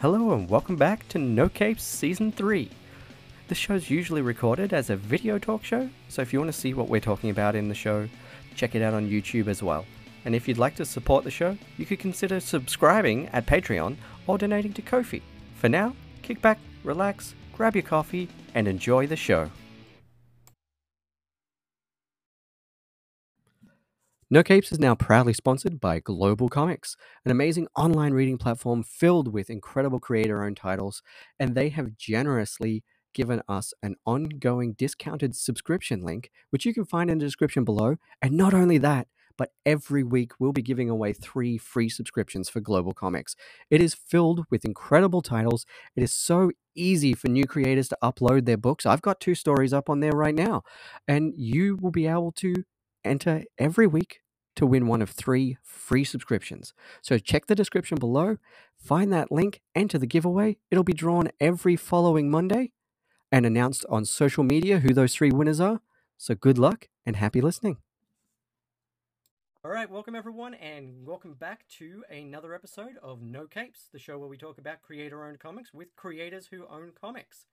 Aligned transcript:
Hello 0.00 0.32
and 0.32 0.48
welcome 0.48 0.76
back 0.76 1.06
to 1.08 1.18
No 1.18 1.50
Capes 1.50 1.82
Season 1.82 2.32
3. 2.32 2.70
This 3.48 3.58
show 3.58 3.74
is 3.74 3.90
usually 3.90 4.22
recorded 4.22 4.72
as 4.72 4.88
a 4.88 4.96
video 4.96 5.38
talk 5.38 5.62
show, 5.62 5.90
so 6.08 6.22
if 6.22 6.32
you 6.32 6.38
want 6.38 6.50
to 6.50 6.58
see 6.58 6.72
what 6.72 6.88
we're 6.88 7.02
talking 7.02 7.28
about 7.28 7.54
in 7.54 7.68
the 7.68 7.74
show, 7.74 8.08
check 8.56 8.74
it 8.74 8.80
out 8.80 8.94
on 8.94 9.10
YouTube 9.10 9.46
as 9.46 9.62
well. 9.62 9.84
And 10.24 10.34
if 10.34 10.48
you'd 10.48 10.56
like 10.56 10.74
to 10.76 10.86
support 10.86 11.24
the 11.24 11.30
show, 11.30 11.58
you 11.76 11.84
could 11.84 11.98
consider 11.98 12.40
subscribing 12.40 13.28
at 13.28 13.44
Patreon 13.44 13.96
or 14.26 14.38
donating 14.38 14.72
to 14.72 14.80
Ko-fi. 14.80 15.20
For 15.56 15.68
now, 15.68 15.94
kick 16.22 16.40
back, 16.40 16.60
relax, 16.82 17.34
grab 17.52 17.76
your 17.76 17.82
coffee, 17.82 18.30
and 18.54 18.66
enjoy 18.66 19.06
the 19.06 19.16
show. 19.16 19.50
No 24.32 24.44
Capes 24.44 24.70
is 24.70 24.78
now 24.78 24.94
proudly 24.94 25.32
sponsored 25.32 25.80
by 25.80 25.98
GlobalComix, 25.98 26.94
an 27.24 27.32
amazing 27.32 27.66
online 27.76 28.12
reading 28.12 28.38
platform 28.38 28.84
filled 28.84 29.32
with 29.32 29.50
incredible 29.50 29.98
creator 29.98 30.44
owned 30.44 30.56
titles, 30.56 31.02
and 31.40 31.56
they 31.56 31.70
have 31.70 31.96
generously 31.96 32.84
given 33.12 33.42
us 33.48 33.74
an 33.82 33.96
ongoing 34.06 34.74
discounted 34.74 35.34
subscription 35.34 36.04
link, 36.04 36.30
which 36.50 36.64
you 36.64 36.72
can 36.72 36.84
find 36.84 37.10
in 37.10 37.18
the 37.18 37.24
description 37.24 37.64
below. 37.64 37.96
And 38.22 38.34
not 38.36 38.54
only 38.54 38.78
that, 38.78 39.08
but 39.36 39.50
every 39.66 40.04
week 40.04 40.30
we'll 40.38 40.52
be 40.52 40.62
giving 40.62 40.88
away 40.88 41.12
three 41.12 41.58
free 41.58 41.88
subscriptions 41.88 42.48
for 42.48 42.60
GlobalComix. 42.60 43.34
It 43.68 43.82
is 43.82 43.96
filled 43.96 44.44
with 44.48 44.64
incredible 44.64 45.22
titles. 45.22 45.66
It 45.96 46.04
is 46.04 46.12
so 46.12 46.52
easy 46.76 47.14
for 47.14 47.26
new 47.26 47.46
creators 47.46 47.88
to 47.88 47.98
upload 48.00 48.44
their 48.44 48.56
books. 48.56 48.86
I've 48.86 49.02
got 49.02 49.18
two 49.18 49.34
stories 49.34 49.72
up 49.72 49.90
on 49.90 49.98
there 49.98 50.12
right 50.12 50.36
now, 50.36 50.62
and 51.08 51.34
you 51.36 51.78
will 51.80 51.90
be 51.90 52.06
able 52.06 52.30
to 52.30 52.54
enter 53.04 53.44
every 53.58 53.86
week 53.86 54.20
to 54.60 54.66
win 54.66 54.86
one 54.86 55.00
of 55.00 55.08
three 55.08 55.56
free 55.62 56.04
subscriptions. 56.04 56.74
So 57.00 57.16
check 57.16 57.46
the 57.46 57.54
description 57.54 57.96
below, 57.96 58.36
find 58.76 59.10
that 59.10 59.32
link, 59.32 59.62
enter 59.74 59.96
the 59.96 60.06
giveaway. 60.06 60.58
It'll 60.70 60.84
be 60.84 60.92
drawn 60.92 61.30
every 61.40 61.76
following 61.76 62.30
Monday 62.30 62.72
and 63.32 63.46
announced 63.46 63.86
on 63.88 64.04
social 64.04 64.44
media 64.44 64.80
who 64.80 64.92
those 64.92 65.14
three 65.14 65.30
winners 65.30 65.60
are. 65.60 65.80
So 66.18 66.34
good 66.34 66.58
luck 66.58 66.88
and 67.06 67.16
happy 67.16 67.40
listening. 67.40 67.78
All 69.64 69.70
right, 69.70 69.90
welcome 69.90 70.14
everyone, 70.14 70.52
and 70.52 71.06
welcome 71.06 71.32
back 71.32 71.66
to 71.78 72.04
another 72.10 72.54
episode 72.54 72.98
of 73.02 73.22
No 73.22 73.46
Capes, 73.46 73.88
the 73.90 73.98
show 73.98 74.18
where 74.18 74.28
we 74.28 74.36
talk 74.36 74.58
about 74.58 74.82
creator 74.82 75.24
owned 75.24 75.40
comics 75.40 75.72
with 75.72 75.96
creators 75.96 76.48
who 76.50 76.66
own 76.66 76.92
comics. 77.00 77.46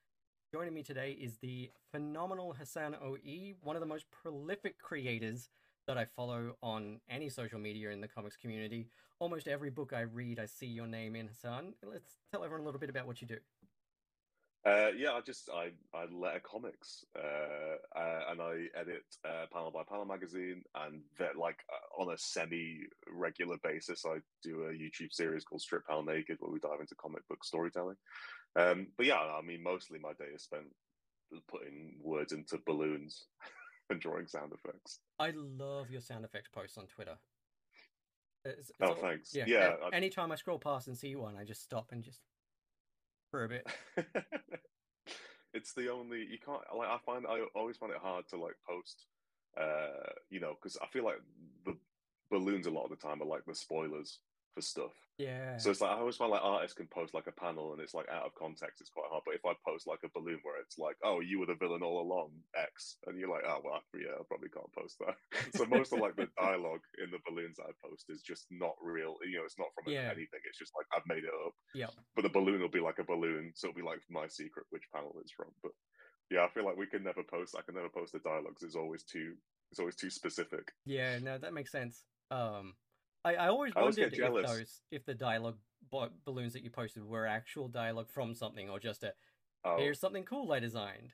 Joining 0.54 0.74
me 0.74 0.84
today 0.84 1.12
is 1.12 1.38
the 1.38 1.72
phenomenal 1.90 2.54
Hassan 2.60 2.96
OE, 3.02 3.54
one 3.62 3.78
of 3.78 3.82
the 3.82 3.86
most 3.86 4.12
prolific 4.12 4.78
creators 4.78 5.48
that 5.88 5.98
I 5.98 6.06
follow 6.06 6.56
on 6.62 7.00
any 7.10 7.30
social 7.30 7.60
media 7.60 7.92
in 7.92 8.02
the 8.02 8.08
comics 8.08 8.36
community. 8.36 8.88
Almost 9.20 9.48
every 9.48 9.70
book 9.70 9.94
I 9.94 10.02
read, 10.02 10.40
I 10.40 10.46
see 10.46 10.68
your 10.68 10.88
name 10.88 11.16
in 11.16 11.28
Hassan. 11.28 11.74
Let's 11.84 12.18
tell 12.32 12.44
everyone 12.44 12.62
a 12.62 12.66
little 12.66 12.80
bit 12.80 12.90
about 12.90 13.08
what 13.08 13.22
you 13.22 13.28
do. 13.28 13.38
Uh, 14.66 14.90
yeah, 14.98 15.14
I 15.14 15.22
just 15.22 15.50
I 15.50 15.72
I 15.98 16.06
letter 16.12 16.42
comics 16.44 17.06
uh, 17.18 17.98
uh, 17.98 18.22
and 18.30 18.42
I 18.42 18.66
edit 18.76 19.04
uh, 19.24 19.46
panel 19.54 19.72
by 19.72 19.84
panel 19.88 20.04
magazine 20.04 20.62
and 20.76 21.04
that 21.20 21.38
like 21.38 21.60
uh, 21.72 22.02
on 22.02 22.14
a 22.14 22.18
semi 22.18 22.80
regular 23.10 23.56
basis 23.64 24.04
I 24.06 24.18
do 24.44 24.64
a 24.64 24.74
YouTube 24.74 25.14
series 25.14 25.46
called 25.46 25.62
Strip 25.62 25.88
Panel 25.88 26.04
Naked 26.04 26.38
where 26.40 26.52
we 26.52 26.60
dive 26.60 26.82
into 26.82 26.96
comic 26.96 27.26
book 27.30 27.46
storytelling. 27.46 27.96
Um, 28.58 28.88
but 28.98 29.06
yeah, 29.06 29.20
I 29.20 29.42
mean 29.42 29.64
mostly 29.64 30.00
my 30.00 30.12
day 30.20 30.32
is 30.36 30.44
spent 30.44 30.66
putting 31.50 31.96
words 32.02 32.34
into 32.34 32.60
balloons 32.66 33.28
drawing 33.96 34.28
sound 34.28 34.54
effects. 34.54 35.00
I 35.20 35.32
love 35.36 35.90
your 35.90 36.02
sound 36.02 36.26
effects 36.26 36.50
posts 36.54 36.78
on 36.78 36.88
Twitter. 36.88 37.18
It's, 38.46 38.70
it's 38.70 38.72
oh, 38.82 38.88
all, 38.88 38.96
thanks. 38.96 39.34
Yeah. 39.34 39.46
yeah 39.48 39.74
I, 39.92 39.96
anytime 39.96 40.32
I 40.32 40.36
scroll 40.36 40.60
past 40.60 40.88
and 40.88 40.98
see 40.98 41.16
one, 41.16 41.36
I 41.36 41.44
just 41.44 41.64
stop 41.64 41.92
and 41.92 42.04
just 42.04 42.20
for 43.32 43.44
a 43.44 43.50
bit. 43.50 43.68
it's 45.54 45.74
the 45.74 45.92
only 45.92 46.20
you 46.20 46.38
can't 46.44 46.62
like. 46.78 46.90
I 46.90 46.98
find 47.06 47.26
I 47.28 47.42
always 47.56 47.78
find 47.78 47.92
it 47.92 48.00
hard 48.02 48.28
to 48.30 48.38
like 48.38 48.56
post. 48.68 49.06
Uh, 49.60 50.12
you 50.30 50.40
know, 50.40 50.54
because 50.54 50.78
I 50.82 50.88
feel 50.88 51.04
like 51.04 51.20
the 51.66 51.76
balloons 52.30 52.68
a 52.68 52.72
lot 52.72 52.84
of 52.84 52.92
the 52.92 52.96
time 52.96 53.22
are 53.22 53.26
like 53.26 53.46
the 53.46 53.56
spoilers 53.56 54.20
for 54.58 54.66
stuff. 54.66 54.98
Yeah. 55.22 55.58
So 55.58 55.70
it's 55.70 55.82
like 55.82 55.94
I 55.94 56.02
always 56.02 56.18
find 56.18 56.34
like 56.34 56.42
artists 56.42 56.74
can 56.74 56.90
post 56.90 57.14
like 57.14 57.30
a 57.30 57.38
panel 57.38 57.74
and 57.74 57.82
it's 57.82 57.94
like 57.94 58.10
out 58.10 58.26
of 58.26 58.34
context, 58.34 58.82
it's 58.82 58.90
quite 58.90 59.06
hard. 59.10 59.22
But 59.22 59.38
if 59.38 59.46
I 59.46 59.54
post 59.62 59.86
like 59.86 60.02
a 60.02 60.10
balloon 60.18 60.42
where 60.42 60.58
it's 60.62 60.82
like, 60.82 60.98
"Oh, 61.06 61.22
you 61.22 61.38
were 61.38 61.46
the 61.46 61.62
villain 61.62 61.86
all 61.86 62.02
along," 62.02 62.34
X, 62.58 62.98
and 63.06 63.18
you're 63.18 63.30
like, 63.30 63.46
"Oh, 63.46 63.62
well, 63.62 63.82
yeah, 63.94 64.18
I 64.18 64.26
probably 64.26 64.50
can't 64.50 64.74
post 64.74 64.98
that." 65.06 65.18
so 65.58 65.66
most 65.70 65.94
of 65.94 66.02
like 66.02 66.18
the 66.18 66.30
dialogue 66.42 66.82
in 66.98 67.14
the 67.14 67.22
balloons 67.26 67.62
I 67.62 67.70
post 67.86 68.10
is 68.10 68.26
just 68.26 68.50
not 68.50 68.74
real. 68.82 69.18
You 69.22 69.38
know, 69.38 69.46
it's 69.46 69.62
not 69.62 69.74
from 69.78 69.94
yeah. 69.94 70.10
anything. 70.10 70.42
It's 70.50 70.58
just 70.58 70.74
like 70.74 70.90
I've 70.90 71.06
made 71.06 71.26
it 71.26 71.38
up. 71.46 71.54
Yeah. 71.78 71.94
But 72.18 72.26
the 72.26 72.34
balloon 72.34 72.62
will 72.62 72.74
be 72.74 72.82
like 72.82 72.98
a 72.98 73.06
balloon, 73.06 73.54
so 73.54 73.70
it'll 73.70 73.82
be 73.82 73.86
like 73.86 74.02
my 74.10 74.26
secret 74.26 74.66
which 74.74 74.90
panel 74.90 75.14
it's 75.22 75.34
from. 75.34 75.54
But 75.62 75.78
yeah, 76.34 76.46
I 76.46 76.50
feel 76.50 76.66
like 76.66 76.82
we 76.82 76.90
can 76.90 77.06
never 77.06 77.22
post. 77.22 77.54
I 77.54 77.62
can 77.62 77.78
never 77.78 77.90
post 77.90 78.14
the 78.14 78.26
dialogues. 78.26 78.62
It's 78.66 78.78
always 78.78 79.06
too. 79.06 79.38
It's 79.70 79.80
always 79.80 79.98
too 79.98 80.10
specific. 80.10 80.74
Yeah, 80.86 81.18
no, 81.22 81.38
that 81.38 81.54
makes 81.54 81.72
sense. 81.72 82.06
Um, 82.30 82.74
I, 83.28 83.34
I 83.34 83.48
always 83.50 83.74
I 83.76 83.82
wondered 83.82 84.14
if 84.14 84.46
those 84.46 84.82
if 84.92 85.06
the 85.06 85.14
dialogue 85.14 85.58
bo- 85.92 86.10
balloons 86.24 86.54
that 86.54 86.64
you 86.64 86.70
posted 86.70 87.04
were 87.04 87.28
actual 87.28 87.68
dialogue 87.68 88.10
from 88.10 88.34
something 88.34 88.70
or 88.70 88.80
just 88.80 89.04
a 89.04 89.14
oh. 89.66 89.78
here's 89.78 90.00
something 90.00 90.24
cool 90.24 90.52
I 90.54 90.60
designed. 90.60 91.12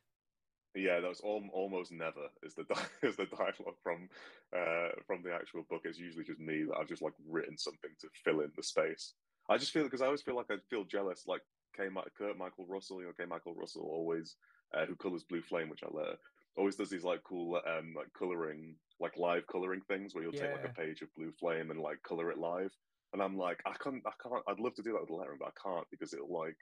Yeah, 0.75 0.99
that 0.99 1.07
was 1.09 1.21
al- 1.23 1.49
almost 1.53 1.91
never 1.91 2.27
is 2.43 2.53
the 2.55 2.63
di- 2.65 2.89
is 3.07 3.15
the 3.15 3.25
dialogue 3.25 3.77
from 3.81 4.09
uh, 4.55 4.89
from 5.07 5.23
the 5.23 5.33
actual 5.33 5.63
book. 5.69 5.81
It's 5.85 5.99
usually 5.99 6.23
just 6.23 6.39
me 6.39 6.65
that 6.65 6.77
I've 6.79 6.87
just 6.87 7.01
like 7.01 7.13
written 7.27 7.57
something 7.57 7.91
to 8.01 8.07
fill 8.23 8.41
in 8.41 8.51
the 8.55 8.63
space. 8.63 9.13
I 9.49 9.57
just 9.57 9.71
feel 9.71 9.83
because 9.83 10.01
I 10.01 10.05
always 10.05 10.21
feel 10.21 10.35
like 10.35 10.51
I 10.51 10.57
feel 10.69 10.83
jealous. 10.83 11.23
Like 11.27 11.41
K. 11.75 11.89
Kurt 12.17 12.37
Michael 12.37 12.67
Russell, 12.67 13.01
you 13.01 13.07
know, 13.07 13.13
K. 13.17 13.25
Michael 13.25 13.55
Russell 13.55 13.89
always 13.91 14.35
uh, 14.73 14.85
who 14.85 14.95
colors 14.95 15.23
Blue 15.23 15.41
Flame, 15.41 15.69
which 15.69 15.83
I 15.83 15.95
letter, 15.95 16.17
always 16.57 16.75
does 16.75 16.89
these 16.89 17.03
like 17.03 17.23
cool 17.23 17.59
um 17.67 17.93
like 17.95 18.07
coloring 18.17 18.75
like 18.99 19.17
live 19.17 19.45
coloring 19.47 19.81
things 19.87 20.13
where 20.13 20.23
you'll 20.23 20.35
yeah. 20.35 20.47
take 20.47 20.61
like 20.61 20.69
a 20.69 20.73
page 20.73 21.01
of 21.01 21.13
blue 21.15 21.31
flame 21.39 21.71
and 21.71 21.79
like 21.79 22.01
color 22.03 22.31
it 22.31 22.37
live 22.37 22.71
and 23.13 23.21
i'm 23.21 23.37
like 23.37 23.59
i 23.65 23.73
can't 23.83 24.01
i 24.05 24.11
can't 24.21 24.43
i'd 24.47 24.59
love 24.59 24.73
to 24.75 24.83
do 24.83 24.93
that 24.93 25.01
with 25.01 25.09
lettering 25.09 25.37
but 25.39 25.49
i 25.49 25.69
can't 25.69 25.87
because 25.89 26.13
it'll 26.13 26.31
like 26.31 26.55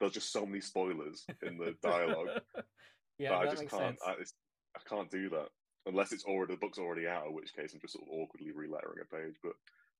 there's 0.00 0.12
just 0.12 0.32
so 0.32 0.46
many 0.46 0.60
spoilers 0.60 1.24
in 1.42 1.58
the 1.58 1.74
dialogue 1.82 2.40
yeah 3.18 3.30
But 3.30 3.48
i 3.48 3.50
just 3.50 3.68
can't 3.68 3.96
I, 4.06 4.12
I, 4.12 4.80
can't 4.88 5.10
do 5.10 5.28
that 5.30 5.48
unless 5.86 6.12
it's 6.12 6.24
already 6.24 6.54
the 6.54 6.60
book's 6.60 6.78
already 6.78 7.06
out 7.06 7.26
in 7.26 7.34
which 7.34 7.54
case 7.54 7.74
i'm 7.74 7.80
just 7.80 7.94
sort 7.94 8.06
of 8.06 8.12
awkwardly 8.12 8.52
relettering 8.52 9.02
a 9.02 9.14
page 9.14 9.34
but 9.42 9.52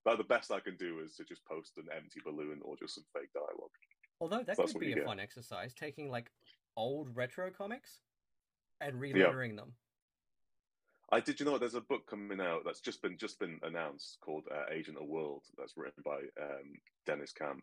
but 0.05 0.19
the 0.19 0.25
best 0.25 0.53
i 0.53 0.61
can 0.61 0.77
do 0.77 1.01
is 1.05 1.17
to 1.17 1.25
just 1.25 1.45
post 1.45 1.73
an 1.77 1.87
empty 1.95 2.21
balloon 2.25 2.61
or 2.63 2.77
just 2.77 2.95
some 2.95 3.05
fake 3.15 3.31
dialogue 3.35 3.71
although 4.21 4.43
that 4.45 4.57
could 4.57 4.81
be 4.81 4.93
a 4.93 4.97
get. 4.97 5.05
fun 5.05 5.21
exercise 5.21 5.75
taking 5.75 6.11
like 6.11 6.31
old 6.77 7.09
retro 7.15 7.51
comics 7.51 8.01
and 8.83 9.01
relettering 9.01 9.51
yeah. 9.51 9.57
them. 9.57 9.73
I 11.11 11.21
did. 11.21 11.39
You 11.39 11.47
know, 11.47 11.59
there's 11.59 11.75
a 11.75 11.81
book 11.81 12.07
coming 12.09 12.41
out 12.41 12.63
that's 12.65 12.81
just 12.81 13.03
been 13.03 13.19
just 13.19 13.39
been 13.39 13.61
announced 13.63 14.19
called 14.23 14.45
uh, 14.51 14.73
Agent 14.73 14.97
of 14.97 15.07
World. 15.07 15.43
That's 15.59 15.77
written 15.77 16.03
by 16.05 16.21
um, 16.41 16.73
Dennis 17.05 17.33
Camp, 17.33 17.63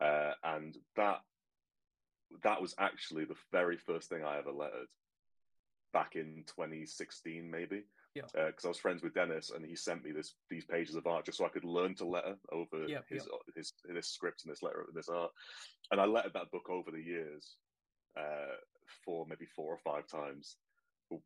uh, 0.00 0.32
and 0.44 0.76
that 0.96 1.22
that 2.42 2.60
was 2.60 2.74
actually 2.78 3.24
the 3.24 3.36
very 3.50 3.78
first 3.78 4.08
thing 4.08 4.24
I 4.24 4.38
ever 4.38 4.52
lettered 4.52 4.88
back 5.92 6.16
in 6.16 6.44
2016, 6.46 7.50
maybe. 7.50 7.84
Yeah. 8.14 8.22
Because 8.34 8.64
uh, 8.64 8.68
I 8.68 8.70
was 8.70 8.78
friends 8.78 9.02
with 9.02 9.14
Dennis, 9.14 9.50
and 9.54 9.64
he 9.64 9.74
sent 9.74 10.04
me 10.04 10.12
this 10.12 10.34
these 10.50 10.66
pages 10.66 10.96
of 10.96 11.06
art 11.06 11.24
just 11.24 11.38
so 11.38 11.46
I 11.46 11.48
could 11.48 11.64
learn 11.64 11.94
to 11.94 12.04
letter 12.04 12.36
over 12.52 12.86
yeah, 12.86 12.98
his, 13.08 13.26
yeah. 13.26 13.52
his 13.56 13.72
his 13.88 14.06
script 14.06 14.42
and 14.44 14.52
this 14.52 14.62
letter 14.62 14.84
this 14.94 15.08
art. 15.08 15.30
And 15.90 15.98
I 15.98 16.04
lettered 16.04 16.34
that 16.34 16.50
book 16.50 16.68
over 16.68 16.90
the 16.90 17.02
years. 17.02 17.56
Uh, 18.14 18.56
four, 19.04 19.26
maybe 19.28 19.46
four 19.56 19.72
or 19.72 19.78
five 19.78 20.06
times 20.06 20.56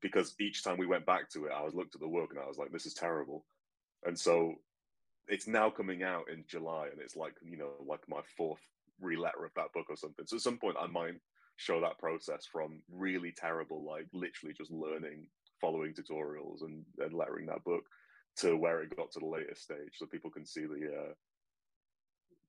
because 0.00 0.34
each 0.40 0.64
time 0.64 0.78
we 0.78 0.86
went 0.86 1.06
back 1.06 1.30
to 1.30 1.46
it, 1.46 1.52
I 1.54 1.62
was 1.62 1.74
looked 1.74 1.94
at 1.94 2.00
the 2.00 2.08
work 2.08 2.30
and 2.30 2.40
I 2.40 2.46
was 2.46 2.58
like, 2.58 2.72
this 2.72 2.86
is 2.86 2.94
terrible. 2.94 3.44
And 4.04 4.18
so 4.18 4.54
it's 5.28 5.46
now 5.46 5.70
coming 5.70 6.02
out 6.02 6.24
in 6.32 6.44
July 6.48 6.88
and 6.90 7.00
it's 7.00 7.16
like, 7.16 7.34
you 7.42 7.56
know, 7.56 7.70
like 7.86 8.00
my 8.08 8.20
fourth 8.36 8.60
re-letter 9.00 9.44
of 9.44 9.52
that 9.56 9.72
book 9.74 9.86
or 9.88 9.96
something. 9.96 10.26
So 10.26 10.36
at 10.36 10.42
some 10.42 10.58
point 10.58 10.76
I 10.80 10.86
might 10.86 11.14
show 11.56 11.80
that 11.80 11.98
process 11.98 12.46
from 12.50 12.82
really 12.90 13.32
terrible, 13.36 13.84
like 13.84 14.06
literally 14.12 14.54
just 14.56 14.70
learning, 14.70 15.28
following 15.60 15.94
tutorials 15.94 16.62
and, 16.62 16.84
and 16.98 17.12
lettering 17.12 17.46
that 17.46 17.64
book 17.64 17.84
to 18.38 18.56
where 18.56 18.82
it 18.82 18.96
got 18.96 19.10
to 19.12 19.20
the 19.20 19.26
latest 19.26 19.62
stage 19.62 19.94
so 19.94 20.06
people 20.06 20.30
can 20.30 20.44
see 20.44 20.62
the 20.62 20.86
uh, 20.86 21.12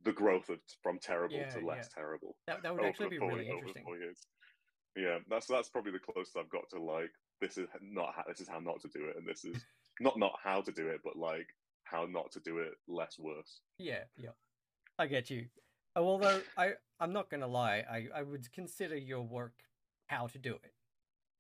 the 0.04 0.12
growth 0.12 0.50
of 0.50 0.60
from 0.84 1.00
terrible 1.00 1.38
yeah, 1.38 1.50
to 1.50 1.66
less 1.66 1.90
yeah. 1.90 2.02
terrible. 2.02 2.36
That, 2.46 2.62
that 2.64 2.74
would 2.74 2.86
actually 2.86 3.10
be 3.10 3.20
really 3.20 3.48
interesting. 3.48 3.84
Yeah, 4.98 5.20
that's 5.30 5.46
that's 5.46 5.70
probably 5.70 5.92
the 5.92 6.00
closest 6.00 6.36
I've 6.36 6.50
got 6.50 6.70
to 6.72 6.82
like 6.82 7.12
this 7.40 7.58
is 7.58 7.68
not 7.82 8.14
how, 8.16 8.24
this 8.28 8.42
is 8.42 8.48
how 8.48 8.60
not 8.60 8.82
to 8.82 8.88
do 8.88 9.06
it, 9.06 9.16
and 9.16 9.28
this 9.28 9.46
is 9.46 9.64
not 10.00 10.18
not 10.18 10.34
how 10.44 10.62
to 10.62 10.72
do 10.72 10.88
it, 10.88 11.02
but 11.04 11.16
like 11.16 11.48
how 11.84 12.08
not 12.10 12.32
to 12.32 12.40
do 12.40 12.58
it 12.58 12.74
less 12.88 13.18
worse. 13.20 13.62
Yeah, 13.78 14.04
yeah, 14.18 14.32
I 14.98 15.06
get 15.06 15.30
you. 15.30 15.46
Although 15.96 16.42
I 16.58 16.72
I'm 17.00 17.14
not 17.14 17.30
gonna 17.30 17.48
lie, 17.48 17.84
I 17.90 18.08
I 18.14 18.24
would 18.24 18.52
consider 18.52 18.98
your 18.98 19.22
work 19.22 19.54
how 20.08 20.28
to 20.28 20.40
do 20.40 20.54
it. 20.54 20.74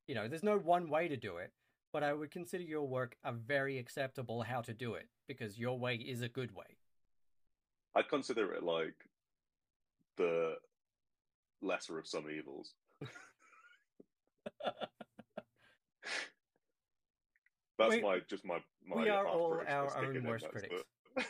You 0.07 0.15
know, 0.15 0.27
there's 0.27 0.44
no 0.44 0.57
one 0.57 0.89
way 0.89 1.07
to 1.07 1.18
do 1.18 1.38
it, 1.38 1.51
but 1.92 2.03
I 2.03 2.13
would 2.13 2.30
consider 2.30 2.63
your 2.63 2.88
work 2.88 3.18
a 3.24 3.31
very 3.31 3.80
acceptable 3.80 4.44
how 4.44 4.62
to 4.62 4.74
do 4.74 4.94
it 4.94 5.07
because 5.27 5.57
your 5.57 5.80
way 5.80 5.95
is 5.95 6.21
a 6.21 6.30
good 6.30 6.53
way. 6.56 6.77
I'd 7.95 8.07
consider 8.07 8.53
it 8.53 8.63
like 8.63 8.94
the 10.18 10.56
lesser 11.62 11.98
of 11.98 12.07
some 12.07 12.30
evils. 12.30 12.74
That's 17.77 17.95
We- 17.95 18.01
my 18.01 18.19
just 18.27 18.44
my 18.44 18.59
my. 18.86 19.04
we 19.04 19.09
are 19.09 19.27
all 19.27 19.62
our 19.68 19.98
own 20.06 20.24
worst 20.24 20.50
critics. 20.50 20.83
the- 21.15 21.25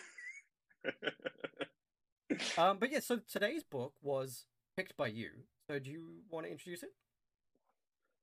Um, 2.58 2.78
but 2.80 2.92
yeah, 2.92 3.00
so 3.00 3.18
today's 3.32 3.64
book 3.64 3.94
was 4.02 4.46
picked 4.76 4.96
by 4.98 5.08
you. 5.08 5.30
So 5.68 5.80
do 5.80 5.90
you 5.90 6.22
want 6.30 6.46
to 6.46 6.52
introduce 6.52 6.84
it? 6.84 6.94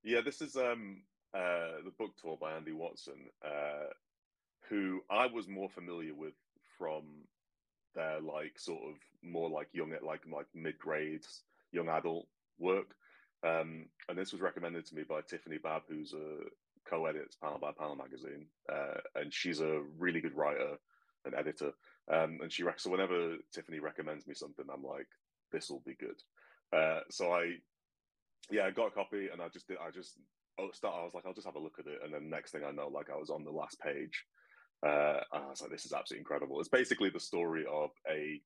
Yeah, 0.03 0.21
this 0.21 0.41
is 0.41 0.55
um 0.55 1.03
uh 1.33 1.81
the 1.83 1.91
book 1.97 2.11
tour 2.21 2.37
by 2.39 2.51
Andi 2.53 2.73
Watson, 2.73 3.29
uh 3.43 3.89
who 4.69 5.01
I 5.09 5.25
was 5.27 5.47
more 5.47 5.69
familiar 5.69 6.13
with 6.15 6.33
from 6.77 7.03
their 7.93 8.19
like 8.21 8.57
sort 8.57 8.81
of 8.83 8.95
more 9.21 9.49
like 9.49 9.67
young 9.73 9.93
at 9.93 10.03
like 10.03 10.21
like 10.31 10.47
mid 10.53 10.77
grades, 10.79 11.43
young 11.71 11.89
adult 11.89 12.27
work. 12.57 12.95
Um 13.45 13.85
and 14.09 14.17
this 14.17 14.31
was 14.31 14.41
recommended 14.41 14.85
to 14.87 14.95
me 14.95 15.03
by 15.07 15.21
Tiffany 15.21 15.57
Babb, 15.57 15.83
who's 15.87 16.13
a 16.13 16.43
co-edits 16.89 17.35
Panel 17.35 17.59
by 17.59 17.71
Panel 17.77 17.95
magazine. 17.95 18.47
Uh 18.71 18.99
and 19.15 19.33
she's 19.33 19.61
a 19.61 19.81
really 19.97 20.21
good 20.21 20.35
writer 20.35 20.77
and 21.25 21.35
editor. 21.35 21.71
Um 22.11 22.39
and 22.41 22.51
she 22.51 22.63
rec- 22.63 22.79
so 22.79 22.89
whenever 22.89 23.37
Tiffany 23.53 23.79
recommends 23.79 24.27
me 24.27 24.33
something, 24.33 24.65
I'm 24.73 24.83
like, 24.83 25.07
this 25.51 25.69
will 25.69 25.83
be 25.85 25.95
good. 25.95 26.21
Uh 26.75 27.01
so 27.09 27.31
I 27.31 27.55
yeah, 28.51 28.65
I 28.65 28.71
got 28.71 28.87
a 28.87 28.91
copy 28.91 29.29
and 29.31 29.41
I 29.41 29.49
just 29.49 29.67
did. 29.67 29.77
I 29.81 29.91
just 29.91 30.17
start. 30.73 30.95
I 30.99 31.03
was 31.03 31.13
like, 31.13 31.25
I'll 31.25 31.33
just 31.33 31.47
have 31.47 31.55
a 31.55 31.59
look 31.59 31.79
at 31.79 31.87
it, 31.87 31.99
and 32.03 32.13
then 32.13 32.29
next 32.29 32.51
thing 32.51 32.63
I 32.63 32.71
know, 32.71 32.87
like 32.87 33.09
I 33.09 33.17
was 33.17 33.29
on 33.29 33.43
the 33.43 33.51
last 33.51 33.79
page. 33.79 34.23
Uh, 34.85 35.19
and 35.33 35.43
I 35.43 35.49
was 35.49 35.61
like, 35.61 35.71
this 35.71 35.85
is 35.85 35.93
absolutely 35.93 36.19
incredible. 36.21 36.59
It's 36.59 36.69
basically 36.69 37.09
the 37.09 37.19
story 37.19 37.65
of 37.69 37.89
a, 38.09 38.41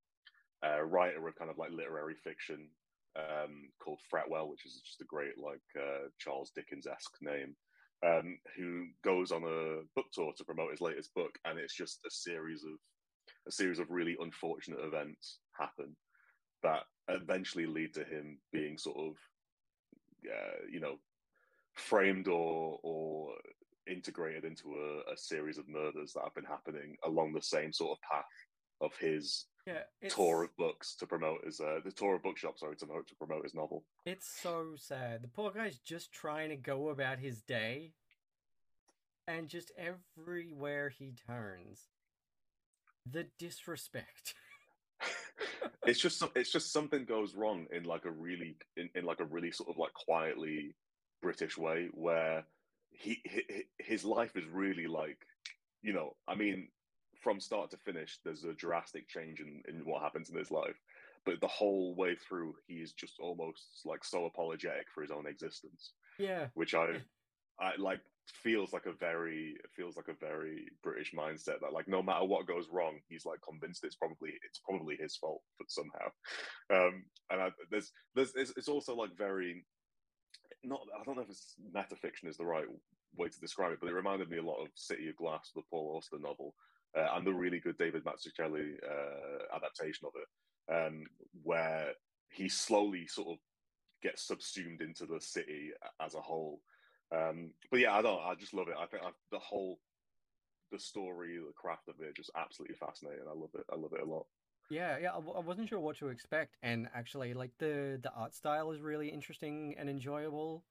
uh 0.66 0.82
writer 0.84 1.26
of 1.28 1.36
kind 1.36 1.50
of 1.52 1.58
like 1.58 1.72
literary 1.72 2.16
fiction 2.16 2.70
um, 3.16 3.70
called 3.84 4.00
Fretwell, 4.10 4.50
which 4.50 4.66
is 4.66 4.82
just 4.86 5.02
a 5.02 5.06
great 5.06 5.38
like 5.38 5.62
uh, 5.78 6.08
Charles 6.20 6.52
Dickens 6.56 6.88
esque 6.88 7.18
name, 7.22 7.56
um, 8.06 8.38
who 8.58 8.86
goes 9.04 9.32
on 9.32 9.44
a 9.44 9.82
book 9.96 10.08
tour 10.14 10.34
to 10.38 10.46
promote 10.46 10.72
his 10.72 10.82
latest 10.82 11.14
book, 11.14 11.38
and 11.46 11.60
it's 11.60 11.76
just 11.76 12.00
a 12.06 12.12
series 12.12 12.64
of 12.64 12.78
a 13.48 13.52
series 13.52 13.80
of 13.80 13.90
really 13.90 14.18
unfortunate 14.20 14.80
events 14.84 15.40
happen 15.58 15.96
that 16.62 16.84
eventually 17.08 17.66
lead 17.66 17.94
to 17.94 18.04
him 18.04 18.38
being 18.52 18.78
sort 18.78 18.98
of 18.98 19.16
uh, 20.26 20.66
you 20.70 20.80
know, 20.80 20.96
framed 21.74 22.28
or 22.28 22.80
or 22.84 23.34
integrated 23.88 24.44
into 24.44 24.76
a, 24.76 25.14
a 25.14 25.18
series 25.18 25.58
of 25.58 25.68
murders 25.68 26.14
that 26.14 26.24
have 26.24 26.36
been 26.36 26.44
happening 26.44 26.96
along 27.06 27.34
the 27.34 27.42
same 27.42 27.74
sort 27.74 27.98
of 27.98 28.02
path 28.02 28.26
of 28.82 28.92
his 29.00 29.46
Yeah, 29.68 30.10
tour 30.10 30.44
of 30.44 30.56
books 30.58 30.96
to 30.96 31.06
promote 31.06 31.46
his 31.46 31.60
uh, 31.60 31.80
the 31.84 31.92
tour 31.92 32.16
of 32.16 32.24
bookshops. 32.24 32.62
Sorry, 32.62 32.76
to 32.78 32.86
promote 32.86 33.08
to 33.08 33.16
promote 33.16 33.44
his 33.44 33.54
novel. 33.54 33.84
It's 34.06 34.28
so 34.28 34.74
sad. 34.78 35.22
The 35.22 35.28
poor 35.28 35.52
guy's 35.52 35.78
just 35.80 36.12
trying 36.12 36.50
to 36.50 36.56
go 36.56 36.90
about 36.90 37.20
his 37.20 37.42
day, 37.42 37.94
and 39.28 39.48
just 39.48 39.72
everywhere 39.78 40.90
he 40.90 41.14
turns, 41.28 41.90
the 43.10 43.28
disrespect. 43.38 44.34
it's 45.86 46.00
just 46.00 46.18
some- 46.18 46.32
it's 46.36 46.52
just 46.52 46.72
something 46.74 47.06
goes 47.06 47.36
wrong 47.36 47.68
in 47.72 47.84
like 47.84 48.06
a 48.06 48.12
really 48.12 48.58
in, 48.78 48.90
in 48.96 49.06
like 49.06 49.20
a 49.20 49.26
really 49.26 49.52
sort 49.52 49.70
of 49.70 49.78
like 49.78 49.94
quietly 49.94 50.76
British 51.22 51.58
way 51.58 51.90
where 51.94 52.46
he, 52.92 53.22
he 53.24 53.66
his 53.78 54.04
life 54.04 54.36
is 54.36 54.46
really 54.52 54.88
like 54.88 55.18
you 55.82 55.94
know 55.94 56.16
I 56.28 56.36
mean 56.36 56.70
from 57.20 57.40
start 57.40 57.72
to 57.72 57.78
finish 57.78 58.20
there's 58.24 58.44
a 58.44 58.54
drastic 58.54 59.08
change 59.08 59.40
in, 59.40 59.62
in 59.68 59.86
what 59.86 60.02
happens 60.02 60.30
in 60.30 60.38
his 60.38 60.52
life. 60.52 60.78
But 61.26 61.42
the 61.42 61.48
whole 61.48 61.96
way 61.96 62.16
through 62.16 62.56
he 62.68 62.76
is 62.76 62.94
just 62.94 63.20
almost 63.20 63.64
like 63.86 64.04
so 64.04 64.26
apologetic 64.26 64.88
for 64.94 65.02
his 65.02 65.12
own 65.12 65.28
existence. 65.28 65.94
Yeah, 66.18 66.48
which 66.54 66.74
I 66.74 67.02
I 67.60 67.74
like 67.78 68.00
feels 68.44 68.74
like 68.74 68.86
a 68.86 68.94
very 68.94 69.56
feels 69.76 69.98
like 69.98 70.08
a 70.08 70.26
very 70.26 70.68
British 70.84 71.14
mindset 71.14 71.60
that 71.62 71.74
like 71.74 71.88
no 71.88 72.02
matter 72.02 72.26
what 72.26 72.48
goes 72.48 72.68
wrong, 72.72 73.00
he's 73.08 73.26
like 73.26 73.40
convinced 73.48 73.84
it's 73.84 73.96
probably 73.96 74.32
it's 74.48 74.60
probably 74.60 74.96
his 75.00 75.16
fault, 75.16 75.42
but 75.58 75.70
somehow, 75.70 76.08
um, 76.74 77.04
and 77.30 77.42
I, 77.42 77.50
there's 77.70 77.92
there's 78.16 78.34
it's, 78.36 78.54
it's 78.56 78.70
also 78.70 78.96
like 78.96 79.18
very 79.18 79.66
not 80.64 80.82
I 81.00 81.04
don't 81.04 81.16
know 81.16 81.24
if 81.24 81.30
it's 81.30 81.56
metafiction 81.76 82.28
is 82.28 82.38
the 82.38 82.46
right 82.46 82.66
way 83.18 83.28
to 83.28 83.40
describe 83.40 83.74
it, 83.74 83.80
but 83.82 83.90
it 83.90 83.94
reminded 83.94 84.30
me 84.30 84.38
a 84.38 84.44
lot 84.44 84.62
of 84.62 84.70
City 84.76 85.10
of 85.10 85.16
Glass, 85.16 85.52
the 85.56 85.62
Paul 85.70 85.96
Auster 85.98 86.18
novel, 86.20 86.54
uh, 86.98 87.08
and 87.16 87.26
the 87.26 87.34
really 87.34 87.60
good 87.60 87.78
David 87.78 88.04
Mazzucchelli 88.04 88.74
uh, 88.84 89.56
adaptation 89.56 90.08
of 90.08 90.14
it, 90.16 90.74
um, 90.74 91.04
where 91.44 91.94
he 92.30 92.50
slowly 92.50 93.08
sort 93.08 93.30
of 93.30 93.38
gets 94.02 94.24
subsumed 94.24 94.82
into 94.82 95.06
the 95.06 95.20
city 95.20 95.72
as 96.02 96.16
a 96.16 96.22
whole. 96.22 96.62
Um, 97.16 97.54
but 97.72 97.80
yeah, 97.80 97.96
I 97.96 98.02
don't. 98.02 98.22
I 98.22 98.36
just 98.36 98.54
love 98.54 98.68
it. 98.70 98.76
I 98.80 98.86
think 98.86 99.04
I, 99.04 99.10
the 99.32 99.40
whole, 99.40 99.80
the 100.72 100.80
story, 100.80 101.38
the 101.38 101.54
craft 101.54 101.88
of 101.90 101.96
it, 102.02 102.16
just 102.16 102.32
absolutely 102.36 102.76
fascinating. 102.76 103.26
I 103.28 103.34
love 103.34 103.50
it. 103.56 103.66
I 103.72 103.76
love 103.76 103.94
it 103.94 104.02
a 104.02 104.06
lot. 104.06 104.26
yeah, 104.70 104.98
yeah. 105.00 105.12
I, 105.12 105.16
w- 105.16 105.34
I 105.36 105.40
wasn't 105.40 105.68
sure 105.70 105.80
what 105.80 105.98
to 105.98 106.10
expect, 106.10 106.58
and 106.62 106.88
actually, 106.94 107.34
like 107.34 107.52
the 107.58 108.00
the 108.02 108.12
art 108.14 108.34
style 108.36 108.72
is 108.72 108.82
really 108.82 109.10
interesting 109.10 109.76
and 109.78 109.90
enjoyable. 109.90 110.64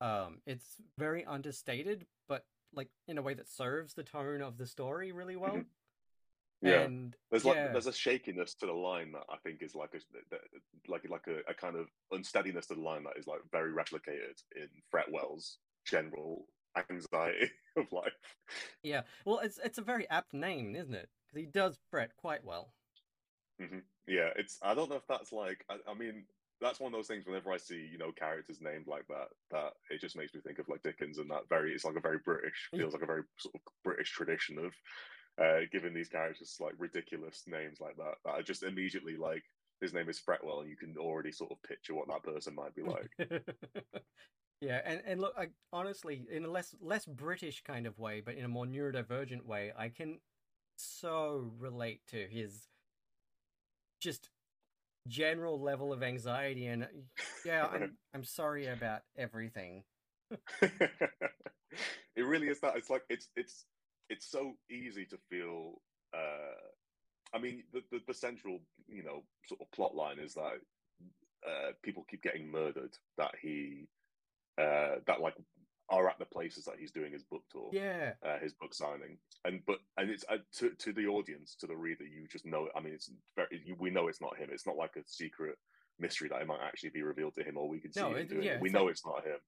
Um, 0.00 0.42
it's 0.46 0.76
very 0.98 1.24
understated, 1.24 2.06
like 2.76 2.88
in 3.08 3.18
a 3.18 3.22
way 3.22 3.34
that 3.34 3.48
serves 3.48 3.94
the 3.94 4.02
tone 4.02 4.42
of 4.42 4.58
the 4.58 4.66
story 4.66 5.10
really 5.12 5.36
well. 5.36 5.56
Mhm. 5.56 5.66
Yeah, 6.62 6.84
And 6.84 7.16
there's 7.30 7.44
like 7.44 7.56
yeah. 7.56 7.72
there's 7.72 7.86
a 7.86 7.92
shakiness 7.92 8.54
to 8.54 8.66
the 8.66 8.72
line 8.72 9.12
that 9.12 9.24
I 9.28 9.36
think 9.38 9.62
is 9.62 9.74
like 9.74 9.94
a 9.94 10.00
like 10.88 11.08
like 11.08 11.26
a, 11.26 11.50
a 11.50 11.54
kind 11.54 11.76
of 11.76 11.88
unsteadiness 12.12 12.66
to 12.66 12.74
the 12.74 12.80
line 12.80 13.04
that 13.04 13.16
is 13.18 13.26
like 13.26 13.40
very 13.50 13.72
replicated 13.72 14.40
in 14.54 14.68
Fretwell's 14.90 15.58
general 15.86 16.46
anxiety 16.90 17.50
of 17.76 17.90
life. 17.92 18.12
Yeah, 18.82 19.02
well, 19.24 19.40
it's 19.40 19.58
it's 19.64 19.78
a 19.78 19.82
very 19.82 20.08
apt 20.10 20.32
name, 20.32 20.76
isn't 20.76 20.94
it? 20.94 21.08
Because 21.26 21.40
he 21.40 21.46
does 21.46 21.78
fret 21.90 22.10
quite 22.16 22.44
well. 22.44 22.72
hmm 23.60 23.78
Yeah, 24.06 24.30
it's. 24.36 24.58
I 24.62 24.74
don't 24.74 24.88
know 24.90 24.96
if 24.96 25.06
that's 25.08 25.32
like. 25.32 25.64
I, 25.68 25.78
I 25.90 25.94
mean, 25.94 26.24
that's 26.60 26.80
one 26.80 26.92
of 26.92 26.98
those 26.98 27.06
things. 27.06 27.26
Whenever 27.26 27.52
I 27.52 27.56
see 27.56 27.88
you 27.90 27.98
know 27.98 28.12
characters 28.12 28.60
named 28.60 28.86
like 28.86 29.06
that, 29.08 29.28
that 29.50 29.72
it 29.90 30.00
just 30.00 30.16
makes 30.16 30.34
me 30.34 30.40
think 30.40 30.58
of 30.58 30.68
like 30.68 30.82
Dickens 30.82 31.18
and 31.18 31.30
that 31.30 31.48
very. 31.48 31.72
It's 31.72 31.84
like 31.84 31.96
a 31.96 32.00
very 32.00 32.18
British. 32.24 32.68
Feels 32.74 32.92
like 32.92 33.02
a 33.02 33.06
very 33.06 33.22
sort 33.38 33.54
of 33.54 33.60
British 33.84 34.10
tradition 34.10 34.58
of 34.58 34.72
uh, 35.42 35.60
giving 35.70 35.94
these 35.94 36.08
characters 36.08 36.56
like 36.60 36.74
ridiculous 36.78 37.44
names 37.46 37.78
like 37.80 37.96
that. 37.96 38.14
That 38.24 38.30
are 38.30 38.42
just 38.42 38.62
immediately 38.62 39.16
like 39.16 39.42
his 39.80 39.92
name 39.92 40.08
is 40.08 40.20
Fretwell, 40.20 40.60
and 40.60 40.70
you 40.70 40.76
can 40.76 40.94
already 40.98 41.32
sort 41.32 41.52
of 41.52 41.62
picture 41.62 41.94
what 41.94 42.08
that 42.08 42.22
person 42.22 42.54
might 42.54 42.74
be 42.74 42.82
like. 42.82 43.10
yeah, 44.60 44.80
and 44.84 45.02
and 45.06 45.20
look, 45.20 45.34
I, 45.36 45.48
honestly, 45.72 46.24
in 46.30 46.44
a 46.44 46.50
less 46.50 46.74
less 46.80 47.04
British 47.04 47.62
kind 47.62 47.86
of 47.86 47.98
way, 47.98 48.22
but 48.24 48.36
in 48.36 48.44
a 48.44 48.48
more 48.48 48.66
neurodivergent 48.66 49.44
way, 49.44 49.72
I 49.76 49.90
can 49.90 50.20
so 50.76 51.52
relate 51.58 52.00
to 52.08 52.26
his 52.28 52.68
just 54.00 54.28
general 55.08 55.60
level 55.60 55.92
of 55.92 56.02
anxiety 56.02 56.66
and 56.66 56.86
yeah, 57.44 57.66
I'm 57.66 57.96
I'm 58.14 58.24
sorry 58.24 58.66
about 58.66 59.00
everything. 59.16 59.84
it 60.60 62.22
really 62.22 62.48
is 62.48 62.60
that. 62.60 62.76
It's 62.76 62.90
like 62.90 63.02
it's 63.08 63.28
it's 63.36 63.64
it's 64.08 64.30
so 64.30 64.54
easy 64.70 65.04
to 65.06 65.18
feel. 65.30 65.80
Uh, 66.14 67.34
I 67.34 67.38
mean, 67.38 67.64
the, 67.72 67.82
the 67.90 68.00
the 68.08 68.14
central 68.14 68.60
you 68.88 69.02
know 69.02 69.24
sort 69.46 69.60
of 69.60 69.70
plot 69.72 69.94
line 69.94 70.18
is 70.18 70.34
that 70.34 70.60
uh, 71.46 71.72
people 71.82 72.04
keep 72.10 72.22
getting 72.22 72.50
murdered. 72.50 72.96
That 73.18 73.34
he 73.40 73.88
uh, 74.58 74.96
that 75.06 75.20
like 75.20 75.34
are 75.88 76.08
at 76.08 76.18
the 76.18 76.24
places 76.24 76.64
that 76.64 76.74
he's 76.78 76.90
doing 76.90 77.12
his 77.12 77.22
book 77.22 77.42
tour, 77.50 77.70
Yeah, 77.72 78.12
uh, 78.24 78.38
his 78.38 78.52
book 78.54 78.74
signing, 78.74 79.18
and 79.44 79.60
but 79.66 79.78
and 79.96 80.10
it's 80.10 80.24
uh, 80.28 80.38
to 80.58 80.70
to 80.70 80.92
the 80.92 81.06
audience, 81.06 81.54
to 81.60 81.66
the 81.66 81.76
reader, 81.76 82.04
you 82.04 82.26
just 82.30 82.44
know. 82.46 82.68
I 82.76 82.80
mean, 82.80 82.92
it's 82.94 83.10
very 83.36 83.62
you, 83.64 83.76
we 83.78 83.90
know 83.90 84.08
it's 84.08 84.20
not 84.20 84.36
him. 84.36 84.48
It's 84.52 84.66
not 84.66 84.76
like 84.76 84.96
a 84.96 85.02
secret 85.06 85.56
mystery 85.98 86.28
that 86.28 86.42
it 86.42 86.46
might 86.46 86.60
actually 86.62 86.90
be 86.90 87.02
revealed 87.02 87.34
to 87.34 87.42
him, 87.44 87.56
or 87.56 87.68
we 87.68 87.80
can 87.80 87.92
see 87.92 88.00
No, 88.00 88.10
him 88.10 88.16
it- 88.18 88.28
doing 88.28 88.42
yeah, 88.42 88.54
it. 88.54 88.60
We 88.60 88.68
know 88.70 88.84
like- 88.84 88.92
it's 88.92 89.06
not 89.06 89.24
him. 89.24 89.38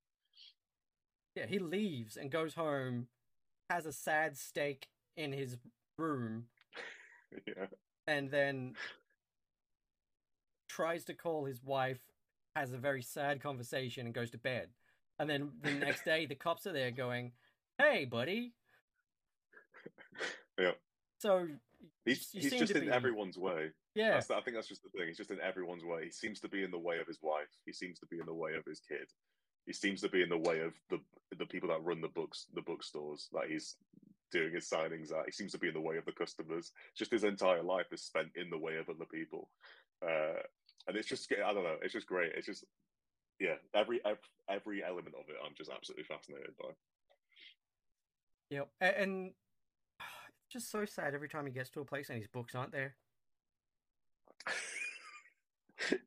yeah, 1.34 1.46
he 1.46 1.58
leaves 1.58 2.16
and 2.16 2.30
goes 2.30 2.54
home, 2.54 3.08
has 3.68 3.84
a 3.86 3.92
sad 3.92 4.36
steak 4.36 4.86
in 5.16 5.32
his 5.32 5.56
room, 5.98 6.44
yeah. 7.46 7.66
and 8.06 8.30
then 8.30 8.74
tries 10.68 11.04
to 11.06 11.14
call 11.14 11.44
his 11.46 11.62
wife, 11.64 12.00
has 12.54 12.72
a 12.72 12.78
very 12.78 13.02
sad 13.02 13.40
conversation, 13.42 14.06
and 14.06 14.14
goes 14.14 14.30
to 14.30 14.38
bed. 14.38 14.68
And 15.18 15.28
then 15.28 15.50
the 15.62 15.72
next 15.72 16.04
day, 16.04 16.26
the 16.26 16.34
cops 16.34 16.66
are 16.66 16.72
there 16.72 16.90
going, 16.90 17.32
"Hey, 17.78 18.04
buddy." 18.04 18.54
Yeah. 20.58 20.72
So 21.18 21.46
He's 22.04 22.30
he's 22.32 22.50
just 22.52 22.72
in 22.72 22.86
be- 22.86 22.90
everyone's 22.90 23.36
way. 23.38 23.70
yeah, 23.94 24.12
That's 24.12 24.26
the, 24.26 24.36
I 24.36 24.40
think 24.40 24.56
that's 24.56 24.66
just 24.66 24.82
the 24.82 24.88
thing. 24.90 25.06
He's 25.08 25.16
just 25.16 25.30
in 25.30 25.40
everyone's 25.40 25.84
way. 25.84 26.04
He 26.04 26.10
seems 26.10 26.40
to 26.40 26.48
be 26.48 26.64
in 26.64 26.70
the 26.70 26.78
way 26.78 26.98
of 26.98 27.06
his 27.06 27.18
wife. 27.22 27.48
He 27.66 27.72
seems 27.72 27.98
to 28.00 28.06
be 28.06 28.18
in 28.18 28.26
the 28.26 28.34
way 28.34 28.54
of 28.54 28.64
his 28.64 28.80
kid. 28.80 29.06
He 29.66 29.72
seems 29.72 30.00
to 30.00 30.08
be 30.08 30.22
in 30.22 30.28
the 30.28 30.38
way 30.38 30.60
of 30.60 30.72
the 30.90 30.98
the 31.38 31.46
people 31.46 31.68
that 31.68 31.82
run 31.84 32.00
the 32.00 32.08
books, 32.08 32.46
the 32.54 32.62
bookstores 32.62 33.28
that 33.32 33.48
he's 33.48 33.76
doing 34.32 34.52
his 34.54 34.68
signings 34.68 35.12
at. 35.12 35.26
He 35.26 35.32
seems 35.32 35.52
to 35.52 35.58
be 35.58 35.68
in 35.68 35.74
the 35.74 35.80
way 35.80 35.96
of 35.98 36.04
the 36.06 36.12
customers. 36.12 36.72
Just 36.96 37.10
his 37.12 37.24
entire 37.24 37.62
life 37.62 37.86
is 37.92 38.02
spent 38.02 38.28
in 38.34 38.50
the 38.50 38.58
way 38.58 38.76
of 38.76 38.88
other 38.88 39.04
people. 39.12 39.50
Uh, 40.02 40.40
and 40.86 40.96
it's 40.96 41.08
just 41.08 41.30
I 41.32 41.52
don't 41.52 41.64
know, 41.64 41.76
it's 41.82 41.92
just 41.92 42.06
great. 42.06 42.32
It's 42.34 42.46
just 42.46 42.64
yeah, 43.40 43.54
every 43.74 44.00
every, 44.48 44.82
element 44.84 45.14
of 45.14 45.28
it, 45.28 45.36
I'm 45.44 45.54
just 45.56 45.70
absolutely 45.70 46.04
fascinated 46.04 46.54
by. 46.58 46.68
Yep, 48.50 48.68
and 48.80 49.30
it's 50.00 50.52
just 50.52 50.70
so 50.70 50.84
sad 50.84 51.14
every 51.14 51.28
time 51.28 51.46
he 51.46 51.52
gets 51.52 51.70
to 51.70 51.80
a 51.80 51.84
place 51.84 52.08
and 52.08 52.18
his 52.18 52.26
books 52.26 52.54
aren't 52.54 52.72
there. 52.72 52.94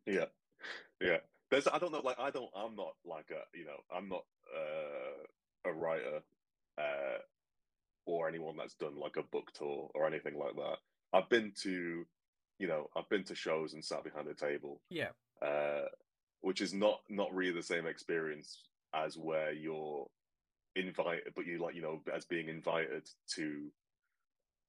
yeah, 0.06 0.26
yeah. 1.00 1.18
There's 1.50 1.68
I 1.68 1.78
don't 1.78 1.92
know, 1.92 2.02
like 2.04 2.20
I 2.20 2.32
don't, 2.32 2.50
I'm 2.56 2.76
not 2.76 2.96
like 3.06 3.30
a 3.32 3.58
you 3.58 3.66
know, 3.66 3.78
I'm 3.96 4.10
not 4.10 4.26
uh, 4.56 5.70
a 5.70 5.74
writer 5.74 6.22
uh, 6.78 7.20
or 8.06 8.28
anyone 8.28 8.58
that's 8.58 8.76
done 8.76 8.98
like 8.98 9.18
a 9.18 9.24
book 9.24 9.52
tour 9.54 9.90
or 9.94 10.08
anything 10.08 10.38
like 10.38 10.56
that. 10.56 10.78
I've 11.14 11.30
been 11.30 11.52
to, 11.64 12.06
you 12.58 12.68
know, 12.68 12.90
I've 12.96 13.10
been 13.10 13.24
to 13.26 13.36
shows 13.36 13.74
and 13.74 13.84
sat 13.84 14.04
behind 14.04 14.28
a 14.28 14.34
table. 14.34 14.82
Yeah. 14.90 15.10
Uh, 15.42 15.86
which 16.42 16.62
is 16.62 16.74
not 16.74 17.02
not 17.10 17.34
really 17.34 17.54
the 17.54 17.64
same 17.64 17.88
experience 17.88 18.64
as 18.94 19.18
where 19.18 19.52
you're 19.54 20.08
invited, 20.76 21.34
but 21.36 21.46
you 21.46 21.60
like 21.60 21.76
you 21.76 21.82
know 21.82 22.04
as 22.14 22.26
being 22.26 22.50
invited 22.50 23.10
to 23.36 23.72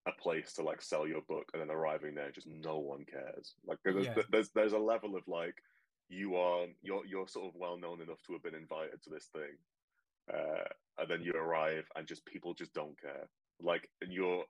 a 0.07 0.13
place 0.13 0.55
to 0.55 0.63
like 0.63 0.83
sell 0.83 1.07
your 1.07 1.23
book 1.23 1.51
and 1.53 1.63
then 1.63 1.71
arriving 1.71 2.15
there, 2.15 2.31
just 2.33 2.47
no 2.49 2.79
one 2.79 3.05
cares. 3.05 3.57
Like 3.65 3.79
there's 3.85 4.09
Yeah. 4.09 4.23
there's 4.31 4.51
there's 4.53 4.73
a 4.73 4.79
level 4.79 5.17
of 5.17 5.29
like 5.29 5.63
you 6.09 6.37
are 6.37 6.67
you're 6.83 7.07
you're 7.07 7.29
sort 7.29 7.49
of 7.49 7.55
well 7.61 7.79
known 7.79 8.01
enough 8.03 8.23
to 8.25 8.35
have 8.35 8.43
been 8.43 8.55
invited 8.55 9.03
to 9.05 9.11
this 9.11 9.29
thing, 9.29 9.59
uh, 10.33 10.65
and 10.99 11.11
then 11.11 11.23
you 11.23 11.33
arrive 11.35 11.87
and 11.97 12.07
just 12.09 12.27
people 12.27 12.55
just 12.55 12.75
don't 12.75 13.01
care. 13.01 13.31
Like 13.61 13.91
and 14.01 14.13
you're 14.13 14.45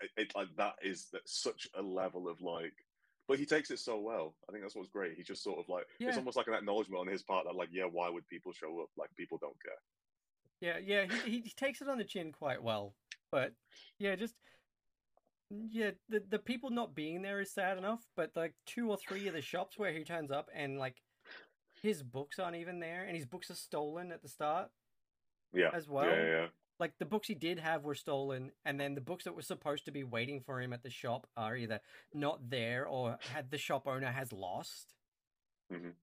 it, 0.00 0.10
it 0.16 0.34
like 0.36 0.48
that 0.56 0.76
is 0.82 1.08
that 1.12 1.28
such 1.28 1.68
a 1.74 1.82
level 1.82 2.28
of 2.28 2.40
like. 2.42 2.87
But 3.28 3.38
he 3.38 3.44
takes 3.46 3.70
it 3.70 3.78
so 3.78 4.00
well. 4.00 4.34
I 4.48 4.52
think 4.52 4.64
that's 4.64 4.74
what's 4.74 4.88
great. 4.88 5.14
He's 5.14 5.26
just 5.26 5.42
sort 5.44 5.58
of 5.58 5.68
like 5.68 5.84
Yeah. 5.98 6.08
it's 6.08 6.16
almost 6.16 6.36
like 6.38 6.48
an 6.48 6.54
acknowledgement 6.54 7.00
on 7.00 7.06
his 7.06 7.22
part 7.22 7.44
that 7.44 7.54
like 7.54 7.68
yeah, 7.70 7.84
why 7.84 8.08
would 8.08 8.26
people 8.26 8.52
show 8.52 8.80
up? 8.80 8.88
Like 8.96 9.10
people 9.16 9.38
don't 9.38 9.56
care. 9.62 9.74
Yeah, 10.60 10.78
yeah, 10.78 11.04
he, 11.24 11.30
he 11.30 11.40
he 11.42 11.50
takes 11.56 11.82
it 11.82 11.88
on 11.88 11.98
the 11.98 12.04
chin 12.04 12.32
quite 12.32 12.62
well. 12.62 12.94
But 13.30 13.52
yeah, 13.98 14.16
just 14.16 14.34
yeah, 15.50 15.90
the 16.08 16.20
the 16.28 16.38
people 16.38 16.70
not 16.70 16.94
being 16.94 17.22
there 17.22 17.40
is 17.40 17.52
sad 17.52 17.78
enough, 17.78 18.02
but 18.16 18.30
like 18.34 18.54
two 18.66 18.90
or 18.90 18.96
three 18.96 19.28
of 19.28 19.34
the 19.34 19.42
shops 19.42 19.78
where 19.78 19.92
he 19.92 20.04
turns 20.04 20.30
up 20.30 20.48
and 20.54 20.78
like 20.78 20.96
his 21.82 22.02
books 22.02 22.38
aren't 22.38 22.56
even 22.56 22.80
there 22.80 23.04
and 23.04 23.16
his 23.16 23.26
books 23.26 23.50
are 23.50 23.54
stolen 23.54 24.10
at 24.10 24.20
the 24.22 24.28
start 24.28 24.68
Yeah, 25.52 25.70
as 25.72 25.88
well. 25.88 26.06
yeah, 26.06 26.24
yeah. 26.26 26.46
Like 26.80 26.98
the 26.98 27.04
books 27.06 27.28
he 27.28 27.34
did 27.34 27.58
have 27.58 27.84
were 27.84 27.94
stolen 27.94 28.52
and 28.64 28.78
then 28.80 28.94
the 28.94 29.00
books 29.00 29.24
that 29.24 29.34
were 29.34 29.42
supposed 29.42 29.84
to 29.86 29.90
be 29.90 30.04
waiting 30.04 30.40
for 30.40 30.60
him 30.60 30.72
at 30.72 30.82
the 30.82 30.90
shop 30.90 31.26
are 31.36 31.56
either 31.56 31.80
not 32.14 32.50
there 32.50 32.86
or 32.86 33.18
had 33.32 33.50
the 33.50 33.58
shop 33.58 33.86
owner 33.88 34.10
has 34.12 34.32
lost. 34.32 34.94
Mhm. 35.72 35.94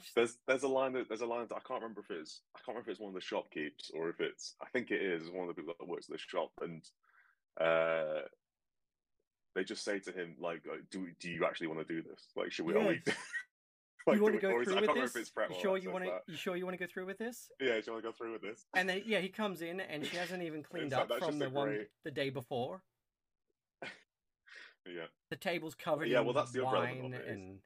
Just 0.00 0.14
There's 0.14 0.38
there's 0.46 0.62
a 0.64 0.68
line 0.68 0.92
that 0.94 1.08
there's 1.08 1.20
a 1.20 1.26
line 1.26 1.46
that 1.48 1.54
I 1.56 1.60
can't 1.60 1.82
remember 1.82 2.00
if 2.00 2.10
it's 2.10 2.40
I 2.54 2.58
can't 2.58 2.68
remember 2.68 2.90
if 2.90 2.94
it's 2.94 3.00
one 3.00 3.10
of 3.10 3.14
the 3.14 3.20
shopkeepers 3.20 3.90
or 3.94 4.08
if 4.08 4.20
it's 4.20 4.56
I 4.60 4.66
think 4.70 4.90
it 4.90 5.00
is 5.02 5.30
one 5.30 5.48
of 5.48 5.54
the 5.54 5.60
people 5.60 5.74
that 5.78 5.86
works 5.88 6.08
at 6.08 6.12
the 6.12 6.18
shop 6.18 6.50
and 6.62 6.82
uh 7.60 8.22
they 9.54 9.62
just 9.62 9.84
say 9.84 10.00
to 10.00 10.10
him 10.10 10.34
like 10.40 10.64
do 10.90 11.08
do 11.20 11.30
you 11.30 11.44
actually 11.44 11.68
want 11.68 11.86
to 11.86 11.94
do 11.94 12.02
this 12.02 12.26
like 12.34 12.50
should 12.50 12.64
we, 12.66 12.74
Yes. 12.74 13.16
like, 14.06 14.16
you 14.16 14.22
want 14.22 14.34
to 14.34 14.40
go 14.40 14.62
through 14.64 14.80
with 14.80 15.12
this? 15.12 15.32
You 15.48 15.56
sure 15.60 15.78
you 15.78 15.90
want 15.90 16.04
to? 16.04 16.20
You 16.26 16.36
sure 16.36 16.56
you 16.56 16.64
want 16.64 16.78
to 16.78 16.84
go 16.84 16.90
through 16.90 17.06
with 17.06 17.18
this? 17.18 17.50
yeah 17.60 17.76
you 17.76 17.92
want 17.92 18.02
to 18.04 18.08
go 18.08 18.12
through 18.12 18.32
with 18.32 18.42
this 18.42 18.66
And 18.76 18.88
then 18.88 19.02
yeah, 19.06 19.20
he 19.20 19.28
comes 19.28 19.62
in 19.62 19.80
and 19.80 20.04
she 20.06 20.16
hasn't 20.16 20.42
even 20.42 20.62
cleaned 20.70 20.92
up 20.92 21.08
that's 21.08 21.24
from 21.24 21.38
the 21.38 21.48
one 21.50 21.68
great- 21.68 21.88
the 22.04 22.10
day 22.10 22.30
before. 22.30 22.82
yeah 24.86 25.06
The 25.30 25.36
table's 25.36 25.74
covered 25.74 26.08
Yeah, 26.08 26.20
in 26.20 26.26
well, 26.26 26.34
that's 26.34 26.52
the 26.52 26.64
wine 26.64 27.06
of 27.06 27.12
it, 27.14 27.22
is- 27.22 27.28
and 27.30 27.58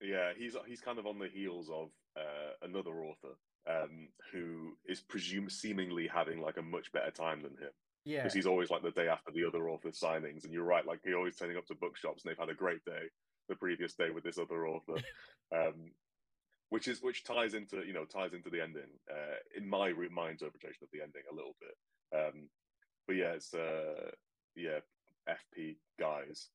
Yeah, 0.00 0.32
he's 0.36 0.56
he's 0.66 0.80
kind 0.80 0.98
of 0.98 1.06
on 1.06 1.18
the 1.18 1.28
heels 1.28 1.70
of 1.70 1.90
uh, 2.16 2.52
another 2.62 3.02
author 3.02 3.34
um, 3.66 4.08
who 4.32 4.76
is 4.86 5.00
presume 5.00 5.50
seemingly 5.50 6.06
having 6.06 6.40
like 6.40 6.56
a 6.56 6.62
much 6.62 6.90
better 6.92 7.10
time 7.10 7.42
than 7.42 7.52
him 7.52 7.70
yeah, 8.04 8.22
because 8.22 8.32
he's 8.32 8.46
always 8.46 8.70
like 8.70 8.82
the 8.82 8.90
day 8.90 9.08
after 9.08 9.30
the 9.32 9.44
other 9.44 9.68
author's 9.68 10.00
signings, 10.00 10.44
and 10.44 10.52
you're 10.52 10.64
right, 10.64 10.86
like 10.86 11.00
he's 11.04 11.14
always 11.14 11.36
turning 11.36 11.56
up 11.56 11.66
to 11.66 11.74
bookshops 11.74 12.22
and 12.24 12.30
they've 12.30 12.38
had 12.38 12.48
a 12.48 12.54
great 12.54 12.82
day 12.84 13.08
the 13.48 13.56
previous 13.56 13.94
day 13.94 14.10
with 14.10 14.24
this 14.24 14.38
other 14.38 14.66
author, 14.66 14.94
um, 15.54 15.92
which 16.70 16.88
is 16.88 17.02
which 17.02 17.24
ties 17.24 17.54
into 17.54 17.84
you 17.86 17.92
know 17.92 18.04
ties 18.04 18.34
into 18.34 18.50
the 18.50 18.60
ending 18.62 18.90
uh, 19.10 19.36
in 19.56 19.68
my 19.68 19.92
my 20.10 20.30
interpretation 20.30 20.82
of 20.82 20.90
the 20.92 21.02
ending 21.02 21.22
a 21.30 21.34
little 21.34 21.56
bit, 21.60 22.18
um, 22.18 22.48
but 23.06 23.16
yeah, 23.16 23.32
it's 23.32 23.54
uh, 23.54 24.10
yeah 24.56 24.80
FP 25.28 25.76
guys 25.98 26.48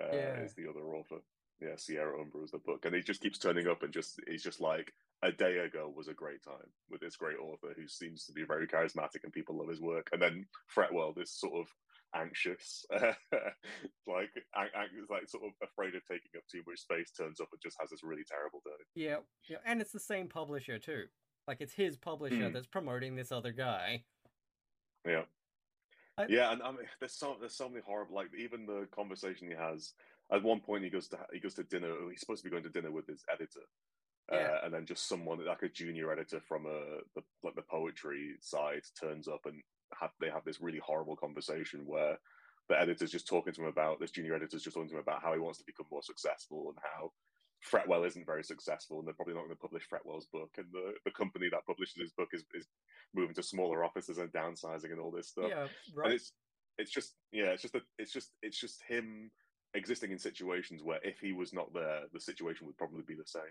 uh, 0.00 0.14
Yeah. 0.14 0.42
is 0.44 0.54
the 0.54 0.68
other 0.68 0.94
author. 0.94 1.20
Yeah, 1.60 1.74
Sierra 1.76 2.20
Umbra 2.20 2.42
is 2.42 2.52
the 2.52 2.58
book, 2.58 2.84
and 2.84 2.94
he 2.94 3.02
just 3.02 3.20
keeps 3.20 3.38
turning 3.38 3.66
up 3.66 3.82
and 3.82 3.92
just 3.92 4.20
he's 4.28 4.44
just 4.44 4.60
like 4.60 4.92
a 5.22 5.32
day 5.32 5.58
ago 5.58 5.92
was 5.94 6.06
a 6.06 6.14
great 6.14 6.42
time 6.44 6.70
with 6.88 7.00
this 7.00 7.16
great 7.16 7.38
author 7.38 7.74
who 7.76 7.88
seems 7.88 8.24
to 8.24 8.32
be 8.32 8.44
very 8.44 8.68
charismatic 8.68 9.24
and 9.24 9.32
people 9.32 9.58
love 9.58 9.68
his 9.68 9.80
work, 9.80 10.08
and 10.12 10.22
then 10.22 10.46
Fretwell, 10.72 11.14
this 11.14 11.32
sort 11.32 11.54
of 11.54 11.66
anxious, 12.14 12.84
like 12.90 14.30
an- 14.54 15.06
like 15.10 15.28
sort 15.28 15.44
of 15.44 15.52
afraid 15.62 15.94
of 15.94 16.02
taking 16.06 16.30
up 16.36 16.42
too 16.50 16.62
much 16.66 16.80
space, 16.80 17.10
turns 17.10 17.40
up 17.40 17.48
and 17.52 17.60
just 17.62 17.76
has 17.80 17.90
this 17.90 18.02
really 18.02 18.24
terrible 18.28 18.60
day. 18.64 18.84
yeah, 18.94 19.16
yeah, 19.48 19.58
and 19.64 19.80
it's 19.80 19.92
the 19.92 20.00
same 20.00 20.28
publisher 20.28 20.78
too. 20.78 21.04
Like 21.46 21.58
it's 21.60 21.72
his 21.72 21.96
publisher 21.96 22.48
Hmm. 22.48 22.52
that's 22.52 22.66
promoting 22.66 23.16
this 23.16 23.32
other 23.32 23.52
guy. 23.52 24.04
Yeah. 25.06 25.22
I- 26.18 26.26
yeah, 26.28 26.52
and 26.52 26.62
I 26.62 26.70
mean, 26.72 26.80
there's 27.00 27.12
so 27.14 27.36
there's 27.40 27.54
so 27.56 27.68
many 27.68 27.80
horrible 27.86 28.14
like 28.16 28.28
even 28.36 28.66
the 28.66 28.86
conversation 28.94 29.48
he 29.48 29.54
has. 29.54 29.92
At 30.30 30.42
one 30.42 30.60
point, 30.60 30.84
he 30.84 30.90
goes 30.90 31.08
to 31.08 31.18
he 31.32 31.40
goes 31.40 31.54
to 31.54 31.62
dinner. 31.64 31.94
He's 32.10 32.20
supposed 32.20 32.42
to 32.42 32.48
be 32.48 32.50
going 32.50 32.64
to 32.64 32.68
dinner 32.70 32.90
with 32.90 33.06
his 33.06 33.24
editor, 33.32 33.60
Yeah. 34.30 34.38
uh, 34.38 34.60
and 34.64 34.74
then 34.74 34.84
just 34.84 35.08
someone 35.08 35.42
like 35.46 35.62
a 35.62 35.68
junior 35.68 36.12
editor 36.12 36.40
from 36.46 36.66
a 36.66 36.98
the, 37.14 37.22
like 37.42 37.54
the 37.54 37.62
poetry 37.62 38.34
side 38.40 38.82
turns 39.00 39.28
up 39.28 39.40
and 39.46 39.62
have 39.98 40.10
they 40.20 40.30
have 40.30 40.44
this 40.44 40.60
really 40.60 40.80
horrible 40.84 41.16
conversation 41.16 41.82
where 41.86 42.18
the 42.68 42.80
editor's 42.80 43.10
just 43.10 43.26
talking 43.26 43.52
to 43.52 43.62
him 43.62 43.68
about 43.68 43.98
this 44.00 44.10
junior 44.10 44.34
editor's 44.34 44.62
just 44.62 44.74
talking 44.74 44.88
to 44.88 44.94
him 44.96 45.00
about 45.00 45.22
how 45.22 45.32
he 45.32 45.40
wants 45.40 45.58
to 45.58 45.64
become 45.64 45.86
more 45.90 46.02
successful 46.02 46.68
and 46.68 46.78
how 46.82 47.10
Fretwell 47.64 48.06
isn't 48.06 48.26
very 48.26 48.44
successful 48.44 48.98
and 48.98 49.06
they're 49.06 49.14
probably 49.14 49.34
not 49.34 49.44
going 49.44 49.56
to 49.56 49.60
publish 49.60 49.84
Fretwell's 49.88 50.26
book 50.32 50.50
and 50.58 50.66
the, 50.72 50.92
the 51.04 51.10
company 51.10 51.48
that 51.50 51.66
publishes 51.66 52.00
his 52.00 52.12
book 52.12 52.28
is, 52.32 52.44
is 52.54 52.66
moving 53.14 53.34
to 53.34 53.42
smaller 53.42 53.84
offices 53.84 54.18
and 54.18 54.30
downsizing 54.32 54.92
and 54.92 55.00
all 55.00 55.10
this 55.10 55.28
stuff 55.28 55.48
Yeah, 55.48 55.66
right. 55.94 56.04
and 56.04 56.12
it's 56.14 56.32
it's 56.78 56.90
just 56.90 57.14
yeah 57.32 57.46
it's 57.46 57.62
just 57.62 57.74
a, 57.74 57.80
it's 57.98 58.12
just 58.12 58.30
it's 58.42 58.60
just 58.60 58.82
him 58.86 59.30
existing 59.74 60.12
in 60.12 60.18
situations 60.18 60.82
where 60.82 61.00
if 61.02 61.18
he 61.18 61.32
was 61.32 61.52
not 61.52 61.72
there 61.74 62.02
the 62.12 62.20
situation 62.20 62.66
would 62.66 62.78
probably 62.78 63.02
be 63.06 63.14
the 63.14 63.26
same 63.26 63.42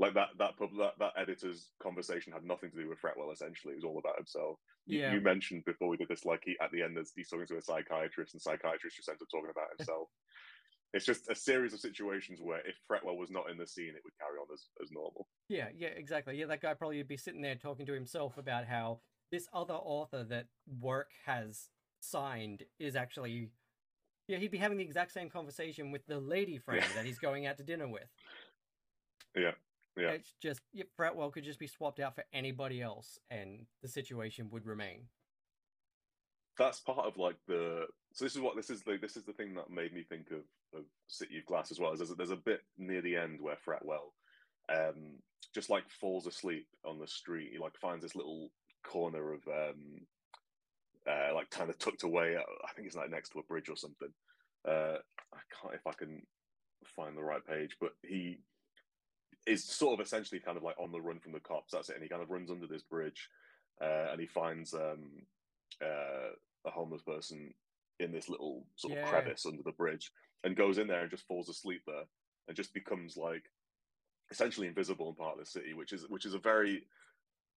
like 0.00 0.14
that 0.14 0.28
that 0.38 0.56
pub 0.56 0.70
that, 0.78 0.94
that 0.98 1.12
editor's 1.16 1.70
conversation 1.82 2.32
had 2.32 2.42
nothing 2.42 2.70
to 2.70 2.76
do 2.82 2.88
with 2.88 2.98
Fretwell 3.00 3.32
essentially 3.32 3.72
it 3.74 3.76
was 3.76 3.84
all 3.84 3.98
about 3.98 4.16
himself 4.16 4.58
you, 4.86 4.98
Yeah. 5.00 5.12
you 5.12 5.20
mentioned 5.20 5.64
before 5.66 5.88
we 5.88 5.96
did 5.98 6.08
this 6.08 6.24
like 6.24 6.42
he 6.44 6.56
at 6.60 6.72
the 6.72 6.82
end 6.82 6.96
he's 7.14 7.28
talking 7.28 7.46
to 7.46 7.56
a 7.58 7.62
psychiatrist 7.62 8.34
and 8.34 8.40
psychiatrist 8.42 8.96
just 8.96 9.08
ends 9.08 9.22
up 9.22 9.28
talking 9.30 9.50
about 9.50 9.68
himself 9.76 10.08
it's 10.94 11.04
just 11.04 11.30
a 11.30 11.34
series 11.34 11.72
of 11.74 11.80
situations 11.80 12.40
where 12.42 12.60
if 12.66 12.74
Fretwell 12.90 13.16
was 13.16 13.30
not 13.30 13.50
in 13.50 13.58
the 13.58 13.66
scene 13.66 13.92
it 13.94 14.02
would 14.02 14.18
carry 14.18 14.38
on 14.38 14.46
as, 14.52 14.66
as 14.82 14.90
normal 14.90 15.28
Yeah, 15.48 15.68
yeah, 15.76 15.88
exactly. 15.88 16.36
Yeah, 16.38 16.46
that 16.46 16.62
guy 16.62 16.74
probably 16.74 16.96
would 16.96 17.06
be 17.08 17.16
sitting 17.16 17.42
there 17.42 17.54
talking 17.54 17.86
to 17.86 17.92
himself 17.92 18.38
about 18.38 18.64
how 18.66 19.00
this 19.30 19.46
other 19.52 19.74
author 19.74 20.24
that 20.24 20.46
work 20.80 21.10
has 21.26 21.68
signed 22.00 22.64
is 22.80 22.96
actually. 22.96 23.50
Yeah, 24.26 24.38
he'd 24.38 24.50
be 24.50 24.58
having 24.58 24.78
the 24.78 24.84
exact 24.84 25.12
same 25.12 25.28
conversation 25.30 25.92
with 25.92 26.04
the 26.06 26.18
lady 26.18 26.58
friend 26.58 26.82
Yeah. 26.82 26.94
that 26.96 27.04
he's 27.04 27.18
going 27.18 27.46
out 27.46 27.56
to 27.58 27.62
dinner 27.64 27.86
with. 27.86 28.08
yeah 29.36 29.52
Yeah. 29.96 30.10
It's 30.10 30.34
just 30.40 30.60
Fretwell 30.98 31.32
could 31.32 31.44
just 31.44 31.58
be 31.58 31.66
swapped 31.66 32.00
out 32.00 32.14
for 32.14 32.24
anybody 32.32 32.80
else, 32.80 33.18
and 33.30 33.66
the 33.82 33.88
situation 33.88 34.48
would 34.50 34.66
remain. 34.66 35.08
that's 36.58 36.80
part 36.80 37.06
of 37.06 37.16
like 37.16 37.36
the 37.48 37.86
so 38.12 38.24
this 38.24 38.34
is 38.34 38.40
what 38.40 38.54
this 38.56 38.70
is 38.70 38.82
the 38.82 38.98
this 39.00 39.16
is 39.16 39.24
the 39.24 39.32
thing 39.32 39.54
that 39.54 39.70
made 39.70 39.92
me 39.92 40.02
think 40.02 40.30
of 40.30 40.44
of 40.78 40.84
City 41.08 41.38
of 41.38 41.46
Glass 41.46 41.70
as 41.70 41.78
well. 41.80 41.92
Is 41.92 41.98
there's 41.98 42.10
a, 42.10 42.14
there's 42.14 42.30
a 42.30 42.36
bit 42.36 42.60
near 42.78 43.00
the 43.02 43.16
end 43.16 43.40
where 43.40 43.56
Fretwell 43.56 44.12
um 44.68 45.18
just 45.54 45.70
like 45.70 45.88
falls 45.88 46.26
asleep 46.26 46.66
on 46.84 46.98
the 46.98 47.06
street. 47.06 47.50
He 47.52 47.58
like 47.58 47.76
finds 47.80 48.02
this 48.02 48.14
little 48.14 48.50
corner 48.84 49.32
of 49.32 49.40
um 49.48 50.06
uh 51.08 51.34
like 51.34 51.50
kind 51.50 51.70
of 51.70 51.78
tucked 51.78 52.02
away. 52.04 52.36
I 52.36 52.72
think 52.74 52.86
it's 52.86 52.96
like 52.96 53.10
next 53.10 53.30
to 53.30 53.38
a 53.38 53.42
bridge 53.44 53.68
or 53.68 53.76
something. 53.76 54.12
Uh 54.68 54.98
I 55.32 55.40
can't 55.60 55.74
if 55.74 55.86
I 55.86 55.92
can 55.92 56.22
find 56.96 57.16
the 57.16 57.22
right 57.22 57.44
page, 57.44 57.76
but 57.80 57.92
he 58.02 58.40
is 59.46 59.64
sort 59.64 59.98
of 59.98 60.04
essentially 60.04 60.40
kind 60.40 60.56
of 60.56 60.62
like 60.62 60.78
on 60.78 60.92
the 60.92 61.00
run 61.00 61.20
from 61.20 61.32
the 61.32 61.40
cops. 61.40 61.72
That's 61.72 61.88
it, 61.88 61.94
and 61.94 62.02
he 62.02 62.08
kind 62.08 62.22
of 62.22 62.30
runs 62.30 62.50
under 62.50 62.66
this 62.66 62.82
bridge, 62.82 63.28
uh, 63.80 64.08
and 64.12 64.20
he 64.20 64.26
finds 64.26 64.74
um, 64.74 65.26
uh, 65.82 66.30
a 66.66 66.70
homeless 66.70 67.02
person 67.02 67.54
in 67.98 68.12
this 68.12 68.28
little 68.28 68.66
sort 68.76 68.94
Yeah. 68.94 69.02
of 69.04 69.08
crevice 69.08 69.46
under 69.46 69.62
the 69.62 69.72
bridge, 69.72 70.12
and 70.44 70.56
goes 70.56 70.78
in 70.78 70.86
there 70.86 71.02
and 71.02 71.10
just 71.10 71.26
falls 71.26 71.48
asleep 71.48 71.82
there, 71.86 72.04
and 72.48 72.56
just 72.56 72.74
becomes 72.74 73.16
like 73.16 73.44
essentially 74.30 74.68
invisible 74.68 75.08
in 75.08 75.14
part 75.16 75.34
of 75.34 75.40
the 75.40 75.50
city, 75.50 75.74
which 75.74 75.92
is 75.92 76.08
which 76.08 76.26
is 76.26 76.34
a 76.34 76.38
very 76.38 76.86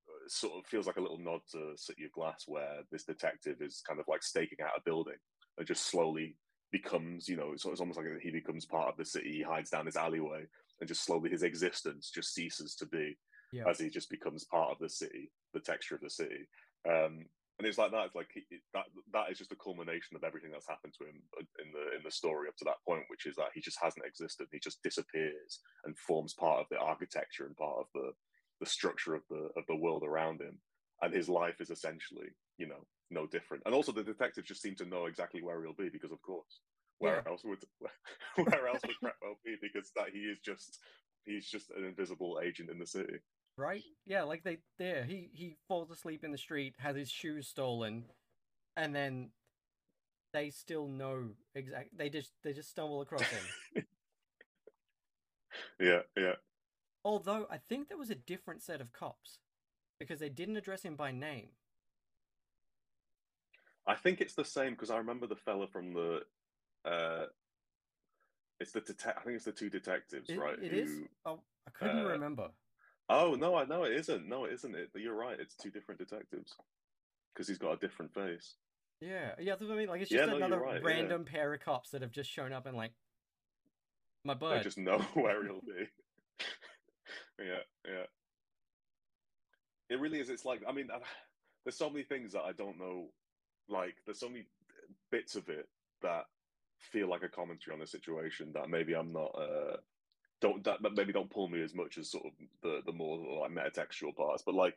uh, 0.08 0.28
sort 0.28 0.54
of 0.54 0.66
feels 0.66 0.86
like 0.86 0.96
a 0.96 1.00
little 1.00 1.18
nod 1.18 1.42
to 1.50 1.76
City 1.76 2.04
of 2.04 2.12
Glass, 2.12 2.44
where 2.46 2.82
this 2.90 3.04
detective 3.04 3.60
is 3.60 3.82
kind 3.86 4.00
of 4.00 4.08
like 4.08 4.22
staking 4.22 4.58
out 4.62 4.76
a 4.76 4.82
building 4.84 5.18
and 5.58 5.66
just 5.66 5.86
slowly 5.86 6.36
becomes, 6.70 7.28
you 7.28 7.36
know, 7.36 7.52
it's, 7.52 7.64
it's 7.66 7.80
almost 7.80 7.98
like 7.98 8.06
he 8.22 8.30
becomes 8.30 8.64
part 8.66 8.88
of 8.88 8.96
the 8.96 9.04
city. 9.04 9.32
He 9.32 9.42
hides 9.42 9.70
down 9.70 9.84
this 9.86 9.96
alleyway, 9.96 10.46
and 10.82 10.88
just 10.88 11.04
slowly 11.04 11.30
his 11.30 11.44
existence 11.44 12.10
just 12.10 12.34
ceases 12.34 12.74
to 12.74 12.86
be 12.86 13.16
Yeah. 13.52 13.68
as 13.68 13.78
he 13.78 13.88
just 13.88 14.10
becomes 14.10 14.44
part 14.44 14.72
of 14.72 14.80
the 14.80 14.88
city, 14.88 15.30
the 15.54 15.60
texture 15.60 15.94
of 15.94 16.00
the 16.00 16.10
city. 16.10 16.48
Um, 16.84 17.26
and 17.58 17.68
it's 17.68 17.78
like 17.78 17.92
that. 17.92 18.06
It's 18.06 18.16
like 18.16 18.30
he, 18.34 18.42
that. 18.74 18.86
That 19.12 19.30
is 19.30 19.38
just 19.38 19.52
a 19.52 19.56
culmination 19.56 20.16
of 20.16 20.24
everything 20.24 20.50
that's 20.50 20.66
happened 20.66 20.94
to 20.98 21.04
him 21.04 21.22
in 21.62 21.70
the 21.70 21.96
in 21.96 22.02
the 22.02 22.10
story 22.10 22.48
up 22.48 22.56
to 22.56 22.64
that 22.64 22.82
point, 22.84 23.04
which 23.08 23.26
is 23.26 23.36
that 23.36 23.50
he 23.54 23.60
just 23.60 23.78
hasn't 23.80 24.04
existed. 24.04 24.48
He 24.50 24.58
just 24.58 24.82
disappears 24.82 25.60
and 25.84 25.96
forms 25.96 26.34
part 26.34 26.60
of 26.60 26.66
the 26.70 26.78
architecture 26.78 27.46
and 27.46 27.56
part 27.56 27.78
of 27.78 27.86
the 27.94 28.10
the 28.58 28.66
structure 28.66 29.14
of 29.14 29.22
the 29.30 29.50
of 29.56 29.64
the 29.68 29.76
world 29.76 30.02
around 30.02 30.40
him. 30.40 30.58
And 31.02 31.14
his 31.14 31.28
life 31.28 31.60
is 31.60 31.70
essentially, 31.70 32.30
you 32.58 32.66
know, 32.66 32.84
no 33.10 33.26
different. 33.28 33.62
And 33.66 33.74
also, 33.74 33.92
the 33.92 34.02
detectives 34.02 34.48
just 34.48 34.62
seem 34.62 34.74
to 34.76 34.86
know 34.86 35.06
exactly 35.06 35.42
where 35.42 35.62
he'll 35.62 35.74
be 35.84 35.90
because, 35.90 36.10
of 36.10 36.22
course, 36.22 36.60
where 37.02 37.16
Yeah. 37.24 37.30
else 37.30 37.42
would 37.44 37.64
where 38.36 38.68
else 38.68 38.80
would 38.86 38.96
Fretwell 39.02 39.36
be? 39.44 39.56
Because 39.60 39.90
that 39.96 40.10
he 40.12 40.20
is 40.20 40.38
just 40.40 40.78
he's 41.24 41.48
just 41.48 41.70
an 41.70 41.84
invisible 41.84 42.40
agent 42.42 42.70
in 42.70 42.78
the 42.78 42.86
city. 42.86 43.18
right? 43.56 43.82
Yeah, 44.06 44.22
like 44.22 44.42
they 44.44 44.58
there 44.78 45.04
he 45.04 45.28
he 45.32 45.56
falls 45.68 45.90
asleep 45.90 46.22
in 46.24 46.30
the 46.32 46.38
street, 46.38 46.74
has 46.78 46.96
his 46.96 47.10
shoes 47.10 47.48
stolen, 47.48 48.04
and 48.76 48.94
then 48.94 49.30
they 50.32 50.50
still 50.50 50.86
know 50.88 51.30
exact. 51.54 51.96
They 51.98 52.08
just 52.08 52.32
they 52.44 52.52
just 52.52 52.70
stumble 52.70 53.00
across 53.02 53.22
him. 53.22 53.84
Yeah, 55.78 56.00
yeah. 56.16 56.36
Although 57.04 57.46
I 57.50 57.58
think 57.58 57.88
there 57.88 57.98
was 57.98 58.08
a 58.10 58.14
different 58.14 58.62
set 58.62 58.80
of 58.80 58.92
cops 58.92 59.38
because 59.98 60.18
they 60.20 60.28
didn't 60.30 60.56
address 60.56 60.82
him 60.82 60.96
by 60.96 61.10
name. 61.10 61.48
I 63.86 63.94
think 63.96 64.20
it's 64.20 64.34
the 64.34 64.44
same 64.44 64.70
because 64.72 64.90
I 64.90 64.96
remember 64.96 65.26
the 65.26 65.36
fella 65.36 65.66
from 65.66 65.92
the. 65.92 66.20
Uh, 66.84 67.26
it's 68.60 68.72
the 68.72 68.80
detec- 68.80 69.18
I 69.18 69.22
think 69.22 69.36
it's 69.36 69.44
the 69.44 69.52
two 69.52 69.70
detectives, 69.70 70.30
It, 70.30 70.38
right? 70.38 70.58
it 70.60 70.72
is. 70.72 70.90
who- 70.90 71.08
Oh, 71.24 71.40
I 71.66 71.70
couldn't 71.70 72.06
uh, 72.06 72.08
remember. 72.08 72.48
Oh 73.08 73.34
no, 73.34 73.56
I 73.56 73.64
know 73.64 73.84
it 73.84 73.92
isn't. 73.92 74.28
No, 74.28 74.44
it 74.44 74.52
isn't. 74.54 74.74
It. 74.74 74.90
You're 74.94 75.14
right. 75.16 75.38
It's 75.38 75.54
two 75.56 75.70
different 75.70 75.98
detectives 76.00 76.56
because 77.34 77.48
he's 77.48 77.58
got 77.58 77.72
a 77.72 77.76
different 77.76 78.14
face. 78.14 78.56
Yeah, 79.00 79.34
yeah. 79.38 79.52
That's 79.56 79.62
what 79.62 79.72
I 79.72 79.76
mean. 79.76 79.88
Like 79.88 80.02
it's 80.02 80.10
Yeah, 80.10 80.18
just 80.18 80.30
no, 80.30 80.36
you're 80.38 80.46
another 80.46 80.62
right, 80.62 80.80
yeah. 80.80 80.86
random 80.88 81.24
pair 81.24 81.52
of 81.52 81.60
cops 81.60 81.90
that 81.90 82.02
have 82.02 82.12
just 82.12 82.30
shown 82.30 82.52
up 82.52 82.66
and 82.66 82.76
like 82.76 82.92
my 84.24 84.34
They 84.34 84.38
bud. 84.40 84.62
just 84.62 84.78
know 84.78 84.98
where 85.14 85.42
he'll 85.44 85.60
be. 85.60 85.88
yeah, 87.40 87.58
yeah. 87.84 88.04
It 89.90 90.00
really 90.00 90.20
is. 90.20 90.30
It's 90.30 90.44
like 90.44 90.62
I 90.66 90.72
mean, 90.72 90.88
I, 90.92 90.98
there's 91.64 91.76
so 91.76 91.90
many 91.90 92.04
things 92.04 92.32
that 92.32 92.42
I 92.42 92.52
don't 92.52 92.78
know. 92.78 93.08
Like, 93.68 93.96
there's 94.06 94.20
so 94.20 94.28
many 94.28 94.44
bits 95.10 95.34
of 95.36 95.48
it 95.48 95.68
that 96.02 96.24
feel 96.90 97.08
like 97.08 97.22
a 97.22 97.28
commentary 97.28 97.74
on 97.74 97.80
the 97.80 97.86
situation 97.86 98.52
that 98.54 98.68
maybe 98.68 98.94
I'm 98.94 99.12
not. 99.12 99.34
Uh, 99.38 99.76
don't 100.40 100.64
that 100.64 100.80
maybe 100.94 101.12
don't 101.12 101.30
pull 101.30 101.48
me 101.48 101.62
as 101.62 101.74
much 101.74 101.98
as 101.98 102.10
sort 102.10 102.24
of 102.26 102.32
the 102.62 102.80
the 102.84 102.92
more 102.92 103.40
like 103.42 103.52
metatextual 103.52 104.16
parts. 104.16 104.42
But 104.44 104.54
like, 104.54 104.76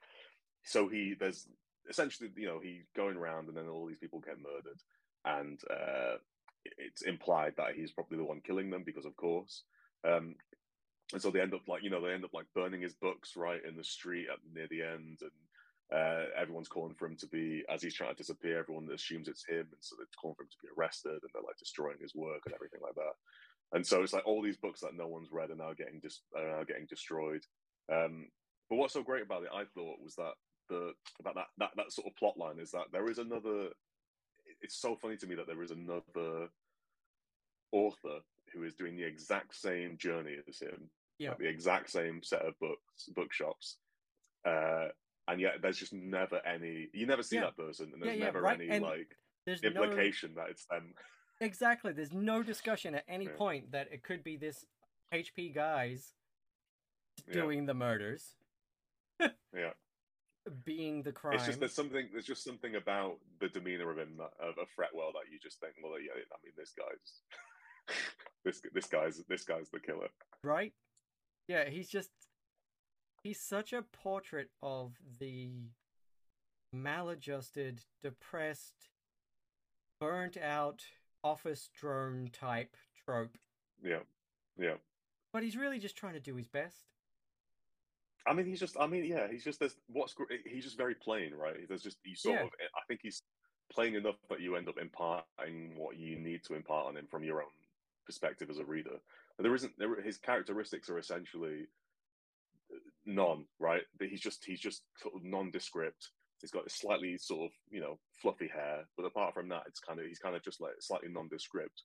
so 0.63 0.87
he 0.87 1.15
there's 1.19 1.47
essentially 1.89 2.29
you 2.35 2.47
know 2.47 2.59
he's 2.59 2.85
going 2.95 3.17
around 3.17 3.47
and 3.47 3.57
then 3.57 3.67
all 3.67 3.87
these 3.87 3.97
people 3.97 4.19
get 4.19 4.37
murdered 4.37 4.79
and 5.25 5.59
uh, 5.69 6.17
it's 6.77 7.01
implied 7.01 7.53
that 7.57 7.75
he's 7.75 7.91
probably 7.91 8.17
the 8.17 8.23
one 8.23 8.41
killing 8.41 8.69
them 8.69 8.83
because 8.85 9.05
of 9.05 9.15
course. 9.15 9.63
Um, 10.07 10.35
and 11.13 11.21
so 11.21 11.29
they 11.29 11.41
end 11.41 11.53
up 11.53 11.67
like 11.67 11.83
you 11.83 11.89
know 11.89 12.01
they 12.01 12.13
end 12.13 12.25
up 12.25 12.33
like 12.33 12.45
burning 12.53 12.81
his 12.81 12.93
books 12.93 13.35
right 13.35 13.63
in 13.67 13.75
the 13.75 13.83
street 13.83 14.27
at 14.31 14.39
near 14.53 14.67
the 14.69 14.81
end 14.81 15.19
and 15.21 15.31
uh, 15.93 16.25
everyone's 16.35 16.67
calling 16.67 16.95
for 16.95 17.05
him 17.05 17.15
to 17.15 17.27
be 17.27 17.63
as 17.69 17.81
he's 17.81 17.93
trying 17.93 18.09
to 18.09 18.15
disappear 18.15 18.59
everyone 18.59 18.87
assumes 18.93 19.27
it's 19.27 19.45
him 19.45 19.67
and 19.71 19.81
so 19.81 19.95
they're 19.97 20.07
calling 20.19 20.35
for 20.35 20.43
him 20.43 20.49
to 20.49 20.57
be 20.63 20.69
arrested 20.77 21.11
and 21.11 21.29
they're 21.33 21.43
like 21.43 21.57
destroying 21.57 21.97
his 22.01 22.15
work 22.15 22.41
and 22.45 22.55
everything 22.55 22.79
like 22.81 22.95
that 22.95 23.13
and 23.73 23.85
so 23.85 24.01
it's 24.01 24.13
like 24.13 24.25
all 24.25 24.41
these 24.41 24.57
books 24.57 24.81
that 24.81 24.95
no 24.95 25.07
one's 25.07 25.31
read 25.31 25.51
are 25.51 25.55
now 25.55 25.73
getting 25.73 25.99
dis- 25.99 26.21
are 26.35 26.57
now 26.57 26.63
getting 26.63 26.85
destroyed 26.87 27.43
um, 27.93 28.27
but 28.69 28.77
what's 28.77 28.93
so 28.93 29.03
great 29.03 29.23
about 29.23 29.43
it 29.43 29.49
i 29.53 29.63
thought 29.75 30.01
was 30.03 30.15
that 30.15 30.33
the 30.69 30.93
about 31.19 31.35
that, 31.35 31.47
that 31.59 31.69
that 31.75 31.91
sort 31.91 32.07
of 32.07 32.15
plot 32.15 32.37
line 32.37 32.57
is 32.59 32.71
that 32.71 32.85
there 32.91 33.07
is 33.09 33.19
another 33.19 33.69
it's 34.61 34.81
so 34.81 34.95
funny 34.95 35.17
to 35.17 35.27
me 35.27 35.35
that 35.35 35.45
there 35.47 35.61
is 35.61 35.71
another 35.71 36.49
author 37.71 38.19
who 38.53 38.63
is 38.63 38.73
doing 38.73 38.95
the 38.95 39.03
exact 39.03 39.55
same 39.55 39.97
journey 39.97 40.37
as 40.47 40.59
him, 40.59 40.89
Yeah. 41.19 41.29
like 41.29 41.39
the 41.39 41.47
exact 41.47 41.89
same 41.89 42.23
set 42.23 42.41
of 42.41 42.57
books, 42.59 43.09
bookshops, 43.13 43.77
uh, 44.45 44.87
and 45.27 45.41
yet 45.41 45.53
there's 45.61 45.77
just 45.77 45.93
never 45.93 46.39
any. 46.45 46.87
You 46.93 47.05
never 47.05 47.23
see 47.23 47.35
Yeah. 47.37 47.45
that 47.45 47.57
person, 47.57 47.91
and 47.93 48.01
there's 48.01 48.17
yeah, 48.17 48.25
never 48.25 48.41
right, 48.41 48.59
any 48.59 48.69
and 48.69 48.83
like 48.83 49.17
There's 49.45 49.61
no 49.63 49.69
implication 49.69 50.33
that 50.35 50.49
it's 50.49 50.65
them. 50.65 50.93
exactly. 51.41 51.93
There's 51.93 52.13
no 52.13 52.43
discussion 52.43 52.95
at 52.95 53.03
any 53.07 53.27
point 53.27 53.71
that 53.71 53.87
it 53.91 54.03
could 54.03 54.23
be 54.23 54.37
this 54.37 54.65
HP 55.13 55.53
guys 55.53 56.13
doing 57.31 57.65
the 57.65 57.73
murders, 57.73 58.35
Yeah, 59.19 59.73
being 60.63 61.01
the 61.03 61.11
crime. 61.11 61.35
it's 61.35 61.45
just 61.45 61.59
there's 61.59 61.73
something. 61.73 62.09
There's 62.11 62.25
just 62.25 62.43
something 62.43 62.75
about 62.75 63.19
the 63.39 63.49
demeanor 63.49 63.89
of 63.91 63.97
him 63.97 64.17
that, 64.17 64.31
of, 64.39 64.57
of 64.59 64.67
Fretwell 64.77 65.13
that 65.13 65.31
you 65.31 65.39
just 65.41 65.59
think, 65.59 65.73
well, 65.83 65.99
yeah, 65.99 66.11
I 66.13 66.37
mean, 66.43 66.53
this 66.57 66.73
guy's 66.77 67.97
this 68.45 68.61
this 68.73 68.85
guy's 68.87 69.23
this 69.27 69.43
guy's 69.43 69.69
the 69.69 69.79
killer. 69.79 70.09
right? 70.43 70.73
Yeah, 71.47 71.69
he's 71.69 71.89
just 71.89 72.09
he's 73.25 73.39
such 73.41 73.73
a 73.73 73.81
portrait 73.81 74.49
of 74.61 74.93
the 75.19 75.49
maladjusted, 76.71 77.81
depressed, 78.03 78.89
burnt 79.99 80.37
out 80.37 80.83
office 81.23 81.69
drone 81.75 82.29
type 82.31 82.77
trope. 83.03 83.35
Yeah, 83.83 84.01
yeah. 84.59 84.75
But 85.33 85.41
he's 85.41 85.57
really 85.57 85.79
just 85.79 85.97
trying 85.97 86.13
to 86.13 86.19
do 86.19 86.35
his 86.35 86.47
best. 86.47 86.85
I 88.27 88.33
mean, 88.33 88.45
he's 88.45 88.59
just. 88.59 88.77
I 88.79 88.85
mean, 88.85 89.05
yeah, 89.05 89.27
he's 89.29 89.43
just. 89.43 89.59
There's 89.59 89.75
what's 89.87 90.15
he's 90.45 90.63
just 90.63 90.77
very 90.77 90.95
plain, 90.95 91.33
right? 91.33 91.67
There's 91.67 91.83
just 91.83 91.97
you 92.05 92.15
sort 92.15 92.35
Yeah. 92.35 92.43
of. 92.43 92.49
I 92.75 92.81
think 92.87 92.99
he's 93.01 93.23
plain 93.71 93.95
enough 93.95 94.15
that 94.29 94.39
you 94.39 94.55
end 94.55 94.69
up 94.69 94.77
imparting 94.79 95.73
what 95.75 95.97
you 95.97 96.15
need 96.15 96.43
to 96.45 96.53
impart 96.53 96.85
on 96.85 96.97
him 96.97 97.07
from 97.09 97.23
your 97.23 97.41
own 97.41 97.49
perspective 98.05 98.51
as 98.51 98.59
a 98.59 98.65
reader. 98.65 98.99
But 99.35 99.43
there 99.43 99.55
isn't. 99.55 99.73
There, 99.79 99.99
his 100.01 100.17
characteristics 100.17 100.89
are 100.89 100.99
essentially 100.99 101.67
none, 103.05 103.45
right? 103.59 103.83
But 103.97 104.07
he's 104.07 104.21
just. 104.21 104.43
He's 104.45 104.59
just 104.59 104.83
sort 104.97 105.15
of 105.15 105.23
nondescript. 105.23 106.09
He's 106.41 106.51
got 106.51 106.69
slightly 106.69 107.17
sort 107.17 107.45
of 107.45 107.51
you 107.69 107.81
know 107.81 107.97
fluffy 108.21 108.47
hair, 108.47 108.85
but 108.97 109.05
apart 109.05 109.33
from 109.33 109.49
that, 109.49 109.63
it's 109.67 109.79
kind 109.79 109.99
of 109.99 110.05
he's 110.05 110.19
kind 110.19 110.35
of 110.35 110.43
just 110.43 110.61
like 110.61 110.73
slightly 110.79 111.09
nondescript. 111.09 111.81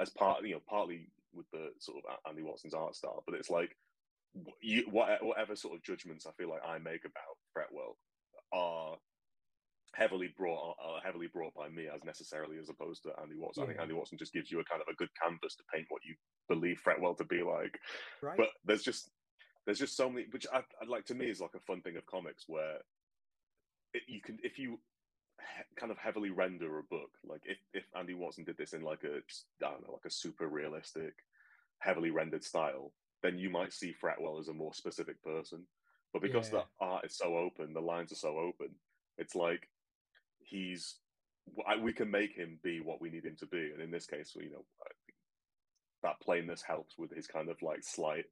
As 0.00 0.10
part, 0.10 0.46
you 0.46 0.54
know, 0.54 0.62
partly 0.68 1.10
with 1.32 1.46
the 1.52 1.70
sort 1.80 1.98
of 1.98 2.32
Andi 2.32 2.42
Watson's 2.42 2.74
art 2.74 2.94
style, 2.94 3.24
but 3.26 3.34
it's 3.34 3.50
like 3.50 3.76
you, 4.60 4.84
whatever 4.90 5.56
sort 5.56 5.74
of 5.74 5.82
judgments 5.82 6.26
I 6.26 6.32
feel 6.32 6.50
like 6.50 6.62
I 6.66 6.78
make 6.78 7.04
about 7.04 7.38
Fretwell 7.56 7.96
are 8.52 8.96
heavily 9.94 10.32
brought 10.36 10.76
are 10.80 11.00
heavily 11.04 11.28
brought 11.32 11.54
by 11.54 11.68
me 11.68 11.86
as 11.92 12.04
necessarily 12.04 12.58
as 12.58 12.68
opposed 12.68 13.02
to 13.02 13.08
Andi 13.10 13.36
Watson. 13.36 13.64
I 13.64 13.66
think 13.66 13.80
Andi 13.80 13.94
Watson 13.94 14.18
just 14.18 14.32
gives 14.32 14.50
you 14.50 14.60
a 14.60 14.64
kind 14.64 14.82
of 14.82 14.92
a 14.92 14.96
good 14.96 15.08
canvas 15.20 15.56
to 15.56 15.64
paint 15.72 15.86
what 15.88 16.02
you 16.04 16.14
believe 16.48 16.80
Fretwell 16.84 17.16
to 17.18 17.24
be 17.24 17.42
like. 17.42 17.78
Right? 18.22 18.36
But 18.36 18.48
there's 18.64 18.82
just 18.82 19.10
there's 19.68 19.78
just 19.78 19.98
so 19.98 20.08
many, 20.08 20.24
which 20.30 20.46
I, 20.50 20.60
I 20.60 20.86
like 20.88 21.04
to 21.06 21.14
me 21.14 21.26
is 21.26 21.42
like 21.42 21.52
a 21.54 21.60
fun 21.60 21.82
thing 21.82 21.98
of 21.98 22.06
comics 22.06 22.44
where 22.46 22.78
it, 23.92 24.00
you 24.08 24.22
can 24.22 24.38
if 24.42 24.58
you 24.58 24.78
he- 25.38 25.74
kind 25.78 25.92
of 25.92 25.98
heavily 25.98 26.30
render 26.30 26.78
a 26.78 26.82
book 26.82 27.10
like 27.22 27.42
if 27.44 27.58
if 27.74 27.84
Andi 27.94 28.16
Watson 28.16 28.44
did 28.44 28.56
this 28.56 28.72
in 28.72 28.80
like 28.80 29.04
a 29.04 29.16
I 29.18 29.70
don't 29.72 29.86
know 29.86 29.92
like 29.92 30.06
a 30.06 30.10
super 30.10 30.48
realistic 30.48 31.12
heavily 31.80 32.10
rendered 32.10 32.44
style 32.44 32.92
then 33.22 33.36
you 33.36 33.50
might 33.50 33.74
see 33.74 33.92
Fretwell 34.02 34.40
as 34.40 34.48
a 34.48 34.54
more 34.54 34.72
specific 34.72 35.22
person. 35.22 35.66
But 36.14 36.22
because 36.22 36.50
Yeah. 36.50 36.60
the 36.60 36.84
art 36.86 37.04
is 37.04 37.14
so 37.18 37.36
open 37.36 37.74
the 37.74 37.80
lines 37.82 38.10
are 38.10 38.14
so 38.16 38.38
open 38.38 38.70
it's 39.18 39.34
like 39.34 39.68
he's 40.38 40.96
I- 41.66 41.76
we 41.76 41.92
can 41.92 42.10
make 42.10 42.32
him 42.34 42.58
be 42.64 42.80
what 42.80 43.02
we 43.02 43.10
need 43.10 43.26
him 43.26 43.36
to 43.40 43.46
be. 43.46 43.70
And 43.74 43.82
in 43.82 43.90
this 43.90 44.06
case 44.06 44.34
you 44.34 44.50
know 44.50 44.64
I 44.82 44.90
that 46.04 46.20
plainness 46.22 46.62
helps 46.62 46.96
with 46.96 47.14
his 47.14 47.26
kind 47.26 47.50
of 47.50 47.60
like 47.60 47.82
slight 47.82 48.24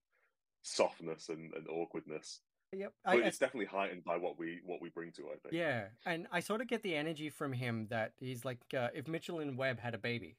softness 0.67 1.29
and, 1.29 1.53
and 1.55 1.67
awkwardness 1.69 2.41
yep. 2.73 2.93
but 3.05 3.17
I, 3.17 3.21
I, 3.21 3.27
it's 3.27 3.39
definitely 3.39 3.67
heightened 3.67 4.05
by 4.05 4.17
what 4.17 4.39
we 4.39 4.61
what 4.65 4.81
we 4.83 4.89
bring 4.89 5.13
to 5.13 5.23
it 5.23 5.27
I 5.27 5.39
think 5.49 5.55
yeah, 5.55 5.85
and 6.05 6.27
I 6.33 6.41
sort 6.41 6.61
of 6.61 6.69
get 6.69 6.83
the 6.83 6.97
energy 6.97 7.31
from 7.31 7.53
him 7.53 7.87
that 7.91 8.13
he's 8.19 8.45
like 8.45 8.59
uh, 8.77 8.89
if 8.95 9.07
Mitchell 9.07 9.41
and 9.41 9.57
Webb 9.57 9.79
had 9.81 9.95
a 9.95 9.99
baby. 9.99 10.37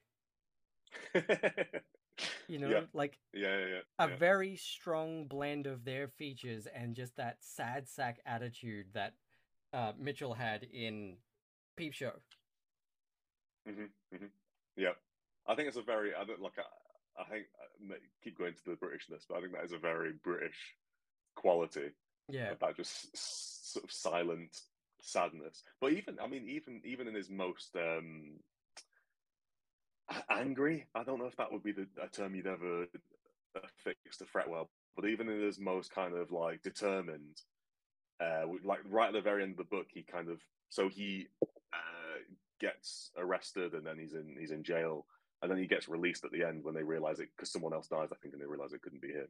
You 2.48 2.60
know, 2.60 2.70
yeah, 2.70 2.82
like 2.94 3.20
yeah, 3.34 3.58
yeah, 3.60 3.66
yeah. 3.66 4.06
a 4.06 4.10
yeah. 4.10 4.16
very 4.16 4.56
strong 4.56 5.26
blend 5.26 5.68
of 5.68 5.86
their 5.86 6.08
features 6.08 6.68
and 6.74 6.96
just 6.96 7.18
that 7.18 7.38
sad 7.42 7.88
sack 7.88 8.20
attitude 8.26 8.88
that 8.94 9.14
uh, 9.74 9.92
Mitchell 10.00 10.34
had 10.34 10.64
in 10.64 11.18
Peep 11.76 11.94
Show. 11.94 12.14
hmm 13.68 13.86
hmm 14.16 14.26
Yeah, 14.76 14.94
I 15.46 15.56
think 15.56 15.68
it's 15.68 15.78
a 15.78 15.82
very. 15.82 16.16
I 16.16 16.24
don't 16.24 16.42
like. 16.42 16.58
I, 16.58 16.64
I 17.20 17.24
think 17.24 17.46
I 17.90 17.96
keep 18.24 18.38
going 18.38 18.54
to 18.54 18.64
the 18.66 18.76
Britishness, 18.76 19.24
but 19.28 19.38
I 19.38 19.42
think 19.42 19.54
that 19.54 19.66
is 19.66 19.74
a 19.74 19.78
very 19.78 20.14
British 20.24 20.76
quality. 21.36 21.92
Yeah, 22.30 22.54
That 22.60 22.76
just 22.76 23.16
sort 23.74 23.86
of 23.86 23.92
silent 23.92 24.62
sadness. 25.02 25.64
But 25.80 25.94
even, 25.94 26.18
I 26.22 26.28
mean, 26.28 26.48
even 26.50 26.82
even 26.84 27.08
in 27.08 27.16
his 27.16 27.30
most 27.30 27.76
um 27.76 28.40
angry. 30.30 30.86
I 30.96 31.04
don't 31.04 31.20
know 31.20 31.26
if 31.26 31.36
that 31.38 31.52
would 31.52 31.64
be 31.64 31.72
the 31.72 31.88
a 32.02 32.08
term 32.08 32.36
you'd 32.36 32.48
ever 32.48 32.86
affix 33.56 34.18
to 34.18 34.26
Fretwell, 34.26 34.68
but 34.96 35.06
even 35.06 35.30
in 35.30 35.42
his 35.42 35.60
most 35.60 35.94
kind 35.94 36.16
of 36.16 36.32
like 36.32 36.62
determined, 36.64 37.42
uh, 38.20 38.44
like 38.64 38.80
right 38.90 39.08
at 39.08 39.14
the 39.14 39.22
very 39.22 39.44
end 39.44 39.52
of 39.52 39.58
the 39.58 39.64
book, 39.76 39.88
he 39.90 40.04
kind 40.04 40.30
of 40.30 40.40
so 40.70 40.90
he 40.90 41.28
uh, 41.74 41.78
gets 42.60 43.12
arrested 43.18 43.74
and 43.74 43.86
then 43.86 43.98
he's 43.98 44.14
in 44.14 44.36
he's 44.40 44.52
in 44.52 44.64
jail 44.64 45.06
and 45.42 45.52
then 45.52 45.58
he 45.58 45.68
gets 45.68 45.88
released 45.88 46.26
at 46.26 46.32
the 46.32 46.44
end 46.44 46.64
when 46.64 46.74
they 46.74 46.84
realize 46.84 47.20
it 47.20 47.30
because 47.36 47.52
someone 47.52 47.74
else 47.74 47.88
dies, 47.88 48.10
I 48.12 48.16
think, 48.16 48.34
and 48.34 48.42
they 48.42 48.48
realize 48.48 48.74
it 48.74 48.82
couldn't 48.82 49.02
be 49.02 49.14
him. 49.14 49.28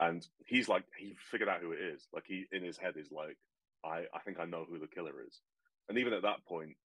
And 0.00 0.26
he's 0.46 0.68
like, 0.68 0.84
he 0.96 1.16
figured 1.30 1.48
out 1.48 1.60
who 1.60 1.72
it 1.72 1.80
is. 1.80 2.06
Like 2.12 2.24
he 2.26 2.46
in 2.52 2.64
his 2.64 2.78
head 2.78 2.94
is 2.96 3.12
like, 3.12 3.36
I 3.84 4.04
I 4.14 4.20
think 4.24 4.40
I 4.40 4.46
know 4.46 4.64
who 4.68 4.78
the 4.78 4.86
killer 4.86 5.22
is. 5.26 5.40
And 5.88 5.98
even 5.98 6.12
at 6.12 6.22
that 6.22 6.44
point, 6.46 6.76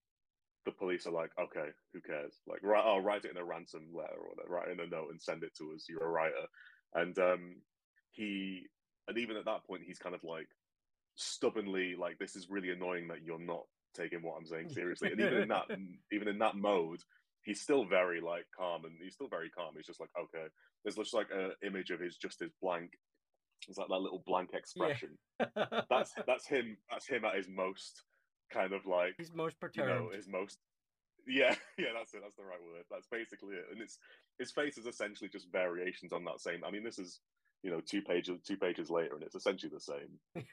the 0.66 0.72
police 0.72 1.06
are 1.06 1.12
like, 1.12 1.32
okay, 1.40 1.70
who 1.94 2.02
cares? 2.02 2.34
Like, 2.48 2.64
right, 2.64 2.84
I'll 2.84 3.00
write 3.00 3.24
it 3.24 3.32
in 3.32 3.38
a 3.38 3.46
ransom 3.46 3.88
letter 3.94 4.18
or 4.18 4.30
whatever, 4.30 4.54
write 4.54 4.72
in 4.72 4.80
a 4.80 4.88
note 4.88 5.12
and 5.12 5.22
send 5.22 5.44
it 5.44 5.56
to 5.58 5.74
us. 5.74 5.86
You're 5.88 6.04
a 6.04 6.10
writer. 6.10 6.34
And 6.94 7.18
um, 7.20 7.56
he, 8.12 8.64
and 9.08 9.18
even 9.18 9.38
at 9.38 9.46
that 9.46 9.66
point, 9.66 9.84
he's 9.86 10.00
kind 10.00 10.16
of 10.16 10.24
like 10.24 10.48
stubbornly 11.16 11.96
like, 11.96 12.18
this 12.18 12.36
is 12.36 12.50
really 12.50 12.72
annoying 12.72 13.08
that 13.10 13.24
you're 13.24 13.40
not 13.40 13.64
taking 13.96 14.22
what 14.24 14.36
I'm 14.38 14.46
saying 14.48 14.70
seriously. 14.74 15.12
And 15.12 15.22
even 15.22 15.42
in 15.44 15.48
that, 15.50 15.66
even 16.12 16.28
in 16.28 16.40
that 16.40 16.56
mode, 16.56 17.02
he's 17.46 17.62
still 17.62 17.86
very 17.86 18.20
like 18.20 18.46
calm 18.58 18.86
and 18.86 18.96
he's 19.02 19.14
still 19.14 19.30
very 19.30 19.50
calm. 19.50 19.74
He's 19.76 19.86
just 19.86 20.02
like, 20.02 20.10
okay, 20.20 20.48
there's 20.84 20.96
just 20.96 21.14
like 21.14 21.30
an 21.34 21.52
image 21.66 21.92
of 21.92 22.00
his 22.00 22.18
just 22.18 22.40
his 22.40 22.52
blank. 22.62 22.92
It's 23.68 23.78
like 23.78 23.88
that 23.88 24.02
little 24.02 24.24
blank 24.26 24.50
expression. 24.54 25.18
That's 25.90 26.14
that's 26.28 26.46
him. 26.48 26.78
That's 26.92 27.08
him 27.08 27.26
at 27.26 27.36
his 27.36 27.48
most 27.48 28.04
kind 28.52 28.74
of 28.74 28.86
like 28.86 29.16
his 29.18 29.34
most 29.34 29.56
you 29.76 29.86
know 29.86 30.10
his 30.14 30.28
most 30.28 30.60
yeah 31.28 31.56
yeah 31.78 31.88
that's 31.98 32.14
it 32.14 32.22
that's 32.22 32.36
the 32.36 32.44
right 32.44 32.62
word 32.62 32.84
that's 32.92 33.08
basically 33.08 33.56
it 33.56 33.66
and 33.72 33.82
it's 33.82 33.98
his 34.40 34.52
face 34.52 34.78
is 34.78 34.86
essentially 34.86 35.30
just 35.30 35.52
variations 35.52 36.14
on 36.14 36.24
that 36.24 36.40
same 36.40 36.64
i 36.66 36.72
mean 36.72 36.84
this 36.84 37.00
is 37.00 37.20
you 37.64 37.72
know 37.72 37.82
two 37.82 38.02
pages 38.02 38.40
two 38.46 38.58
pages 38.58 38.90
later 38.90 39.16
and 39.16 39.24
it's 39.24 39.36
essentially 39.36 39.72
the 39.74 39.80
same 39.80 40.20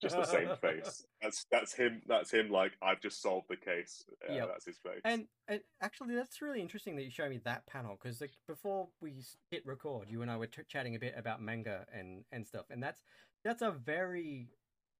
just 0.00 0.16
the 0.16 0.24
same 0.24 0.48
face. 0.60 1.04
That's 1.22 1.46
that's 1.50 1.74
him 1.74 2.02
that's 2.06 2.30
him 2.30 2.50
like 2.50 2.72
i've 2.82 3.00
just 3.00 3.20
solved 3.22 3.46
the 3.48 3.56
case. 3.56 4.04
Yeah 4.28 4.36
Yep. 4.36 4.48
that's 4.48 4.66
his 4.66 4.78
face. 4.78 5.00
And, 5.04 5.26
and 5.48 5.60
actually, 5.80 6.14
that's 6.14 6.40
really 6.40 6.60
interesting 6.60 6.96
that 6.96 7.04
you 7.04 7.10
show 7.10 7.28
me 7.28 7.40
that 7.44 7.66
panel 7.66 7.98
because 8.00 8.20
like, 8.20 8.32
before 8.48 8.88
we 9.00 9.14
hit 9.50 9.64
record, 9.66 10.08
you 10.08 10.22
and 10.22 10.30
I 10.30 10.36
were 10.36 10.46
t- 10.46 10.62
chatting 10.68 10.94
a 10.94 10.98
bit 10.98 11.14
about 11.16 11.42
manga 11.42 11.86
and 11.92 12.24
and 12.32 12.46
stuff, 12.46 12.66
and 12.70 12.82
that's 12.82 13.02
that's 13.44 13.62
a 13.62 13.70
very 13.70 14.48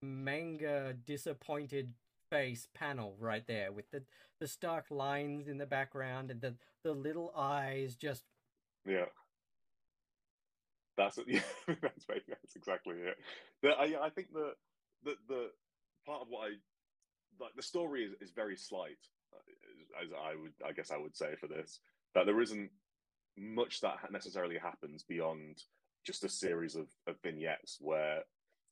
manga 0.02 0.94
disappointed 1.06 1.94
face 2.30 2.68
panel 2.74 3.16
right 3.18 3.46
there 3.46 3.72
with 3.72 3.90
the 3.90 4.02
the 4.40 4.46
stark 4.48 4.86
lines 4.90 5.48
in 5.48 5.58
the 5.58 5.66
background 5.66 6.30
and 6.30 6.40
the 6.40 6.54
the 6.84 6.92
little 6.92 7.32
eyes 7.36 7.96
just 7.96 8.24
yeah. 8.86 9.06
That's 10.96 11.18
yeah 11.26 11.40
that's 11.66 12.06
that's 12.06 12.56
exactly 12.56 12.96
it. 12.96 13.16
The, 13.62 13.70
I, 13.70 14.06
I 14.06 14.10
think 14.10 14.32
the, 14.32 14.52
the 15.04 15.14
the 15.28 15.50
part 16.06 16.22
of 16.22 16.28
what 16.28 16.48
i 16.48 16.50
like 17.40 17.54
the 17.56 17.62
story 17.62 18.04
is, 18.04 18.12
is 18.20 18.30
very 18.30 18.56
slight 18.56 18.98
uh, 19.34 20.02
as 20.04 20.10
i 20.12 20.34
would 20.34 20.52
i 20.66 20.72
guess 20.72 20.90
i 20.90 20.96
would 20.96 21.16
say 21.16 21.34
for 21.38 21.46
this 21.46 21.80
that 22.14 22.26
there 22.26 22.40
isn't 22.40 22.70
much 23.36 23.80
that 23.80 23.98
necessarily 24.10 24.58
happens 24.58 25.02
beyond 25.02 25.62
just 26.04 26.24
a 26.24 26.28
series 26.28 26.74
of, 26.74 26.86
of 27.06 27.16
vignettes 27.22 27.78
where 27.80 28.22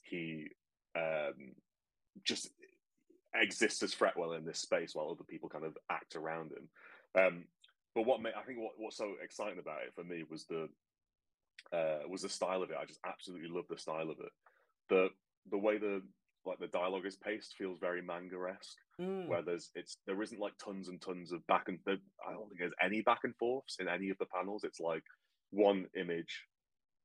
he 0.03 0.49
um 0.97 1.55
just 2.25 2.51
exists 3.35 3.83
as 3.83 3.95
Fretwell 3.95 4.37
in 4.37 4.45
this 4.45 4.59
space 4.59 4.95
while 4.95 5.11
other 5.11 5.25
people 5.25 5.49
kind 5.49 5.65
of 5.65 5.77
act 5.91 6.17
around 6.17 6.53
him. 6.53 6.69
Um, 7.15 7.45
but 7.95 8.07
what 8.07 8.23
made, 8.23 8.35
I 8.39 8.43
think 8.43 8.59
what, 8.59 8.73
what's 8.77 8.97
so 8.97 9.15
exciting 9.23 9.59
about 9.59 9.83
it 9.87 9.95
for 9.95 10.05
me 10.05 10.25
was 10.29 10.45
the 10.45 10.69
uh, 11.73 12.09
was 12.09 12.23
the 12.23 12.29
style 12.29 12.63
of 12.63 12.71
it. 12.71 12.77
I 12.81 12.85
just 12.85 13.01
absolutely 13.05 13.49
love 13.49 13.67
the 13.69 13.79
style 13.79 14.11
of 14.11 14.21
it. 14.21 14.33
The 14.89 15.09
the 15.51 15.59
way 15.59 15.79
the 15.79 16.03
like 16.49 16.59
the 16.59 16.67
dialogue 16.69 17.07
is 17.07 17.17
paced 17.17 17.55
feels 17.57 17.79
very 17.79 18.03
manga 18.03 18.37
esque. 18.51 18.79
mm, 19.01 19.29
Where 19.29 19.43
there's 19.43 19.71
it's 19.75 19.97
there 20.07 20.21
isn't 20.23 20.41
like 20.41 20.55
tons 20.59 20.89
and 20.89 21.01
tons 21.01 21.33
of 21.33 21.47
back 21.47 21.69
and 21.69 21.79
there, 21.87 21.99
I 22.27 22.33
don't 22.33 22.49
think 22.49 22.61
there's 22.61 22.73
any 22.83 23.03
back 23.03 23.21
and 23.25 23.35
forths 23.37 23.77
in 23.79 23.89
any 23.89 24.11
of 24.11 24.19
the 24.19 24.27
panels. 24.27 24.65
It's 24.65 24.81
like 24.81 25.05
one 25.51 25.87
image 25.97 26.45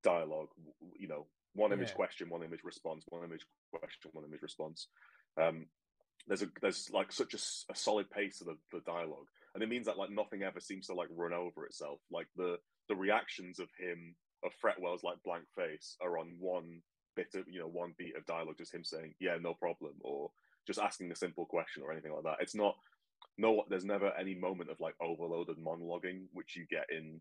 dialogue. 0.04 0.50
You 0.98 1.08
know, 1.08 1.28
one 1.54 1.74
image 1.74 1.90
Yeah. 1.90 1.96
question, 1.96 2.30
one 2.30 2.44
image 2.44 2.64
response, 2.64 3.06
one 3.10 3.24
image 3.24 3.46
question, 3.74 4.12
one 4.14 4.26
image 4.26 4.42
response. 4.42 4.88
Um, 5.42 5.66
there's 6.28 6.42
a 6.44 6.48
there's 6.62 6.90
like 6.92 7.12
such 7.12 7.34
a 7.34 7.76
solid 7.76 8.10
pace 8.10 8.38
to 8.38 8.46
the, 8.46 8.58
the 8.72 8.82
dialogue, 8.86 9.28
and 9.54 9.64
it 9.64 9.70
means 9.70 9.88
that 9.88 9.98
like 9.98 10.10
nothing 10.10 10.44
ever 10.44 10.60
seems 10.60 10.88
to 10.88 10.94
like 10.94 11.10
run 11.12 11.34
over 11.34 11.66
itself. 11.66 12.00
Like 12.12 12.28
the 12.36 12.58
the 12.88 12.96
reactions 12.96 13.60
of 13.60 13.68
him 13.78 14.16
of 14.44 14.52
Fretwell's 14.62 15.04
like 15.04 15.22
blank 15.24 15.46
face 15.56 15.96
are 16.02 16.18
on 16.18 16.36
one 16.40 16.82
bit 17.16 17.34
of 17.36 17.48
you 17.48 17.60
know 17.60 17.68
one 17.68 17.94
beat 17.98 18.16
of 18.16 18.26
dialogue, 18.26 18.58
just 18.58 18.74
him 18.74 18.84
saying 18.84 19.14
yeah 19.20 19.38
no 19.42 19.54
problem 19.54 19.94
or 20.02 20.32
just 20.66 20.80
asking 20.80 21.12
a 21.12 21.16
simple 21.16 21.46
question 21.46 21.84
or 21.84 21.92
anything 21.92 22.14
like 22.14 22.24
that. 22.24 22.38
It's 22.40 22.56
not 22.56 22.76
no 23.38 23.64
there's 23.70 23.86
never 23.86 24.12
any 24.20 24.36
moment 24.36 24.70
of 24.70 24.80
like 24.80 24.96
overloaded 25.02 25.58
monologuing 25.58 26.26
which 26.34 26.56
you 26.56 26.66
get 26.70 26.86
in 26.92 27.20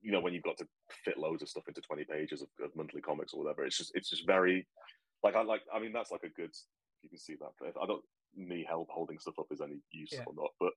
you 0.00 0.10
know 0.10 0.20
when 0.20 0.32
you've 0.32 0.42
got 0.42 0.56
to 0.56 0.66
fit 1.04 1.18
loads 1.18 1.42
of 1.42 1.48
stuff 1.48 1.68
into 1.68 1.80
20 1.80 2.04
pages 2.04 2.42
of, 2.42 2.48
of 2.64 2.74
monthly 2.74 3.00
comics 3.00 3.34
or 3.34 3.42
whatever 3.42 3.64
it's 3.64 3.76
just 3.76 3.92
it's 3.94 4.08
just 4.10 4.26
very 4.26 4.66
like 5.22 5.36
i 5.36 5.42
like 5.42 5.62
i 5.74 5.78
mean 5.78 5.92
that's 5.92 6.10
like 6.10 6.22
a 6.24 6.28
good 6.30 6.50
you 7.02 7.08
can 7.10 7.18
see 7.18 7.36
that 7.36 7.50
i 7.82 7.86
don't 7.86 8.04
me 8.34 8.64
help 8.66 8.88
holding 8.90 9.18
stuff 9.18 9.38
up 9.38 9.46
is 9.50 9.60
any 9.60 9.80
use 9.92 10.10
Yeah. 10.12 10.24
or 10.26 10.34
not 10.34 10.50
but 10.58 10.72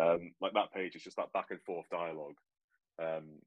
um 0.00 0.32
like 0.40 0.52
that 0.54 0.72
page 0.72 0.94
is 0.94 1.02
just 1.02 1.16
that 1.16 1.32
back 1.32 1.46
and 1.50 1.60
forth 1.62 1.86
dialogue 1.90 2.36
um 3.00 3.40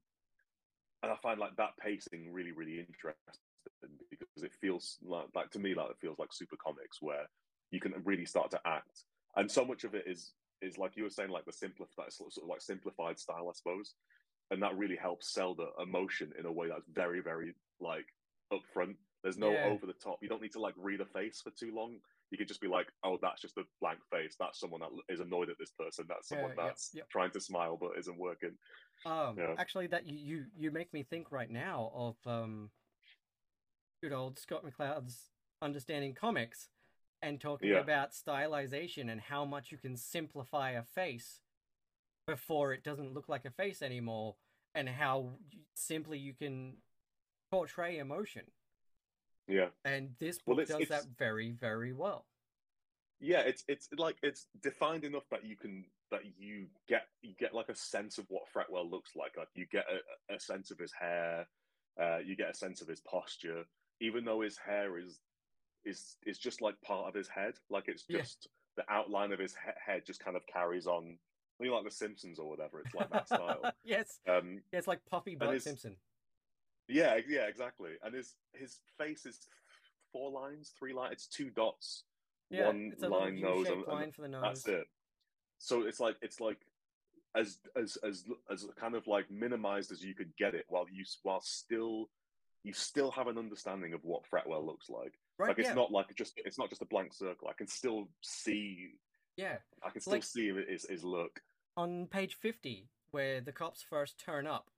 and 1.02 1.12
i 1.12 1.16
find 1.22 1.40
like 1.40 1.56
that 1.56 1.76
pacing 1.80 2.30
really 2.30 2.52
really 2.52 2.78
interesting 2.78 3.34
because 4.10 4.42
it 4.42 4.52
feels 4.52 4.98
like, 5.02 5.26
like 5.34 5.50
to 5.50 5.58
me 5.58 5.74
like 5.74 5.90
it 5.90 5.98
feels 6.00 6.18
like 6.18 6.32
super 6.32 6.56
comics 6.56 7.00
where 7.00 7.26
you 7.70 7.80
can 7.80 7.92
really 8.04 8.24
start 8.24 8.50
to 8.50 8.60
act. 8.66 9.04
And 9.36 9.50
so 9.50 9.64
much 9.64 9.84
of 9.84 9.94
it 9.94 10.04
is 10.06 10.32
is 10.62 10.78
like 10.78 10.96
you 10.96 11.02
were 11.02 11.10
saying 11.10 11.30
like 11.30 11.44
the 11.44 11.52
simplified 11.52 12.12
sort 12.12 12.32
of 12.36 12.48
like 12.48 12.62
simplified 12.62 13.18
style 13.18 13.48
i 13.48 13.52
suppose. 13.52 13.94
And 14.50 14.62
that 14.62 14.76
really 14.76 14.96
helps 14.96 15.32
sell 15.32 15.54
the 15.54 15.68
emotion 15.82 16.32
in 16.38 16.46
a 16.46 16.52
way 16.52 16.68
that's 16.68 16.86
very 16.88 17.20
very 17.20 17.54
like 17.80 18.06
upfront. 18.52 18.96
There's 19.22 19.38
no 19.38 19.54
Yeah. 19.54 19.64
over 19.64 19.86
the 19.86 19.92
top 19.92 20.18
you 20.22 20.28
don't 20.28 20.42
need 20.42 20.52
to 20.52 20.60
like 20.60 20.74
read 20.76 21.00
a 21.00 21.06
face 21.06 21.40
for 21.40 21.50
too 21.50 21.74
long. 21.74 21.98
You 22.30 22.38
could 22.38 22.48
just 22.48 22.60
be 22.60 22.68
like 22.68 22.88
oh 23.04 23.18
that's 23.20 23.42
just 23.42 23.58
a 23.58 23.64
blank 23.80 23.98
face. 24.10 24.36
That's 24.38 24.58
someone 24.60 24.80
that 24.80 24.90
is 25.12 25.20
annoyed 25.20 25.50
at 25.50 25.58
this 25.58 25.70
person. 25.70 26.06
That's 26.08 26.28
someone 26.28 26.52
Yeah, 26.56 26.64
that's 26.68 26.90
yep. 26.94 27.08
trying 27.10 27.30
to 27.32 27.40
smile 27.40 27.76
but 27.76 27.98
isn't 27.98 28.18
working. 28.18 28.56
Um, 29.04 29.36
Yeah. 29.38 29.54
actually, 29.56 29.86
that 29.88 30.06
you 30.06 30.46
you 30.56 30.70
make 30.70 30.92
me 30.92 31.02
think 31.02 31.30
right 31.30 31.50
now 31.50 31.90
of 31.94 32.16
um, 32.26 32.70
good 34.02 34.12
old 34.12 34.38
Scott 34.38 34.64
McCloud's 34.64 35.30
understanding 35.62 36.14
comics, 36.14 36.68
and 37.22 37.40
talking 37.40 37.70
Yeah. 37.70 37.78
about 37.78 38.12
stylization 38.12 39.10
and 39.10 39.20
how 39.20 39.44
much 39.44 39.72
you 39.72 39.78
can 39.78 39.96
simplify 39.96 40.70
a 40.72 40.82
face 40.82 41.40
before 42.26 42.72
it 42.72 42.82
doesn't 42.82 43.14
look 43.14 43.28
like 43.28 43.44
a 43.44 43.50
face 43.50 43.80
anymore, 43.82 44.36
and 44.74 44.88
how 44.88 45.38
simply 45.74 46.18
you 46.18 46.34
can 46.34 46.82
portray 47.50 47.98
emotion. 47.98 48.50
yeah 49.48 49.70
And 49.84 50.16
this 50.18 50.40
Well, 50.44 50.56
book 50.56 50.64
it's- 50.64 50.78
does 50.78 50.88
that 50.88 51.04
very 51.16 51.52
very 51.52 51.92
well. 51.92 52.26
yeah 53.20 53.40
it's 53.42 53.64
it's 53.68 53.88
like 53.92 54.18
it's 54.22 54.46
defined 54.60 55.04
enough 55.04 55.26
that 55.30 55.44
you 55.44 55.56
can 55.56 55.88
that 56.10 56.26
you 56.36 56.68
get 56.88 57.08
you 57.22 57.32
get 57.36 57.54
like 57.54 57.68
a 57.68 57.74
sense 57.76 58.18
of 58.18 58.28
what 58.28 58.48
fretwell 58.52 58.90
looks 58.90 59.14
like 59.16 59.36
like 59.36 59.48
you 59.54 59.64
get 59.66 59.86
a, 59.88 60.34
a 60.34 60.38
sense 60.40 60.70
of 60.72 60.78
his 60.78 60.92
hair 60.92 61.48
uh 61.98 62.18
you 62.18 62.34
get 62.36 62.50
a 62.50 62.54
sense 62.54 62.82
of 62.82 62.88
his 62.88 63.00
posture 63.00 63.64
even 64.00 64.24
though 64.24 64.40
his 64.40 64.56
hair 64.58 64.98
is 64.98 65.20
is 65.84 66.16
is 66.26 66.38
just 66.38 66.60
like 66.60 66.80
part 66.82 67.08
of 67.08 67.14
his 67.14 67.28
head 67.28 67.54
like 67.70 67.84
it's 67.88 68.04
Yeah. 68.08 68.18
just 68.18 68.48
the 68.76 68.84
outline 68.90 69.32
of 69.32 69.38
his 69.38 69.54
he- 69.54 69.70
head 69.92 70.04
just 70.06 70.20
kind 70.24 70.36
of 70.36 70.46
carries 70.46 70.86
on 70.86 71.18
you 71.58 71.68
know, 71.70 71.76
like 71.76 71.84
the 71.84 71.90
simpsons 71.90 72.38
or 72.38 72.48
whatever 72.50 72.80
it's 72.80 72.94
like 72.94 73.08
that 73.10 73.26
style 73.26 73.72
yes, 73.84 74.20
um 74.28 74.60
yeah, 74.72 74.78
it's 74.78 74.88
like 74.88 75.00
Puffy 75.06 75.34
Butt 75.36 75.54
his- 75.54 75.64
Simpson. 75.64 75.96
yeah 76.88 77.18
yeah 77.28 77.46
exactly 77.46 77.92
and 78.02 78.14
his 78.14 78.34
his 78.52 78.80
face 78.98 79.24
is 79.26 79.46
four 80.12 80.30
lines 80.30 80.72
three 80.78 80.92
lines 80.92 81.12
it's 81.12 81.26
two 81.26 81.50
dots 81.50 82.04
Yeah, 82.50 82.66
one 82.66 82.92
line 83.00 83.40
nose 83.40 83.68
and 83.68 83.84
line 83.86 84.12
for 84.12 84.22
the 84.22 84.28
nose. 84.28 84.42
That's 84.42 84.68
it. 84.68 84.86
So 85.58 85.82
it's 85.82 85.98
like 86.00 86.16
it's 86.22 86.38
like 86.40 86.58
as 87.34 87.58
as 87.74 87.96
as 88.04 88.24
as 88.50 88.66
kind 88.78 88.94
of 88.94 89.06
like 89.08 89.30
minimized 89.30 89.90
as 89.90 90.04
you 90.04 90.14
could 90.14 90.36
get 90.36 90.54
it, 90.54 90.64
while 90.68 90.86
you 90.92 91.04
while 91.24 91.40
still 91.40 92.08
you 92.66 92.72
still 92.72 93.10
have 93.12 93.28
an 93.28 93.38
understanding 93.38 93.92
of 93.94 94.00
what 94.04 94.22
Fretwell 94.28 94.64
looks 94.66 94.88
like. 94.90 95.14
Right? 95.38 95.48
Like 95.48 95.58
it's 95.58 95.68
yeah, 95.68 95.74
not 95.74 95.92
like 95.92 96.14
just 96.16 96.32
it's 96.44 96.58
not 96.58 96.68
just 96.68 96.82
a 96.82 96.86
blank 96.86 97.14
circle. 97.14 97.48
I 97.48 97.52
can 97.52 97.68
still 97.68 98.08
see 98.22 98.90
yeah. 99.36 99.56
I 99.84 99.90
can 99.90 100.00
still 100.00 100.14
Like- 100.14 100.24
see 100.24 100.52
his 100.68 100.84
his 100.88 101.04
look. 101.04 101.40
on 101.76 102.06
page 102.06 102.34
50 102.34 102.88
where 103.12 103.40
the 103.40 103.52
cops 103.52 103.82
first 103.82 104.18
turn 104.18 104.46
up 104.46 104.70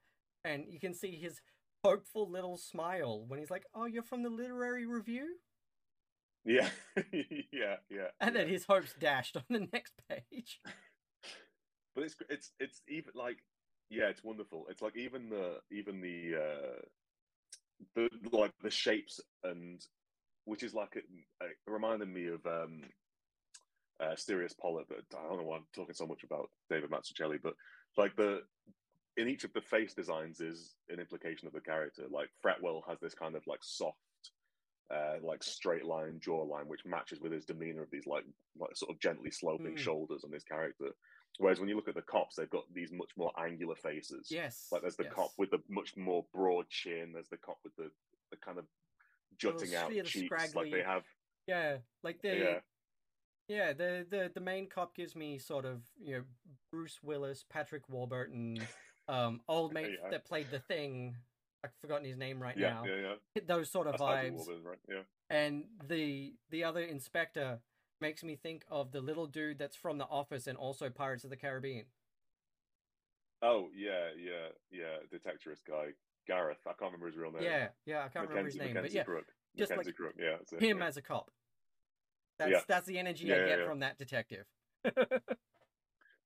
and 0.45 0.65
you 0.69 0.79
can 0.79 0.93
see 0.95 1.17
his 1.17 1.41
hopeful 1.85 2.29
little 2.31 2.57
smile 2.59 3.25
when 3.29 3.39
he's 3.39 3.51
like 3.51 3.65
oh 3.75 3.85
you're 3.87 4.03
from 4.03 4.23
the 4.23 4.29
literary 4.31 4.85
review 4.85 5.37
Yeah, 6.45 6.69
yeah, 7.13 7.77
yeah. 7.89 8.09
and 8.21 8.35
then 8.35 8.49
his 8.49 8.65
hopes 8.65 8.95
dashed 8.99 9.37
on 9.37 9.45
the 9.49 9.69
next 9.73 9.93
page 10.09 10.61
but 11.95 12.05
it's 12.05 12.17
it's 12.29 12.51
it's 12.61 12.83
even 12.89 13.13
like 13.15 13.39
yeah, 13.91 14.09
it's 14.09 14.23
wonderful. 14.23 14.67
It's 14.69 14.83
like 14.83 14.97
even 14.97 15.31
the 15.31 15.61
even 15.71 16.03
the 16.03 16.35
uh, 16.37 16.81
the 17.95 18.09
like 18.33 18.53
the 18.63 18.71
shapes 18.71 19.21
and 19.45 19.81
which 20.45 20.63
is 20.63 20.75
like 20.75 20.97
it, 20.97 21.05
it 21.43 21.57
reminded 21.67 22.09
me 22.09 22.27
of 22.29 22.45
um, 22.47 22.81
uh, 24.01 24.15
Asterios 24.15 24.57
Polyp, 24.59 24.87
but 24.89 25.05
I 25.19 25.29
don't 25.29 25.39
know 25.39 25.45
why 25.45 25.57
I'm 25.57 25.67
talking 25.75 25.95
so 25.95 26.07
much 26.07 26.23
about 26.25 26.51
David 26.71 26.91
Mazzucchelli, 26.91 27.39
but 27.43 27.55
like 27.97 28.17
the 28.17 28.41
in 29.17 29.29
each 29.29 29.45
of 29.45 29.53
the 29.53 29.61
face 29.61 29.95
designs 29.95 30.41
is 30.41 30.77
an 30.89 31.01
implication 31.01 31.49
of 31.49 31.53
the 31.53 31.61
character. 31.61 32.05
Like 32.11 32.31
Fretwell 32.43 32.83
has 32.89 32.99
this 33.01 33.15
kind 33.15 33.35
of 33.35 33.43
like 33.47 33.59
soft, 33.63 33.97
uh, 34.95 35.17
like 35.23 35.43
straight 35.43 35.85
line 35.85 36.21
jawline, 36.25 36.67
which 36.67 36.87
matches 36.87 37.21
with 37.21 37.33
his 37.33 37.45
demeanor 37.45 37.83
of 37.83 37.91
these 37.91 38.07
like 38.07 38.25
like 38.59 38.77
sort 38.77 38.91
of 38.93 39.01
gently 39.01 39.31
sloping 39.31 39.75
Mm. 39.75 39.79
shoulders 39.79 40.25
on 40.25 40.33
his 40.33 40.45
character. 40.45 40.91
Whereas 41.39 41.61
when 41.61 41.69
you 41.69 41.77
look 41.77 41.89
at 41.89 41.95
the 41.95 42.03
cops, 42.03 42.35
they've 42.37 42.51
got 42.51 42.65
these 42.75 42.91
much 42.93 43.11
more 43.17 43.33
angular 43.39 43.77
faces. 43.77 44.27
Yes. 44.29 44.67
Like 44.73 44.83
there's 44.83 44.97
the 44.97 45.05
yes. 45.05 45.13
cop 45.15 45.31
with 45.39 45.51
the 45.51 45.61
much 45.69 45.97
more 45.97 46.25
broad 46.35 46.69
chin. 46.69 47.13
There's 47.13 47.29
the 47.29 47.37
cop 47.37 47.59
with 47.63 47.75
the, 47.77 47.91
the 48.31 48.37
kind 48.37 48.59
of 48.59 48.65
jutting 49.39 49.75
out 49.77 49.95
yeah, 49.95 50.03
the 50.03 50.09
cheeks. 50.09 50.55
Like 50.55 50.73
they 50.73 50.83
have. 50.83 51.05
Yeah, 51.47 51.77
like 52.03 52.21
the 52.23 52.37
Yeah. 52.37 52.59
yeah, 53.49 53.73
the 53.73 54.05
the 54.11 54.31
the 54.35 54.41
main 54.41 54.69
cop 54.69 54.97
gives 54.97 55.15
me 55.15 55.39
sort 55.39 55.65
of 55.65 55.83
you 56.01 56.17
know 56.17 56.23
Bruce 56.73 56.99
Willis, 57.05 57.45
Patrick 57.49 57.89
Warburton, 57.89 58.59
um, 59.09 59.41
old 59.49 59.73
mate 59.73 59.97
Yeah. 60.03 60.11
that 60.11 60.25
played 60.27 60.51
the 60.51 60.59
thing. 60.59 61.17
I've 61.65 61.71
forgotten 61.81 62.05
his 62.05 62.17
name 62.17 62.41
right 62.41 62.57
Yeah, 62.57 62.75
now. 62.75 62.85
yeah, 62.85 63.15
yeah. 63.37 63.43
Those 63.47 63.71
sort 63.71 63.87
of 63.87 63.93
That's 63.93 64.03
vibes. 64.03 64.33
Warburton, 64.33 64.65
right? 64.65 64.79
Yeah. 64.89 65.03
And 65.31 65.65
the 65.89 66.35
the 66.51 66.65
other 66.65 66.81
inspector 66.81 67.61
makes 68.01 68.23
me 68.23 68.37
think 68.37 68.65
of 68.71 68.93
the 68.93 69.01
little 69.01 69.27
dude 69.27 69.59
that's 69.59 69.77
from 69.77 69.99
The 69.99 70.05
Office 70.07 70.47
and 70.47 70.57
also 70.57 70.91
Pirates 70.91 71.25
of 71.25 71.31
the 71.31 71.37
Caribbean. 71.37 71.85
Oh 73.43 73.69
yeah, 73.75 74.09
yeah, 74.17 74.49
yeah. 74.71 74.97
Detectorist 75.13 75.65
guy, 75.67 75.93
Gareth. 76.27 76.59
I 76.67 76.71
can't 76.71 76.93
remember 76.93 77.07
his 77.07 77.17
real 77.17 77.31
name. 77.33 77.43
Yeah, 77.43 77.69
yeah, 77.87 78.05
I 78.05 78.09
can't 78.09 78.29
remember 78.29 78.47
his 78.51 78.57
name, 78.57 78.75
Mackenzie 78.75 78.89
but 78.89 78.95
yeah, 78.95 79.03
Crook. 79.05 79.25
just 79.57 79.71
Mackenzie 79.71 79.91
like 79.91 79.97
Crook. 79.97 80.15
Yeah, 80.19 80.37
it, 80.57 80.63
him 80.63 80.79
yeah. 80.79 80.87
as 80.87 80.97
a 80.97 81.03
cop. 81.03 81.31
That's 82.39 82.51
Yeah. 82.51 82.61
that's 82.67 82.87
the 82.87 82.99
energy 82.99 83.27
Yeah, 83.27 83.43
I 83.45 83.47
get 83.47 83.67
from 83.67 83.81
that 83.81 83.99
detective. 83.99 84.47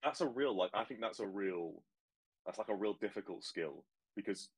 that's 0.03 0.21
a 0.21 0.27
real 0.27 0.55
like 0.57 0.71
i 0.75 0.85
think 0.85 1.01
that's 1.01 1.21
a 1.21 1.27
real 1.27 1.73
that's 2.45 2.59
like 2.59 2.69
a 2.69 2.75
real 2.75 2.95
difficult 2.95 3.45
skill 3.45 3.85
because 4.17 4.49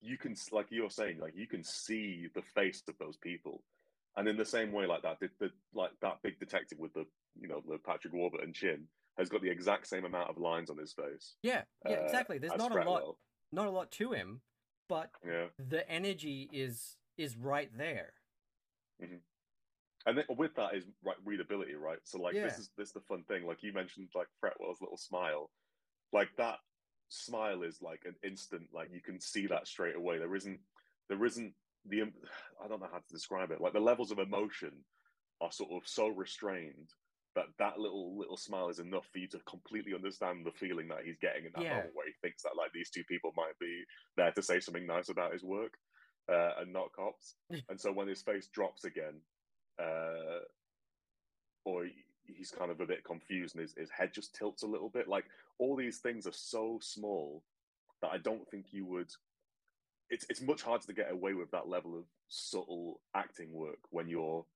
you 0.00 0.16
can 0.18 0.36
like 0.52 0.66
you're 0.70 0.90
saying 0.90 1.18
like 1.18 1.34
you 1.34 1.46
can 1.46 1.64
see 1.64 2.28
the 2.34 2.42
face 2.54 2.82
of 2.88 2.94
those 2.98 3.16
people 3.16 3.62
and 4.16 4.28
in 4.28 4.36
the 4.36 4.44
same 4.44 4.72
way 4.72 4.86
like 4.86 5.02
that 5.02 5.18
the, 5.20 5.28
the 5.40 5.50
like 5.74 5.90
that 6.00 6.18
big 6.22 6.38
detective 6.38 6.78
with 6.78 6.92
the 6.94 7.04
you 7.40 7.48
know 7.48 7.62
the 7.68 7.78
patrick 7.78 8.12
warburton 8.12 8.52
chin 8.52 8.84
has 9.18 9.28
got 9.28 9.42
the 9.42 9.50
exact 9.50 9.86
same 9.86 10.04
amount 10.04 10.30
of 10.30 10.38
lines 10.38 10.70
on 10.70 10.78
his 10.78 10.92
face 10.92 11.34
yeah, 11.42 11.62
yeah, 11.88 11.96
uh, 11.96 12.04
exactly. 12.04 12.38
There's 12.38 12.56
not 12.56 12.72
a 12.72 12.88
lot, 12.88 13.16
not 13.52 13.66
a 13.66 13.70
lot 13.70 13.90
to 13.92 14.12
him, 14.12 14.40
but 14.88 15.10
yeah. 15.26 15.46
the 15.68 15.88
energy 15.90 16.48
is 16.52 16.96
is 17.18 17.36
right 17.36 17.70
there. 17.76 18.12
and 20.06 20.18
then 20.18 20.24
with 20.36 20.54
that 20.56 20.74
is 20.74 20.84
right 21.04 21.16
readability 21.24 21.74
right? 21.74 21.98
So 22.04 22.18
like 22.18 22.34
this 22.34 22.58
is 22.58 22.70
this 22.76 22.88
is 22.88 22.94
the 22.94 23.00
fun 23.00 23.24
thing 23.28 23.46
like 23.46 23.62
you 23.62 23.72
mentioned 23.72 24.08
like 24.14 24.28
fretwell's 24.42 24.80
little 24.80 24.96
smile. 24.96 25.50
Like 26.12 26.28
that 26.38 26.58
smile 27.08 27.62
is 27.62 27.80
like 27.82 28.02
an 28.06 28.14
instant 28.24 28.64
like 28.72 28.88
you 28.92 29.00
can 29.00 29.20
see 29.20 29.46
that 29.46 29.66
straight 29.66 29.96
away. 29.96 30.18
There 30.18 30.34
isn't 30.34 30.58
there 31.08 31.24
isn't 31.24 31.52
the 31.88 32.02
i 32.62 32.68
don't 32.68 32.80
know 32.80 32.88
how 32.90 32.98
to 32.98 33.12
describe 33.14 33.50
it 33.50 33.60
like 33.60 33.72
the 33.72 33.80
levels 33.80 34.10
of 34.10 34.18
emotion 34.18 34.72
are 35.40 35.52
sort 35.52 35.70
of 35.72 35.88
so 35.88 36.08
restrained 36.08 36.90
that 37.34 37.46
that 37.58 37.78
little 37.78 38.16
little 38.18 38.36
smile 38.36 38.68
is 38.68 38.78
enough 38.78 39.06
for 39.12 39.18
you 39.18 39.26
to 39.26 39.38
completely 39.40 39.94
understand 39.94 40.44
the 40.44 40.52
feeling 40.52 40.88
that 40.88 41.04
he's 41.04 41.16
getting 41.20 41.46
in 41.46 41.52
that 41.54 41.62
Yeah. 41.62 41.74
moment 41.76 41.94
where 41.94 42.06
he 42.06 42.12
thinks 42.20 42.42
that 42.42 42.56
like 42.56 42.70
these 42.72 42.90
two 42.90 43.02
people 43.04 43.32
might 43.36 43.58
be 43.58 43.82
there 44.16 44.30
to 44.32 44.42
say 44.42 44.60
something 44.60 44.86
nice 44.86 45.08
about 45.08 45.32
his 45.32 45.42
work 45.42 45.74
uh, 46.30 46.50
and 46.60 46.72
not 46.72 46.92
cops 46.92 47.34
and 47.68 47.80
so 47.80 47.90
when 47.90 48.06
his 48.06 48.22
face 48.22 48.48
drops 48.52 48.84
again 48.84 49.20
uh, 49.82 50.40
or 51.64 51.86
he's 52.24 52.50
kind 52.50 52.70
of 52.70 52.80
a 52.80 52.86
bit 52.86 53.04
confused 53.04 53.54
and 53.54 53.62
his, 53.62 53.74
his 53.76 53.90
head 53.90 54.12
just 54.12 54.34
tilts 54.34 54.62
a 54.62 54.66
little 54.66 54.88
bit. 54.88 55.08
Like 55.08 55.24
all 55.58 55.76
these 55.76 55.98
things 55.98 56.26
are 56.26 56.32
so 56.32 56.78
small 56.80 57.42
that 58.00 58.10
I 58.12 58.18
don't 58.18 58.48
think 58.50 58.66
you 58.72 58.84
would. 58.86 59.10
It's 60.12 60.26
it's 60.28 60.42
much 60.42 60.62
harder 60.62 60.86
to 60.86 60.92
get 60.92 61.10
away 61.10 61.34
with 61.34 61.50
that 61.52 61.68
level 61.68 61.98
of 61.98 62.04
subtle 62.28 63.00
acting 63.16 63.52
work 63.52 63.78
when 63.90 64.08
you're 64.08 64.46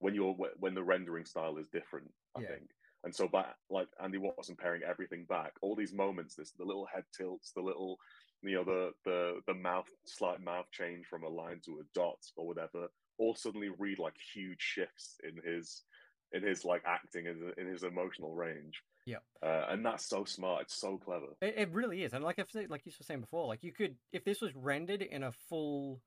when 0.00 0.14
you're 0.14 0.34
when 0.58 0.74
the 0.74 0.82
rendering 0.82 1.24
style 1.24 1.56
is 1.56 1.68
different. 1.68 2.12
I 2.36 2.42
Yeah. 2.42 2.48
think. 2.48 2.70
And 3.04 3.14
so, 3.14 3.28
by 3.28 3.54
like 3.70 3.88
Andi 4.02 4.18
Watson 4.18 4.56
paring 4.56 4.82
everything 4.82 5.24
back, 5.26 5.52
all 5.62 5.76
these 5.76 5.92
moments, 5.92 6.34
this 6.34 6.52
the 6.52 6.64
little 6.64 6.86
head 6.86 7.04
tilts, 7.16 7.52
the 7.52 7.62
little, 7.62 7.98
you 8.42 8.56
know, 8.56 8.64
the 8.64 8.92
the 9.04 9.40
the 9.46 9.54
mouth 9.54 9.88
slight 10.04 10.40
mouth 10.40 10.66
change 10.72 11.06
from 11.06 11.22
a 11.22 11.28
line 11.28 11.60
to 11.66 11.78
a 11.80 11.84
dot 11.94 12.18
or 12.36 12.46
whatever, 12.46 12.88
all 13.18 13.36
suddenly 13.36 13.68
read 13.68 13.98
like 14.00 14.16
huge 14.34 14.60
shifts 14.60 15.18
in 15.22 15.40
his 15.48 15.84
in 16.32 16.42
his 16.42 16.64
like 16.64 16.82
acting 16.86 17.28
and 17.28 17.54
in 17.56 17.68
his 17.68 17.84
emotional 17.84 18.34
range. 18.34 18.82
Yeah. 19.06 19.18
uh, 19.42 19.66
and 19.70 19.84
that's 19.84 20.06
so 20.06 20.24
smart. 20.24 20.62
It's 20.62 20.74
so 20.76 20.96
clever. 20.96 21.26
It, 21.42 21.54
it 21.58 21.70
really 21.72 22.02
is, 22.04 22.12
and 22.14 22.24
like 22.24 22.38
I've 22.38 22.50
said, 22.50 22.70
like 22.70 22.86
you 22.86 22.92
were 22.98 23.04
saying 23.04 23.20
before, 23.20 23.46
like 23.46 23.62
you 23.62 23.72
could, 23.72 23.96
if 24.12 24.24
this 24.24 24.40
was 24.40 24.54
rendered 24.54 25.02
in 25.02 25.22
a 25.22 25.32
full 25.48 26.00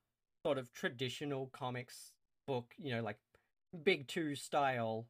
sort 0.45 0.57
of 0.57 0.71
traditional 0.73 1.47
comics 1.53 2.11
book, 2.47 2.73
you 2.77 2.95
know, 2.95 3.01
like 3.03 3.17
big 3.83 4.07
two 4.07 4.35
style, 4.35 5.07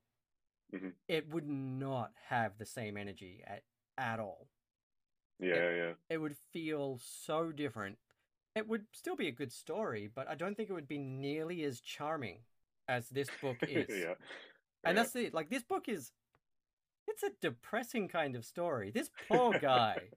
Mhm. 0.74 0.94
it 1.08 1.30
would 1.30 1.48
not 1.48 2.12
have 2.28 2.58
the 2.58 2.66
same 2.66 2.98
energy 2.98 3.42
at 3.46 3.64
at 3.98 4.20
all. 4.20 4.48
Yeah, 5.40 5.70
yeah, 5.76 5.94
It 6.10 6.18
would 6.18 6.36
feel 6.52 7.00
so 7.02 7.52
different. 7.52 7.98
It 8.56 8.68
would 8.68 8.86
still 8.92 9.16
be 9.16 9.28
a 9.28 9.32
good 9.32 9.52
story, 9.54 10.08
but 10.14 10.28
I 10.28 10.36
don't 10.36 10.56
think 10.56 10.70
it 10.70 10.74
would 10.74 10.88
be 10.88 10.98
nearly 10.98 11.64
as 11.64 11.80
charming 11.80 12.40
as 12.88 13.08
this 13.10 13.30
book 13.42 13.58
is. 13.62 13.88
yeah. 13.90 14.16
And 14.84 14.96
yeah. 14.98 15.04
that's 15.04 15.16
it. 15.16 15.34
Like 15.34 15.50
this 15.50 15.64
book 15.64 15.88
is 15.88 16.12
it's 17.08 17.24
a 17.24 17.32
depressing 17.42 18.08
kind 18.08 18.36
of 18.36 18.46
story. 18.46 18.92
This 18.92 19.10
poor 19.28 19.54
guy. 19.54 20.10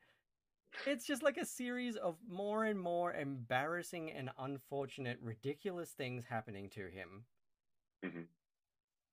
it's 0.87 1.07
just 1.07 1.23
like 1.23 1.37
a 1.37 1.45
series 1.45 1.97
of 1.97 2.17
more 2.29 2.65
and 2.65 2.81
more 2.81 3.13
embarrassing 3.13 4.11
and 4.13 4.31
unfortunate, 4.39 5.19
ridiculous 5.21 5.91
things 5.91 6.25
happening 6.25 6.69
to 6.71 6.89
him. 6.89 7.25
Mhm. 8.05 8.29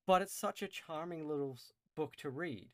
But 0.06 0.22
it's 0.22 0.34
such 0.34 0.62
a 0.62 0.68
charming 0.68 1.28
little 1.28 1.58
book 1.96 2.16
to 2.18 2.30
read. 2.30 2.70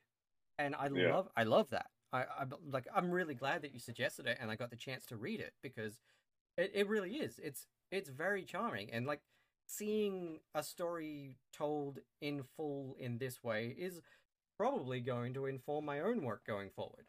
And 0.57 0.75
I 0.75 0.87
Yeah. 0.87 1.09
love 1.09 1.29
I 1.35 1.43
love 1.43 1.69
that. 1.71 1.91
I, 2.11 2.23
I 2.23 2.45
like 2.69 2.87
I'm 2.93 3.11
really 3.11 3.33
glad 3.35 3.63
that 3.63 3.73
you 3.73 3.79
suggested 3.79 4.27
it 4.27 4.37
and 4.39 4.51
I 4.51 4.55
got 4.55 4.69
the 4.69 4.75
chance 4.77 5.05
to 5.07 5.17
read 5.17 5.39
it 5.39 5.53
because 5.61 5.99
it, 6.57 6.71
it 6.73 6.87
really 6.87 7.17
is. 7.17 7.39
It's 7.39 7.67
it's 7.91 8.09
very 8.09 8.43
charming 8.45 8.91
and 8.93 9.05
like 9.07 9.21
seeing 9.65 10.41
a 10.53 10.63
story 10.63 11.37
told 11.51 11.99
in 12.21 12.43
full 12.43 12.95
in 12.99 13.17
this 13.17 13.43
way 13.43 13.69
is 13.77 14.01
probably 14.63 15.01
going 15.01 15.33
to 15.33 15.45
inform 15.45 15.83
my 15.83 15.99
own 15.99 16.23
work 16.23 16.45
going 16.47 16.69
forward. 16.69 17.05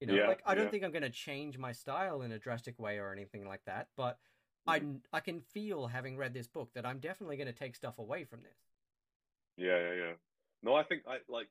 You 0.00 0.06
know, 0.06 0.16
Yeah, 0.16 0.26
like 0.28 0.42
I 0.44 0.54
don't 0.54 0.66
yeah. 0.66 0.70
think 0.70 0.84
I'm 0.84 0.92
going 0.92 1.02
to 1.02 1.08
change 1.10 1.56
my 1.56 1.72
style 1.72 2.20
in 2.20 2.30
a 2.32 2.38
drastic 2.38 2.78
way 2.78 2.98
or 2.98 3.10
anything 3.10 3.48
like 3.48 3.64
that, 3.64 3.88
but 3.96 4.18
I 4.66 4.80
Mhm. 4.80 5.00
I 5.12 5.20
can 5.20 5.40
feel 5.40 5.86
having 5.86 6.18
read 6.18 6.34
this 6.34 6.46
book 6.46 6.74
that 6.74 6.84
I'm 6.84 6.98
definitely 6.98 7.38
going 7.38 7.46
to 7.46 7.58
take 7.58 7.74
stuff 7.74 7.98
away 7.98 8.24
from 8.24 8.42
this. 8.42 8.58
Yeah, 9.56 9.78
yeah, 9.78 9.94
yeah. 9.94 10.12
No, 10.62 10.74
I 10.74 10.82
think 10.82 11.02
I 11.08 11.18
like. 11.28 11.48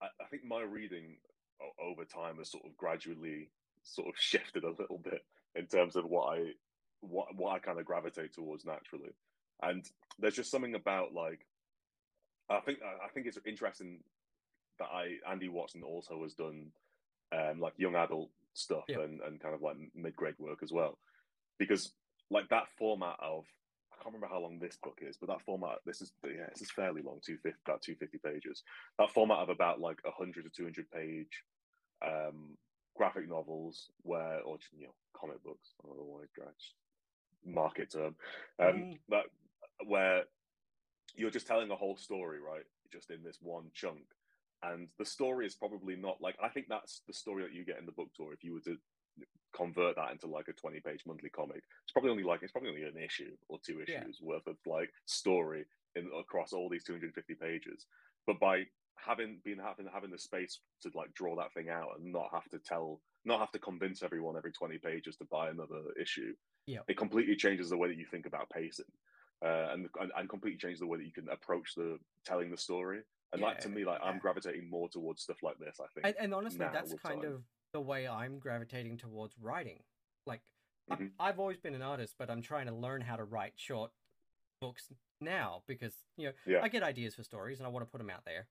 I, 0.00 0.06
I 0.20 0.24
think 0.30 0.44
my 0.44 0.62
reading 0.62 1.18
over 1.78 2.04
time 2.04 2.38
has 2.38 2.50
sort 2.50 2.64
of 2.64 2.76
gradually 2.76 3.50
sort 3.82 4.08
of 4.08 4.14
shifted 4.18 4.64
a 4.64 4.70
little 4.70 4.98
bit 4.98 5.24
in 5.54 5.66
terms 5.66 5.94
of 5.94 6.06
what 6.06 6.38
I 6.38 6.52
what 7.00 7.34
what 7.36 7.52
I 7.52 7.58
kind 7.58 7.78
of 7.78 7.84
gravitate 7.84 8.32
towards 8.32 8.64
naturally, 8.64 9.12
and 9.62 9.84
there's 10.18 10.36
just 10.36 10.50
something 10.50 10.74
about 10.74 11.12
like 11.12 11.46
I 12.48 12.60
think 12.60 12.78
I 12.82 13.08
think 13.08 13.26
it's 13.26 13.38
interesting 13.46 14.00
that 14.78 14.88
I 14.92 15.16
Andi 15.28 15.48
Watson 15.50 15.82
also 15.82 16.22
has 16.22 16.34
done 16.34 16.72
um 17.32 17.60
like 17.60 17.74
young 17.76 17.94
adult 17.96 18.30
stuff 18.54 18.84
Yeah. 18.88 19.00
and 19.00 19.20
and 19.20 19.40
kind 19.40 19.54
of 19.54 19.62
like 19.62 19.76
mid 19.94 20.16
grade 20.16 20.34
work 20.38 20.62
as 20.62 20.72
well, 20.72 20.98
because 21.58 21.92
like 22.30 22.48
that 22.50 22.68
format 22.78 23.16
of 23.20 23.46
I 23.92 23.96
can't 24.02 24.14
remember 24.14 24.28
how 24.32 24.40
long 24.40 24.58
this 24.58 24.76
book 24.82 24.98
is, 25.00 25.16
but 25.16 25.28
that 25.28 25.42
format 25.42 25.78
this 25.84 26.00
is 26.02 26.12
yeah 26.24 26.46
this 26.52 26.62
is 26.62 26.70
fairly 26.70 27.02
long, 27.02 27.20
two 27.24 27.38
fifty 27.38 27.58
about 27.66 27.82
two 27.82 27.96
fifty 27.96 28.18
pages. 28.18 28.62
That 28.98 29.10
format 29.10 29.38
of 29.38 29.48
about 29.48 29.80
like 29.80 30.00
hundred 30.06 30.44
to 30.44 30.50
two 30.50 30.64
hundred 30.64 30.90
page 30.90 31.42
um, 32.06 32.56
graphic 32.96 33.28
novels 33.28 33.90
where 34.02 34.40
or 34.40 34.58
you 34.76 34.86
know 34.86 34.94
comic 35.18 35.42
books. 35.42 35.70
I 35.82 35.88
don't 35.88 35.96
know 35.96 36.04
why 36.04 36.24
market 37.44 37.90
term. 37.92 38.16
Um, 38.58 38.66
Mm. 38.66 38.98
that 39.08 39.24
where 39.86 40.24
you're 41.16 41.30
just 41.30 41.46
telling 41.46 41.70
a 41.70 41.76
whole 41.76 41.96
story, 41.96 42.38
right? 42.40 42.64
Just 42.92 43.10
in 43.10 43.22
this 43.22 43.38
one 43.40 43.70
chunk. 43.74 44.04
And 44.62 44.88
the 44.98 45.04
story 45.04 45.46
is 45.46 45.54
probably 45.54 45.96
not 45.96 46.20
like 46.20 46.36
I 46.42 46.48
think 46.48 46.66
that's 46.68 47.02
the 47.06 47.12
story 47.12 47.42
that 47.42 47.52
you 47.52 47.64
get 47.64 47.78
in 47.78 47.86
the 47.86 47.92
book 47.92 48.08
tour 48.16 48.32
if 48.32 48.42
you 48.42 48.54
were 48.54 48.60
to 48.60 48.76
convert 49.54 49.96
that 49.96 50.12
into 50.12 50.26
like 50.26 50.48
a 50.48 50.52
20 50.52 50.80
page 50.80 51.02
monthly 51.06 51.30
comic. 51.30 51.62
It's 51.84 51.92
probably 51.92 52.10
only 52.10 52.22
like 52.24 52.42
it's 52.42 52.52
probably 52.52 52.70
only 52.70 52.82
an 52.84 52.96
issue 52.98 53.36
or 53.48 53.58
two 53.64 53.82
Yeah. 53.86 54.00
issues 54.02 54.20
worth 54.20 54.46
of 54.46 54.56
like 54.66 54.90
story 55.06 55.64
in 55.94 56.10
across 56.18 56.52
all 56.52 56.68
these 56.68 56.84
250 56.84 57.34
pages. 57.34 57.86
But 58.26 58.38
by 58.40 58.64
having 58.98 59.40
been 59.44 59.58
having 59.58 59.86
having 59.92 60.10
the 60.10 60.18
space 60.18 60.60
to 60.82 60.90
like 60.94 61.12
draw 61.14 61.36
that 61.36 61.52
thing 61.54 61.68
out 61.68 61.90
and 61.98 62.12
not 62.12 62.30
have 62.32 62.48
to 62.50 62.58
tell, 62.58 63.00
not 63.24 63.40
have 63.40 63.52
to 63.52 63.58
convince 63.58 64.02
everyone 64.02 64.36
every 64.36 64.52
twenty 64.52 64.78
pages 64.78 65.16
to 65.18 65.24
buy 65.26 65.50
another 65.50 65.82
issue. 66.00 66.34
Yeah. 66.66 66.80
it 66.88 66.96
completely 66.96 67.36
changes 67.36 67.70
the 67.70 67.76
way 67.76 67.86
that 67.88 67.96
you 67.96 68.06
think 68.10 68.26
about 68.26 68.50
pacing, 68.50 68.86
uh, 69.44 69.68
and, 69.72 69.88
and 70.00 70.12
and 70.16 70.28
completely 70.28 70.58
change 70.58 70.78
the 70.78 70.86
way 70.86 70.98
that 70.98 71.04
you 71.04 71.12
can 71.12 71.28
approach 71.28 71.74
the 71.74 71.98
telling 72.24 72.50
the 72.50 72.56
story. 72.56 73.00
And 73.32 73.42
like 73.42 73.58
to 73.60 73.68
me, 73.68 73.84
like 73.84 74.00
I'm 74.02 74.18
gravitating 74.18 74.70
more 74.70 74.88
towards 74.88 75.22
stuff 75.22 75.42
like 75.42 75.58
this. 75.58 75.78
I 75.80 75.86
think. 75.94 76.06
And, 76.06 76.14
and 76.18 76.34
honestly, 76.34 76.60
that's 76.72 76.94
kind 76.94 77.22
time. 77.22 77.32
of 77.32 77.42
the 77.72 77.80
way 77.80 78.06
I'm 78.08 78.38
gravitating 78.38 78.96
towards 78.98 79.34
writing. 79.38 79.80
Like, 80.26 80.40
I- 80.90 80.96
Mhm. 80.96 81.10
I've 81.20 81.38
always 81.38 81.58
been 81.58 81.74
an 81.74 81.82
artist, 81.82 82.14
but 82.18 82.30
I'm 82.30 82.40
trying 82.40 82.66
to 82.66 82.72
learn 82.74 83.00
how 83.02 83.16
to 83.16 83.24
write 83.24 83.54
short 83.56 83.90
books 84.60 84.90
now 85.20 85.62
because 85.66 85.92
you 86.16 86.28
know 86.28 86.32
Yeah. 86.46 86.62
I 86.62 86.68
get 86.68 86.82
ideas 86.82 87.14
for 87.14 87.22
stories 87.24 87.58
and 87.58 87.66
I 87.66 87.70
want 87.70 87.84
to 87.84 87.90
put 87.90 87.98
them 87.98 88.08
out 88.10 88.24
there. 88.24 88.46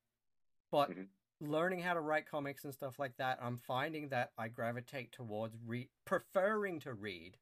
But 0.72 0.92
Mhm. 0.92 1.08
learning 1.40 1.80
how 1.80 1.94
to 1.94 2.02
write 2.02 2.28
comics 2.28 2.64
and 2.66 2.74
stuff 2.74 3.00
like 3.00 3.16
that, 3.18 3.42
I'm 3.42 3.58
finding 3.58 4.10
that 4.10 4.34
I 4.38 4.50
gravitate 4.50 5.12
towards 5.14 5.56
re- 5.66 5.90
preferring 6.06 6.80
to 6.82 6.94
read 6.94 7.38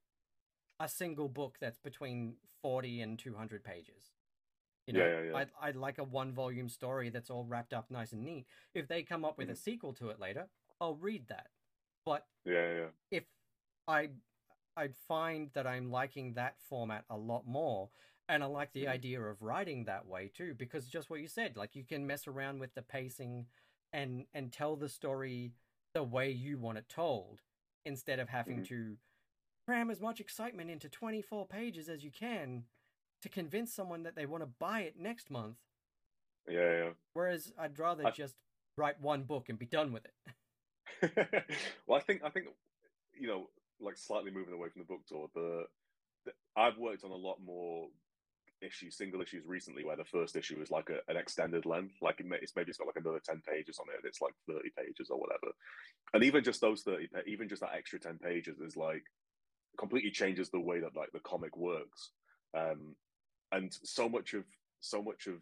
a 0.84 0.88
single 0.90 1.30
book 1.30 1.58
that's 1.62 1.80
between 1.80 2.36
40 2.62 3.02
and 3.02 3.18
200 3.18 3.64
pages. 3.64 4.12
You 4.88 4.94
know, 4.94 5.00
Yeah, 5.00 5.22
yeah, 5.22 5.22
yeah. 5.32 5.38
I'd, 5.38 5.52
I'd 5.62 5.76
like 5.78 5.98
a 5.98 6.04
one 6.04 6.34
volume 6.34 6.68
story 6.68 7.10
that's 7.10 7.30
all 7.30 7.46
wrapped 7.46 7.74
up 7.74 7.90
nice 7.90 8.12
and 8.12 8.24
neat. 8.24 8.46
If 8.74 8.88
they 8.90 9.02
come 9.02 9.24
up 9.24 9.38
with 9.38 9.50
a 9.50 9.54
Mhm. 9.54 9.58
sequel 9.58 9.94
to 9.94 10.10
it 10.10 10.20
later, 10.20 10.50
I'll 10.82 10.96
read 10.96 11.28
that. 11.30 11.48
But 12.06 12.28
yeah, 12.46 12.74
yeah, 12.74 12.88
if 13.12 13.24
I 13.88 14.10
I'd 14.76 14.96
find 15.08 15.52
that 15.54 15.68
I'm 15.68 15.92
liking 15.92 16.34
that 16.34 16.60
format 16.60 17.06
a 17.10 17.16
lot 17.18 17.46
more 17.48 17.90
and 18.28 18.44
I 18.44 18.48
like 18.48 18.74
the 18.74 18.86
Mhm. 18.86 18.90
idea 18.90 19.22
of 19.22 19.42
writing 19.42 19.86
that 19.86 20.06
way 20.06 20.30
too 20.30 20.54
because 20.56 20.88
just 20.88 21.10
what 21.10 21.22
you 21.22 21.28
said 21.28 21.56
like 21.56 21.76
you 21.76 21.84
can 21.86 22.08
mess 22.08 22.28
around 22.28 22.60
with 22.60 22.74
the 22.74 22.82
pacing 22.82 23.46
and 23.94 24.26
and 24.34 24.52
tell 24.52 24.76
the 24.76 24.90
story 24.90 25.54
the 25.94 26.04
way 26.04 26.32
you 26.32 26.58
want 26.58 26.80
it 26.80 26.90
told 26.90 27.42
instead 27.86 28.20
of 28.20 28.30
having 28.30 28.62
Mhm. 28.62 28.68
to 28.68 28.98
cram 29.66 29.90
as 29.90 30.02
much 30.02 30.20
excitement 30.20 30.70
into 30.70 30.90
24 30.90 31.48
pages 31.48 31.90
as 31.90 32.04
you 32.04 32.12
can 32.12 32.64
to 33.22 33.30
convince 33.30 33.74
someone 33.74 34.04
that 34.04 34.16
they 34.16 34.26
want 34.26 34.44
to 34.44 34.50
buy 34.60 34.82
it 34.82 34.96
next 35.00 35.30
month. 35.32 35.58
Yeah, 36.48 36.72
yeah. 36.72 36.90
whereas 37.14 37.54
I'd 37.58 37.80
rather 37.80 38.08
I- 38.08 38.12
just 38.12 38.36
write 38.78 39.00
one 39.00 39.24
book 39.24 39.48
and 39.50 39.58
be 39.58 39.66
done 39.66 39.94
with 39.94 40.06
it. 40.06 40.14
Well, 41.88 41.98
I 41.98 42.02
think 42.02 42.22
I 42.24 42.30
think 42.30 42.48
you 43.14 43.28
know, 43.28 43.48
like 43.80 43.98
slightly 43.98 44.32
moving 44.32 44.54
away 44.54 44.70
from 44.70 44.82
the 44.82 44.86
book 44.86 45.02
tour, 45.08 45.30
the, 45.34 45.66
the 46.26 46.32
I've 46.56 46.78
worked 46.78 47.04
on 47.04 47.12
a 47.12 47.16
lot 47.16 47.38
more 47.44 47.88
issues, 48.62 48.98
single 48.98 49.22
issues 49.22 49.46
recently, 49.46 49.84
where 49.84 49.98
the 49.98 50.06
first 50.06 50.36
issue 50.36 50.62
is 50.62 50.72
like 50.72 50.90
a, 50.90 51.00
an 51.12 51.18
extended 51.18 51.66
length, 51.66 51.96
like 52.02 52.20
it 52.20 52.26
may, 52.26 52.38
it's 52.42 52.54
maybe 52.56 52.70
it's 52.70 52.78
got 52.78 52.88
like 52.88 52.98
another 52.98 53.20
ten 53.24 53.42
pages 53.48 53.80
on 53.80 53.88
it, 53.90 53.98
and 53.98 54.06
it's 54.06 54.22
like 54.22 54.34
thirty 54.48 54.72
pages 54.78 55.10
or 55.10 55.20
whatever, 55.20 55.54
and 56.14 56.24
even 56.24 56.44
just 56.44 56.62
those 56.62 56.82
thirty, 56.82 57.08
even 57.28 57.50
just 57.50 57.62
that 57.62 57.76
extra 57.76 58.00
ten 58.00 58.18
pages 58.18 58.60
is 58.60 58.76
like 58.78 59.04
completely 59.78 60.12
changes 60.12 60.50
the 60.50 60.60
way 60.60 60.80
that 60.80 60.96
like 60.96 61.12
the 61.12 61.20
comic 61.20 61.56
works, 61.58 62.12
um, 62.58 62.96
and 63.52 63.72
so 63.84 64.08
much 64.10 64.34
of 64.34 64.44
so 64.80 65.02
much 65.02 65.28
of 65.28 65.42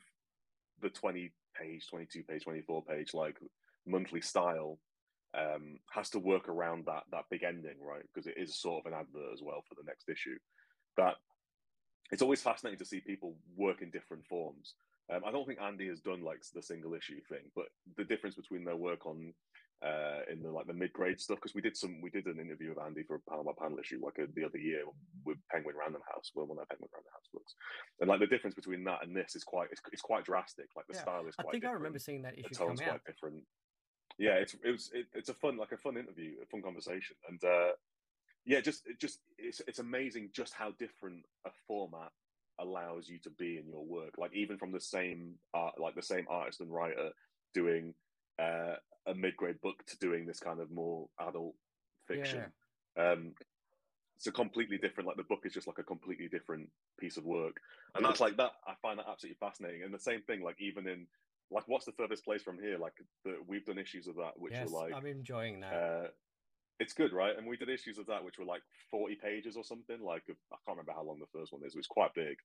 the 0.81 0.89
twenty 0.89 1.33
page, 1.59 1.87
twenty 1.89 2.07
two 2.11 2.23
page, 2.23 2.43
twenty 2.43 2.61
four 2.61 2.83
page 2.83 3.13
like 3.13 3.37
monthly 3.85 4.21
style 4.21 4.77
um, 5.37 5.79
has 5.91 6.09
to 6.09 6.19
work 6.19 6.49
around 6.49 6.85
that 6.85 7.03
that 7.11 7.25
big 7.29 7.43
ending, 7.43 7.77
right? 7.81 8.03
Because 8.13 8.27
it 8.27 8.35
is 8.37 8.59
sort 8.59 8.85
of 8.85 8.91
an 8.91 8.97
advert 8.97 9.33
as 9.33 9.41
well 9.41 9.63
for 9.67 9.75
the 9.75 9.87
next 9.87 10.09
issue. 10.09 10.37
That 10.97 11.15
it's 12.11 12.21
always 12.21 12.41
fascinating 12.41 12.79
to 12.79 12.85
see 12.85 12.99
people 12.99 13.35
work 13.55 13.81
in 13.81 13.89
different 13.89 14.25
forms. 14.25 14.73
Um, 15.13 15.21
I 15.25 15.31
don't 15.31 15.45
think 15.45 15.59
Andi 15.59 15.89
has 15.89 15.99
done 16.01 16.23
like 16.23 16.41
the 16.53 16.61
single 16.61 16.93
issue 16.93 17.19
thing, 17.29 17.49
but 17.55 17.65
the 17.97 18.03
difference 18.03 18.35
between 18.35 18.63
their 18.63 18.75
work 18.75 19.05
on 19.05 19.33
uh, 19.81 20.21
in 20.31 20.41
the 20.43 20.51
like 20.51 20.67
the 20.67 20.73
mid 20.73 20.93
grade 20.93 21.19
stuff 21.19 21.37
because 21.37 21.55
we 21.55 21.61
did 21.61 21.75
some 21.75 22.01
we 22.01 22.09
did 22.09 22.25
an 22.27 22.39
interview 22.39 22.69
with 22.69 22.77
Andi 22.77 23.05
for 23.05 23.15
a 23.15 23.29
panel 23.29 23.43
by 23.43 23.51
panel 23.57 23.79
issue 23.79 23.99
like 24.03 24.19
uh, 24.21 24.29
the 24.35 24.45
other 24.45 24.57
year 24.57 24.83
with 25.25 25.37
Penguin 25.51 25.75
Random 25.77 26.01
House, 26.13 26.31
well, 26.35 26.45
one 26.45 26.59
of 26.59 26.69
Penguin 26.69 26.89
Random 26.93 27.11
House 27.13 27.29
books, 27.33 27.55
and 27.99 28.09
like 28.09 28.19
the 28.19 28.27
difference 28.27 28.55
between 28.55 28.83
that 28.85 29.03
and 29.03 29.15
this 29.15 29.35
is 29.35 29.43
quite 29.43 29.69
it's, 29.71 29.81
it's 29.91 30.01
quite 30.01 30.23
drastic. 30.23 30.67
Like 30.75 30.85
the 30.87 30.93
Yeah, 30.93 31.01
style 31.01 31.27
is 31.27 31.35
I 31.35 31.43
quite. 31.43 31.51
think 31.51 31.63
I 31.63 31.67
different 31.67 31.81
remember 31.81 31.99
seeing 31.99 32.21
that 32.23 32.35
the 32.35 32.45
issue 32.45 32.55
come 32.55 32.67
tone's 32.67 32.81
out 32.81 32.87
quite 32.87 33.05
different. 33.05 33.43
Yeah, 34.17 34.35
it's 34.37 34.53
it 34.63 34.71
was 34.71 34.89
it, 34.93 35.07
it's 35.13 35.29
a 35.29 35.33
fun 35.33 35.57
like 35.57 35.71
a 35.71 35.77
fun 35.77 35.97
interview, 35.97 36.33
a 36.41 36.45
fun 36.45 36.61
conversation, 36.61 37.15
and 37.27 37.43
uh, 37.43 37.71
yeah, 38.45 38.61
just 38.61 38.85
it 38.85 38.99
just 38.99 39.19
it's 39.37 39.61
it's 39.67 39.79
amazing 39.79 40.29
just 40.33 40.53
how 40.53 40.71
different 40.77 41.23
a 41.45 41.51
format 41.67 42.11
allows 42.59 43.09
you 43.09 43.17
to 43.19 43.29
be 43.31 43.57
in 43.57 43.67
your 43.67 43.85
work. 43.85 44.13
Like 44.17 44.31
even 44.35 44.57
from 44.57 44.71
the 44.71 44.79
same 44.81 45.35
art, 45.53 45.79
like 45.79 45.95
the 45.95 46.01
same 46.01 46.25
artist 46.29 46.61
and 46.61 46.71
writer 46.71 47.09
doing 47.53 47.93
uh, 48.41 48.75
a 49.07 49.13
mid 49.13 49.35
grade 49.37 49.61
book 49.61 49.83
to 49.87 49.97
doing 49.97 50.25
this 50.25 50.39
kind 50.39 50.59
of 50.59 50.71
more 50.71 51.07
adult 51.19 51.55
fiction. 52.07 52.45
Um, 52.97 53.33
it's 54.17 54.27
a 54.27 54.31
completely 54.31 54.77
different. 54.77 55.07
Like 55.07 55.17
the 55.17 55.23
book 55.23 55.41
is 55.45 55.53
just 55.53 55.67
like 55.67 55.79
a 55.79 55.83
completely 55.83 56.27
different 56.27 56.69
piece 56.99 57.17
of 57.17 57.25
work, 57.25 57.59
and 57.95 58.05
that's 58.05 58.19
like 58.19 58.37
that. 58.37 58.51
I 58.67 58.73
find 58.81 58.99
that 58.99 59.07
absolutely 59.09 59.37
fascinating. 59.39 59.83
And 59.83 59.93
the 59.93 59.99
same 59.99 60.21
thing, 60.21 60.43
like 60.43 60.61
even 60.61 60.87
in 60.87 61.07
like 61.49 61.63
what's 61.67 61.85
the 61.85 61.91
furthest 61.93 62.23
place 62.23 62.43
from 62.43 62.59
here? 62.59 62.77
Like 62.77 62.93
the, 63.25 63.37
we've 63.47 63.65
done 63.65 63.79
issues 63.79 64.07
of 64.07 64.15
that, 64.17 64.33
which 64.37 64.53
yes, 64.53 64.69
were 64.69 64.79
like 64.79 64.93
I'm 64.93 65.07
enjoying 65.07 65.59
that. 65.61 65.73
uh, 65.73 66.07
it's 66.79 66.93
good, 66.93 67.13
right? 67.13 67.37
And 67.37 67.47
we 67.47 67.57
did 67.57 67.69
issues 67.69 67.97
of 67.97 68.07
that, 68.07 68.23
which 68.23 68.39
were 68.39 68.45
like 68.45 68.61
40 68.89 69.15
pages 69.15 69.55
or 69.55 69.63
something. 69.63 70.01
Like, 70.01 70.23
I 70.27 70.57
can't 70.65 70.77
remember 70.77 70.93
how 70.93 71.03
long 71.03 71.19
the 71.19 71.39
first 71.39 71.53
one 71.53 71.61
is. 71.63 71.75
It 71.75 71.77
was 71.77 71.87
quite 71.87 72.13
big. 72.15 72.37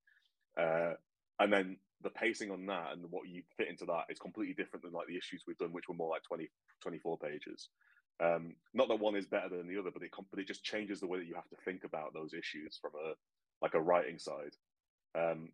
Uh, 0.61 0.93
and 1.41 1.53
then 1.53 1.77
the 2.03 2.11
pacing 2.11 2.51
on 2.51 2.67
that 2.67 2.93
and 2.93 3.05
what 3.11 3.29
you 3.29 3.43
fit 3.57 3.69
into 3.69 3.85
that 3.87 4.05
is 4.11 4.19
completely 4.19 4.55
different 4.55 4.85
than 4.85 4.93
like 4.93 5.07
the 5.07 5.17
issues 5.17 5.45
we've 5.47 5.59
done, 5.59 5.73
which 5.73 5.89
were 5.89 5.95
more 5.95 6.11
like 6.11 6.23
20, 6.25 6.49
24 6.83 7.19
pages. 7.19 7.69
Um, 8.23 8.55
not 8.73 8.89
that 8.89 9.01
one 9.01 9.17
is 9.17 9.27
better 9.27 9.49
than 9.49 9.69
the 9.69 9.79
other, 9.79 9.91
but 9.93 10.03
it, 10.03 10.11
but 10.31 10.41
it 10.41 10.47
just 10.47 10.65
changes 10.65 11.01
the 11.01 11.07
way 11.07 11.19
that 11.19 11.27
you 11.27 11.35
have 11.35 11.49
to 11.49 11.57
think 11.65 11.85
about 11.85 12.15
those 12.15 12.33
issues 12.33 12.79
from 12.81 12.93
a 12.95 13.15
like 13.63 13.75
a 13.75 13.81
writing 13.81 14.19
side. 14.19 14.55
Um, 15.19 15.51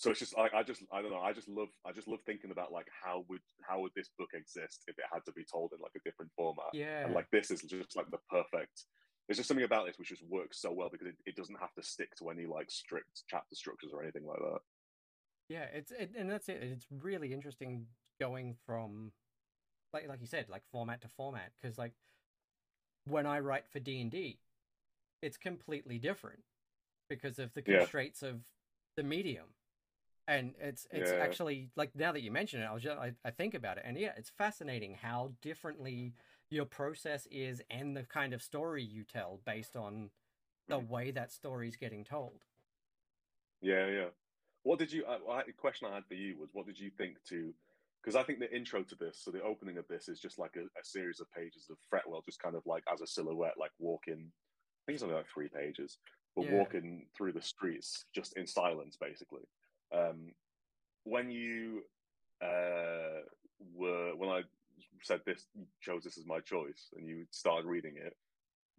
so 0.00 0.10
it's 0.10 0.20
just 0.20 0.34
I, 0.38 0.48
I 0.56 0.62
just 0.62 0.82
I 0.90 1.02
don't 1.02 1.10
know 1.10 1.20
I 1.20 1.34
just 1.34 1.48
love 1.48 1.68
I 1.86 1.92
just 1.92 2.08
love 2.08 2.20
thinking 2.24 2.50
about 2.50 2.72
like 2.72 2.86
how 3.04 3.24
would 3.28 3.44
how 3.68 3.80
would 3.80 3.92
this 3.94 4.08
book 4.18 4.30
exist 4.32 4.84
if 4.88 4.98
it 4.98 5.04
had 5.12 5.24
to 5.26 5.32
be 5.32 5.44
told 5.44 5.72
in 5.74 5.80
like 5.82 5.92
a 5.94 6.08
different 6.08 6.32
format 6.34 6.72
yeah. 6.72 7.04
and 7.04 7.14
like 7.14 7.26
this 7.30 7.50
is 7.50 7.60
just 7.60 7.96
like 7.96 8.10
the 8.10 8.18
perfect 8.30 8.84
there's 9.30 9.38
just 9.38 9.48
something 9.48 9.64
about 9.64 9.86
this 9.86 9.98
which 9.98 10.10
just 10.10 10.24
works 10.28 10.60
so 10.60 10.72
well 10.72 10.90
because 10.90 11.08
it, 11.08 11.16
it 11.26 11.36
doesn't 11.36 11.60
have 11.60 11.74
to 11.74 11.82
stick 11.84 12.16
to 12.16 12.30
any 12.30 12.46
like 12.46 12.70
strict 12.70 13.22
chapter 13.28 13.56
structures 13.56 13.92
or 13.94 14.02
anything 14.02 14.26
like 14.26 14.40
that 14.40 14.60
Yeah, 15.48 15.64
it's 15.72 15.90
it, 15.90 16.12
and 16.16 16.30
that's 16.30 16.48
it. 16.48 16.62
It's 16.62 16.86
really 16.90 17.32
interesting 17.32 17.86
going 18.20 18.56
from 18.66 19.12
like 19.92 20.08
like 20.08 20.20
you 20.20 20.26
said, 20.26 20.48
like 20.48 20.62
format 20.72 21.02
to 21.02 21.08
format 21.08 21.52
because 21.60 21.78
like 21.78 21.92
when 23.06 23.26
I 23.26 23.40
write 23.40 23.68
for 23.68 23.80
D 23.80 24.00
and 24.00 24.10
D, 24.10 24.38
it's 25.22 25.36
completely 25.36 25.98
different 25.98 26.40
because 27.08 27.38
of 27.38 27.54
the 27.54 27.62
Yeah. 27.66 27.86
constraints 27.86 28.22
of 28.22 28.40
the 28.96 29.02
medium, 29.02 29.46
and 30.28 30.54
it's 30.60 30.86
it's 30.92 31.12
Yeah. 31.12 31.20
actually 31.20 31.70
like 31.76 31.96
now 31.96 32.12
that 32.12 32.22
you 32.22 32.32
mention 32.32 32.62
it, 32.62 32.66
I 32.66 32.74
was 32.74 32.84
just, 32.84 32.98
I, 32.98 33.12
I 33.24 33.30
think 33.30 33.54
about 33.54 33.78
it, 33.78 33.84
and 33.86 33.98
yeah, 33.98 34.12
it's 34.16 34.30
fascinating 34.30 34.96
how 35.02 35.32
differently 35.42 36.14
your 36.50 36.64
process 36.64 37.26
is 37.30 37.62
and 37.70 37.96
the 37.96 38.02
kind 38.02 38.34
of 38.34 38.42
story 38.42 38.82
you 38.82 39.04
tell 39.04 39.40
based 39.46 39.76
on 39.76 40.10
the 40.68 40.78
Mhm. 40.80 40.88
way 40.88 41.10
that 41.12 41.32
story's 41.32 41.76
getting 41.76 42.04
told. 42.04 42.44
yeah 43.62 43.86
yeah 43.88 44.08
what 44.62 44.78
did 44.78 44.90
you 44.90 45.04
uh, 45.04 45.18
I, 45.30 45.42
the 45.44 45.52
question 45.52 45.86
i 45.86 45.94
had 45.94 46.06
for 46.06 46.14
you 46.14 46.38
was 46.38 46.48
what 46.54 46.64
did 46.66 46.78
you 46.78 46.90
think 46.90 47.22
to 47.24 47.54
because 48.02 48.16
i 48.16 48.22
think 48.22 48.38
the 48.38 48.50
intro 48.56 48.82
to 48.82 48.94
this 48.94 49.18
so 49.18 49.30
the 49.30 49.42
opening 49.42 49.76
of 49.76 49.86
this 49.86 50.08
is 50.08 50.18
just 50.18 50.38
like 50.38 50.56
a, 50.56 50.62
a 50.62 50.82
series 50.84 51.20
of 51.20 51.30
pages 51.30 51.68
of 51.68 51.76
fretwell 51.92 52.22
just 52.24 52.40
kind 52.40 52.56
of 52.56 52.64
like 52.64 52.82
as 52.90 53.02
a 53.02 53.06
silhouette 53.06 53.58
like 53.58 53.70
walking 53.78 54.32
i 54.32 54.80
think 54.86 54.94
it's 54.94 55.02
only 55.02 55.14
like 55.14 55.28
three 55.28 55.48
pages 55.48 55.98
but 56.34 56.46
Yeah. 56.46 56.52
walking 56.52 57.06
through 57.14 57.32
the 57.32 57.42
streets 57.42 58.06
just 58.14 58.34
in 58.38 58.46
silence 58.46 58.96
basically 58.98 59.46
um 59.92 60.32
when 61.04 61.30
you 61.30 61.82
uh 62.40 63.20
were 63.74 64.16
when 64.16 64.30
i 64.30 64.40
said 65.02 65.20
this 65.26 65.46
chose 65.80 66.04
this 66.04 66.18
as 66.18 66.26
my 66.26 66.40
choice 66.40 66.88
and 66.96 67.06
you 67.06 67.24
started 67.30 67.66
reading 67.66 67.94
it 67.96 68.16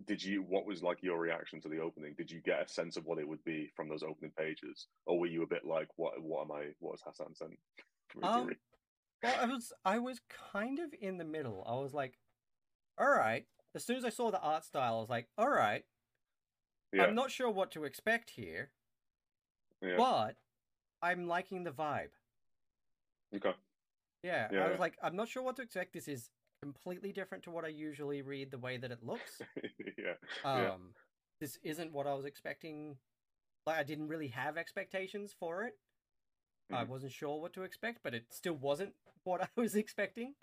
did 0.08 0.24
you 0.24 0.41
what 0.41 0.66
was 0.66 0.82
like 0.82 0.97
your 1.02 1.20
reaction 1.20 1.62
to 1.62 1.70
the 1.70 1.80
opening 1.80 2.16
did 2.18 2.32
you 2.32 2.41
get 2.41 2.66
a 2.66 2.68
sense 2.68 2.97
of 2.97 3.06
what 3.06 3.20
it 3.20 3.28
would 3.28 3.43
be 3.43 3.70
from 3.76 3.88
those 3.88 4.04
opening 4.04 4.32
pages 4.38 4.88
or 5.06 5.20
were 5.20 5.28
you 5.28 5.43
a 5.43 5.47
bit 5.47 5.66
like 5.66 5.88
what 5.97 6.14
what 6.22 6.41
am 6.43 6.52
i 6.52 6.66
what 6.80 6.95
is 6.95 7.02
hassan 7.06 7.36
sent 7.36 7.52
for 8.08 8.20
me 8.20 8.28
to 8.28 8.34
Um. 8.34 8.49
Well, 9.24 9.36
I 9.39 9.45
was 9.45 9.74
I 9.86 9.99
was 9.99 10.20
kind 10.52 10.80
of 10.80 10.93
in 10.99 11.18
the 11.18 11.24
middle. 11.24 11.64
I 11.68 11.76
was 11.76 11.93
like, 11.93 12.18
all 12.97 13.10
right. 13.10 13.45
As 13.76 13.86
soon 13.86 13.97
as 13.97 14.04
I 14.04 14.10
saw 14.10 14.32
the 14.32 14.39
art 14.39 14.66
style, 14.66 14.95
I 14.95 14.99
was 14.99 15.10
like, 15.10 15.28
all 15.38 15.49
right. 15.49 15.86
yeah 16.91 17.04
I'm 17.04 17.16
not 17.16 17.32
sure 17.32 17.49
what 17.49 17.72
to 17.72 17.84
expect 17.84 18.32
here, 18.32 18.72
yeah 19.82 19.95
but 19.97 20.38
I'm 21.02 21.28
liking 21.28 21.64
the 21.64 21.72
vibe. 21.72 22.10
okay 23.36 23.54
Yeah, 24.24 24.48
I 24.52 24.70
was 24.70 24.80
like, 24.80 24.98
I'm 25.02 25.16
not 25.16 25.28
sure 25.28 25.42
what 25.44 25.56
to 25.56 25.62
expect. 25.64 25.94
This 25.94 26.08
is 26.08 26.30
completely 26.62 27.12
different 27.12 27.44
to 27.46 27.52
what 27.52 27.66
I 27.66 27.70
usually 27.70 28.22
read. 28.22 28.52
The 28.52 28.60
way 28.60 28.78
that 28.78 28.92
it 28.92 29.04
looks. 29.04 29.42
yeah 29.98 30.14
Um, 30.44 30.62
Yeah. 30.62 30.78
this 31.40 31.58
isn't 31.64 31.92
what 31.92 32.06
I 32.08 32.14
was 32.14 32.26
expecting. 32.26 32.98
Like, 33.66 33.78
I 33.78 33.84
didn't 33.84 34.08
really 34.08 34.28
have 34.30 34.58
expectations 34.58 35.34
for 35.40 35.64
it. 35.64 35.74
I 36.72 36.84
Mhm. 36.84 36.88
wasn't 36.88 37.12
sure 37.14 37.40
what 37.42 37.54
to 37.54 37.64
expect, 37.64 38.04
but 38.04 38.14
it 38.14 38.32
still 38.32 38.54
wasn't 38.56 38.96
what 39.24 39.42
I 39.48 39.50
was 39.56 39.76
expecting. 39.76 40.36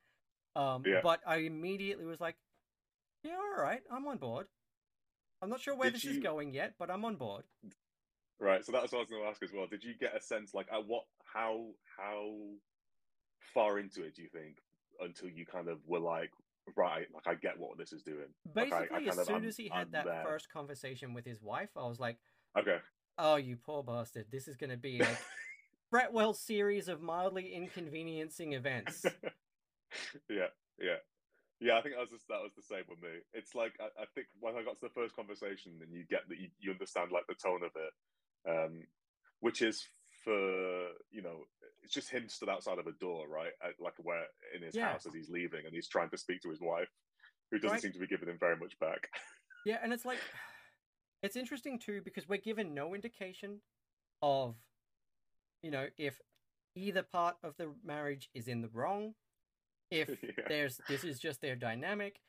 Um, 0.56 0.84
Yeah. 0.84 1.00
But 1.02 1.20
I 1.26 1.36
immediately 1.38 2.04
was 2.04 2.20
like, 2.20 2.36
yeah, 3.22 3.36
all 3.36 3.62
right, 3.62 3.82
I'm 3.90 4.06
on 4.08 4.18
board. 4.18 4.48
I'm 5.40 5.50
not 5.50 5.60
sure 5.60 5.76
where 5.76 5.90
Did 5.90 6.00
this 6.00 6.04
is 6.04 6.18
going 6.18 6.52
yet, 6.52 6.74
but 6.78 6.90
I'm 6.90 7.04
on 7.04 7.14
board. 7.16 7.44
Right. 8.40 8.64
So 8.64 8.72
that's 8.72 8.90
what 8.92 8.98
I 8.98 9.02
was 9.02 9.10
going 9.10 9.22
to 9.22 9.28
ask 9.28 9.42
as 9.42 9.52
well. 9.52 9.66
Did 9.68 9.84
you 9.84 9.94
get 9.96 10.16
a 10.16 10.20
sense, 10.20 10.52
like, 10.52 10.66
at 10.72 10.84
what, 10.86 11.04
how, 11.24 11.74
how 11.96 12.34
far 13.54 13.78
into 13.78 14.02
it 14.04 14.14
do 14.16 14.22
you 14.22 14.28
think 14.28 14.58
until 15.00 15.28
you 15.28 15.46
kind 15.46 15.68
of 15.68 15.78
were 15.86 16.00
like, 16.00 16.30
right, 16.76 17.06
like 17.14 17.26
I 17.26 17.34
get 17.34 17.58
what 17.58 17.78
this 17.78 17.92
is 17.92 18.02
doing. 18.02 18.26
Like, 18.54 18.72
I- 18.72 18.76
I 18.76 18.80
Basically, 18.80 19.08
as 19.08 19.18
of- 19.18 19.26
soon 19.26 19.34
I'm- 19.36 19.44
as 19.46 19.56
he 19.56 19.68
had 19.68 19.86
I'm 19.86 19.90
that 19.92 20.04
there. 20.04 20.24
first 20.24 20.50
conversation 20.50 21.14
with 21.14 21.24
his 21.24 21.40
wife, 21.40 21.70
I 21.76 21.86
was 21.86 21.98
like, 22.00 22.18
Okay. 22.56 22.78
oh, 23.18 23.36
you 23.36 23.56
poor 23.56 23.82
bastard. 23.82 24.26
This 24.30 24.48
is 24.48 24.56
going 24.56 24.70
to 24.70 24.76
be 24.76 24.98
like 24.98 25.18
Fretwell's 25.92 26.40
series 26.40 26.88
of 26.88 27.00
mildly 27.00 27.54
inconveniencing 27.54 28.52
events. 28.52 29.04
yeah, 30.28 30.48
yeah, 30.78 30.96
yeah. 31.60 31.78
I 31.78 31.82
think 31.82 31.94
that 31.94 32.00
was 32.00 32.10
just, 32.10 32.28
that 32.28 32.42
was 32.42 32.52
the 32.56 32.62
same 32.62 32.84
with 32.88 33.00
me. 33.00 33.20
It's 33.32 33.54
like 33.54 33.72
I, 33.80 34.02
I 34.02 34.06
think 34.14 34.26
when 34.40 34.54
I 34.56 34.62
got 34.62 34.78
to 34.80 34.86
the 34.88 34.94
first 34.94 35.16
conversation, 35.16 35.78
and 35.82 35.92
you 35.92 36.04
get 36.04 36.28
that 36.28 36.38
you, 36.38 36.48
you 36.58 36.70
understand 36.72 37.10
like 37.12 37.26
the 37.28 37.34
tone 37.34 37.62
of 37.64 37.70
it, 37.76 37.92
um, 38.50 38.82
which 39.40 39.62
is 39.62 39.86
for 40.28 40.90
you 41.10 41.22
know, 41.22 41.44
it's 41.82 41.94
just 41.94 42.10
him 42.10 42.28
stood 42.28 42.50
outside 42.50 42.78
of 42.78 42.86
a 42.86 42.92
door, 42.92 43.26
right, 43.28 43.52
at, 43.62 43.80
like 43.80 43.94
where 44.02 44.26
in 44.54 44.62
his 44.62 44.76
Yeah. 44.76 44.92
house 44.92 45.06
as 45.06 45.14
he's 45.14 45.30
leaving, 45.30 45.64
and 45.64 45.74
he's 45.74 45.88
trying 45.88 46.10
to 46.10 46.18
speak 46.18 46.42
to 46.42 46.50
his 46.50 46.60
wife, 46.60 46.88
who 47.50 47.58
doesn't 47.58 47.76
Right. 47.76 47.82
seem 47.82 47.92
to 47.94 47.98
be 47.98 48.06
giving 48.06 48.28
him 48.28 48.38
very 48.38 48.56
much 48.56 48.78
back. 48.78 49.08
Yeah, 49.64 49.78
and 49.82 49.92
it's 49.92 50.04
like 50.04 50.20
it's 51.22 51.36
interesting 51.36 51.78
too 51.78 52.02
because 52.02 52.28
we're 52.28 52.38
given 52.38 52.74
no 52.74 52.94
indication 52.94 53.62
of 54.20 54.56
you 55.62 55.70
know 55.70 55.88
if 55.96 56.20
either 56.74 57.02
part 57.02 57.36
of 57.42 57.56
the 57.56 57.74
marriage 57.82 58.28
is 58.34 58.48
in 58.48 58.60
the 58.60 58.68
wrong, 58.68 59.14
if 59.90 60.08
Yeah. 60.22 60.48
there's 60.48 60.78
this 60.88 61.04
is 61.04 61.18
just 61.18 61.40
their 61.40 61.56
dynamic, 61.56 62.20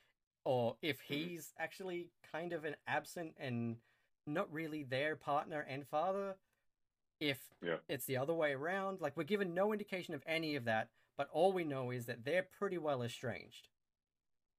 or 0.46 0.78
if 0.82 1.02
Mhm. 1.02 1.32
he's 1.32 1.54
actually 1.60 2.12
kind 2.32 2.54
of 2.54 2.64
an 2.64 2.78
absent 2.88 3.34
and 3.38 3.76
not 4.26 4.52
really 4.54 4.84
their 4.84 5.18
partner 5.18 5.62
and 5.68 5.86
father, 5.88 6.36
if 7.20 7.40
Yeah. 7.62 7.78
it's 7.88 8.06
the 8.06 8.18
other 8.18 8.34
way 8.34 8.54
around. 8.54 9.02
Like 9.02 9.16
we're 9.18 9.24
given 9.24 9.54
no 9.54 9.72
indication 9.74 10.14
of 10.14 10.24
any 10.26 10.56
of 10.56 10.66
that, 10.66 10.90
but 11.18 11.30
all 11.32 11.52
we 11.54 11.64
know 11.64 11.92
is 11.92 12.06
that 12.06 12.24
they're 12.26 12.44
pretty 12.58 12.78
well 12.78 13.04
estranged. 13.04 13.68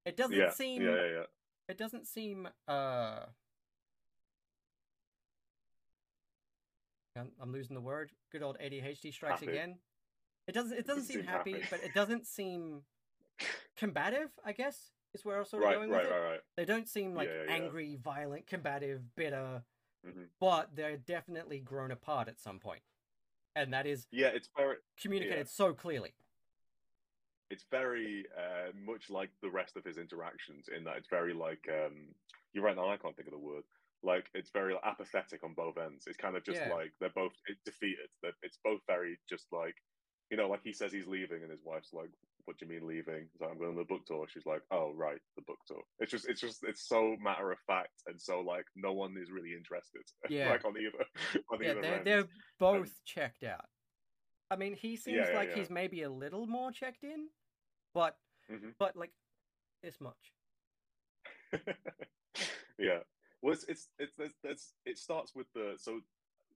It 0.05 0.17
doesn't 0.17 0.37
yeah, 0.37 0.51
seem 0.51 0.83
yeah, 0.83 0.95
yeah, 0.95 1.11
yeah. 1.13 1.25
it 1.69 1.79
doesn't 1.79 2.07
seem 2.07 2.49
uh 2.69 3.27
I'm, 7.17 7.33
I'm 7.41 7.53
losing 7.53 7.75
the 7.75 7.81
word 7.81 8.13
good 8.33 8.43
old 8.43 8.57
adhd 8.59 9.13
strikes 9.13 9.41
Happy. 9.41 9.53
again 9.53 9.77
it 10.47 10.53
doesn't 10.53 10.73
it 10.73 10.87
doesn't, 10.87 11.03
Doesn't 11.03 11.05
seem, 11.05 11.17
seem 11.19 11.27
happy, 11.27 11.53
happy. 11.53 11.65
but 11.71 11.81
it 11.83 11.93
doesn't 11.95 12.27
seem 12.27 12.83
combative 13.77 14.31
i 14.45 14.53
guess 14.53 14.93
is 15.13 15.25
where 15.25 15.39
i'm 15.39 15.45
sort 15.45 15.63
of 15.63 15.69
Right, 15.69 15.77
going 15.77 15.91
right, 15.91 16.03
with 16.05 16.11
it 16.11 16.15
right, 16.15 16.31
right. 16.31 16.41
they 16.57 16.65
don't 16.65 16.89
seem 16.89 17.15
like 17.15 17.29
Yeah, 17.29 17.45
yeah. 17.49 17.53
angry 17.63 17.99
violent 18.03 18.47
combative 18.47 19.03
bitter 19.17 19.63
Mhm. 20.07 20.29
but 20.39 20.75
they're 20.75 20.97
definitely 20.97 21.61
grown 21.61 21.91
apart 21.91 22.29
at 22.29 22.41
some 22.41 22.59
point. 22.59 22.83
And 23.55 23.73
that 23.73 23.87
is 23.87 24.07
Yeah, 24.11 24.29
it's 24.29 24.49
very 24.57 24.77
communicated 24.97 25.49
so 25.49 25.75
clearly. 25.75 26.15
It's 27.51 27.65
very 27.71 28.27
uh, 28.37 28.73
much 28.75 29.11
like 29.11 29.31
the 29.43 29.51
rest 29.51 29.77
of 29.77 29.85
his 29.85 29.99
interactions 29.99 30.69
in 30.69 30.85
that 30.85 30.97
it's 30.97 31.09
very 31.09 31.35
like 31.35 31.69
um, 31.69 32.15
you're 32.53 32.65
right 32.65 32.77
now 32.77 32.89
I 32.89 32.97
can't 32.97 33.17
think 33.17 33.27
of 33.29 33.33
the 33.33 33.39
word. 33.39 33.65
Like 34.03 34.31
it's 34.35 34.51
very 34.51 34.77
apathetic 34.83 35.43
on 35.43 35.55
both 35.55 35.77
ends. 35.77 36.07
It's 36.07 36.17
kind 36.17 36.37
of 36.37 36.45
just 36.45 36.61
Yeah. 36.61 36.73
like 36.73 36.93
they're 37.01 37.11
both 37.11 37.35
defeated. 37.65 38.09
That 38.23 38.35
it's 38.43 38.59
both 38.65 38.81
very 38.87 39.19
just 39.29 39.47
like 39.53 39.75
you 40.31 40.37
know 40.37 40.49
like 40.49 40.63
he 40.63 40.73
says 40.73 40.93
he's 40.93 41.09
leaving 41.09 41.43
and 41.43 41.51
his 41.51 41.65
wife's 41.65 41.93
like 41.93 42.11
what 42.51 42.59
do 42.59 42.67
you 42.67 42.73
mean 42.73 42.89
leaving 42.89 43.29
he's 43.31 43.41
like 43.41 43.51
I'm 43.53 43.59
going 43.59 43.71
on 43.71 43.77
the 43.77 43.85
book 43.85 44.05
tour 44.07 44.27
she's 44.29 44.45
like 44.45 44.63
oh 44.73 44.93
right 44.97 45.21
the 45.37 45.43
book 45.43 45.59
tour 45.69 45.83
it's 46.01 46.11
just 46.11 46.29
it's 46.29 46.41
just 46.41 46.65
it's 46.65 46.89
so 46.89 47.15
matter 47.23 47.53
of 47.53 47.59
fact 47.65 48.03
and 48.09 48.21
so 48.21 48.41
like 48.41 48.65
no 48.75 48.93
one 48.93 49.15
is 49.23 49.31
really 49.31 49.55
interested 49.57 50.03
Yeah. 50.29 50.49
like 50.51 50.65
on 50.65 50.75
either 50.77 51.05
on 51.53 51.63
yeah 51.63 51.71
either 51.71 51.81
they're, 51.81 52.03
they're 52.05 52.29
both 52.59 52.93
checked 53.05 53.45
out 53.45 53.67
i 54.51 54.57
mean 54.57 54.75
he 54.75 54.97
seems 54.97 55.17
Yeah, 55.17 55.31
yeah, 55.31 55.37
like 55.39 55.51
yeah. 55.51 55.59
he's 55.59 55.71
maybe 55.71 56.03
a 56.03 56.11
little 56.11 56.47
more 56.49 56.73
checked 56.73 57.05
in 57.05 57.29
but 57.95 58.17
Mhm. 58.51 58.75
but 58.81 58.97
like 58.97 59.13
this 59.85 60.01
much 60.01 60.33
yeah. 62.79 62.99
Well, 63.43 63.55
it's, 63.55 63.65
it's 63.69 63.89
it's 63.99 64.19
it's 64.19 64.35
it's 64.45 64.75
it 64.85 64.99
starts 64.99 65.35
with 65.35 65.47
the 65.55 65.75
so 65.79 66.01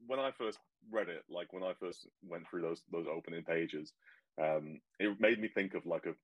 when 0.06 0.20
I 0.20 0.30
first 0.32 0.58
read 0.90 1.08
it, 1.08 1.24
like 1.28 1.52
when 1.52 1.62
I 1.62 1.72
first 1.80 2.06
went 2.22 2.48
through 2.48 2.62
those 2.62 2.82
those 2.92 3.06
opening 3.06 3.42
pages, 3.42 3.92
um, 4.40 4.80
it 4.98 5.20
made 5.20 5.40
me 5.40 5.48
think 5.48 5.74
of 5.74 5.86
like 5.86 6.06
a 6.06 6.14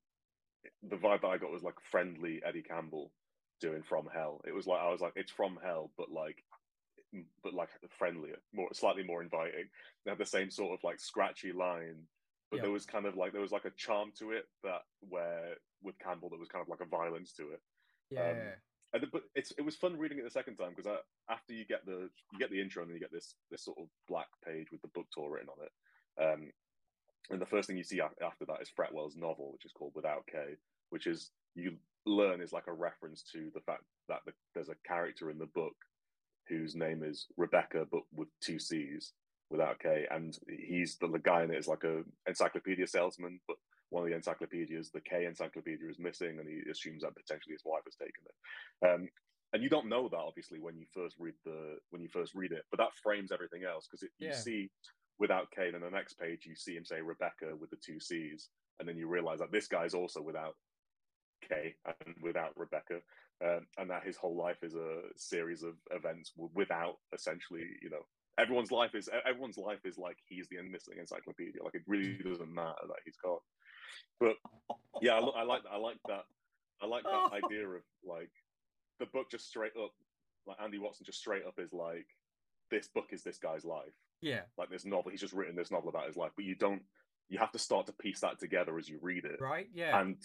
the 0.83 0.97
vibe 0.97 1.23
that 1.23 1.29
I 1.29 1.39
got 1.39 1.51
was 1.51 1.63
like 1.63 1.81
friendly 1.91 2.43
Eddie 2.45 2.63
Campbell 2.63 3.13
doing 3.61 3.83
From 3.83 4.07
Hell. 4.13 4.41
It 4.47 4.55
was 4.55 4.67
like 4.67 4.81
I 4.81 4.91
was 4.91 5.01
like 5.01 5.13
it's 5.17 5.31
from 5.33 5.59
hell, 5.63 5.91
but 5.97 6.11
like 6.11 6.43
but 7.43 7.55
like 7.55 7.71
friendlier, 7.99 8.37
more 8.53 8.69
slightly 8.73 9.03
more 9.03 9.23
inviting. 9.23 9.69
They 10.05 10.11
had 10.11 10.19
the 10.19 10.27
same 10.27 10.51
sort 10.51 10.73
of 10.75 10.85
like 10.85 11.01
scratchy 11.01 11.53
line, 11.53 12.07
but 12.51 12.59
Yeah. 12.59 12.63
there 12.63 12.71
was 12.71 12.87
kind 12.87 13.07
of 13.07 13.17
like 13.17 13.33
there 13.33 13.41
was 13.41 13.53
like 13.53 13.65
a 13.65 13.71
charm 13.77 14.13
to 14.19 14.33
it 14.33 14.47
that 14.63 14.83
where 15.01 15.57
with 15.83 15.99
Campbell 15.99 16.29
there 16.31 16.39
was 16.39 16.49
kind 16.49 16.63
of 16.63 16.69
like 16.69 16.81
a 16.81 16.85
violence 16.87 17.33
to 17.35 17.51
it. 17.51 17.61
yeah 18.11 18.55
And, 18.93 19.07
but 19.13 19.23
it's 19.35 19.53
it 19.53 19.63
was 19.63 19.77
fun 19.77 19.99
reading 19.99 20.19
it 20.19 20.25
the 20.25 20.31
second 20.31 20.57
time 20.57 20.71
because 20.75 20.91
after 21.29 21.53
you 21.53 21.65
get 21.65 21.85
the 21.87 22.11
you 22.33 22.39
get 22.39 22.51
the 22.51 22.61
intro 22.61 22.83
and 22.83 22.91
then 22.91 22.97
you 22.97 23.01
get 23.01 23.13
this 23.13 23.35
this 23.51 23.65
sort 23.65 23.79
of 23.79 23.87
black 24.09 24.29
page 24.45 24.71
with 24.73 24.83
the 24.83 24.89
book 24.89 25.07
tour 25.13 25.31
written 25.31 25.49
on 25.49 25.65
it, 25.65 25.73
um, 26.23 26.51
and 27.29 27.41
the 27.41 27.47
first 27.47 27.69
thing 27.69 27.77
you 27.77 27.85
see 27.85 28.01
after 28.01 28.45
that 28.47 28.63
is 28.63 28.71
Fretwell's 28.71 29.17
novel, 29.17 29.53
which 29.53 29.65
is 29.65 29.73
called 29.73 29.93
Without 29.95 30.27
K, 30.31 30.57
which 30.91 31.07
is 31.07 31.31
you 31.55 31.77
learn 32.07 32.41
is 32.41 32.53
like 32.53 32.67
a 32.67 32.73
reference 32.73 33.23
to 33.33 33.51
the 33.55 33.61
fact 33.61 33.83
that 34.09 34.21
the, 34.27 34.33
there's 34.55 34.69
a 34.69 34.89
character 34.89 35.31
in 35.31 35.39
the 35.39 35.47
book 35.47 35.75
whose 36.49 36.75
name 36.75 37.03
is 37.05 37.27
Rebecca, 37.37 37.87
but 37.91 38.03
with 38.15 38.29
two 38.41 38.59
C's 38.59 39.13
without 39.51 39.79
K, 39.81 40.07
and 40.11 40.37
he's 40.49 40.97
the, 40.97 41.09
the 41.09 41.19
guy 41.19 41.43
in 41.43 41.51
it 41.51 41.59
is 41.59 41.69
like 41.69 41.85
a 41.85 42.03
encyclopedia 42.27 42.87
salesman, 42.87 43.41
but 43.47 43.57
one 43.91 44.05
of 44.05 44.09
the 44.09 44.15
encyclopedias, 44.15 44.91
the 44.91 45.01
K 45.01 45.27
encyclopedia, 45.27 45.89
is 45.89 45.99
missing, 45.99 46.39
and 46.39 46.49
he 46.49 46.71
assumes 46.71 47.03
that 47.03 47.17
potentially 47.17 47.55
his 47.55 47.65
wife 47.65 47.83
has 47.85 47.97
taken 47.97 48.25
it. 48.25 48.87
Um, 48.89 49.09
and 49.53 49.63
you 49.63 49.69
don't 49.69 49.89
know 49.89 50.09
that 50.09 50.17
obviously 50.17 50.61
when 50.61 50.79
you 50.79 50.87
first 50.95 51.17
read 51.19 51.35
the 51.45 51.79
when 51.91 52.03
you 52.03 52.09
first 52.09 52.35
read 52.35 52.53
it, 52.53 52.63
but 52.71 52.79
that 52.79 52.95
frames 53.03 53.33
everything 53.33 53.65
else 53.65 53.89
because 53.91 54.09
you 54.19 54.33
see 54.33 54.71
without 55.21 55.51
K, 55.55 55.71
then 55.71 55.83
the 55.83 55.91
next 55.91 56.19
page 56.19 56.47
you 56.47 56.57
see 56.57 56.75
him 56.75 56.85
say 56.85 57.01
Rebecca 57.01 57.55
with 57.61 57.71
the 57.71 57.77
two 57.77 58.01
C's, 58.01 58.49
and 58.81 58.89
then 58.89 58.97
you 58.97 59.07
realize 59.07 59.39
that 59.39 59.53
this 59.53 59.69
guy's 59.69 59.95
also 59.95 60.21
without 60.23 60.57
K 61.47 61.77
and 61.87 62.15
without 62.21 62.53
Rebecca, 62.57 63.01
um, 63.45 63.67
and 63.79 63.91
that 63.91 64.05
his 64.05 64.17
whole 64.17 64.37
life 64.37 64.59
is 64.63 64.75
a 64.75 65.03
series 65.17 65.63
of 65.63 65.75
events 65.91 66.33
without 66.55 66.97
essentially, 67.15 67.65
you 67.83 67.91
know, 67.91 68.05
everyone's 68.39 68.73
life 68.73 68.95
is 68.95 69.09
everyone's 69.29 69.59
life 69.59 69.85
is 69.85 69.99
like 69.99 70.17
he's 70.27 70.49
the 70.49 70.57
missing 70.63 70.95
encyclopedia. 70.99 71.63
Like 71.63 71.75
it 71.75 71.83
really 71.87 72.19
doesn't 72.25 72.53
matter 72.53 72.87
that 72.89 73.03
he's 73.05 73.17
gone. 73.23 73.39
But 74.19 74.37
yeah, 75.03 75.15
I, 75.15 75.21
I 75.21 75.43
like 75.45 75.63
I 75.71 75.77
like 75.77 75.99
that. 76.09 76.25
I 76.83 76.87
like 76.87 77.05
that 77.05 77.45
idea 77.45 77.69
of 77.69 77.83
like 78.03 78.31
the 78.99 79.07
book 79.07 79.31
just 79.31 79.49
straight 79.49 79.73
up, 79.83 79.93
like 80.47 80.59
Andi 80.59 80.81
Watson 80.81 81.05
just 81.05 81.19
straight 81.19 81.45
up 81.47 81.55
is 81.59 81.73
like, 81.73 82.07
this 82.71 82.89
book 82.89 83.09
is 83.13 83.23
this 83.23 83.39
guy's 83.39 83.65
life. 83.65 83.93
Yeah. 84.21 84.43
Like 84.59 84.71
this 84.71 84.85
novel, 84.85 85.11
he's 85.11 85.21
just 85.21 85.33
written 85.35 85.57
this 85.57 85.71
novel 85.71 85.89
about 85.89 86.07
his 86.07 86.17
life, 86.17 86.33
but 86.37 86.45
you 86.45 86.55
don't. 86.55 86.83
You 87.29 87.39
have 87.39 87.53
to 87.53 87.59
start 87.59 87.87
to 87.87 87.93
piece 87.93 88.21
that 88.21 88.41
together 88.41 88.77
as 88.79 88.89
you 88.89 88.99
read 89.01 89.25
it. 89.25 89.41
Right? 89.41 89.69
Yeah. 89.73 90.01
And 90.01 90.17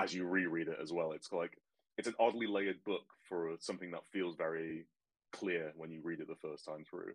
as 0.00 0.12
you 0.12 0.26
reread 0.26 0.66
it 0.66 0.76
as 0.82 0.92
well 0.92 1.12
it's 1.12 1.30
like 1.30 1.56
it's 1.96 2.08
an 2.08 2.14
oddly 2.18 2.48
layered 2.48 2.82
book 2.84 3.04
for 3.28 3.54
something 3.60 3.92
that 3.92 4.00
feels 4.12 4.34
very 4.34 4.86
clear 5.32 5.72
when 5.76 5.92
you 5.92 6.00
read 6.02 6.18
it 6.18 6.26
the 6.26 6.34
first 6.48 6.64
time 6.64 6.84
through. 6.90 7.12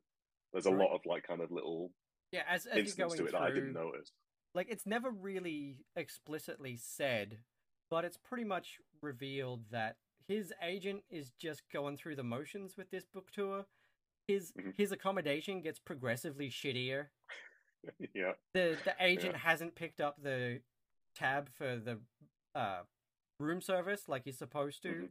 There's 0.53 0.65
a 0.65 0.71
Right. 0.71 0.79
lot 0.87 0.95
of 0.95 1.01
like 1.05 1.27
kind 1.27 1.41
of 1.41 1.51
little 1.51 1.91
yeah 2.31 2.43
as, 2.49 2.65
as 2.65 2.93
going 2.93 3.17
to 3.17 3.25
it 3.25 3.33
that 3.33 3.41
i 3.41 3.49
didn't 3.49 3.73
through 3.73 3.83
notice. 3.83 4.11
like 4.55 4.67
it's 4.69 4.85
never 4.85 5.09
really 5.11 5.79
explicitly 5.97 6.77
said 6.77 7.39
but 7.89 8.05
it's 8.05 8.17
pretty 8.17 8.45
much 8.45 8.77
revealed 9.01 9.63
that 9.71 9.97
his 10.27 10.53
agent 10.63 11.01
is 11.09 11.31
just 11.39 11.63
going 11.73 11.97
through 11.97 12.15
the 12.15 12.23
motions 12.23 12.77
with 12.77 12.89
this 12.91 13.03
book 13.05 13.29
tour 13.33 13.65
his 14.29 14.51
Mhm. 14.53 14.77
his 14.77 14.91
accommodation 14.91 15.61
gets 15.61 15.79
progressively 15.79 16.49
shittier. 16.49 17.09
Yeah. 18.13 18.33
The 18.53 18.77
the 18.83 18.93
agent 18.99 19.35
hasn't 19.37 19.73
picked 19.75 20.01
up 20.01 20.21
the 20.21 20.61
tab 21.15 21.49
for 21.49 21.77
the 21.77 21.99
uh 22.53 22.83
room 23.39 23.61
service 23.61 24.07
like 24.09 24.25
he's 24.25 24.37
supposed 24.37 24.81
to. 24.83 24.89
Mhm. 24.93 25.09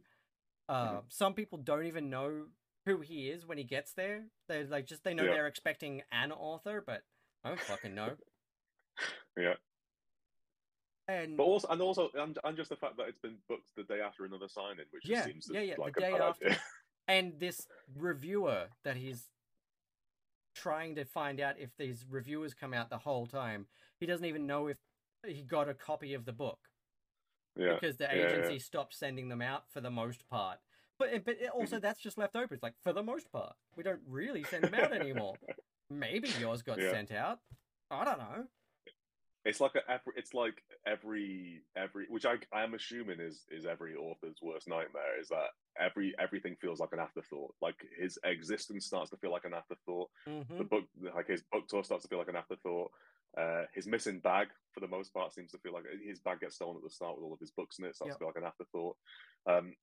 uh 0.69 1.01
some 1.09 1.33
people 1.33 1.57
don't 1.57 1.85
even 1.85 2.09
know 2.09 2.47
who 2.85 3.01
he 3.01 3.29
is 3.29 3.45
when 3.45 3.57
he 3.57 3.63
gets 3.63 3.93
there. 3.93 4.29
They're 4.47 4.65
like 4.65 4.85
just 4.85 5.03
they 5.03 5.13
know 5.15 5.23
Yeah. 5.23 5.33
they're 5.33 5.47
expecting 5.47 6.03
an 6.11 6.31
author 6.31 6.79
but 6.81 7.03
i 7.43 7.49
don't 7.49 7.59
fucking 7.59 7.95
know. 7.95 8.15
Yeah. 9.37 9.55
And 11.07 11.37
but 11.37 11.43
also 11.43 11.67
and 11.69 11.81
also 11.81 12.11
and, 12.13 12.37
and 12.43 12.55
just 12.55 12.69
the 12.69 12.75
fact 12.75 12.97
that 12.97 13.07
it's 13.07 13.17
been 13.19 13.37
booked 13.47 13.69
the 13.75 13.83
day 13.83 13.99
after 13.99 14.25
another 14.25 14.47
signing 14.47 14.85
which 14.91 15.03
just 15.03 15.11
Yeah, 15.11 15.25
seems 15.25 15.49
yeah, 15.51 15.61
yeah, 15.61 15.75
the 15.75 15.81
like 15.81 15.95
day 15.95 16.09
a 16.09 16.17
bad 16.17 16.21
after. 16.21 16.49
and 17.09 17.33
this 17.39 17.67
reviewer 17.97 18.67
that 18.85 18.95
he's 18.95 19.25
trying 20.55 20.95
to 20.95 21.05
find 21.05 21.39
out 21.39 21.55
if 21.59 21.71
these 21.77 22.05
reviewers 22.09 22.53
come 22.53 22.73
out 22.73 22.89
the 22.89 22.97
whole 22.97 23.25
time. 23.25 23.65
He 23.99 24.05
doesn't 24.05 24.25
even 24.25 24.45
know 24.45 24.67
if 24.67 24.77
he 25.25 25.41
got 25.41 25.67
a 25.67 25.73
copy 25.73 26.13
of 26.13 26.25
the 26.25 26.31
book 26.33 26.59
Yeah. 27.57 27.73
because 27.73 27.97
the 27.97 28.05
yeah, 28.05 28.15
yeah. 28.15 28.27
agency 28.27 28.59
stopped 28.59 28.93
sending 28.93 29.27
them 29.27 29.41
out 29.41 29.63
for 29.69 29.81
the 29.81 29.89
most 29.89 30.29
part. 30.29 30.59
But 30.97 31.25
but 31.25 31.37
also 31.53 31.77
mm-hmm. 31.77 31.81
that's 31.81 31.99
just 31.99 32.17
left 32.17 32.35
open. 32.35 32.55
It's 32.55 32.63
like 32.63 32.75
for 32.83 32.93
the 32.93 33.03
most 33.03 33.31
part, 33.31 33.53
we 33.75 33.83
don't 33.83 34.01
really 34.07 34.43
send 34.43 34.65
them 34.65 34.73
out 34.75 34.93
anymore. 34.93 35.35
Maybe 35.89 36.29
yours 36.39 36.61
got 36.61 36.79
Yeah. 36.79 36.91
sent 36.91 37.11
out. 37.11 37.39
I 37.89 38.05
don't 38.05 38.19
know. 38.19 38.45
It's 39.45 39.61
like 39.61 39.75
a, 39.75 40.01
it's 40.15 40.33
like 40.33 40.61
every 40.85 41.63
every 41.75 42.05
which 42.09 42.25
I 42.25 42.35
I 42.53 42.63
am 42.63 42.73
assuming 42.73 43.19
is 43.21 43.45
is 43.49 43.65
every 43.65 43.95
author's 43.95 44.37
worst 44.41 44.67
nightmare 44.67 45.19
is 45.19 45.29
that 45.29 45.51
every 45.79 46.13
everything 46.19 46.55
feels 46.61 46.79
like 46.79 46.93
an 46.93 46.99
afterthought. 46.99 47.55
Like 47.61 47.75
his 47.97 48.19
existence 48.23 48.85
starts 48.85 49.11
to 49.11 49.17
feel 49.17 49.31
like 49.31 49.45
an 49.45 49.53
afterthought. 49.53 50.09
hmm 50.25 50.59
The 50.59 50.65
book 50.65 50.85
like 51.15 51.27
his 51.27 51.43
book 51.51 51.67
tour 51.67 51.83
starts 51.83 52.03
to 52.03 52.09
feel 52.09 52.19
like 52.19 52.29
an 52.29 52.35
afterthought. 52.35 52.91
Uh, 53.37 53.63
his 53.73 53.87
missing 53.87 54.19
bag 54.19 54.47
for 54.73 54.79
the 54.79 54.87
most 54.87 55.13
part 55.13 55.33
seems 55.33 55.51
to 55.51 55.59
feel 55.59 55.73
like 55.73 55.85
his 56.03 56.19
bag 56.19 56.39
gets 56.39 56.55
stolen 56.55 56.77
at 56.77 56.83
the 56.83 56.89
start 56.89 57.15
with 57.15 57.23
all 57.25 57.33
of 57.33 57.39
his 57.39 57.51
books 57.51 57.79
in 57.79 57.85
it. 57.85 57.95
Starts 57.95 58.13
Yep. 58.13 58.17
to 58.17 58.19
feel 58.19 58.27
like 58.27 58.37
an 58.37 58.43
afterthought. 58.45 58.97
Um, 59.45 59.75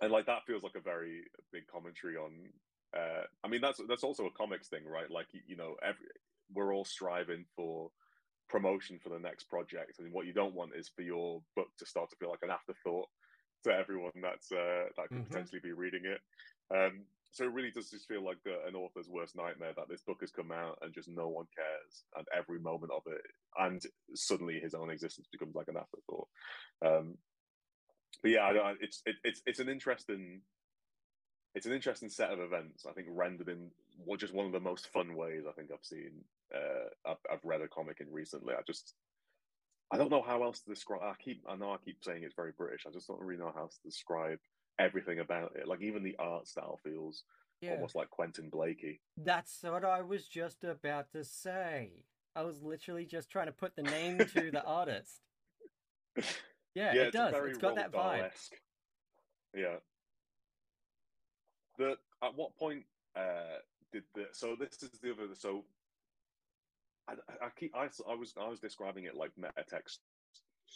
and 0.00 0.12
like 0.12 0.26
that 0.26 0.44
feels 0.46 0.62
like 0.62 0.76
a 0.76 0.80
very 0.80 1.24
big 1.52 1.66
commentary 1.66 2.16
on. 2.16 2.52
Uh, 2.96 3.24
I 3.44 3.48
mean 3.48 3.60
that's 3.60 3.80
that's 3.88 4.04
also 4.04 4.26
a 4.26 4.32
comics 4.32 4.68
thing, 4.68 4.84
right? 4.86 5.10
Like 5.10 5.28
you 5.32 5.56
know, 5.56 5.76
every 5.82 6.06
we're 6.52 6.74
all 6.74 6.84
striving 6.84 7.46
for 7.54 7.90
promotion 8.48 8.98
for 8.98 9.10
the 9.10 9.18
next 9.18 9.44
project, 9.44 9.98
I 10.00 10.04
and 10.04 10.12
what 10.12 10.26
you 10.26 10.32
don't 10.32 10.54
want 10.54 10.74
is 10.74 10.88
for 10.88 11.02
your 11.02 11.42
book 11.54 11.68
to 11.78 11.86
start 11.86 12.10
to 12.10 12.16
feel 12.16 12.30
like 12.30 12.42
an 12.42 12.50
afterthought 12.50 13.08
to 13.64 13.72
everyone 13.72 14.12
that's 14.22 14.50
uh, 14.52 14.84
that 14.96 15.10
could 15.12 15.22
Mhm. 15.22 15.30
potentially 15.30 15.60
be 15.60 15.72
reading 15.72 16.02
it. 16.04 16.20
Um, 16.74 17.06
so 17.32 17.44
it 17.44 17.52
really 17.52 17.70
does 17.70 17.90
just 17.90 18.08
feel 18.08 18.24
like 18.24 18.38
the, 18.44 18.64
an 18.66 18.74
author's 18.74 19.08
worst 19.08 19.36
nightmare 19.36 19.72
that 19.76 19.88
this 19.88 20.02
book 20.02 20.18
has 20.20 20.32
come 20.32 20.50
out 20.50 20.78
and 20.82 20.92
just 20.92 21.08
no 21.08 21.28
one 21.28 21.46
cares, 21.54 22.04
and 22.16 22.26
every 22.36 22.58
moment 22.58 22.92
of 22.92 23.02
it, 23.06 23.22
and 23.58 23.82
suddenly 24.14 24.58
his 24.60 24.74
own 24.74 24.90
existence 24.90 25.28
becomes 25.30 25.54
like 25.54 25.68
an 25.68 25.76
afterthought. 25.76 26.28
Um, 26.84 27.18
but 28.22 28.30
yeah, 28.32 28.40
I, 28.40 28.70
I, 28.70 28.74
it's 28.80 29.02
it, 29.06 29.16
it's 29.24 29.42
it's 29.46 29.60
an 29.60 29.68
interesting 29.68 30.42
it's 31.54 31.66
an 31.66 31.72
interesting 31.72 32.08
set 32.08 32.30
of 32.32 32.40
events. 32.40 32.86
I 32.86 32.92
think 32.92 33.08
rendered 33.10 33.48
in 33.48 33.70
well, 33.98 34.16
just 34.16 34.34
one 34.34 34.46
of 34.46 34.52
the 34.52 34.60
most 34.60 34.88
fun 34.88 35.14
ways 35.14 35.44
I 35.48 35.52
think 35.52 35.70
I've 35.72 35.84
seen. 35.84 36.24
Uh, 36.54 36.88
I've, 37.10 37.18
I've 37.30 37.44
read 37.44 37.60
a 37.60 37.68
comic 37.68 38.00
in 38.00 38.10
recently. 38.12 38.54
I 38.54 38.62
just 38.66 38.94
I 39.92 39.96
don't 39.96 40.10
know 40.10 40.22
how 40.22 40.42
else 40.44 40.60
to 40.60 40.70
describe. 40.70 41.02
I 41.02 41.14
keep 41.22 41.42
I 41.48 41.56
know 41.56 41.72
I 41.72 41.76
keep 41.84 41.98
saying 42.04 42.22
it's 42.22 42.34
very 42.34 42.52
British. 42.56 42.84
I 42.86 42.90
just 42.90 43.08
don't 43.08 43.20
really 43.20 43.40
know 43.40 43.52
how 43.54 43.66
to 43.66 43.76
describe 43.84 44.38
everything 44.78 45.18
about 45.18 45.52
it. 45.56 45.66
Like 45.66 45.82
even 45.82 46.02
the 46.02 46.16
art 46.18 46.46
style 46.46 46.78
feels 46.84 47.24
Yeah, 47.60 47.72
almost 47.72 47.96
like 47.96 48.10
Quentin 48.10 48.48
Blakey. 48.50 49.00
that's 49.16 49.58
what 49.62 49.84
I 49.84 50.02
was 50.02 50.26
just 50.26 50.62
about 50.64 51.10
to 51.12 51.24
say. 51.24 52.04
I 52.36 52.42
was 52.42 52.62
literally 52.62 53.04
just 53.04 53.30
trying 53.30 53.46
to 53.46 53.52
put 53.52 53.74
the 53.74 53.82
name 53.82 54.18
to 54.18 54.50
the 54.52 54.64
artist. 54.66 55.20
Yeah, 56.74 56.92
it 56.94 57.12
does. 57.12 57.34
It's 57.46 57.58
got 57.58 57.74
that 57.76 57.92
vibe. 57.92 58.30
Yeah. 59.54 59.76
The 61.78 61.96
at 62.22 62.34
what 62.36 62.56
point 62.56 62.84
uh 63.16 63.58
did 63.92 64.04
the 64.14 64.26
so 64.32 64.54
this 64.54 64.82
is 64.82 64.90
the 65.02 65.10
other 65.10 65.34
so 65.34 65.64
I, 67.08 67.12
I 67.44 67.48
keep 67.58 67.74
I, 67.74 67.88
I 68.08 68.14
was 68.14 68.34
I 68.40 68.48
was 68.48 68.60
describing 68.60 69.04
it 69.04 69.14
like 69.16 69.30
metatext 69.38 69.98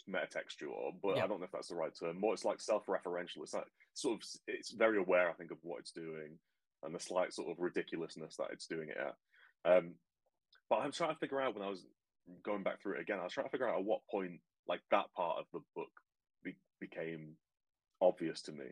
metatextual, 0.09 0.93
but 1.01 1.17
Yeah. 1.17 1.23
I 1.23 1.27
don't 1.27 1.39
know 1.39 1.45
if 1.45 1.51
that's 1.51 1.69
the 1.69 1.75
right 1.75 1.91
term. 1.97 2.19
More, 2.19 2.33
it's 2.33 2.45
like 2.45 2.59
self-referential. 2.59 3.41
It's 3.43 3.53
like 3.53 3.67
sort 3.93 4.15
of 4.15 4.27
it's 4.47 4.71
very 4.71 4.97
aware, 4.97 5.29
I 5.29 5.33
think, 5.33 5.51
of 5.51 5.57
what 5.61 5.79
it's 5.79 5.91
doing 5.91 6.37
and 6.83 6.93
the 6.93 6.99
slight 6.99 7.33
sort 7.33 7.49
of 7.49 7.59
ridiculousness 7.59 8.35
that 8.37 8.49
it's 8.51 8.67
doing 8.67 8.89
it 8.89 8.97
at. 8.97 9.15
Um, 9.77 9.95
but 10.69 10.77
I'm 10.77 10.91
trying 10.91 11.13
to 11.13 11.19
figure 11.19 11.41
out 11.41 11.55
when 11.55 11.63
I 11.65 11.69
was 11.69 11.85
going 12.43 12.63
back 12.63 12.81
through 12.81 12.95
it 12.95 13.01
again, 13.01 13.19
I 13.19 13.23
was 13.23 13.33
trying 13.33 13.47
to 13.47 13.51
figure 13.51 13.69
out 13.69 13.79
at 13.79 13.85
what 13.85 14.01
point 14.09 14.39
like 14.67 14.81
that 14.91 15.05
part 15.15 15.37
of 15.39 15.45
the 15.53 15.59
book 15.75 15.89
be- 16.43 16.55
became 16.79 17.35
obvious 18.01 18.41
to 18.43 18.51
me. 18.51 18.65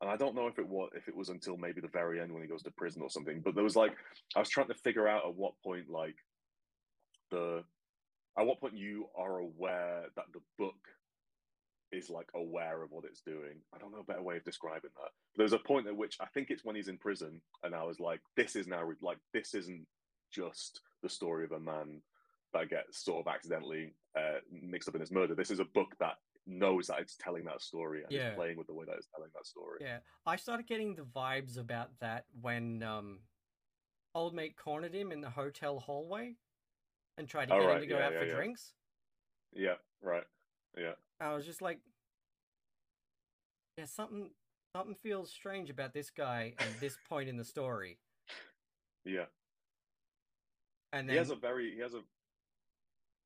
And 0.00 0.08
I 0.10 0.16
don't 0.16 0.34
know 0.34 0.46
if 0.46 0.58
it 0.58 0.66
was 0.66 0.90
if 0.94 1.08
it 1.08 1.16
was 1.16 1.28
until 1.28 1.56
maybe 1.58 1.80
the 1.82 1.88
very 1.88 2.20
end 2.20 2.32
when 2.32 2.42
he 2.42 2.48
goes 2.48 2.62
to 2.62 2.70
prison 2.70 3.02
or 3.02 3.10
something. 3.10 3.42
But 3.44 3.54
there 3.54 3.64
was 3.64 3.76
like 3.76 3.92
I 4.34 4.38
was 4.38 4.48
trying 4.48 4.68
to 4.68 4.74
figure 4.74 5.06
out 5.06 5.26
at 5.26 5.34
what 5.34 5.52
point 5.62 5.90
like 5.90 6.16
the 7.30 7.64
at 8.38 8.46
what 8.46 8.60
point 8.60 8.76
you 8.76 9.06
are 9.16 9.38
aware 9.38 10.04
that 10.16 10.26
the 10.32 10.40
book 10.58 10.76
is 11.92 12.08
like 12.08 12.28
aware 12.34 12.82
of 12.82 12.92
what 12.92 13.04
it's 13.04 13.20
doing. 13.20 13.60
I 13.74 13.78
don't 13.78 13.92
know 13.92 13.98
a 14.00 14.04
better 14.04 14.22
way 14.22 14.36
of 14.36 14.44
describing 14.44 14.90
that. 14.96 15.10
There's 15.36 15.52
a 15.52 15.58
point 15.58 15.88
at 15.88 15.96
which 15.96 16.16
I 16.20 16.26
think 16.26 16.50
it's 16.50 16.64
when 16.64 16.76
he's 16.76 16.88
in 16.88 16.98
prison, 16.98 17.40
and 17.64 17.74
I 17.74 17.82
was 17.82 17.98
like, 17.98 18.20
this 18.36 18.54
is 18.54 18.66
now 18.66 18.88
like 19.02 19.18
this 19.32 19.54
isn't 19.54 19.86
just 20.32 20.80
the 21.02 21.08
story 21.08 21.44
of 21.44 21.52
a 21.52 21.58
man 21.60 22.00
that 22.52 22.70
gets 22.70 23.04
sort 23.04 23.26
of 23.26 23.32
accidentally 23.32 23.94
uh, 24.16 24.38
mixed 24.50 24.88
up 24.88 24.94
in 24.94 25.00
his 25.00 25.10
murder. 25.10 25.34
This 25.34 25.50
is 25.50 25.60
a 25.60 25.64
book 25.64 25.94
that 26.00 26.14
knows 26.46 26.86
that 26.88 27.00
it's 27.00 27.16
telling 27.16 27.44
that 27.44 27.62
story 27.62 28.02
and 28.02 28.12
Yeah. 28.12 28.30
is 28.30 28.34
playing 28.34 28.56
with 28.56 28.66
the 28.66 28.74
way 28.74 28.84
that 28.86 28.96
it's 28.96 29.08
telling 29.14 29.30
that 29.34 29.46
story. 29.46 29.78
Yeah, 29.80 29.98
I 30.26 30.36
started 30.36 30.66
getting 30.66 30.94
the 30.94 31.02
vibes 31.02 31.58
about 31.58 31.90
that 32.00 32.26
when 32.40 32.82
um, 32.82 33.20
old 34.14 34.34
mate 34.34 34.56
cornered 34.56 34.94
him 34.94 35.12
in 35.12 35.20
the 35.20 35.30
hotel 35.30 35.78
hallway 35.80 36.34
and 37.18 37.28
tried 37.28 37.48
to 37.48 37.54
Oh, 37.54 37.60
get 37.60 37.70
him 37.76 37.80
to 37.80 37.86
go 37.86 37.98
yeah, 37.98 38.06
out 38.06 38.12
yeah, 38.12 38.18
for 38.20 38.26
yeah. 38.26 38.34
drinks. 38.34 38.72
Yeah, 39.52 39.74
right. 40.02 40.24
Yeah. 40.76 40.92
I 41.20 41.34
was 41.34 41.44
just 41.44 41.60
like, 41.62 41.78
yeah, 43.76 43.84
something 43.86 44.30
something 44.76 44.94
feels 45.02 45.30
strange 45.30 45.70
about 45.70 45.92
this 45.92 46.10
guy 46.10 46.54
at 46.58 46.80
this 46.80 46.96
point 47.08 47.28
in 47.28 47.36
the 47.36 47.44
story. 47.44 47.98
Yeah. 49.04 49.24
And 50.92 51.08
then 51.08 51.14
He 51.14 51.18
has 51.18 51.30
a 51.30 51.36
very 51.36 51.74
he 51.74 51.80
has 51.80 51.94
a 51.94 52.00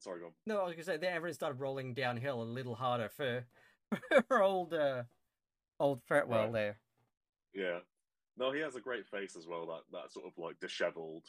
sorry, 0.00 0.20
go 0.20 0.26
on. 0.26 0.32
no, 0.46 0.60
I 0.60 0.64
was 0.64 0.74
gonna 0.74 0.84
say 0.84 0.96
then 0.96 1.14
everything 1.14 1.34
started 1.34 1.60
rolling 1.60 1.94
downhill 1.94 2.42
a 2.42 2.44
little 2.44 2.74
harder 2.74 3.08
for 3.08 3.44
for 4.28 4.42
old 4.42 4.74
uh, 4.74 5.04
old 5.80 6.00
Fretwell 6.08 6.44
Right. 6.44 6.52
there. 6.52 6.78
Yeah. 7.54 7.78
No, 8.36 8.50
he 8.50 8.60
has 8.60 8.74
a 8.74 8.80
great 8.80 9.06
face 9.06 9.36
as 9.36 9.46
well, 9.46 9.66
that 9.66 9.82
that 9.92 10.12
sort 10.12 10.26
of 10.26 10.32
like 10.38 10.58
disheveled 10.60 11.26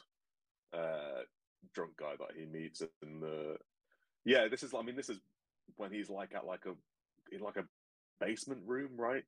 uh 0.74 1.22
drunk 1.74 1.98
guy 1.98 2.14
that 2.20 2.36
he 2.38 2.46
meets 2.46 2.82
in 3.02 3.20
the 3.20 3.58
Yeah, 4.24 4.48
this 4.48 4.64
is 4.64 4.74
I 4.74 4.82
mean 4.82 4.96
this 4.96 5.10
is 5.10 5.20
when 5.78 5.92
he's 5.92 6.10
like 6.10 6.34
at 6.36 6.46
like 6.46 6.66
a 6.66 6.74
in 7.36 7.42
like 7.42 7.58
a 7.58 7.66
basement 8.20 8.62
room, 8.66 8.92
right? 8.98 9.24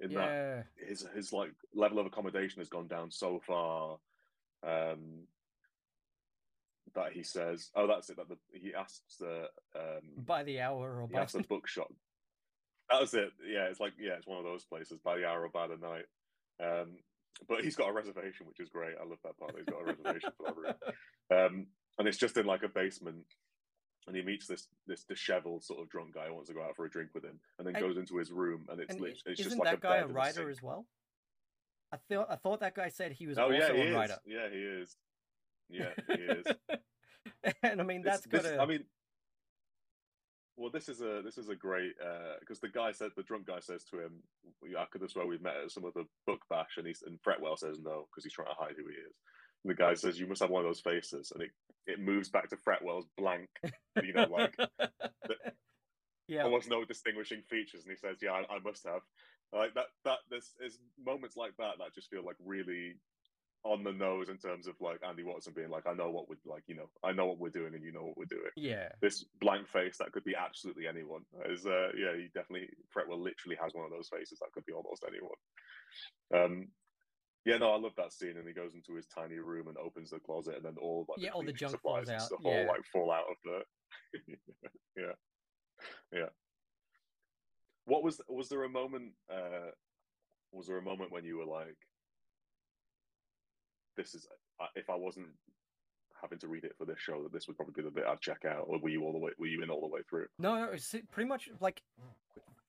In 0.00 0.14
that 0.14 0.66
his 0.76 1.06
his 1.14 1.32
like 1.32 1.50
level 1.74 1.98
of 1.98 2.06
accommodation 2.06 2.60
has 2.60 2.68
gone 2.68 2.86
down 2.86 3.10
so 3.10 3.40
far 3.44 3.98
um 4.64 5.26
that 6.94 7.12
he 7.12 7.22
says 7.22 7.70
oh 7.74 7.86
that's 7.86 8.10
it 8.10 8.16
that 8.16 8.28
the, 8.28 8.36
he 8.52 8.74
asks 8.74 9.16
the 9.18 9.48
um 9.76 10.24
by 10.24 10.42
the 10.42 10.60
hour 10.60 11.00
or 11.00 11.08
he 11.08 11.14
by 11.14 11.22
asks 11.22 11.32
the 11.34 11.42
bookshop. 11.42 11.92
That 12.90 13.00
was 13.00 13.14
it. 13.14 13.30
Yeah 13.46 13.64
it's 13.64 13.80
like 13.80 13.92
yeah 13.98 14.14
it's 14.14 14.26
one 14.26 14.38
of 14.38 14.44
those 14.44 14.64
places 14.64 14.98
by 15.04 15.16
the 15.18 15.26
hour 15.26 15.44
or 15.44 15.48
by 15.48 15.66
the 15.66 15.76
night. 15.76 16.06
Um 16.60 16.98
but 17.48 17.62
he's 17.62 17.76
got 17.76 17.88
a 17.88 17.92
reservation 17.92 18.46
which 18.46 18.60
is 18.60 18.68
great 18.68 18.94
i 19.00 19.04
love 19.08 19.18
that 19.24 19.36
part 19.38 19.54
he's 19.56 19.66
got 19.66 19.80
a 19.82 19.84
reservation 19.84 20.30
for 20.36 20.46
that 20.46 20.56
room 20.56 21.46
um 21.46 21.66
and 21.98 22.08
it's 22.08 22.18
just 22.18 22.36
in 22.36 22.46
like 22.46 22.62
a 22.62 22.68
basement 22.68 23.24
and 24.06 24.16
he 24.16 24.22
meets 24.22 24.46
this 24.46 24.68
this 24.86 25.04
disheveled 25.04 25.62
sort 25.62 25.80
of 25.80 25.88
drunk 25.88 26.14
guy 26.14 26.26
who 26.26 26.34
wants 26.34 26.48
to 26.48 26.54
go 26.54 26.62
out 26.62 26.74
for 26.74 26.84
a 26.86 26.90
drink 26.90 27.10
with 27.14 27.24
him 27.24 27.38
and 27.58 27.66
then 27.66 27.76
And- 27.76 27.84
goes 27.84 27.96
into 27.96 28.16
his 28.16 28.32
room 28.32 28.66
and 28.70 28.80
it's 28.80 28.92
and 28.92 29.00
lit- 29.00 29.22
it's 29.26 29.40
isn't 29.40 29.50
just 29.52 29.58
like 29.58 29.68
that 29.70 29.74
a 29.74 29.80
guy 29.80 29.96
a 29.98 30.06
writer 30.06 30.48
as 30.50 30.62
well? 30.62 30.86
I 31.92 31.96
thought 32.10 32.26
I 32.30 32.36
thought 32.36 32.60
that 32.60 32.74
guy 32.74 32.88
said 32.88 33.12
he 33.12 33.26
was 33.26 33.38
Oh 33.38 33.44
also 33.44 33.54
yeah, 33.56 33.72
he 33.72 33.80
a 33.80 33.84
is. 33.84 33.94
writer. 33.94 34.18
Yeah, 34.26 34.48
he 34.50 34.58
is. 34.58 34.96
Yeah, 35.70 35.90
he 36.06 36.22
is. 36.22 36.46
and 37.62 37.80
I 37.80 37.84
mean 37.84 38.02
This- 38.02 38.20
that's 38.20 38.44
this- 38.44 38.52
a 38.52 38.58
I 38.60 38.66
mean, 38.66 38.84
well, 40.58 40.70
this 40.70 40.88
is 40.88 41.00
a 41.00 41.22
this 41.24 41.38
is 41.38 41.48
a 41.48 41.54
great 41.54 41.92
uh, 42.04 42.34
because 42.40 42.58
the 42.58 42.68
guy 42.68 42.90
said 42.90 43.10
the 43.16 43.22
drunk 43.22 43.46
guy 43.46 43.60
says 43.60 43.84
to 43.84 44.00
him, 44.00 44.22
"I 44.76 44.84
could 44.90 45.00
have 45.02 45.10
swear 45.10 45.26
we've 45.26 45.40
met 45.40 45.56
at 45.64 45.70
some 45.70 45.84
other 45.84 46.02
book 46.26 46.40
bash," 46.50 46.76
and 46.76 46.86
he's 46.86 47.02
and 47.06 47.18
Fretwell 47.22 47.56
says 47.56 47.78
no 47.80 48.06
because 48.10 48.24
he's 48.24 48.32
trying 48.32 48.48
to 48.48 48.54
hide 48.58 48.74
who 48.76 48.88
he 48.88 48.94
is. 48.94 49.14
And 49.64 49.70
the 49.70 49.74
guy 49.74 49.94
says, 49.94 50.18
"You 50.18 50.26
must 50.26 50.42
have 50.42 50.50
one 50.50 50.64
of 50.64 50.68
those 50.68 50.80
faces," 50.80 51.30
and 51.32 51.44
it 51.44 51.50
it 51.86 52.00
moves 52.00 52.28
back 52.28 52.48
to 52.50 52.56
Fretwell's 52.56 53.06
blank, 53.16 53.48
you 54.02 54.12
know, 54.12 54.26
like 54.28 54.56
yeah, 56.28 56.42
almost 56.42 56.68
no 56.68 56.84
distinguishing 56.84 57.42
features, 57.48 57.84
and 57.84 57.92
he 57.92 57.96
says, 57.96 58.18
"Yeah, 58.20 58.32
I, 58.32 58.56
I 58.56 58.58
must 58.58 58.84
have." 58.84 59.02
Like 59.52 59.74
that 59.74 59.86
that 60.04 60.18
there's, 60.28 60.54
there's 60.58 60.78
moments 61.02 61.36
like 61.36 61.56
that 61.58 61.78
that 61.78 61.94
just 61.94 62.10
feel 62.10 62.24
like 62.24 62.36
really 62.44 62.96
on 63.64 63.82
the 63.82 63.92
nose 63.92 64.28
in 64.28 64.38
terms 64.38 64.66
of 64.66 64.74
like 64.80 65.00
Andi 65.02 65.24
Watson 65.24 65.52
being 65.54 65.70
like, 65.70 65.86
"I 65.86 65.94
know 65.94 66.10
what 66.10 66.28
we're 66.28 66.36
like, 66.44 66.62
you 66.66 66.74
know, 66.74 66.88
I 67.02 67.12
know 67.12 67.26
what 67.26 67.38
we're 67.38 67.50
doing, 67.50 67.74
and 67.74 67.82
you 67.82 67.92
know 67.92 68.04
what 68.04 68.16
we're 68.16 68.24
doing." 68.24 68.50
yeah, 68.56 68.88
This 69.00 69.24
blank 69.40 69.68
face 69.68 69.98
that 69.98 70.12
could 70.12 70.24
be 70.24 70.34
absolutely 70.36 70.86
anyone 70.86 71.22
is, 71.46 71.66
uh, 71.66 71.90
yeah, 71.96 72.16
he 72.16 72.28
definitely 72.34 72.68
Fretwell 72.94 73.18
literally 73.18 73.58
has 73.60 73.74
one 73.74 73.84
of 73.84 73.90
those 73.90 74.08
faces 74.08 74.38
that 74.38 74.52
could 74.52 74.64
be 74.64 74.72
almost 74.72 75.04
anyone. 75.06 75.36
Um, 76.34 76.68
yeah, 77.44 77.58
no, 77.58 77.72
I 77.72 77.78
love 77.78 77.94
that 77.96 78.12
scene, 78.12 78.36
and 78.36 78.46
he 78.46 78.52
goes 78.54 78.74
into 78.74 78.94
his 78.94 79.06
tiny 79.06 79.38
room 79.38 79.68
and 79.68 79.76
opens 79.78 80.10
the 80.10 80.20
closet, 80.20 80.56
and 80.56 80.64
then 80.64 80.76
all 80.80 81.06
like 81.08 81.18
Yeah, 81.18 81.30
all 81.30 81.42
the 81.42 81.52
junk 81.52 81.72
supplies 81.72 82.06
falls 82.06 82.08
and 82.08 82.16
out, 82.16 82.26
stuff 82.26 82.40
yeah. 82.44 82.50
all 82.50 82.66
like 82.66 82.84
fall 82.92 83.10
out 83.10 83.24
of 83.30 83.36
the. 83.44 84.36
yeah, 84.96 85.12
yeah. 86.12 86.28
What 87.86 88.02
was 88.02 88.20
was 88.28 88.48
there 88.48 88.64
a 88.64 88.68
moment? 88.68 89.12
Uh, 89.32 89.70
was 90.52 90.66
there 90.66 90.78
a 90.78 90.82
moment 90.82 91.10
when 91.10 91.24
you 91.24 91.38
were 91.38 91.46
like, 91.46 91.76
"This 93.98 94.14
is 94.14 94.26
uh, 94.60 94.66
if 94.74 94.88
I 94.88 94.94
wasn't 94.94 95.26
having 96.20 96.38
to 96.38 96.48
read 96.48 96.64
it 96.64 96.74
for 96.78 96.84
this 96.84 96.98
show, 96.98 97.22
that 97.22 97.32
this 97.32 97.46
would 97.46 97.56
probably 97.56 97.74
be 97.74 97.82
the 97.82 97.90
bit 97.90 98.04
I'd 98.06 98.20
check 98.20 98.44
out. 98.44 98.64
Or 98.68 98.78
were 98.78 98.88
you 98.88 99.04
all 99.04 99.12
the 99.12 99.18
way? 99.18 99.32
Were 99.38 99.46
you 99.46 99.62
in 99.62 99.70
all 99.70 99.80
the 99.80 99.86
way 99.86 100.00
through? 100.08 100.26
No, 100.38 100.56
no, 100.56 100.70
it's 100.72 100.94
pretty 101.10 101.28
much 101.28 101.50
like 101.60 101.82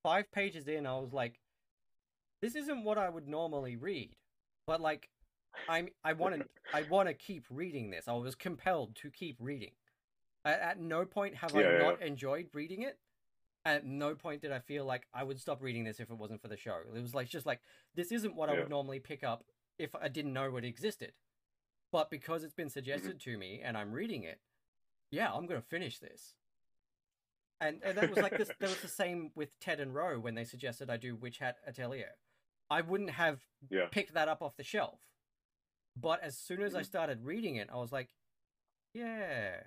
five 0.03 0.31
pages 0.31 0.67
in. 0.67 0.85
I 0.85 0.97
was 0.97 1.13
like, 1.13 1.39
"This 2.41 2.55
isn't 2.55 2.83
what 2.83 2.97
I 2.97 3.09
would 3.09 3.27
normally 3.27 3.75
read," 3.75 4.15
but 4.67 4.81
like, 4.81 5.09
I'm 5.67 5.89
I 6.03 6.13
want 6.13 6.35
to 6.35 6.45
I 6.73 6.83
want 6.83 7.07
to 7.07 7.13
keep 7.13 7.45
reading 7.49 7.89
this. 7.89 8.07
I 8.07 8.13
was 8.13 8.35
compelled 8.35 8.95
to 8.97 9.09
keep 9.09 9.37
reading. 9.39 9.71
At, 10.45 10.61
at 10.61 10.79
no 10.79 11.05
point 11.05 11.35
have 11.35 11.53
Yeah, 11.53 11.61
I 11.61 11.71
yeah, 11.71 11.77
not 11.79 12.01
enjoyed 12.01 12.47
reading 12.53 12.83
it. 12.83 12.97
At 13.65 13.85
no 13.85 14.15
point 14.15 14.41
did 14.41 14.51
I 14.51 14.59
feel 14.59 14.85
like 14.85 15.05
I 15.13 15.23
would 15.23 15.39
stop 15.39 15.61
reading 15.61 15.83
this 15.83 15.99
if 15.99 16.09
it 16.09 16.17
wasn't 16.17 16.41
for 16.41 16.47
the 16.47 16.57
show. 16.57 16.77
It 16.95 17.01
was 17.01 17.13
like 17.13 17.27
just 17.27 17.45
like 17.45 17.59
this 17.95 18.11
isn't 18.11 18.35
what 18.35 18.49
I 18.49 18.53
would 18.53 18.69
normally 18.69 18.99
pick 18.99 19.23
up 19.23 19.43
if 19.79 19.95
I 19.95 20.09
didn't 20.09 20.33
know 20.33 20.55
it 20.57 20.65
existed. 20.65 21.13
But 21.91 22.11
because 22.11 22.43
it's 22.43 22.53
been 22.53 22.69
suggested 22.69 23.19
to 23.21 23.37
me 23.37 23.61
and 23.63 23.75
I'm 23.75 23.91
reading 23.91 24.23
it, 24.23 24.39
yeah, 25.09 25.31
I'm 25.33 25.47
gonna 25.47 25.61
finish 25.61 25.97
this. 25.97 26.35
And, 27.61 27.81
and 27.83 27.97
that 27.97 28.09
was 28.09 28.19
like 28.21 28.37
this. 28.37 28.51
That 28.59 28.69
was 28.69 28.79
the 28.81 28.87
same 28.87 29.31
with 29.35 29.59
Ted 29.59 29.79
and 29.79 29.93
Roe 29.95 30.19
when 30.19 30.35
they 30.35 30.43
suggested 30.45 30.89
I 30.89 30.97
do 30.97 31.15
Witch 31.15 31.39
Hat 31.39 31.57
Atelier. 31.67 32.11
I 32.69 32.81
wouldn't 32.81 33.09
have 33.11 33.41
Yeah. 33.69 33.87
picked 33.89 34.13
that 34.13 34.27
up 34.27 34.41
off 34.43 34.55
the 34.55 34.63
shelf, 34.63 34.99
but 35.99 36.21
as 36.21 36.37
soon 36.37 36.61
as 36.61 36.75
I 36.75 36.81
Mhm. 36.81 36.85
started 36.85 37.25
reading 37.25 37.55
it, 37.55 37.69
I 37.71 37.77
was 37.77 37.91
like, 37.91 38.09
yeah. 38.93 39.63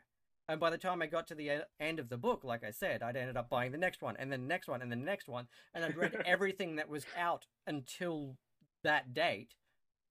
And 0.49 0.61
by 0.61 0.71
the 0.71 0.79
time 0.79 1.03
I 1.03 1.07
got 1.07 1.27
to 1.29 1.35
the 1.35 1.67
end 1.81 1.99
of 1.99 2.09
the 2.09 2.17
book, 2.17 2.45
like 2.45 2.63
I 2.65 2.71
said, 2.71 3.03
I'd 3.03 3.17
ended 3.17 3.37
up 3.37 3.49
buying 3.49 3.73
the 3.73 3.79
next 3.79 4.03
one, 4.03 4.17
and 4.17 4.31
then 4.31 4.43
the 4.43 4.47
next 4.49 4.69
one, 4.69 4.83
and 4.83 4.91
the 4.93 4.97
next 4.97 5.29
one, 5.29 5.49
and 5.75 5.85
I'd 5.85 5.97
read 5.97 6.15
everything 6.27 6.77
that 6.77 6.89
was 6.89 7.07
out 7.17 7.47
until 7.67 8.37
that 8.85 9.13
date 9.15 9.55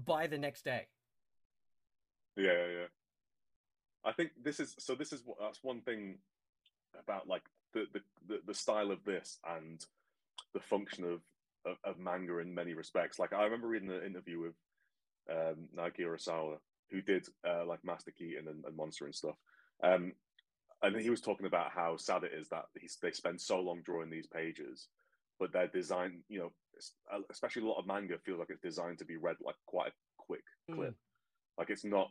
by 0.05 0.27
the 0.27 0.37
next 0.37 0.63
day. 0.65 0.87
Yeah, 2.35 2.51
yeah, 2.51 2.71
yeah. 2.79 2.87
I 4.03 4.13
think 4.13 4.31
this 4.41 4.59
is 4.59 4.75
so. 4.79 4.95
This 4.95 5.13
is 5.13 5.21
what 5.25 5.37
that's 5.39 5.63
one 5.63 5.81
thing 5.81 6.17
about 6.99 7.27
like 7.27 7.43
the 7.73 7.85
the 8.27 8.39
the, 8.45 8.53
style 8.53 8.91
of 8.91 9.03
this 9.03 9.37
and 9.57 9.83
the 10.53 10.59
function 10.59 11.03
of, 11.03 11.21
of 11.65 11.77
of 11.83 11.99
manga 11.99 12.39
in 12.39 12.53
many 12.53 12.73
respects. 12.73 13.19
Like 13.19 13.33
I 13.33 13.43
remember 13.43 13.67
reading 13.67 13.91
an 13.91 14.03
interview 14.03 14.39
with 14.39 14.55
um, 15.29 15.67
Naoki 15.77 16.01
Urasawa, 16.01 16.57
who 16.89 17.01
did 17.01 17.27
uh, 17.47 17.65
like 17.65 17.83
Master 17.83 18.11
Keaton 18.11 18.47
and, 18.47 18.65
and 18.65 18.75
Monster 18.75 19.05
and 19.05 19.15
stuff. 19.15 19.35
Um, 19.83 20.13
and 20.83 20.99
he 20.99 21.09
was 21.09 21.21
talking 21.21 21.45
about 21.45 21.71
how 21.71 21.95
sad 21.97 22.23
it 22.23 22.31
is 22.35 22.49
that 22.49 22.65
they 23.01 23.11
spend 23.11 23.39
so 23.39 23.59
long 23.59 23.81
drawing 23.83 24.09
these 24.09 24.27
pages, 24.27 24.87
but 25.41 25.51
they're 25.51 25.67
designed, 25.67 26.19
you 26.29 26.37
know, 26.39 26.51
especially 27.31 27.63
a 27.63 27.65
lot 27.65 27.79
of 27.79 27.87
manga 27.87 28.17
feels 28.23 28.37
like 28.37 28.51
it's 28.51 28.61
designed 28.61 28.99
to 28.99 29.05
be 29.05 29.17
read 29.17 29.37
like 29.43 29.55
quite 29.65 29.87
a 29.87 29.93
quick 30.17 30.43
clip. 30.71 30.95
Like 31.57 31.71
it's 31.71 31.83
not. 31.83 32.09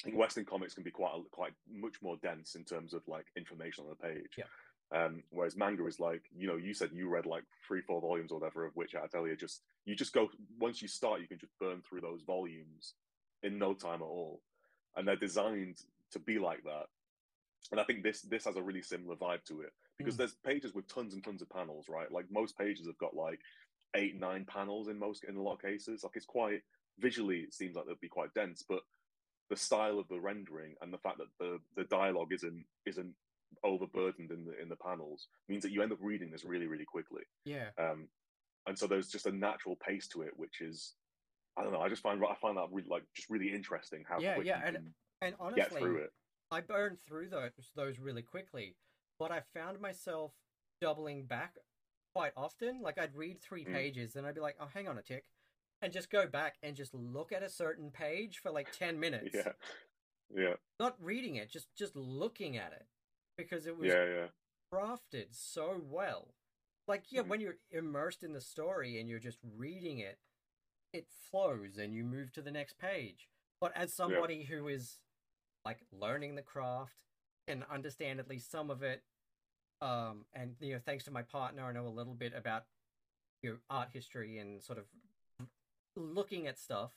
I 0.00 0.06
think 0.06 0.16
Western 0.16 0.46
comics 0.46 0.74
can 0.74 0.82
be 0.82 0.90
quite 0.90 1.12
a, 1.14 1.20
quite 1.30 1.52
much 1.70 1.96
more 2.02 2.16
dense 2.22 2.54
in 2.54 2.64
terms 2.64 2.94
of 2.94 3.02
like 3.06 3.26
information 3.36 3.84
on 3.84 3.90
the 3.90 4.08
page. 4.08 4.30
Yeah. 4.38 4.44
Um, 4.90 5.22
whereas 5.30 5.56
manga 5.56 5.84
is 5.86 6.00
like, 6.00 6.22
you 6.34 6.46
know, 6.46 6.56
you 6.56 6.72
said 6.72 6.90
you 6.92 7.10
read 7.10 7.26
like 7.26 7.44
three, 7.66 7.82
four 7.82 8.00
volumes 8.00 8.32
or 8.32 8.38
whatever 8.38 8.64
of 8.64 8.74
which 8.74 8.94
I 8.94 9.06
tell 9.08 9.26
you, 9.26 9.36
just 9.36 9.60
you 9.84 9.94
just 9.94 10.14
go 10.14 10.28
once 10.58 10.80
you 10.80 10.88
start, 10.88 11.20
you 11.20 11.28
can 11.28 11.38
just 11.38 11.52
burn 11.60 11.82
through 11.86 12.00
those 12.00 12.22
volumes 12.22 12.94
in 13.42 13.58
no 13.58 13.74
time 13.74 14.00
at 14.00 14.06
all, 14.06 14.40
and 14.96 15.06
they're 15.06 15.16
designed 15.16 15.76
to 16.12 16.18
be 16.18 16.38
like 16.38 16.62
that. 16.64 16.86
And 17.70 17.80
I 17.80 17.84
think 17.84 18.02
this 18.02 18.22
this 18.22 18.44
has 18.44 18.56
a 18.56 18.62
really 18.62 18.82
similar 18.82 19.16
vibe 19.16 19.44
to 19.46 19.60
it 19.62 19.72
because 19.98 20.16
Mm. 20.16 20.18
there's 20.18 20.34
pages 20.36 20.74
with 20.74 20.86
tons 20.88 21.14
and 21.14 21.22
tons 21.24 21.42
of 21.42 21.50
panels, 21.50 21.88
right? 21.88 22.10
Like 22.10 22.30
most 22.30 22.56
pages 22.56 22.86
have 22.86 22.98
got 22.98 23.14
like 23.14 23.40
eight, 23.94 24.16
nine 24.16 24.44
panels 24.46 24.88
in 24.88 24.98
most 24.98 25.24
in 25.24 25.36
a 25.36 25.42
lot 25.42 25.54
of 25.54 25.62
cases. 25.62 26.02
Like 26.04 26.16
it's 26.16 26.26
quite 26.26 26.62
visually, 26.98 27.40
it 27.40 27.54
seems 27.54 27.76
like 27.76 27.86
they'd 27.86 28.00
be 28.00 28.08
quite 28.08 28.34
dense, 28.34 28.62
but 28.68 28.82
the 29.50 29.56
style 29.56 29.98
of 29.98 30.08
the 30.08 30.20
rendering 30.20 30.76
and 30.80 30.92
the 30.92 30.98
fact 30.98 31.18
that 31.18 31.28
the 31.38 31.60
the 31.74 31.84
dialogue 31.84 32.32
isn't 32.32 32.66
isn't 32.86 33.16
overburdened 33.64 34.30
in 34.30 34.44
the 34.44 34.58
in 34.60 34.68
the 34.68 34.76
panels 34.76 35.28
means 35.48 35.62
that 35.62 35.72
you 35.72 35.82
end 35.82 35.92
up 35.92 35.98
reading 36.02 36.30
this 36.30 36.44
really 36.44 36.66
really 36.66 36.84
quickly. 36.84 37.22
Yeah. 37.44 37.70
Um, 37.78 38.08
and 38.66 38.78
so 38.78 38.86
there's 38.86 39.08
just 39.08 39.26
a 39.26 39.32
natural 39.32 39.76
pace 39.76 40.08
to 40.08 40.22
it, 40.22 40.36
which 40.36 40.60
is 40.60 40.96
I 41.56 41.62
don't 41.62 41.72
know. 41.72 41.80
I 41.80 41.88
just 41.88 42.02
find 42.02 42.22
I 42.24 42.34
find 42.36 42.56
that 42.58 42.70
really 42.70 42.88
like 42.88 43.04
just 43.14 43.30
really 43.30 43.52
interesting 43.52 44.04
how 44.08 44.20
Yeah, 44.20 44.34
quick 44.34 44.46
yeah, 44.46 44.62
and 44.64 44.94
And 45.20 45.34
get 45.56 45.72
through 45.72 45.96
honestly, 45.96 46.04
it. 46.04 46.10
I 46.50 46.60
burned 46.60 46.98
through 47.06 47.28
those 47.28 47.50
those 47.74 47.98
really 47.98 48.22
quickly, 48.22 48.76
but 49.18 49.30
I 49.30 49.40
found 49.54 49.80
myself 49.80 50.32
doubling 50.80 51.26
back 51.26 51.56
quite 52.14 52.32
often. 52.36 52.80
Like 52.82 52.98
I'd 52.98 53.14
read 53.14 53.40
three 53.40 53.64
Mm. 53.64 53.72
pages, 53.72 54.16
and 54.16 54.26
I'd 54.26 54.34
be 54.34 54.40
like, 54.40 54.56
"Oh, 54.60 54.66
hang 54.66 54.88
on 54.88 54.98
a 54.98 55.02
tick," 55.02 55.26
and 55.82 55.92
just 55.92 56.10
go 56.10 56.26
back 56.26 56.56
and 56.62 56.74
just 56.76 56.94
look 56.94 57.32
at 57.32 57.42
a 57.42 57.50
certain 57.50 57.90
page 57.90 58.38
for 58.38 58.50
like 58.50 58.72
ten 58.72 58.98
minutes. 59.00 59.34
Yeah, 59.34 59.52
yeah, 60.34 60.56
Not 60.80 61.02
reading 61.02 61.36
it, 61.36 61.50
just 61.50 61.74
just 61.74 61.94
looking 61.96 62.56
at 62.56 62.72
it, 62.72 62.86
because 63.36 63.66
it 63.66 63.76
was 63.76 63.88
yeah, 63.88 64.04
yeah. 64.04 64.28
crafted 64.72 65.26
so 65.34 65.80
well. 65.84 66.34
Like, 66.86 67.12
yeah, 67.12 67.20
Mhm. 67.22 67.28
when 67.28 67.40
you're 67.40 67.58
immersed 67.70 68.22
in 68.22 68.32
the 68.32 68.40
story 68.40 68.98
and 68.98 69.08
you're 69.10 69.18
just 69.18 69.38
reading 69.42 69.98
it, 69.98 70.18
it 70.94 71.06
flows 71.10 71.76
and 71.76 71.92
you 71.92 72.02
move 72.02 72.32
to 72.32 72.40
the 72.42 72.50
next 72.50 72.78
page. 72.78 73.28
But 73.60 73.76
as 73.76 73.92
somebody 73.92 74.44
who 74.44 74.68
is 74.68 74.98
like 75.64 75.78
learning 75.92 76.34
the 76.34 76.42
craft 76.42 77.04
and 77.46 77.64
understand 77.70 78.20
at 78.20 78.28
least 78.28 78.50
some 78.50 78.70
of 78.70 78.82
it, 78.82 79.02
um, 79.80 80.24
and 80.32 80.56
you 80.60 80.74
know, 80.74 80.80
thanks 80.84 81.04
to 81.04 81.10
my 81.10 81.22
partner, 81.22 81.64
I 81.64 81.72
know 81.72 81.86
a 81.86 81.88
little 81.88 82.14
bit 82.14 82.32
about 82.34 82.64
you 83.42 83.50
know, 83.50 83.56
art 83.70 83.88
history 83.92 84.38
and 84.38 84.62
sort 84.62 84.78
of 84.78 84.86
looking 85.96 86.46
at 86.46 86.58
stuff 86.58 86.92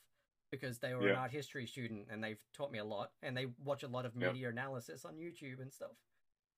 because 0.50 0.78
they 0.78 0.92
were 0.94 1.08
an 1.08 1.16
art 1.16 1.30
history 1.30 1.66
student 1.66 2.08
and 2.10 2.22
they've 2.22 2.42
taught 2.52 2.70
me 2.72 2.78
a 2.78 2.84
lot 2.84 3.12
and 3.22 3.36
they 3.36 3.46
watch 3.64 3.82
a 3.82 3.88
lot 3.88 4.04
of 4.04 4.14
Yeah. 4.14 4.28
media 4.28 4.48
analysis 4.48 5.04
on 5.04 5.14
YouTube 5.16 5.60
and 5.60 5.72
stuff. 5.72 5.92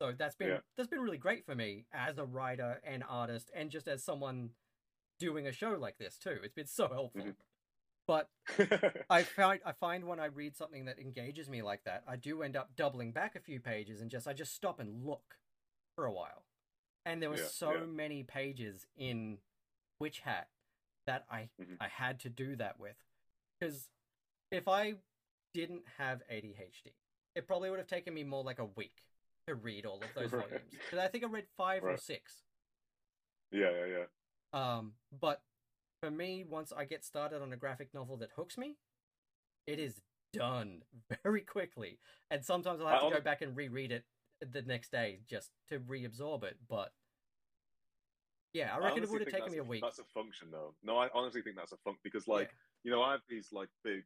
So 0.00 0.12
that's 0.12 0.34
been 0.34 0.48
Yeah. 0.48 0.60
that's 0.76 0.88
been 0.88 1.00
really 1.00 1.18
great 1.18 1.44
for 1.46 1.54
me 1.54 1.86
as 1.92 2.18
a 2.18 2.24
writer 2.24 2.80
and 2.82 3.04
artist 3.04 3.50
and 3.54 3.70
just 3.70 3.86
as 3.86 4.02
someone 4.02 4.50
doing 5.18 5.46
a 5.46 5.52
show 5.52 5.72
like 5.72 5.98
this 5.98 6.18
too. 6.18 6.40
It's 6.42 6.54
been 6.54 6.66
so 6.66 6.88
helpful. 6.88 7.22
Mhm. 7.22 7.36
But 8.06 8.28
I 9.10 9.22
find 9.22 9.60
I 9.64 9.72
find 9.72 10.04
when 10.04 10.20
I 10.20 10.26
read 10.26 10.56
something 10.56 10.84
that 10.86 10.98
engages 10.98 11.48
me 11.48 11.62
like 11.62 11.84
that, 11.84 12.04
I 12.06 12.16
do 12.16 12.42
end 12.42 12.56
up 12.56 12.76
doubling 12.76 13.12
back 13.12 13.34
a 13.36 13.40
few 13.40 13.60
pages 13.60 14.00
and 14.00 14.10
just 14.10 14.28
I 14.28 14.32
just 14.32 14.54
stop 14.54 14.78
and 14.80 15.04
look 15.04 15.38
for 15.96 16.04
a 16.04 16.12
while. 16.12 16.44
And 17.06 17.22
there 17.22 17.30
were 17.30 17.36
Yeah, 17.36 17.46
so 17.46 17.72
yeah. 17.72 17.86
many 17.86 18.22
pages 18.22 18.86
in 18.96 19.38
Witch 19.98 20.20
Hat 20.20 20.48
that 21.06 21.24
I 21.30 21.48
Mhm. 21.60 21.76
I 21.80 21.88
had 21.88 22.20
to 22.20 22.28
do 22.28 22.56
that 22.56 22.78
with 22.78 22.96
because 23.58 23.90
if 24.50 24.68
I 24.68 24.94
didn't 25.54 25.86
have 25.98 26.22
ADHD, 26.30 26.92
it 27.34 27.46
probably 27.46 27.70
would 27.70 27.78
have 27.78 27.88
taken 27.88 28.12
me 28.12 28.24
more 28.24 28.42
like 28.44 28.58
a 28.58 28.64
week 28.66 29.02
to 29.46 29.54
read 29.54 29.86
all 29.86 30.02
of 30.02 30.08
those 30.14 30.32
Right. 30.32 30.48
volumes. 30.48 30.72
Because 30.72 30.98
I 30.98 31.08
think 31.08 31.24
I 31.24 31.26
read 31.28 31.46
five 31.56 31.84
or 31.84 31.96
six. 31.96 32.42
yeah, 33.50 33.70
yeah, 33.70 33.86
yeah. 33.86 34.06
Um, 34.52 34.94
but 35.12 35.42
for 36.04 36.10
me, 36.10 36.44
once 36.48 36.72
I 36.76 36.84
get 36.84 37.04
started 37.04 37.40
on 37.40 37.52
a 37.52 37.56
graphic 37.56 37.94
novel 37.94 38.16
that 38.18 38.30
hooks 38.36 38.58
me, 38.58 38.76
it 39.66 39.78
is 39.78 40.00
done 40.32 40.82
very 41.22 41.40
quickly. 41.40 41.98
And 42.30 42.44
sometimes 42.44 42.80
I'll 42.80 42.88
have 42.88 43.02
I 43.02 43.08
to 43.08 43.14
go 43.16 43.20
back 43.20 43.42
and 43.42 43.56
reread 43.56 43.92
it 43.92 44.04
the 44.40 44.62
next 44.62 44.90
day 44.92 45.20
just 45.28 45.50
to 45.68 45.78
reabsorb 45.78 46.44
it. 46.44 46.58
But 46.68 46.92
yeah, 48.52 48.74
I 48.74 48.78
reckon 48.78 49.02
it 49.02 49.10
would 49.10 49.22
have 49.22 49.32
taken 49.32 49.52
me 49.52 49.58
a 49.58 49.64
week. 49.64 49.82
That's 49.82 49.98
a 49.98 50.04
function, 50.04 50.48
though. 50.50 50.74
No, 50.82 50.98
I 50.98 51.08
honestly 51.14 51.42
think 51.42 51.56
that's 51.56 51.72
a 51.72 51.76
function 51.78 52.00
because, 52.04 52.28
like, 52.28 52.48
Yeah. 52.48 52.54
you 52.84 52.90
know, 52.90 53.02
I 53.02 53.12
have 53.12 53.22
these 53.28 53.48
like 53.52 53.68
big 53.82 54.04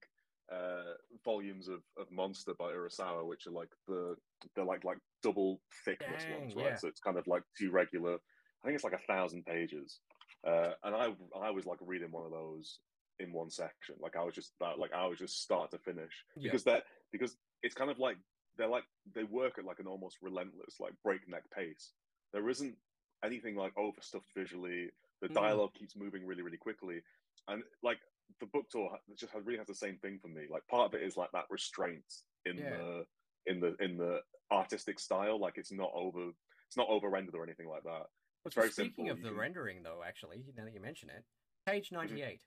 uh 0.51 0.95
volumes 1.27 1.69
of, 1.69 1.83
of 1.99 2.11
Monster 2.11 2.55
by 2.59 2.73
Urasawa, 2.73 3.27
which 3.27 3.47
are 3.47 3.51
like 3.51 3.69
the 3.87 4.17
they're 4.55 4.65
like 4.65 4.85
like 4.85 4.99
double 5.23 5.61
thickness 5.85 6.25
Dang, 6.25 6.41
ones, 6.41 6.55
right? 6.55 6.67
yeah. 6.67 6.77
So 6.77 6.89
it's 6.89 7.01
kind 7.01 7.19
of 7.19 7.27
like 7.27 7.43
two 7.59 7.71
regular. 7.71 8.15
I 8.15 8.67
think 8.67 8.75
it's 8.77 8.85
like 8.85 8.95
a 8.95 9.07
thousand 9.13 9.45
pages, 9.45 10.01
uh, 10.47 10.73
and 10.85 10.95
I 10.95 11.15
I 11.39 11.51
was 11.51 11.67
like 11.67 11.79
reading 11.81 12.11
one 12.11 12.25
of 12.25 12.31
those 12.33 12.79
in 13.19 13.33
one 13.33 13.51
section. 13.51 13.97
Like 14.01 14.17
I 14.17 14.23
was 14.23 14.35
just 14.35 14.53
that 14.61 14.79
like 14.79 14.93
I 14.93 15.07
was 15.07 15.19
just 15.19 15.43
start 15.43 15.71
to 15.73 15.79
finish 15.79 16.25
Yeah. 16.37 16.45
because 16.51 16.65
that 16.65 16.85
because 17.13 17.37
it's 17.63 17.75
kind 17.75 17.91
of 17.91 17.99
like 17.99 18.17
they're 18.57 18.69
like 18.69 18.85
they 19.15 19.25
work 19.25 19.59
at 19.59 19.65
like 19.65 19.81
an 19.81 19.87
almost 19.87 20.19
relentless 20.23 20.77
like 20.81 20.93
breakneck 21.05 21.51
pace. 21.51 21.93
There 22.33 22.49
isn't 22.49 22.77
anything 23.25 23.57
like 23.57 23.73
overstuffed 23.77 24.31
visually. 24.37 24.91
The 25.21 25.29
Mm. 25.29 25.35
dialogue 25.35 25.75
keeps 25.75 25.97
moving 25.97 26.25
really 26.27 26.43
really 26.43 26.57
quickly, 26.59 27.03
and 27.49 27.63
like 27.83 27.99
the 28.41 28.47
book 28.47 28.67
tour 28.71 28.97
just 29.17 29.33
has- 29.33 29.45
really 29.45 29.59
has 29.59 29.67
the 29.67 29.75
same 29.75 29.97
thing 29.99 30.19
for 30.21 30.29
me. 30.29 30.47
Like 30.49 30.65
part 30.69 30.87
of 30.87 30.95
it 30.95 31.03
is 31.05 31.17
like 31.17 31.31
that 31.33 31.47
restraint 31.51 32.05
in 32.45 32.59
Yeah. 32.59 32.77
the 32.77 33.07
in 33.47 33.59
the 33.61 33.75
in 33.81 33.97
the 33.97 34.23
artistic 34.53 35.01
style. 35.01 35.39
Like 35.41 35.59
it's 35.59 35.73
not 35.73 35.91
over 35.95 36.31
it's 36.69 36.77
not 36.77 36.89
over 36.89 37.09
rendered 37.09 37.35
or 37.35 37.43
anything 37.43 37.67
like 37.69 37.83
that. 37.85 38.07
It's 38.45 38.55
very 38.55 38.71
speaking 38.71 39.07
simple. 39.07 39.13
of 39.13 39.23
the 39.23 39.29
can- 39.29 39.39
rendering, 39.39 39.83
though, 39.83 40.03
actually, 40.07 40.45
now 40.57 40.65
that 40.65 40.75
you 40.75 40.81
mention 40.81 41.11
it, 41.11 41.25
page 41.67 41.87
Mm-hmm. 41.91 41.97
98, 41.97 42.41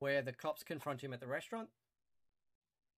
where 0.00 0.22
the 0.22 0.32
cops 0.32 0.62
confront 0.62 1.02
him 1.02 1.12
at 1.12 1.20
the 1.20 1.26
restaurant. 1.26 1.68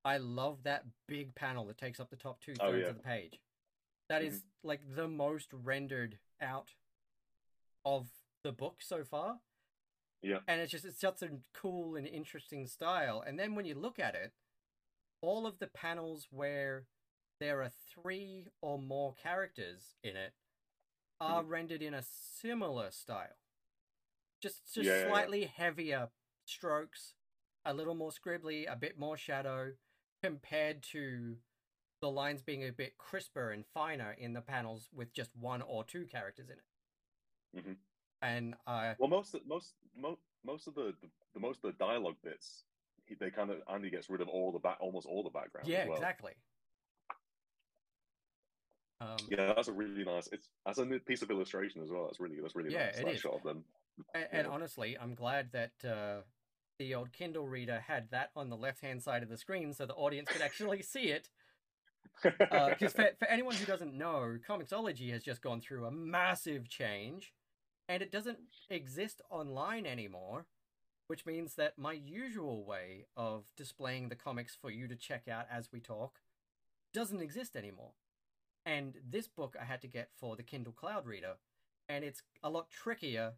I 0.05 0.17
love 0.19 0.65
that 0.65 0.85
big 1.07 1.35
panel 1.35 1.67
that 1.67 1.79
takes 1.79 2.01
up 2.01 2.11
the 2.11 2.17
top 2.17 2.41
two 2.41 2.55
thirds 2.55 2.83
yeah. 2.83 2.89
of 2.89 2.97
the 2.97 3.03
page. 3.03 3.41
That 4.09 4.23
is 4.23 4.43
like 4.65 4.81
the 4.97 5.07
most 5.07 5.49
rendered 5.53 6.19
out 6.41 6.73
of 7.85 8.09
the 8.43 8.53
book 8.53 8.81
so 8.81 9.05
far. 9.05 9.39
Yeah. 10.23 10.39
And 10.49 10.61
it's 10.61 10.73
just 10.73 10.85
it's 10.85 11.01
such 11.01 11.23
a 11.23 11.29
cool 11.55 11.97
and 11.97 12.07
interesting 12.07 12.67
style. 12.67 13.23
And 13.25 13.39
then 13.39 13.55
when 13.55 13.65
you 13.65 13.75
look 13.75 13.99
at 13.99 14.15
it, 14.15 14.33
all 15.21 15.47
of 15.47 15.59
the 15.61 15.69
panels 15.69 16.27
where 16.31 16.85
there 17.41 17.63
are 17.63 17.71
three 17.95 18.49
or 18.61 18.79
more 18.79 19.15
characters 19.15 19.95
in 20.03 20.17
it 20.17 20.33
are 21.23 21.43
rendered 21.45 21.83
in 21.83 21.95
a 21.95 22.03
similar 22.03 22.91
style. 22.91 23.37
Just 24.43 24.75
just 24.75 24.89
Yeah, 24.89 25.09
slightly 25.09 25.45
heavier 25.45 26.11
strokes, 26.47 27.15
a 27.65 27.73
little 27.73 27.95
more 27.95 28.11
scribbly, 28.11 28.71
a 28.71 28.77
bit 28.77 28.99
more 28.99 29.17
shadow, 29.17 29.73
compared 30.23 30.83
to 30.83 31.37
the 32.01 32.11
lines 32.11 32.43
being 32.43 32.65
a 32.65 32.73
bit 32.73 32.99
crisper 32.99 33.53
and 33.53 33.65
finer 33.73 34.13
in 34.19 34.33
the 34.33 34.41
panels 34.41 34.89
with 34.93 35.13
just 35.13 35.31
one 35.37 35.63
or 35.63 35.85
two 35.85 36.05
characters 36.07 36.49
in 36.51 36.57
it. 36.59 36.65
Mhm. 37.55 37.77
And 38.21 38.55
uh, 38.67 38.95
Well, 38.99 39.09
most 39.09 39.35
most 39.47 39.75
most 39.97 40.21
most 40.45 40.67
of 40.67 40.75
the, 40.75 40.95
the, 41.01 41.09
the 41.35 41.41
most 41.41 41.65
of 41.65 41.73
the 41.73 41.85
dialogue 41.85 42.17
bits, 42.23 42.65
he, 43.07 43.15
they 43.15 43.31
kind 43.31 43.51
of 43.51 43.59
Andi 43.67 43.91
gets 43.91 44.11
rid 44.11 44.21
of 44.21 44.29
all 44.29 44.53
the 44.53 44.59
back, 44.59 44.79
almost 44.81 45.07
all 45.07 45.23
the 45.23 45.31
background. 45.31 45.69
yeah, 45.69 45.83
as 45.83 45.89
well. 45.89 45.97
exactly. 45.97 46.33
Um, 49.03 49.27
Yeah, 49.31 49.53
that's 49.55 49.69
a 49.69 49.73
really 49.73 50.05
nice. 50.05 50.29
It's 50.33 50.49
that's 50.65 50.79
a 50.79 50.87
piece 50.87 51.23
of 51.23 51.31
illustration 51.31 51.83
as 51.83 51.91
well. 51.91 52.05
That's 52.05 52.21
really 52.21 52.37
that's 52.41 52.55
really 52.55 52.71
Yeah, 52.71 52.87
nice. 52.87 52.99
it 52.99 53.05
that 53.05 53.15
is. 53.17 53.21
shot 53.21 53.35
of 53.35 53.43
them. 53.43 53.65
And, 54.15 54.29
and 54.33 54.47
Yeah. 54.47 54.53
honestly, 54.53 54.97
I'm 54.99 55.15
glad 55.15 55.53
that 55.53 55.73
uh, 55.85 56.23
the 56.79 56.95
old 56.95 57.13
Kindle 57.13 57.49
reader 57.49 57.81
had 57.81 58.11
that 58.11 58.31
on 58.37 58.49
the 58.51 58.57
left 58.57 58.81
hand 58.81 59.03
side 59.03 59.23
of 59.23 59.29
the 59.29 59.37
screen 59.37 59.73
so 59.73 59.87
the 59.87 59.95
audience 59.95 60.29
could 60.29 60.43
actually 60.43 60.83
see 60.95 61.11
it. 61.11 61.29
Because 62.51 62.93
for, 62.93 63.09
for 63.19 63.29
anyone 63.29 63.55
who 63.55 63.65
doesn't 63.65 63.95
know, 63.97 64.37
Comixology 64.47 65.11
has 65.13 65.23
just 65.23 65.41
gone 65.41 65.61
through 65.61 65.87
a 65.87 65.91
massive 65.91 66.69
change 66.69 67.33
and 67.89 68.03
it 68.03 68.13
doesn't 68.13 68.39
exist 68.71 69.23
online 69.31 69.87
anymore, 69.87 70.47
which 71.07 71.25
means 71.25 71.55
that 71.55 71.79
my 71.79 71.93
usual 71.93 72.65
way 72.65 73.07
of 73.17 73.45
displaying 73.57 74.09
the 74.09 74.17
comics 74.17 74.55
for 74.61 74.71
you 74.71 74.87
to 74.87 74.97
check 74.97 75.29
out 75.29 75.47
as 75.51 75.71
we 75.73 75.81
talk 75.81 76.21
doesn't 76.93 77.23
exist 77.23 77.57
anymore. 77.57 77.93
And 78.65 78.95
this 79.09 79.27
book 79.27 79.57
I 79.61 79.65
had 79.65 79.81
to 79.83 79.89
get 79.89 80.11
for 80.19 80.37
the 80.37 80.43
Kindle 80.43 80.73
Cloud 80.73 81.07
Reader, 81.07 81.35
and 81.89 82.05
it's 82.05 82.23
a 82.43 82.51
lot 82.51 82.71
trickier 82.71 83.33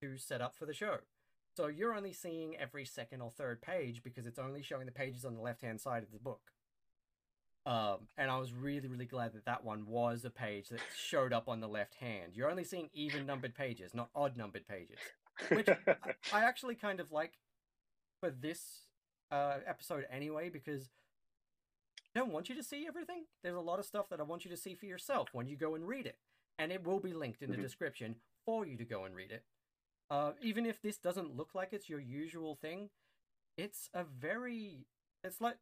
to 0.00 0.16
set 0.16 0.40
up 0.40 0.54
for 0.54 0.66
the 0.66 0.74
show. 0.74 0.98
So 1.56 1.66
you're 1.66 1.94
only 1.94 2.12
seeing 2.12 2.56
every 2.56 2.84
second 2.84 3.20
or 3.20 3.30
third 3.30 3.60
page 3.60 4.02
because 4.02 4.26
it's 4.26 4.38
only 4.38 4.62
showing 4.62 4.86
the 4.86 4.92
pages 4.92 5.24
on 5.24 5.34
the 5.34 5.42
left 5.42 5.62
hand 5.62 5.80
side 5.80 6.02
of 6.02 6.12
the 6.12 6.18
book. 6.18 6.40
Um, 7.64 8.08
and 8.16 8.30
I 8.30 8.38
was 8.38 8.52
really, 8.52 8.88
really 8.88 9.04
glad 9.04 9.34
that 9.34 9.44
that 9.44 9.62
one 9.62 9.86
was 9.86 10.24
a 10.24 10.30
page 10.30 10.68
that 10.70 10.80
showed 10.96 11.32
up 11.32 11.48
on 11.48 11.60
the 11.60 11.68
left 11.68 11.94
hand. 11.96 12.32
You're 12.34 12.50
only 12.50 12.64
seeing 12.64 12.88
even 12.92 13.26
numbered 13.26 13.54
pages, 13.54 13.94
not 13.94 14.08
odd 14.14 14.36
numbered 14.36 14.66
pages. 14.66 14.98
Which 15.50 15.68
I, 15.86 15.96
I 16.32 16.44
actually 16.44 16.74
kind 16.74 16.98
of 16.98 17.12
like 17.12 17.34
for 18.20 18.30
this 18.30 18.86
uh, 19.30 19.58
episode 19.66 20.06
anyway 20.10 20.48
because 20.48 20.88
I 22.14 22.18
don't 22.18 22.32
want 22.32 22.48
you 22.48 22.54
to 22.56 22.62
see 22.62 22.86
everything. 22.86 23.24
There's 23.42 23.56
a 23.56 23.60
lot 23.60 23.78
of 23.78 23.86
stuff 23.86 24.08
that 24.10 24.20
I 24.20 24.22
want 24.24 24.44
you 24.44 24.50
to 24.50 24.56
see 24.56 24.74
for 24.74 24.86
yourself 24.86 25.30
when 25.32 25.46
you 25.46 25.56
go 25.56 25.74
and 25.74 25.86
read 25.86 26.06
it, 26.06 26.18
and 26.58 26.70
it 26.70 26.84
will 26.84 27.00
be 27.00 27.12
linked 27.14 27.42
in 27.42 27.50
the 27.50 27.56
Mhm. 27.56 27.62
description 27.62 28.20
for 28.44 28.66
you 28.66 28.76
to 28.76 28.84
go 28.84 29.04
and 29.04 29.14
read 29.14 29.30
it. 29.32 29.44
Uh, 30.10 30.34
even 30.42 30.66
if 30.66 30.80
this 30.82 30.98
doesn't 30.98 31.34
look 31.34 31.54
like 31.54 31.72
it's 31.72 31.88
your 31.88 32.00
usual 32.00 32.54
thing, 32.56 32.90
it's 33.56 33.88
a 33.94 34.04
very 34.04 34.86
it's 35.24 35.40
like 35.40 35.58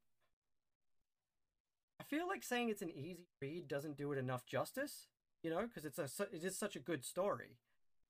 I 2.01 2.05
feel 2.05 2.27
like 2.27 2.43
saying 2.43 2.71
it's 2.71 2.83
an 2.83 2.91
easy 2.91 3.29
read 3.41 3.69
doesn't 3.69 3.97
do 3.97 4.11
it 4.11 4.19
enough 4.19 4.47
justice, 4.47 5.09
you 5.43 5.51
know, 5.51 5.67
because 5.67 5.85
it's 5.85 5.99
a 5.99 6.09
it 6.33 6.43
is 6.43 6.57
such 6.59 6.75
a 6.75 6.81
good 6.81 7.05
story, 7.05 7.59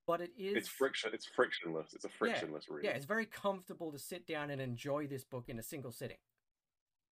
but 0.06 0.20
it 0.22 0.32
is 0.38 0.56
it's 0.56 0.68
friction. 0.68 1.12
It's 1.12 1.26
frictionless. 1.26 1.92
It's 1.92 2.04
a 2.06 2.08
frictionless 2.08 2.68
read. 2.70 2.84
yeah, 2.84 2.92
it's 2.92 3.04
very 3.04 3.26
comfortable 3.26 3.92
to 3.92 3.98
sit 3.98 4.26
down 4.26 4.48
and 4.48 4.62
enjoy 4.62 5.06
this 5.06 5.24
book 5.24 5.48
in 5.50 5.58
a 5.58 5.62
single 5.62 5.92
sitting. 5.92 6.18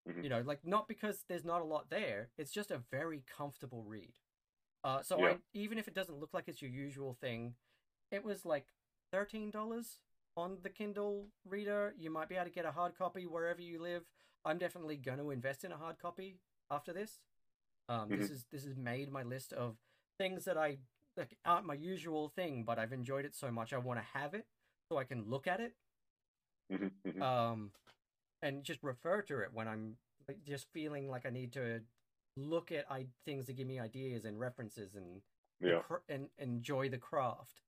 Mhm. 0.05 0.23
You 0.23 0.29
know, 0.29 0.41
like 0.41 0.65
not 0.65 0.87
because 0.87 1.23
there's 1.27 1.45
not 1.45 1.61
a 1.61 1.65
lot 1.65 1.89
there, 1.89 2.29
it's 2.37 2.51
just 2.51 2.71
a 2.71 2.81
very 2.91 3.23
comfortable 3.37 3.83
read. 3.83 4.13
Uh, 4.83 5.01
so 5.01 5.17
Yeah. 5.17 5.25
I, 5.25 5.37
even 5.53 5.77
if 5.77 5.87
it 5.87 5.93
doesn't 5.95 6.19
look 6.19 6.33
like 6.33 6.47
it's 6.47 6.61
your 6.61 6.71
usual 6.71 7.13
thing, 7.21 7.55
it 8.11 8.23
was 8.23 8.45
like 8.45 8.67
thirteen 9.11 9.51
dollars 9.51 9.99
on 10.37 10.57
the 10.63 10.69
Kindle 10.69 11.27
Reader. 11.45 11.93
You 11.97 12.09
might 12.11 12.29
be 12.29 12.35
able 12.35 12.45
to 12.45 12.51
get 12.51 12.65
a 12.65 12.71
hard 12.71 12.97
copy 12.97 13.25
wherever 13.27 13.61
you 13.61 13.81
live. 13.81 14.03
I'm 14.45 14.57
definitely 14.57 14.97
going 14.97 15.19
to 15.19 15.31
invest 15.31 15.63
in 15.65 15.71
a 15.71 15.77
hard 15.77 15.99
copy 15.99 16.39
after 16.71 16.93
this. 16.93 17.19
Um, 17.89 18.15
This 18.15 18.29
is 18.29 18.45
this 18.51 18.65
has 18.65 18.75
made 18.77 19.11
my 19.11 19.23
list 19.23 19.53
of 19.53 19.77
things 20.17 20.45
that 20.45 20.57
I 20.57 20.79
like 21.17 21.37
aren't 21.45 21.65
my 21.65 21.73
usual 21.75 22.29
thing, 22.29 22.63
but 22.63 22.79
I've 22.79 22.93
enjoyed 22.93 23.25
it 23.25 23.35
so 23.35 23.51
much 23.51 23.73
I 23.73 23.77
want 23.79 23.99
to 23.99 24.19
have 24.19 24.33
it 24.33 24.45
so 24.89 24.97
I 24.97 25.03
can 25.05 25.25
look 25.29 25.47
at 25.47 25.59
it 25.59 25.73
Mhm, 26.69 26.91
mhm. 27.03 27.27
um, 27.27 27.71
and 28.41 28.63
just 28.63 28.81
refer 28.83 29.21
to 29.23 29.39
it 29.39 29.49
when 29.53 29.67
I'm 29.67 29.97
like, 30.27 30.43
just 30.45 30.67
feeling 30.73 31.09
like 31.09 31.25
I 31.25 31.29
need 31.29 31.53
to 31.53 31.81
look 32.37 32.71
at 32.71 32.85
I- 32.89 33.07
things 33.25 33.45
that 33.47 33.53
give 33.53 33.67
me 33.67 33.79
ideas 33.79 34.25
and 34.25 34.39
references 34.39 34.95
and 34.95 35.21
and 35.61 35.71
yeah. 35.71 35.79
cr- 35.79 36.05
and 36.07 36.29
enjoy 36.37 36.87
the 36.89 36.97
craft. 36.97 37.61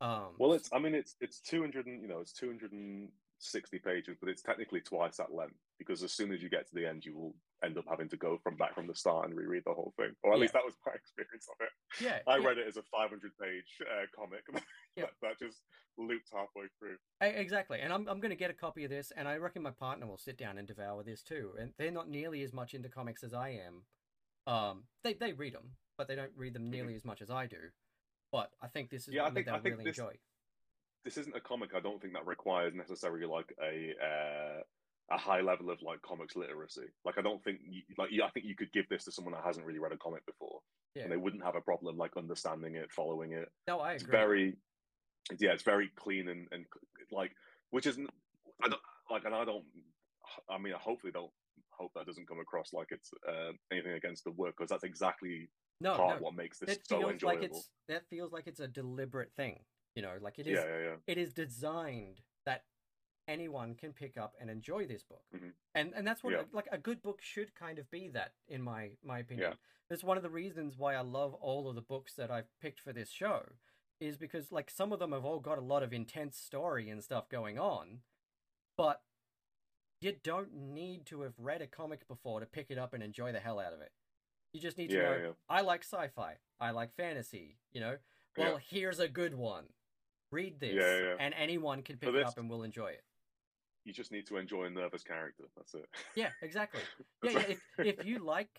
Um, 0.00 0.34
Well, 0.38 0.52
it's. 0.52 0.70
I 0.72 0.78
mean, 0.78 0.94
it's 0.94 1.16
it's 1.20 1.40
two 1.40 1.60
hundred 1.60 1.86
and 1.86 2.00
you 2.00 2.06
know 2.08 2.20
it's 2.20 2.32
two 2.32 2.46
hundred 2.46 2.72
and 2.72 3.10
sixty 3.38 3.78
pages, 3.78 4.16
but 4.20 4.28
it's 4.28 4.42
technically 4.42 4.80
twice 4.80 5.16
that 5.16 5.34
length 5.34 5.58
because 5.78 6.02
as 6.04 6.12
soon 6.12 6.32
as 6.32 6.42
you 6.42 6.48
get 6.48 6.68
to 6.68 6.74
the 6.74 6.86
end, 6.86 7.04
you 7.04 7.16
will 7.16 7.34
end 7.64 7.76
up 7.78 7.84
having 7.88 8.08
to 8.08 8.16
go 8.16 8.38
from 8.42 8.56
back 8.56 8.74
from 8.74 8.86
the 8.86 8.94
start 8.94 9.26
and 9.28 9.36
reread 9.36 9.62
the 9.66 9.72
whole 9.72 9.92
thing. 9.96 10.12
Or 10.22 10.32
at 10.32 10.36
Yeah. 10.36 10.40
least 10.42 10.52
that 10.54 10.64
was 10.64 10.74
my 10.86 10.92
experience 10.94 11.48
of 11.48 11.56
it. 11.66 12.04
yeah, 12.04 12.18
I 12.26 12.38
yeah, 12.38 12.46
read 12.46 12.58
it 12.58 12.66
as 12.68 12.76
a 12.76 12.82
five 12.82 13.10
hundred 13.10 13.32
page 13.40 13.78
uh, 13.82 14.06
comic 14.14 14.42
Yeah. 14.96 15.04
that, 15.04 15.10
that 15.22 15.38
just 15.38 15.58
looped 15.96 16.28
halfway 16.32 16.64
through. 16.78 16.96
exactly. 17.20 17.80
And 17.80 17.92
I'm 17.92 18.08
I'm 18.08 18.20
going 18.20 18.30
to 18.30 18.36
get 18.36 18.50
a 18.50 18.54
copy 18.54 18.84
of 18.84 18.90
this, 18.90 19.12
and 19.16 19.26
I 19.26 19.36
reckon 19.36 19.62
my 19.62 19.70
partner 19.72 20.06
will 20.06 20.18
sit 20.18 20.36
down 20.38 20.58
and 20.58 20.66
devour 20.68 21.02
this 21.02 21.22
too. 21.22 21.52
And 21.58 21.72
they're 21.78 21.90
not 21.90 22.08
nearly 22.08 22.42
as 22.42 22.52
much 22.52 22.74
into 22.74 22.88
comics 22.88 23.22
as 23.24 23.34
I 23.34 23.60
am. 23.66 23.82
Um, 24.52 24.84
they 25.02 25.14
they 25.14 25.32
read 25.32 25.54
them, 25.54 25.72
but 25.96 26.08
they 26.08 26.14
don't 26.16 26.32
read 26.36 26.54
them 26.54 26.70
nearly 26.70 26.94
as 26.94 27.04
much 27.04 27.20
as 27.22 27.30
I 27.30 27.46
do. 27.46 27.58
But 28.30 28.50
I 28.62 28.68
think 28.68 28.90
this 28.90 29.02
is 29.02 29.08
Mm-hmm. 29.08 29.16
Yeah, 29.16 29.24
I 29.26 29.30
think- 29.30 29.46
that 29.46 29.54
I 29.54 29.58
they'll 29.60 29.72
really 29.72 29.84
this- 29.84 29.98
enjoy. 29.98 30.12
This 31.04 31.16
isn't 31.16 31.34
a 31.36 31.40
comic. 31.40 31.70
I 31.74 31.80
don't 31.80 32.02
think 32.02 32.12
that 32.14 32.26
requires 32.26 32.74
necessarily 32.74 33.24
like 33.24 33.54
a 33.62 33.94
uh, 34.04 34.60
a 35.10 35.16
high 35.18 35.40
level 35.40 35.70
of 35.70 35.80
like 35.82 36.02
comics 36.02 36.36
literacy. 36.36 36.88
Like 37.04 37.18
I 37.18 37.22
don't 37.22 37.42
think 37.42 37.60
you, 37.62 37.82
like 37.96 38.10
I 38.22 38.28
think 38.30 38.46
you 38.46 38.54
could 38.54 38.72
give 38.72 38.88
this 38.88 39.04
to 39.04 39.12
someone 39.12 39.34
that 39.34 39.44
hasn't 39.44 39.64
really 39.64 39.78
read 39.78 39.92
a 39.92 39.96
comic 39.96 40.24
before, 40.26 40.60
Yeah. 40.94 41.04
and 41.04 41.12
they 41.12 41.16
wouldn't 41.16 41.44
have 41.44 41.56
a 41.56 41.60
problem 41.60 41.96
like 41.96 42.16
understanding 42.16 42.74
it, 42.74 42.92
following 42.92 43.32
it. 43.32 43.48
No, 43.66 43.80
I 43.80 43.92
it's 43.92 44.02
very 44.02 44.56
yeah 45.38 45.52
it's 45.52 45.62
very 45.62 45.90
clean 45.96 46.28
and, 46.28 46.48
and 46.52 46.64
like 47.12 47.32
which 47.70 47.86
isn't 47.86 48.08
i 48.64 48.68
don't 48.68 48.80
like 49.10 49.24
and 49.24 49.34
i 49.34 49.44
don't 49.44 49.64
i 50.48 50.58
mean 50.58 50.72
i 50.74 50.78
hopefully 50.78 51.12
don't 51.12 51.30
hope 51.70 51.90
that 51.94 52.06
doesn't 52.06 52.26
come 52.26 52.40
across 52.40 52.72
like 52.72 52.88
it's 52.90 53.10
uh, 53.28 53.52
anything 53.70 53.92
against 53.92 54.24
the 54.24 54.32
work 54.32 54.54
because 54.56 54.68
that's 54.68 54.84
exactly 54.84 55.48
no, 55.80 55.94
part 55.94 56.18
no. 56.18 56.24
what 56.24 56.34
makes 56.34 56.58
this 56.58 56.70
it 56.70 56.80
so 56.88 56.98
feels 56.98 57.12
enjoyable 57.12 57.40
like 57.40 57.50
it's 57.50 57.70
that 57.88 58.02
feels 58.10 58.32
like 58.32 58.46
it's 58.46 58.60
a 58.60 58.66
deliberate 58.66 59.30
thing 59.36 59.60
you 59.94 60.02
know 60.02 60.14
like 60.20 60.38
it 60.38 60.46
is 60.46 60.54
yeah 60.54 60.64
yeah 60.64 60.84
yeah 60.86 60.94
it 61.06 61.18
is 61.18 61.32
designed 61.32 62.20
that 62.46 62.62
anyone 63.28 63.74
can 63.74 63.92
pick 63.92 64.16
up 64.16 64.34
and 64.40 64.48
enjoy 64.50 64.86
this 64.86 65.02
book 65.04 65.22
Mhm. 65.34 65.52
and 65.74 65.92
and 65.94 66.06
that's 66.06 66.24
what 66.24 66.32
Yeah. 66.32 66.44
like 66.52 66.66
a 66.72 66.78
good 66.78 67.02
book 67.02 67.20
should 67.22 67.54
kind 67.54 67.78
of 67.78 67.90
be 67.90 68.08
that 68.08 68.34
in 68.48 68.62
my 68.62 68.96
my 69.02 69.18
opinion 69.20 69.56
that's 69.88 70.02
one 70.02 70.16
of 70.16 70.22
the 70.22 70.30
reasons 70.30 70.76
why 70.76 70.94
i 70.94 71.00
love 71.02 71.34
all 71.34 71.68
of 71.68 71.74
the 71.74 71.82
books 71.82 72.14
that 72.14 72.30
i've 72.30 72.48
picked 72.60 72.80
for 72.80 72.92
this 72.92 73.10
show 73.10 73.52
is 74.00 74.16
because 74.16 74.50
like 74.50 74.70
some 74.70 74.92
of 74.92 74.98
them 74.98 75.12
have 75.12 75.24
all 75.24 75.40
got 75.40 75.58
a 75.58 75.60
lot 75.60 75.82
of 75.82 75.92
intense 75.92 76.36
story 76.38 76.88
and 76.88 77.04
stuff 77.04 77.28
going 77.28 77.58
on 77.58 78.02
but 78.76 79.02
you 80.00 80.12
don't 80.12 80.54
need 80.54 81.04
to 81.06 81.22
have 81.22 81.34
read 81.38 81.60
a 81.60 81.66
comic 81.66 82.06
before 82.08 82.40
to 82.40 82.46
pick 82.46 82.70
it 82.70 82.78
up 82.78 82.94
and 82.94 83.02
enjoy 83.02 83.30
the 83.32 83.40
hell 83.40 83.58
out 83.60 83.72
of 83.72 83.80
it 83.80 83.92
you 84.52 84.60
just 84.60 84.78
need 84.78 84.88
to 84.90 84.96
Yeah, 84.96 85.02
know 85.02 85.16
yeah. 85.18 85.32
i 85.48 85.60
like 85.60 85.82
sci-fi 85.82 86.38
i 86.60 86.70
like 86.70 86.94
fantasy 86.94 87.58
you 87.72 87.80
know 87.80 87.98
Yeah. 88.36 88.44
well 88.50 88.56
here's 88.58 89.00
a 89.00 89.08
good 89.08 89.34
one 89.34 89.72
read 90.30 90.60
this 90.60 90.74
Yeah, 90.74 90.98
yeah. 91.08 91.16
and 91.18 91.34
anyone 91.34 91.82
can 91.82 91.96
pick 91.98 92.14
it 92.14 92.22
up 92.22 92.38
and 92.38 92.48
will 92.48 92.62
enjoy 92.62 92.88
it 92.92 93.04
you 93.88 93.94
just 93.94 94.12
need 94.12 94.26
to 94.26 94.36
enjoy 94.36 94.64
a 94.64 94.70
nervous 94.70 95.02
character 95.02 95.44
that's 95.56 95.74
it. 95.74 95.86
Yeah 96.14 96.28
exactly. 96.42 96.80
Yeah, 97.22 97.30
yeah 97.30 97.44
if, 97.48 97.60
if 97.78 98.04
you 98.04 98.18
like 98.18 98.50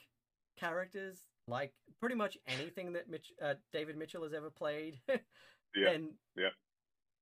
characters 0.60 1.20
like 1.48 1.72
pretty 2.00 2.16
much 2.16 2.38
anything 2.48 2.94
that 2.94 3.10
Mitch, 3.10 3.32
uh, 3.42 3.54
david 3.72 3.96
mitchell 3.96 4.24
has 4.24 4.34
ever 4.34 4.50
played 4.50 5.00
Yeah, 5.76 5.92
then 5.92 6.10
yeah. 6.36 6.50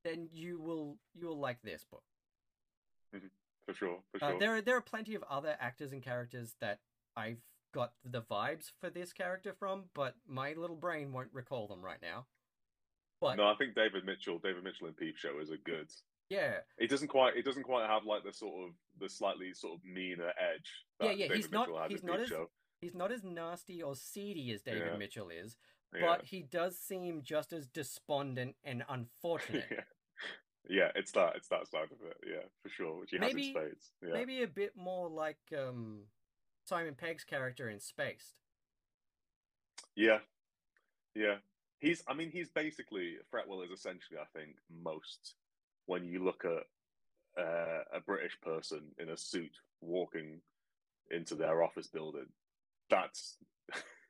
then 0.06 0.30
you 0.32 0.60
will 0.60 0.98
you 1.14 1.28
will 1.28 1.40
like 1.40 1.62
this 1.62 1.86
book. 1.92 2.04
For 3.68 3.74
sure 3.74 4.00
for 4.18 4.24
uh, 4.24 4.38
there 4.40 4.56
are 4.56 4.62
there 4.62 4.78
are 4.78 4.82
plenty 4.82 5.16
of 5.16 5.24
other 5.30 5.58
actors 5.60 5.92
and 5.92 6.02
characters 6.02 6.56
that 6.62 6.80
i've 7.18 7.42
got 7.74 7.92
the 8.06 8.22
vibes 8.22 8.72
for 8.80 8.90
this 8.90 9.12
character 9.12 9.54
from 9.60 9.84
but 9.94 10.16
my 10.26 10.54
little 10.54 10.78
brain 10.78 11.12
won't 11.12 11.28
recall 11.34 11.68
them 11.68 11.84
right 11.84 12.02
now. 12.02 12.26
But 13.20 13.36
no 13.36 13.48
i 13.48 13.56
think 13.56 13.76
david 13.76 14.06
mitchell 14.06 14.40
david 14.40 14.64
mitchell 14.64 14.88
in 14.88 14.94
peep 14.94 15.18
show 15.18 15.40
is 15.42 15.50
a 15.50 15.58
good 15.58 15.92
yeah 16.30 16.56
it 16.78 16.90
doesn't 16.90 17.08
quite 17.08 17.36
it 17.38 17.46
doesn't 17.46 17.64
quite 17.64 17.88
have 17.88 18.04
like 18.06 18.24
the 18.24 18.34
sort 18.34 18.68
of 18.68 18.76
the 19.00 19.08
slightly 19.10 19.54
sort 19.54 19.74
of 19.76 19.80
meaner 19.86 20.30
edge 20.30 20.70
Yeah, 21.00 21.08
that 21.08 21.18
yeah, 21.18 21.26
he's 21.34 21.46
David 21.48 21.52
not- 21.52 21.68
Mitchell 21.68 21.82
had 21.82 21.92
he's 21.92 22.04
not 22.04 22.20
as- 22.20 22.28
show. 22.28 22.50
he's 22.82 22.96
not 22.96 23.12
as 23.12 23.24
nasty 23.24 23.82
or 23.82 23.96
seedy 23.96 24.52
as 24.52 24.62
david 24.62 24.84
Yeah. 24.92 24.98
mitchell 24.98 25.30
is 25.30 25.56
Yeah. 25.96 26.02
but 26.06 26.26
he 26.26 26.42
does 26.42 26.78
seem 26.78 27.22
just 27.24 27.54
as 27.54 27.68
despondent 27.68 28.56
and 28.64 28.84
unfortunate 28.90 29.66
yeah. 29.72 29.84
Yeah, 30.70 30.92
it's 30.96 31.14
that. 31.14 31.38
It's 31.38 31.48
that 31.48 31.66
side 31.70 31.94
of 31.94 32.06
it. 32.06 32.18
Yeah, 32.28 32.44
for 32.62 32.68
sure. 32.68 33.00
Which 33.00 33.12
he 33.12 33.18
has 33.20 33.34
Maybe- 33.34 33.48
in 33.48 33.54
spades. 33.54 33.92
Yeah. 34.06 34.12
Maybe 34.12 34.44
a 34.44 34.48
bit 34.48 34.76
more 34.76 35.08
like 35.08 35.38
um, 35.58 36.02
Simon 36.66 36.94
Pegg's 36.94 37.24
character 37.24 37.70
in 37.70 37.80
Spaced. 37.80 38.34
Yeah, 39.96 40.20
yeah. 41.16 41.36
He's. 41.80 42.04
I 42.06 42.14
mean, 42.14 42.32
he's 42.32 42.50
basically 42.50 43.16
Fretwell 43.34 43.64
is 43.64 43.72
essentially. 43.72 44.20
I 44.20 44.26
think 44.38 44.58
most 44.70 45.36
when 45.88 46.06
you 46.06 46.24
look 46.24 46.46
at 46.46 47.44
uh, 47.44 47.84
a 47.94 48.00
British 48.06 48.40
person 48.42 48.82
in 49.00 49.10
a 49.10 49.18
suit 49.18 49.56
walking 49.82 50.42
into 51.10 51.36
their 51.36 51.64
office 51.64 51.88
building, 51.88 52.28
that's 52.90 53.38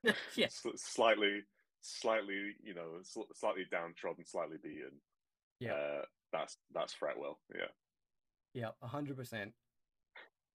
yeah, 0.35 0.47
slightly, 0.75 1.43
slightly, 1.81 2.55
you 2.63 2.73
know, 2.73 2.99
sl- 3.03 3.31
slightly 3.33 3.65
downtrodden, 3.71 4.25
slightly 4.25 4.57
beaten. 4.61 4.99
Yeah. 5.59 5.73
Uh, 5.73 6.01
that's 6.31 6.57
that's 6.73 6.93
Fretwell. 6.93 7.35
Yeah. 7.55 7.71
yeah, 8.53 8.69
a 8.81 8.87
hundred 8.87 9.15
percent. 9.17 9.53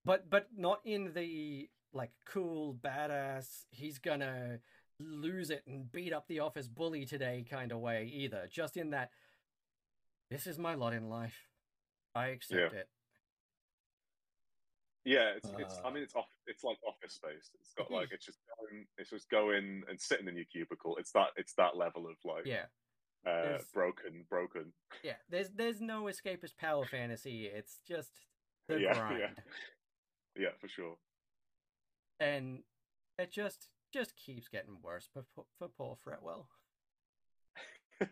But 0.05 0.29
but 0.29 0.49
not 0.57 0.81
in 0.85 1.13
the 1.15 1.69
like 1.93 2.11
cool 2.27 2.75
badass. 2.75 3.65
He's 3.71 3.99
gonna 3.99 4.59
lose 5.01 5.51
it 5.51 5.63
and 5.67 5.91
beat 5.91 6.13
up 6.13 6.29
the 6.29 6.41
office 6.41 6.69
bully 6.69 7.05
today 7.05 7.45
kind 7.49 7.73
of 7.73 7.79
way 7.79 8.11
either. 8.13 8.49
Just 8.51 8.77
in 8.77 8.91
that, 8.91 9.11
this 10.33 10.47
is 10.47 10.59
my 10.59 10.75
lot 10.75 10.93
in 10.95 11.09
life. 11.09 11.37
I 12.15 12.29
accept 12.29 12.75
it. 12.75 12.89
Yeah, 15.05 15.33
it's, 15.37 15.51
it's. 15.59 15.79
I 15.85 15.89
Uh. 15.89 15.91
mean, 15.91 16.03
it's 16.03 16.15
off. 16.15 16.27
It's 16.47 16.63
like 16.65 16.79
office 16.87 17.15
space. 17.15 17.51
It's 17.61 17.73
got 17.75 17.91
like 17.91 18.09
it's 18.13 18.25
just 18.27 18.39
going. 18.59 18.87
It's 18.99 19.11
just 19.11 19.29
go 19.31 19.51
in 19.51 19.83
and 19.89 20.01
sitting 20.01 20.29
in 20.29 20.37
your 20.37 20.45
cubicle. 20.47 20.97
It's 20.97 21.11
that. 21.13 21.29
It's 21.37 21.55
that 21.55 21.77
level 21.77 22.07
of 22.07 22.17
like 22.25 22.47
Yeah, 22.47 22.67
uh, 23.27 23.59
broken, 23.75 24.25
broken. 24.29 24.73
yeah. 25.03 25.17
There's 25.29 25.51
there's 25.51 25.81
no 25.81 26.05
escapist 26.05 26.57
power 26.57 26.85
fantasy. 26.85 27.47
It's 27.47 27.79
just 27.87 28.11
the 28.69 28.79
Yeah, 28.81 28.95
grind. 28.99 29.19
yeah. 29.21 29.31
Yeah, 30.37 30.53
for 30.61 30.69
sure. 30.69 30.97
and 32.21 32.63
it 33.19 33.31
just 33.33 33.69
just 33.93 34.15
keeps 34.17 34.49
getting 34.49 34.79
worse 34.83 35.09
for 35.13 35.25
for, 35.35 35.45
for 35.59 35.69
poor 35.69 35.97
Fretwell. 36.07 36.47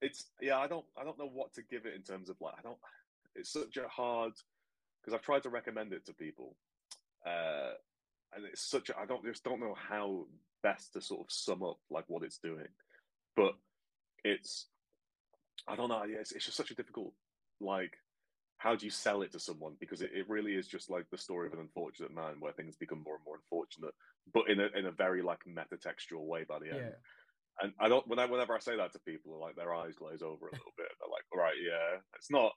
it's 0.00 0.26
yeah. 0.40 0.58
I 0.58 0.66
don't. 0.66 0.84
I 0.98 1.04
don't 1.04 1.18
know 1.18 1.30
what 1.32 1.54
to 1.54 1.62
give 1.62 1.86
it 1.86 1.94
in 1.94 2.02
terms 2.02 2.28
of 2.28 2.36
like. 2.40 2.54
I 2.58 2.62
don't. 2.62 2.78
It's 3.34 3.52
such 3.52 3.76
a 3.76 3.88
hard 3.88 4.32
because 5.00 5.14
I've 5.14 5.24
tried 5.24 5.42
to 5.42 5.50
recommend 5.50 5.92
it 5.92 6.06
to 6.06 6.12
people, 6.12 6.56
uh, 7.26 7.72
and 8.34 8.44
it's 8.44 8.62
such. 8.62 8.90
I 8.90 9.06
don't 9.06 9.24
just 9.24 9.44
don't 9.44 9.60
know 9.60 9.74
how 9.76 10.26
best 10.62 10.92
to 10.94 11.00
sort 11.00 11.20
of 11.20 11.32
sum 11.32 11.62
up 11.62 11.78
like 11.90 12.04
what 12.08 12.22
it's 12.22 12.38
doing, 12.38 12.68
but 13.36 13.54
it's. 14.24 14.66
I 15.66 15.76
don't 15.76 15.88
know. 15.88 16.02
It's, 16.06 16.32
it's 16.32 16.44
just 16.44 16.56
such 16.56 16.70
a 16.70 16.74
difficult 16.74 17.12
like. 17.60 17.94
How 18.58 18.76
do 18.76 18.86
you 18.86 18.90
sell 18.90 19.20
it 19.22 19.32
to 19.32 19.40
someone? 19.40 19.74
Because 19.78 20.00
it, 20.00 20.10
it 20.14 20.28
really 20.28 20.54
is 20.54 20.66
just 20.66 20.88
like 20.88 21.04
the 21.10 21.18
story 21.18 21.46
of 21.46 21.52
an 21.52 21.58
unfortunate 21.58 22.14
man 22.14 22.36
where 22.38 22.52
things 22.52 22.76
become 22.76 23.02
more 23.04 23.16
and 23.16 23.24
more 23.26 23.36
unfortunate, 23.36 23.92
but 24.32 24.48
in 24.48 24.60
a 24.60 24.68
in 24.78 24.86
a 24.86 24.90
very 24.90 25.22
like 25.22 25.40
metatextual 25.46 26.24
way 26.24 26.44
by 26.48 26.58
the 26.58 26.70
end. 26.70 26.78
Yeah, 26.78 26.96
And 27.60 27.72
I 27.78 27.88
don't 27.88 28.06
when 28.08 28.18
I, 28.18 28.26
whenever 28.26 28.54
I 28.54 28.58
say 28.58 28.76
that 28.76 28.92
to 28.92 28.98
people, 29.00 29.38
like 29.40 29.56
their 29.56 29.74
eyes 29.74 29.94
glaze 29.94 30.22
over 30.22 30.48
a 30.48 30.52
little 30.52 30.72
bit. 30.76 30.88
They're 30.98 31.10
like, 31.10 31.24
"All 31.32 31.38
right, 31.38 31.54
yeah, 31.60 32.00
it's 32.16 32.30
not. 32.30 32.52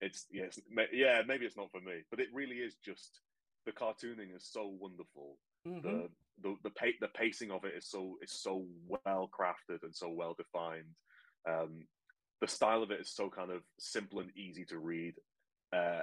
It's 0.00 0.26
yes, 0.30 0.58
ma- 0.70 0.92
yeah, 0.92 1.22
maybe 1.26 1.46
it's 1.46 1.56
not 1.56 1.70
for 1.70 1.80
me." 1.80 2.02
But 2.10 2.20
it 2.20 2.28
really 2.32 2.56
is 2.56 2.76
just 2.84 3.20
the 3.66 3.72
cartooning 3.72 4.34
is 4.34 4.46
so 4.46 4.68
wonderful. 4.68 5.38
Mhm. 5.66 5.82
The 5.82 6.08
the 6.42 6.56
the, 6.64 6.70
pa- 6.70 6.98
the 7.00 7.08
pacing 7.08 7.50
of 7.50 7.64
it 7.64 7.74
is 7.76 7.88
so 7.88 8.18
is 8.22 8.30
so 8.30 8.66
well 8.86 9.30
crafted 9.32 9.82
and 9.82 9.94
so 9.94 10.10
well 10.10 10.34
defined. 10.34 10.94
Um, 11.48 11.86
the 12.40 12.48
style 12.48 12.82
of 12.82 12.90
it 12.90 13.00
is 13.00 13.10
so 13.14 13.30
kind 13.30 13.50
of 13.50 13.62
simple 13.78 14.20
and 14.20 14.30
easy 14.36 14.64
to 14.66 14.78
read, 14.78 15.14
uh, 15.72 16.02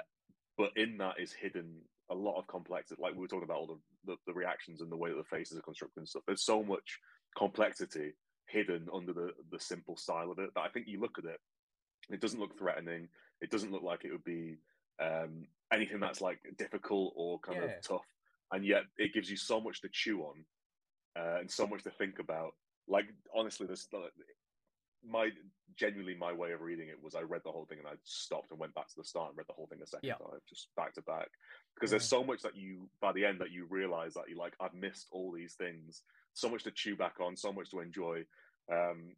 but 0.58 0.72
in 0.76 0.98
that 0.98 1.20
is 1.20 1.34
hidden 1.34 1.82
a 2.10 2.16
lot 2.16 2.38
of 2.40 2.48
complexity. 2.48 3.02
Like 3.02 3.14
we 3.14 3.20
were 3.20 3.28
talking 3.28 3.46
about 3.46 3.58
all 3.58 3.68
the, 4.06 4.12
the, 4.12 4.18
the 4.28 4.34
reactions 4.34 4.82
and 4.82 4.92
the 4.92 4.98
way 4.98 5.10
that 5.12 5.18
the 5.18 5.24
faces 5.38 5.58
are 5.58 5.62
constructed 5.62 6.00
and 6.02 6.10
stuff. 6.10 6.24
There's 6.26 6.44
so 6.44 6.62
much 6.64 7.00
complexity 7.38 8.14
hidden 8.48 8.88
under 8.94 9.14
the 9.14 9.32
the 9.52 9.60
simple 9.60 9.96
style 9.96 10.32
of 10.32 10.40
it 10.40 10.54
that 10.54 10.62
I 10.62 10.70
think 10.70 10.88
you 10.88 11.00
look 11.00 11.18
at 11.18 11.26
it, 11.26 11.40
it 12.10 12.22
doesn't 12.22 12.40
look 12.40 12.58
threatening. 12.58 13.10
It 13.42 13.50
doesn't 13.50 13.72
look 13.72 13.84
like 13.84 14.06
it 14.06 14.12
would 14.12 14.24
be 14.24 14.58
um, 15.02 15.48
anything 15.74 16.00
that's 16.00 16.22
like 16.22 16.40
difficult 16.58 17.14
or 17.16 17.40
kind 17.40 17.60
Yeah. 17.60 17.66
of 17.66 17.82
tough, 17.82 18.06
and 18.52 18.66
yet 18.66 18.84
it 18.98 19.14
gives 19.14 19.30
you 19.30 19.38
so 19.38 19.60
much 19.60 19.82
to 19.82 19.90
chew 19.90 20.22
on 20.22 20.46
uh, 21.18 21.40
and 21.40 21.50
so 21.50 21.66
much 21.68 21.84
to 21.84 21.92
think 21.92 22.20
about. 22.20 22.56
Like 22.88 23.06
honestly, 23.36 23.68
this 23.68 23.88
my 25.04 25.30
genuinely 25.76 26.16
my 26.16 26.34
way 26.34 26.52
of 26.52 26.62
reading 26.62 26.90
it 26.90 27.02
was 27.02 27.16
I 27.16 27.22
read 27.22 27.42
the 27.44 27.52
whole 27.52 27.66
thing 27.66 27.80
and 27.80 27.88
I 27.88 27.94
stopped 28.04 28.52
and 28.52 28.60
went 28.60 28.74
back 28.76 28.88
to 28.90 28.96
the 28.98 29.04
start 29.04 29.30
and 29.30 29.38
read 29.38 29.48
the 29.48 29.54
whole 29.54 29.68
thing 29.68 29.80
a 29.82 29.88
second 29.88 30.10
Yeah. 30.10 30.16
time, 30.16 30.40
just 30.48 30.68
back 30.76 30.94
to 30.96 31.02
back. 31.02 31.30
Because 31.76 31.90
there's 31.90 32.08
so 32.08 32.24
much 32.24 32.42
that 32.42 32.56
you 32.56 32.90
by 33.02 33.12
the 33.14 33.26
end 33.26 33.40
that 33.40 33.52
you 33.52 33.66
realize 33.66 34.14
that 34.16 34.30
you 34.30 34.38
like 34.38 34.54
I've 34.60 34.74
missed 34.74 35.08
all 35.12 35.32
these 35.32 35.54
things, 35.54 36.04
so 36.34 36.50
much 36.50 36.64
to 36.64 36.72
chew 36.72 36.96
back 36.96 37.20
on, 37.20 37.36
so 37.36 37.52
much 37.52 37.70
to 37.72 37.80
enjoy. 37.80 38.24
Um, 38.72 39.16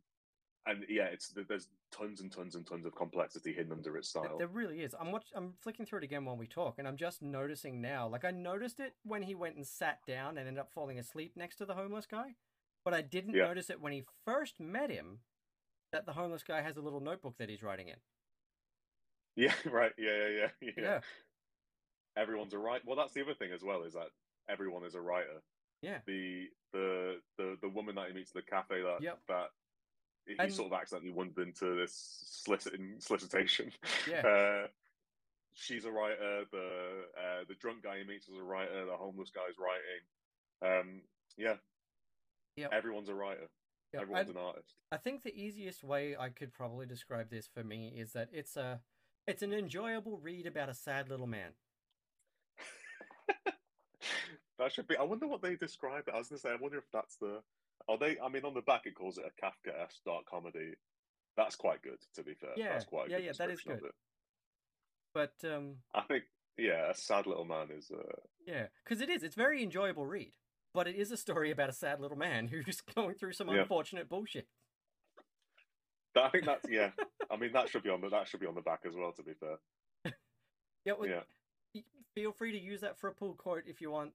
and 0.65 0.85
yeah, 0.89 1.05
it's 1.05 1.33
there's 1.47 1.67
tons 1.91 2.21
and 2.21 2.31
tons 2.31 2.55
and 2.55 2.65
tons 2.65 2.85
of 2.85 2.95
complexity 2.95 3.51
hidden 3.53 3.73
under 3.73 3.97
its 3.97 4.09
style. 4.09 4.37
There 4.37 4.47
really 4.47 4.81
is. 4.81 4.95
I'm 4.99 5.11
watch- 5.11 5.31
I'm 5.35 5.53
flicking 5.61 5.85
through 5.85 5.99
it 5.99 6.03
again 6.05 6.23
while 6.25 6.37
we 6.37 6.47
talk, 6.47 6.75
and 6.79 6.87
I'm 6.87 6.95
just 6.95 7.21
noticing 7.21 7.81
now. 7.81 8.07
Like 8.07 8.23
I 8.23 8.31
noticed 8.31 8.79
it 8.79 8.93
when 9.03 9.23
he 9.23 9.35
went 9.35 9.55
and 9.57 9.67
sat 9.67 9.99
down 10.07 10.37
and 10.37 10.47
ended 10.47 10.59
up 10.61 10.71
falling 10.73 10.99
asleep 10.99 11.33
next 11.35 11.57
to 11.57 11.65
the 11.65 11.75
homeless 11.75 12.05
guy, 12.05 12.35
but 12.85 12.93
I 12.93 13.01
didn't 13.01 13.33
Yeah. 13.35 13.43
notice 13.47 13.69
it 13.69 13.81
when 13.81 13.91
he 13.91 14.03
first 14.25 14.59
met 14.59 14.89
him. 14.89 15.19
That 15.91 16.05
the 16.07 16.13
homeless 16.13 16.43
guy 16.43 16.61
has 16.61 16.77
a 16.77 16.81
little 16.81 17.01
notebook 17.01 17.37
that 17.37 17.49
he's 17.49 17.61
writing 17.61 17.89
in. 17.89 17.97
Yeah, 19.35 19.53
right. 19.65 19.91
Yeah, 19.97 20.27
yeah, 20.27 20.47
yeah, 20.61 20.71
yeah. 20.77 20.83
Yeah, 20.83 20.99
Everyone's 22.15 22.53
a 22.53 22.57
writer. 22.57 22.83
Well, 22.87 22.95
that's 22.95 23.13
the 23.13 23.21
other 23.21 23.33
thing 23.33 23.51
as 23.53 23.63
well 23.63 23.83
is 23.83 23.93
that 23.93 24.07
everyone 24.49 24.85
is 24.85 24.95
a 24.95 25.01
writer. 25.01 25.41
Yeah, 25.83 25.99
the 26.07 26.47
the 26.71 27.17
the 27.37 27.57
the 27.61 27.69
woman 27.69 27.93
that 27.95 28.07
he 28.07 28.13
meets 28.15 28.31
at 28.35 28.43
the 28.43 28.49
cafe 28.49 28.81
that 28.81 29.01
Yep. 29.01 29.19
that 29.27 29.47
he 30.25 30.35
And- 30.39 30.51
sort 30.53 30.71
of 30.73 30.79
accidentally 30.79 31.11
wandered 31.11 31.47
into 31.47 31.75
this 31.75 31.93
solicitation. 32.99 33.71
Yeah. 34.09 34.21
Uh, 34.63 34.67
she's 35.53 35.85
a 35.85 35.91
writer. 35.91 36.45
The 36.51 37.05
uh, 37.15 37.43
the 37.47 37.53
drunk 37.55 37.83
guy 37.83 37.99
he 37.99 38.03
meets 38.05 38.27
is 38.27 38.37
a 38.37 38.43
writer. 38.43 38.85
The 38.85 38.97
homeless 38.97 39.29
guy's 39.29 39.57
writing. 39.59 40.79
Um, 40.79 41.01
yeah. 41.37 41.57
Yep. 42.55 42.71
Everyone's 42.73 43.09
a 43.09 43.13
writer. 43.15 43.49
yeah. 43.93 44.01
Everyone's 44.01 44.29
And 44.29 44.37
an 44.37 44.43
artist. 44.43 44.73
I 44.91 44.97
think 44.97 45.21
the 45.23 45.35
easiest 45.35 45.83
way 45.83 46.15
I 46.17 46.29
could 46.29 46.53
probably 46.53 46.85
describe 46.85 47.29
this 47.29 47.47
for 47.47 47.63
me 47.63 47.93
is 47.95 48.13
that 48.13 48.29
it's 48.31 48.55
a 48.57 48.81
it's 49.27 49.41
an 49.43 49.53
enjoyable 49.53 50.17
read 50.17 50.47
about 50.47 50.69
a 50.69 50.73
sad 50.73 51.09
little 51.09 51.27
man. 51.27 51.51
that 54.59 54.71
should 54.71 54.87
be. 54.87 54.97
I 54.97 55.03
wonder 55.03 55.27
what 55.27 55.41
they 55.41 55.55
describe 55.55 56.07
it. 56.07 56.13
I 56.13 56.17
was 56.17 56.27
going 56.29 56.37
to 56.37 56.41
say. 56.41 56.49
I 56.51 56.55
wonder 56.61 56.77
if 56.77 56.85
that's 56.91 57.15
the. 57.17 57.41
Are 57.87 57.97
they? 57.97 58.17
I 58.23 58.29
mean, 58.29 58.45
on 58.45 58.53
the 58.53 58.61
back 58.61 58.85
it 58.85 58.95
calls 58.95 59.17
it 59.17 59.25
a 59.25 59.45
Kafka-esque 59.45 60.03
dark 60.05 60.25
comedy. 60.25 60.73
That's 61.35 61.55
quite 61.55 61.81
good, 61.81 61.97
to 62.15 62.23
be 62.23 62.33
fair. 62.35 62.51
Yeah, 62.55 62.73
that's 62.73 62.85
quite 62.85 63.09
yeah, 63.09 63.17
yeah, 63.17 63.31
that 63.37 63.49
is 63.49 63.61
good. 63.61 63.81
But 65.13 65.33
um, 65.43 65.77
I 65.93 66.01
think, 66.01 66.23
yeah, 66.57 66.91
a 66.91 66.95
sad 66.95 67.25
little 67.27 67.45
man 67.45 67.67
is. 67.75 67.91
Uh, 67.91 68.01
yeah, 68.45 68.67
because 68.83 69.01
it 69.01 69.09
is. 69.09 69.23
It's 69.23 69.35
very 69.35 69.63
enjoyable 69.63 70.05
read. 70.05 70.33
But 70.73 70.87
it 70.87 70.95
is 70.95 71.11
a 71.11 71.17
story 71.17 71.51
about 71.51 71.69
a 71.69 71.73
sad 71.73 71.99
little 71.99 72.17
man 72.17 72.47
who's 72.65 72.81
going 72.81 73.15
through 73.15 73.33
some 73.33 73.49
Yeah. 73.49 73.61
unfortunate 73.61 74.09
bullshit. 74.09 74.47
I 76.15 76.29
think 76.29 76.45
that's 76.45 76.65
yeah. 76.69 76.91
I 77.31 77.37
mean, 77.37 77.51
that 77.53 77.69
should 77.69 77.83
be 77.83 77.89
on 77.89 78.01
the 78.01 78.09
that 78.09 78.27
should 78.27 78.39
be 78.39 78.45
on 78.47 78.55
the 78.55 78.61
back 78.61 78.81
as 78.87 78.93
well. 78.95 79.11
To 79.13 79.23
be 79.23 79.33
fair, 79.33 79.57
Yeah, 80.85 80.93
well, 80.99 81.09
yeah. 81.09 81.21
Feel 82.15 82.31
free 82.31 82.51
to 82.51 82.59
use 82.59 82.81
that 82.81 82.99
for 82.99 83.09
a 83.09 83.13
pull 83.13 83.33
quote 83.33 83.63
if 83.67 83.81
you 83.81 83.91
want. 83.91 84.11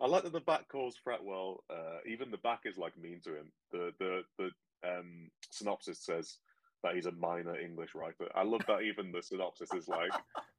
I 0.00 0.06
like 0.06 0.22
that 0.22 0.32
the 0.32 0.40
back 0.40 0.68
calls 0.68 0.96
Fretwell. 1.06 1.58
Uh, 1.68 1.98
even 2.06 2.30
the 2.30 2.38
back 2.38 2.60
is 2.64 2.78
like 2.78 2.96
mean 2.96 3.20
to 3.24 3.36
him. 3.36 3.52
The 3.70 3.92
the 3.98 4.22
the 4.38 4.50
um, 4.88 5.30
synopsis 5.50 6.04
says 6.04 6.38
that 6.82 6.94
he's 6.94 7.06
a 7.06 7.12
minor 7.12 7.58
English 7.58 7.94
writer. 7.94 8.28
I 8.34 8.44
love 8.44 8.62
that 8.66 8.82
even 8.82 9.12
the 9.12 9.22
synopsis 9.22 9.72
is 9.74 9.88
like 9.88 10.10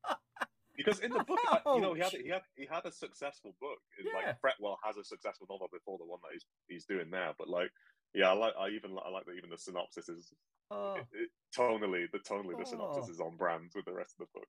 because 0.77 0.99
in 0.99 1.11
the 1.11 1.23
book, 1.23 1.39
you 1.65 1.81
know, 1.81 1.93
he 1.95 2.01
had 2.01 2.11
he 2.11 2.29
had 2.29 2.41
he 2.55 2.67
had 2.69 2.85
a 2.85 2.91
successful 2.91 3.55
book. 3.59 3.79
Yeah. 4.03 4.11
Like 4.13 4.41
Fretwell 4.41 4.77
has 4.83 4.97
a 4.97 5.03
successful 5.03 5.47
novel 5.49 5.69
before 5.71 5.97
the 5.97 6.05
one 6.05 6.19
that 6.23 6.33
he's 6.33 6.45
he's 6.67 6.85
doing 6.85 7.09
now. 7.09 7.33
But 7.37 7.49
like, 7.49 7.71
yeah, 8.13 8.29
I 8.29 8.33
like 8.33 8.53
I 8.59 8.69
even 8.69 8.91
I 9.03 9.09
like 9.09 9.25
that 9.25 9.35
even 9.37 9.49
the 9.49 9.57
synopsis 9.57 10.07
is 10.09 10.31
Oh, 10.73 10.95
it, 10.95 11.05
it, 11.11 11.29
tonally 11.57 12.05
the 12.11 12.19
tonally 12.19 12.57
the 12.57 12.65
synopsis 12.65 13.05
Oh. 13.09 13.11
is 13.11 13.19
on 13.19 13.35
brand 13.35 13.71
with 13.75 13.85
the 13.85 13.91
rest 13.93 14.15
of 14.19 14.27
the 14.27 14.39
book. 14.39 14.47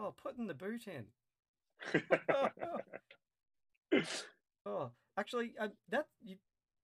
Oh, 0.00 0.14
putting 0.22 0.46
the 0.46 0.54
boot 0.54 0.86
in. 0.86 1.06
Oh, 4.66 4.92
actually, 5.18 5.52
uh, 5.60 5.68
that 5.90 6.06
you 6.22 6.36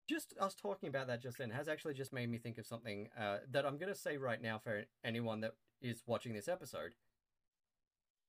just 0.10 0.34
us 0.40 0.56
talking 0.56 0.90
about 0.90 1.08
that 1.08 1.22
just 1.22 1.38
then 1.38 1.52
has 1.52 1.68
actually 1.68 1.94
just 1.94 2.14
made 2.14 2.30
me 2.30 2.38
think 2.38 2.58
of 2.58 2.66
something 2.66 3.10
uh, 3.20 3.38
that 3.52 3.66
I'm 3.66 3.78
going 3.78 3.94
to 3.94 4.00
say 4.00 4.18
right 4.18 4.42
now 4.42 4.58
for 4.58 4.86
anyone 5.04 5.42
that 5.42 5.54
is 5.82 6.02
watching 6.08 6.34
this 6.34 6.48
episode. 6.48 6.96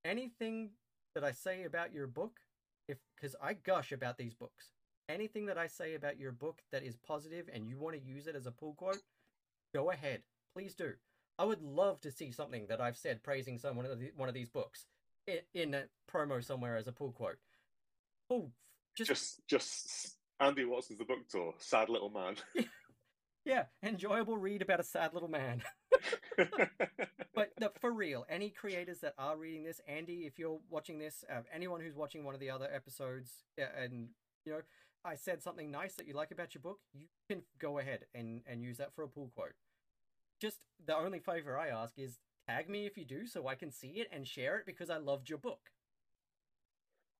Anything 0.04 0.70
that 1.14 1.24
I 1.24 1.32
say 1.32 1.64
about 1.64 1.92
your 1.94 2.06
book, 2.06 2.40
if 2.88 2.98
because 3.16 3.36
I 3.42 3.54
gush 3.54 3.90
about 3.92 4.18
these 4.18 4.34
books, 4.34 4.72
anything 5.08 5.46
that 5.46 5.58
I 5.58 5.66
say 5.66 5.94
about 5.94 6.18
your 6.18 6.32
book 6.32 6.60
that 6.70 6.82
is 6.82 6.96
positive 6.96 7.48
and 7.52 7.66
you 7.66 7.78
want 7.78 7.96
to 7.96 8.02
use 8.02 8.26
it 8.26 8.36
as 8.36 8.46
a 8.46 8.52
pull 8.52 8.74
quote, 8.74 9.02
go 9.74 9.90
ahead, 9.90 10.22
please 10.54 10.74
do. 10.74 10.92
I 11.38 11.44
would 11.44 11.62
love 11.62 12.00
to 12.00 12.10
see 12.10 12.32
something 12.32 12.66
that 12.68 12.80
I've 12.80 12.96
said 12.96 13.22
praising 13.22 13.58
someone 13.58 13.86
of 13.86 13.98
the, 13.98 14.10
one 14.16 14.28
of 14.28 14.34
these 14.34 14.48
books 14.48 14.86
in, 15.26 15.38
in 15.54 15.74
a 15.74 15.84
promo 16.10 16.44
somewhere 16.44 16.76
as 16.76 16.88
a 16.88 16.92
pull 16.92 17.12
quote. 17.12 17.38
Oh, 18.30 18.50
just, 18.96 19.10
Just 19.10 19.40
just 19.48 20.16
Andi 20.42 20.68
Watson's 20.68 20.98
the 20.98 21.04
book 21.04 21.28
tour. 21.30 21.54
Sad 21.58 21.88
little 21.88 22.10
man. 22.10 22.36
yeah, 23.44 23.64
enjoyable 23.82 24.36
read 24.36 24.62
about 24.62 24.80
a 24.80 24.84
sad 24.84 25.14
little 25.14 25.28
man. 25.28 25.62
but 27.34 27.52
no, 27.60 27.70
for 27.80 27.92
real, 27.92 28.26
any 28.28 28.50
creators 28.50 28.98
that 29.00 29.14
are 29.18 29.36
reading 29.36 29.64
this, 29.64 29.80
Andi, 29.88 30.26
if 30.26 30.38
you're 30.38 30.58
watching 30.68 30.98
this, 30.98 31.24
uh, 31.32 31.42
anyone 31.54 31.80
who's 31.80 31.94
watching 31.94 32.24
one 32.24 32.34
of 32.34 32.40
the 32.40 32.50
other 32.50 32.68
episodes, 32.72 33.44
uh, 33.60 33.64
and 33.80 34.08
you 34.44 34.52
know, 34.52 34.60
I 35.04 35.14
said 35.14 35.42
something 35.42 35.70
nice 35.70 35.94
that 35.94 36.08
you 36.08 36.14
like 36.14 36.32
about 36.32 36.54
your 36.54 36.62
book, 36.62 36.80
you 36.92 37.06
can 37.30 37.42
go 37.60 37.78
ahead 37.78 38.06
and 38.14 38.42
and 38.46 38.62
use 38.62 38.78
that 38.78 38.94
for 38.94 39.04
a 39.04 39.08
pull 39.08 39.30
quote. 39.34 39.52
Just 40.40 40.58
the 40.86 40.96
only 40.96 41.18
favor 41.18 41.58
I 41.58 41.68
ask 41.68 41.98
is 41.98 42.18
tag 42.48 42.68
me 42.68 42.86
if 42.86 42.96
you 42.96 43.04
do, 43.04 43.26
so 43.26 43.46
I 43.48 43.54
can 43.54 43.70
see 43.70 44.00
it 44.00 44.08
and 44.12 44.26
share 44.26 44.58
it 44.58 44.66
because 44.66 44.90
I 44.90 44.98
loved 44.98 45.28
your 45.28 45.38
book. 45.38 45.70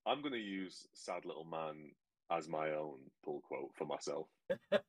I'm 0.06 0.22
gonna 0.22 0.36
use 0.36 0.86
sad 0.94 1.24
little 1.24 1.44
man 1.44 1.90
as 2.30 2.48
my 2.48 2.70
own 2.70 2.98
pull 3.24 3.40
quote 3.40 3.70
for 3.74 3.84
myself. 3.84 4.28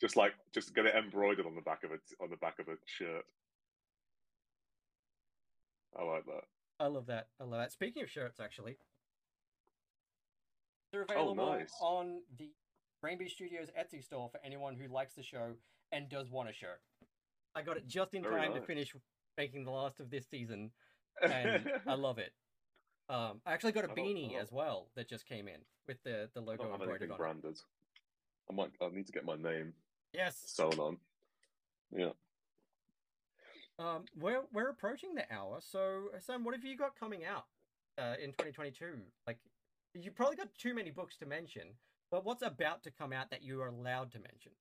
Just 0.00 0.16
like 0.16 0.34
just 0.52 0.74
get 0.74 0.84
it 0.84 0.94
embroidered 0.94 1.46
on 1.46 1.54
the 1.54 1.62
back 1.62 1.82
of 1.82 1.90
it 1.90 2.00
on 2.20 2.28
the 2.28 2.36
back 2.36 2.58
of 2.58 2.68
a 2.68 2.76
shirt. 2.84 3.24
I 5.98 6.02
like 6.04 6.26
that. 6.26 6.44
I 6.78 6.86
love 6.88 7.06
that. 7.06 7.28
I 7.40 7.44
love 7.44 7.60
that. 7.60 7.72
Speaking 7.72 8.02
of 8.02 8.10
shirts, 8.10 8.38
actually, 8.38 8.76
they're 10.92 11.06
oh, 11.08 11.30
available 11.30 11.44
Oh, 11.44 11.56
nice. 11.56 11.72
on 11.80 12.20
the 12.36 12.50
Rainbow 13.06 13.26
Studios 13.28 13.68
Etsy 13.78 14.02
store 14.02 14.28
for 14.32 14.40
anyone 14.44 14.74
who 14.74 14.92
likes 14.92 15.14
the 15.14 15.22
show 15.22 15.52
and 15.92 16.08
does 16.08 16.28
want 16.28 16.48
a 16.48 16.52
shirt. 16.52 16.80
I 17.54 17.62
got 17.62 17.76
it 17.76 17.86
just 17.86 18.14
in 18.14 18.22
Very 18.24 18.34
time 18.40 18.54
to 18.54 18.60
finish 18.60 18.92
making 19.38 19.64
the 19.64 19.70
last 19.70 20.00
of 20.00 20.10
this 20.10 20.26
season, 20.28 20.70
and 21.22 21.70
I 21.86 21.94
love 21.94 22.18
it. 22.18 22.32
Um, 23.08 23.40
I 23.46 23.52
actually 23.52 23.70
got 23.72 23.84
a 23.84 23.90
I 23.92 23.94
beanie 23.94 24.32
don't- 24.32 24.42
as 24.42 24.50
well 24.50 24.88
that 24.96 25.08
just 25.08 25.24
came 25.24 25.46
in 25.46 25.60
with 25.86 26.02
the 26.02 26.28
the 26.34 26.40
I 26.40 26.44
logo 26.44 26.64
don't 26.64 26.72
have 26.72 26.80
embroidered 26.80 27.02
anything 27.02 27.10
on 27.12 27.14
it. 27.14 27.18
branded. 27.42 27.58
I 28.50 28.54
might. 28.54 28.70
I 28.82 28.88
need 28.94 29.06
to 29.06 29.12
get 29.12 29.24
my 29.24 29.36
name 29.36 29.72
Yes. 30.12 30.42
sewn 30.46 30.72
on. 30.80 30.96
Yeah. 31.96 32.10
Um, 33.78 34.04
we're 34.18 34.42
we're 34.52 34.70
approaching 34.70 35.14
the 35.14 35.32
hour, 35.32 35.60
so 35.60 36.08
Sam, 36.18 36.42
what 36.44 36.54
have 36.56 36.64
you 36.64 36.76
got 36.76 36.98
coming 36.98 37.24
out 37.24 37.44
uh, 37.98 38.14
in 38.20 38.30
2022? 38.30 38.86
Like, 39.28 39.38
you 39.94 40.10
probably 40.10 40.36
got 40.36 40.48
too 40.58 40.74
many 40.74 40.90
books 40.90 41.16
to 41.18 41.26
mention, 41.26 41.68
but 42.10 42.24
what's 42.24 42.42
about 42.42 42.82
to 42.84 42.90
come 42.90 43.12
out 43.12 43.30
that 43.30 43.42
you 43.42 43.60
are 43.62 43.68
allowed 43.68 44.12
to 44.12 44.18
mention? 44.18 44.52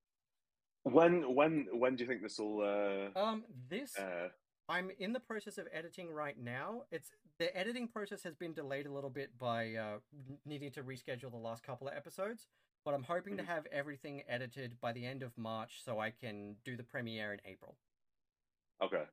When 0.84 1.34
when 1.36 1.68
when 1.74 1.96
do 1.96 2.04
you 2.04 2.08
think 2.08 2.22
this 2.22 2.38
will? 2.38 2.62
Uh, 2.62 3.20
Um, 3.20 3.44
this 3.70 3.98
uh, 3.98 4.30
I'm 4.70 4.92
in 5.00 5.14
the 5.14 5.20
process 5.20 5.58
of 5.58 5.68
editing 5.72 6.12
right 6.12 6.38
now. 6.38 6.84
It's 6.92 7.10
the 7.40 7.56
editing 7.56 7.88
process 7.88 8.24
has 8.24 8.36
been 8.36 8.54
delayed 8.54 8.86
a 8.86 8.92
little 8.92 9.10
bit 9.10 9.38
by 9.38 9.76
uh, 9.76 9.98
needing 10.46 10.72
to 10.72 10.84
reschedule 10.84 11.32
the 11.32 11.38
last 11.38 11.64
couple 11.64 11.88
of 11.88 11.94
episodes, 11.96 12.48
but 12.84 12.94
I'm 12.94 13.04
hoping 13.04 13.36
to 13.38 13.44
Mhm. 13.44 13.48
have 13.48 13.66
everything 13.72 14.24
edited 14.28 14.80
by 14.80 14.92
the 14.94 15.06
end 15.06 15.22
of 15.24 15.38
March 15.38 15.84
so 15.84 16.00
I 16.00 16.12
can 16.12 16.56
do 16.64 16.76
the 16.78 16.84
premiere 16.84 17.34
in 17.34 17.42
April. 17.46 17.78
okay. 18.82 19.06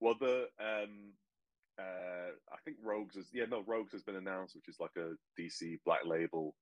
Well, 0.00 0.14
the 0.20 0.50
um, 0.58 1.14
uh, 1.78 2.32
I 2.52 2.56
think 2.64 2.76
Rogues 2.82 3.16
is 3.16 3.30
yeah 3.32 3.46
no 3.46 3.62
Rogues 3.62 3.92
has 3.92 4.02
been 4.02 4.16
announced, 4.16 4.54
which 4.54 4.68
is 4.68 4.78
like 4.78 4.94
a 4.96 5.16
DC 5.38 5.78
Black 5.84 6.04
Label 6.04 6.54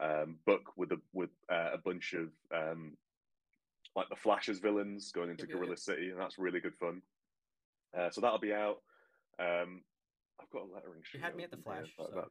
um 0.00 0.36
book 0.44 0.72
with 0.76 0.90
a 0.92 1.00
with 1.12 1.30
uh, 1.48 1.70
a 1.74 1.78
bunch 1.78 2.14
of 2.14 2.30
um 2.54 2.96
like 3.96 4.08
the 4.08 4.16
Flash's 4.16 4.58
villains 4.58 5.12
going 5.12 5.30
into 5.30 5.42
Yep, 5.42 5.50
yep, 5.50 5.58
Gorilla. 5.58 5.76
City, 5.76 6.10
and 6.10 6.18
that's 6.20 6.36
really 6.38 6.60
good 6.60 6.74
fun. 6.74 7.00
Uh, 7.96 8.10
so 8.10 8.20
that'll 8.20 8.40
be 8.40 8.52
out. 8.52 8.78
Um, 9.38 9.82
I've 10.40 10.50
got 10.50 10.62
a 10.62 10.74
lettering 10.74 11.02
sheet. 11.04 11.20
had 11.20 11.36
me 11.36 11.44
at 11.44 11.52
the 11.52 11.58
Flash, 11.58 11.92
like 11.96 12.08
so- 12.12 12.28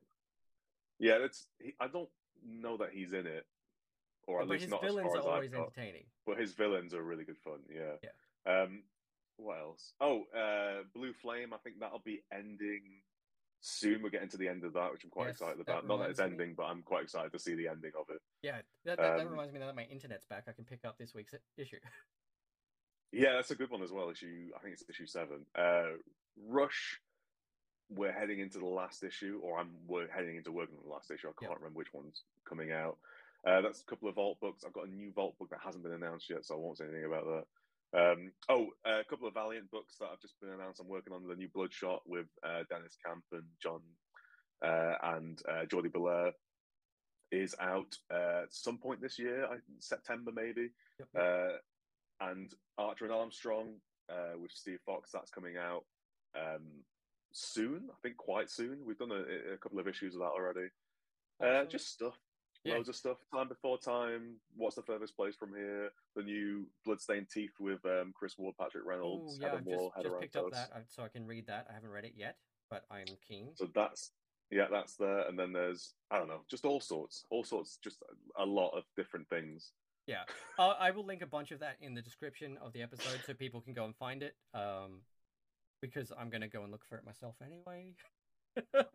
Yeah, 0.99 1.20
it's. 1.24 1.47
He, 1.59 1.74
I 1.80 1.88
don't 1.88 2.09
know 2.45 2.76
that 2.78 2.89
he's 2.91 3.14
in 3.14 3.26
it, 3.28 3.45
or 4.28 4.41
at 4.41 4.47
but 4.47 4.53
least 4.53 4.64
his 4.64 4.72
not 4.72 4.82
villains 4.82 5.11
as 5.14 5.20
are 5.20 5.22
far 5.24 5.30
as 5.30 5.36
always 5.36 5.53
entertaining. 5.53 6.03
But 6.28 6.38
his 6.38 6.51
villains 6.51 6.93
are 6.93 7.01
really 7.01 7.24
good 7.24 7.38
fun. 7.38 7.59
Yeah. 7.74 7.93
Yeah. 8.03 8.61
Um, 8.64 8.84
what 9.38 9.59
else? 9.59 9.93
Oh, 10.01 10.24
uh, 10.38 10.84
Blue 10.93 11.14
Flame. 11.14 11.53
I 11.53 11.57
think 11.64 11.80
that'll 11.80 11.99
be 12.03 12.24
ending 12.32 12.82
soon. 13.64 14.03
We're 14.03 14.09
getting 14.09 14.30
to 14.30 14.38
the 14.38 14.47
end 14.47 14.64
of 14.64 14.74
that, 14.74 14.91
which 14.91 15.03
I'm 15.03 15.09
quite 15.09 15.28
Yes, 15.28 15.36
excited 15.36 15.57
that 15.57 15.61
about. 15.72 15.88
Not 15.88 15.97
that 15.99 16.09
it's 16.11 16.20
reminds 16.20 16.38
me- 16.38 16.43
ending, 16.43 16.55
but 16.55 16.64
I'm 16.64 16.82
quite 16.84 17.03
excited 17.03 17.32
to 17.32 17.39
see 17.39 17.55
the 17.55 17.68
ending 17.70 17.91
of 17.97 18.05
it. 18.09 18.22
Yeah, 18.41 18.57
that, 18.86 18.97
that, 18.97 19.18
that 19.18 19.26
Um, 19.26 19.30
reminds 19.32 19.53
me 19.53 19.59
now 19.59 19.68
that 19.68 19.76
my 19.76 19.86
internet's 19.86 20.26
back, 20.26 20.43
I 20.47 20.51
can 20.51 20.66
pick 20.66 20.86
up 20.86 20.97
this 20.97 21.14
week's 21.14 21.34
issue. 21.57 21.80
Yeah, 23.16 23.34
that's 23.34 23.51
a 23.51 23.55
good 23.55 23.70
one 23.70 23.84
as 23.84 23.91
well. 23.91 24.09
Issue, 24.09 24.49
I 24.57 24.59
think 24.59 24.74
it's 24.74 24.84
issue 24.89 25.05
seven. 25.05 25.45
Uh, 25.53 25.97
Rush. 26.47 26.99
We're 27.89 28.11
heading 28.11 28.39
into 28.39 28.57
the 28.57 28.66
last 28.66 29.03
issue, 29.03 29.39
or 29.43 29.59
I'm 29.59 29.70
we're 29.86 30.07
heading 30.09 30.36
into 30.36 30.51
working 30.51 30.78
on 30.78 30.84
the 30.84 30.91
last 30.91 31.11
issue. 31.11 31.28
I 31.28 31.34
can't 31.39 31.51
Yep. 31.51 31.59
remember 31.59 31.78
which 31.78 31.93
one's 31.93 32.24
coming 32.43 32.72
out. 32.72 32.97
Uh, 33.45 33.61
that's 33.61 33.82
a 33.82 33.86
couple 33.86 34.09
of 34.09 34.16
Vault 34.16 34.39
books. 34.39 34.64
I've 34.66 34.74
got 34.74 34.88
a 34.88 34.89
new 34.91 35.11
Vault 35.11 35.38
book 35.38 35.51
that 35.51 35.59
hasn't 35.64 35.84
been 35.84 35.93
announced 35.93 36.28
yet, 36.28 36.43
so 36.43 36.55
I 36.55 36.57
won't 36.57 36.80
say 36.80 36.86
anything 36.86 37.05
about 37.05 37.26
that. 37.26 37.43
Um, 37.95 38.31
oh, 38.49 38.67
a 38.85 39.03
couple 39.07 39.27
of 39.27 39.35
Valiant 39.35 39.69
books 39.69 39.95
that 39.99 40.07
I've 40.11 40.21
just 40.21 40.39
been 40.41 40.49
announced. 40.49 40.79
I'm 40.79 40.87
working 40.87 41.13
on 41.13 41.27
the 41.27 41.35
new 41.35 41.49
Bloodshot 41.53 42.01
with 42.07 42.27
uh, 42.43 42.63
Deniz 42.69 42.97
Camp 43.05 43.23
and 43.31 43.43
John 43.61 43.81
uh, 44.65 44.95
and 45.15 45.39
uh, 45.47 45.65
Jordie 45.65 45.89
Bellaire 45.89 46.31
is 47.31 47.55
out 47.59 47.95
uh, 48.11 48.43
at 48.43 48.53
some 48.53 48.77
point 48.77 49.01
this 49.01 49.19
year, 49.19 49.45
I, 49.45 49.57
September 49.79 50.31
maybe. 50.33 50.69
Yep. 50.99 51.07
Uh, 51.17 51.57
and 52.21 52.51
Archer 52.77 53.05
and 53.05 53.13
Armstrong 53.13 53.75
uh, 54.09 54.37
with 54.41 54.51
Steve 54.51 54.79
Fox, 54.85 55.09
that's 55.11 55.31
coming 55.31 55.55
out 55.57 55.83
um, 56.35 56.83
soon. 57.31 57.89
I 57.91 57.95
think 58.01 58.17
quite 58.17 58.49
soon. 58.49 58.79
We've 58.85 58.97
done 58.97 59.11
a, 59.11 59.53
a 59.53 59.57
couple 59.57 59.79
of 59.79 59.87
issues 59.87 60.15
of 60.15 60.21
that 60.21 60.27
already. 60.27 60.67
Uh, 61.43 61.65
just 61.65 61.91
stuff, 61.91 62.17
Yeah. 62.64 62.76
loads 62.76 62.89
of 62.89 62.95
stuff. 62.95 63.18
Time 63.34 63.47
before 63.49 63.78
time. 63.78 64.36
What's 64.55 64.76
the 64.76 64.84
furthest 64.84 65.18
place 65.18 65.36
from 65.36 65.53
here? 65.53 65.91
The 66.16 66.24
new 66.24 66.66
Bloodstained 66.86 67.28
Teeth 67.30 67.51
with 67.59 67.86
um, 67.86 68.14
Chris 68.16 68.38
Ward, 68.38 68.55
Patric 68.57 68.84
Reynolds, 68.86 69.38
yeah, 69.39 69.47
Heather 69.47 69.57
I've 69.59 69.66
Moore, 69.66 69.78
just, 69.78 69.95
Heather 69.97 70.09
just 70.09 70.22
picked 70.22 70.36
up 70.38 70.51
that 70.51 70.86
so 70.88 71.03
I 71.03 71.09
can 71.09 71.28
read 71.28 71.47
that. 71.47 71.68
I 71.70 71.74
haven't 71.74 71.89
read 71.89 72.05
it 72.05 72.14
yet, 72.16 72.38
but 72.70 72.86
I'm 72.89 73.05
keen. 73.28 73.49
So 73.55 73.68
that's 73.76 74.11
yeah, 74.49 74.68
that's 74.72 74.95
there. 74.95 75.28
And 75.28 75.38
then 75.38 75.51
there's 75.51 75.93
I 76.09 76.18
don't 76.18 76.30
know, 76.30 76.41
just 76.49 76.64
all 76.64 76.80
sorts, 76.80 77.26
all 77.30 77.43
sorts, 77.43 77.80
just 77.84 77.97
a, 78.38 78.43
a 78.43 78.45
lot 78.45 78.70
of 78.70 78.84
different 78.95 79.28
things. 79.30 79.72
Yeah, 80.07 80.24
uh, 80.59 80.74
I 80.80 80.91
will 80.91 81.05
link 81.05 81.22
a 81.22 81.28
bunch 81.28 81.51
of 81.51 81.59
that 81.59 81.78
in 81.82 81.93
the 81.93 82.01
description 82.01 82.57
of 82.61 82.74
the 82.74 82.82
episode 82.82 83.22
so 83.26 83.34
people 83.34 83.61
can 83.61 83.74
go 83.74 83.86
and 83.86 83.95
find 83.95 84.24
it. 84.24 84.36
Um, 84.53 85.01
because 85.82 86.14
I'm 86.18 86.30
gonna 86.30 86.47
go 86.47 86.64
and 86.64 86.72
look 86.72 86.86
for 86.88 86.97
it 86.97 87.05
myself 87.05 87.36
anyway. 87.45 87.93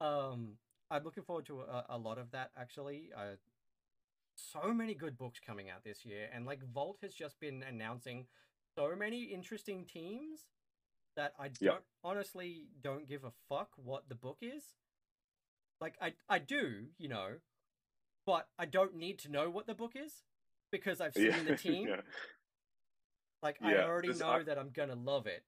um, 0.00 0.56
I'm 0.90 1.04
looking 1.04 1.24
forward 1.24 1.46
to 1.46 1.60
a, 1.62 1.84
a 1.90 1.98
lot 1.98 2.18
of 2.18 2.30
that 2.32 2.50
actually. 2.56 3.10
Uh, 3.16 3.36
so 4.36 4.72
many 4.72 4.94
good 4.94 5.16
books 5.16 5.40
coming 5.44 5.70
out 5.70 5.82
this 5.84 6.04
year, 6.04 6.28
and 6.32 6.44
like 6.46 6.60
Vault 6.72 6.98
has 7.02 7.14
just 7.14 7.40
been 7.40 7.62
announcing 7.62 8.26
so 8.74 8.94
many 8.94 9.24
interesting 9.24 9.84
teams 9.86 10.40
that 11.16 11.32
I 11.38 11.48
don't 11.48 11.62
Yeah. 11.62 11.78
honestly 12.04 12.66
don't 12.82 13.08
give 13.08 13.24
a 13.24 13.32
fuck 13.48 13.70
what 13.76 14.08
the 14.08 14.14
book 14.14 14.38
is. 14.42 14.62
Like 15.80 15.94
I 16.00 16.12
I 16.28 16.38
do, 16.38 16.86
you 16.98 17.08
know, 17.08 17.36
but 18.26 18.48
I 18.58 18.66
don't 18.66 18.96
need 18.96 19.18
to 19.20 19.30
know 19.30 19.48
what 19.50 19.66
the 19.66 19.74
book 19.74 19.92
is 19.96 20.22
because 20.70 21.00
I've 21.00 21.14
seen 21.14 21.24
Yeah, 21.32 21.42
the 21.42 21.56
team. 21.56 21.88
yeah. 21.88 22.00
Like 23.42 23.56
I 23.62 23.76
already 23.78 24.08
there's- 24.08 24.20
know 24.20 24.28
I- 24.28 24.42
that 24.42 24.58
I'm 24.58 24.70
gonna 24.70 24.94
love 24.94 25.26
it. 25.26 25.42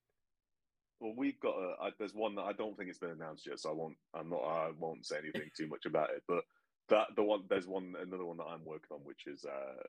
Well, 1.01 1.15
we've 1.17 1.39
got 1.41 1.55
a. 1.55 1.75
I, 1.81 1.91
there's 1.99 2.15
one 2.15 2.35
that 2.37 2.43
I 2.43 2.53
don't 2.53 2.77
think 2.77 2.91
it's 2.91 2.99
been 2.99 3.11
announced 3.11 3.47
yet, 3.47 3.61
so 3.61 3.71
I 3.71 3.75
won't. 3.75 3.97
I'm 4.15 4.29
not. 4.29 4.43
I 4.43 4.71
won't 4.79 5.07
say 5.07 5.17
anything 5.19 5.51
too 5.57 5.69
much 5.69 5.87
about 5.87 6.11
it. 6.11 6.23
But 6.27 6.45
that 6.89 7.09
the 7.17 7.23
one. 7.23 7.43
There's 7.49 7.67
one. 7.67 7.95
Another 8.01 8.25
one 8.25 8.37
that 8.39 8.47
I'm 8.51 8.65
working 8.65 8.89
on, 8.93 9.01
which 9.05 9.27
is. 9.27 9.45
uh 9.45 9.83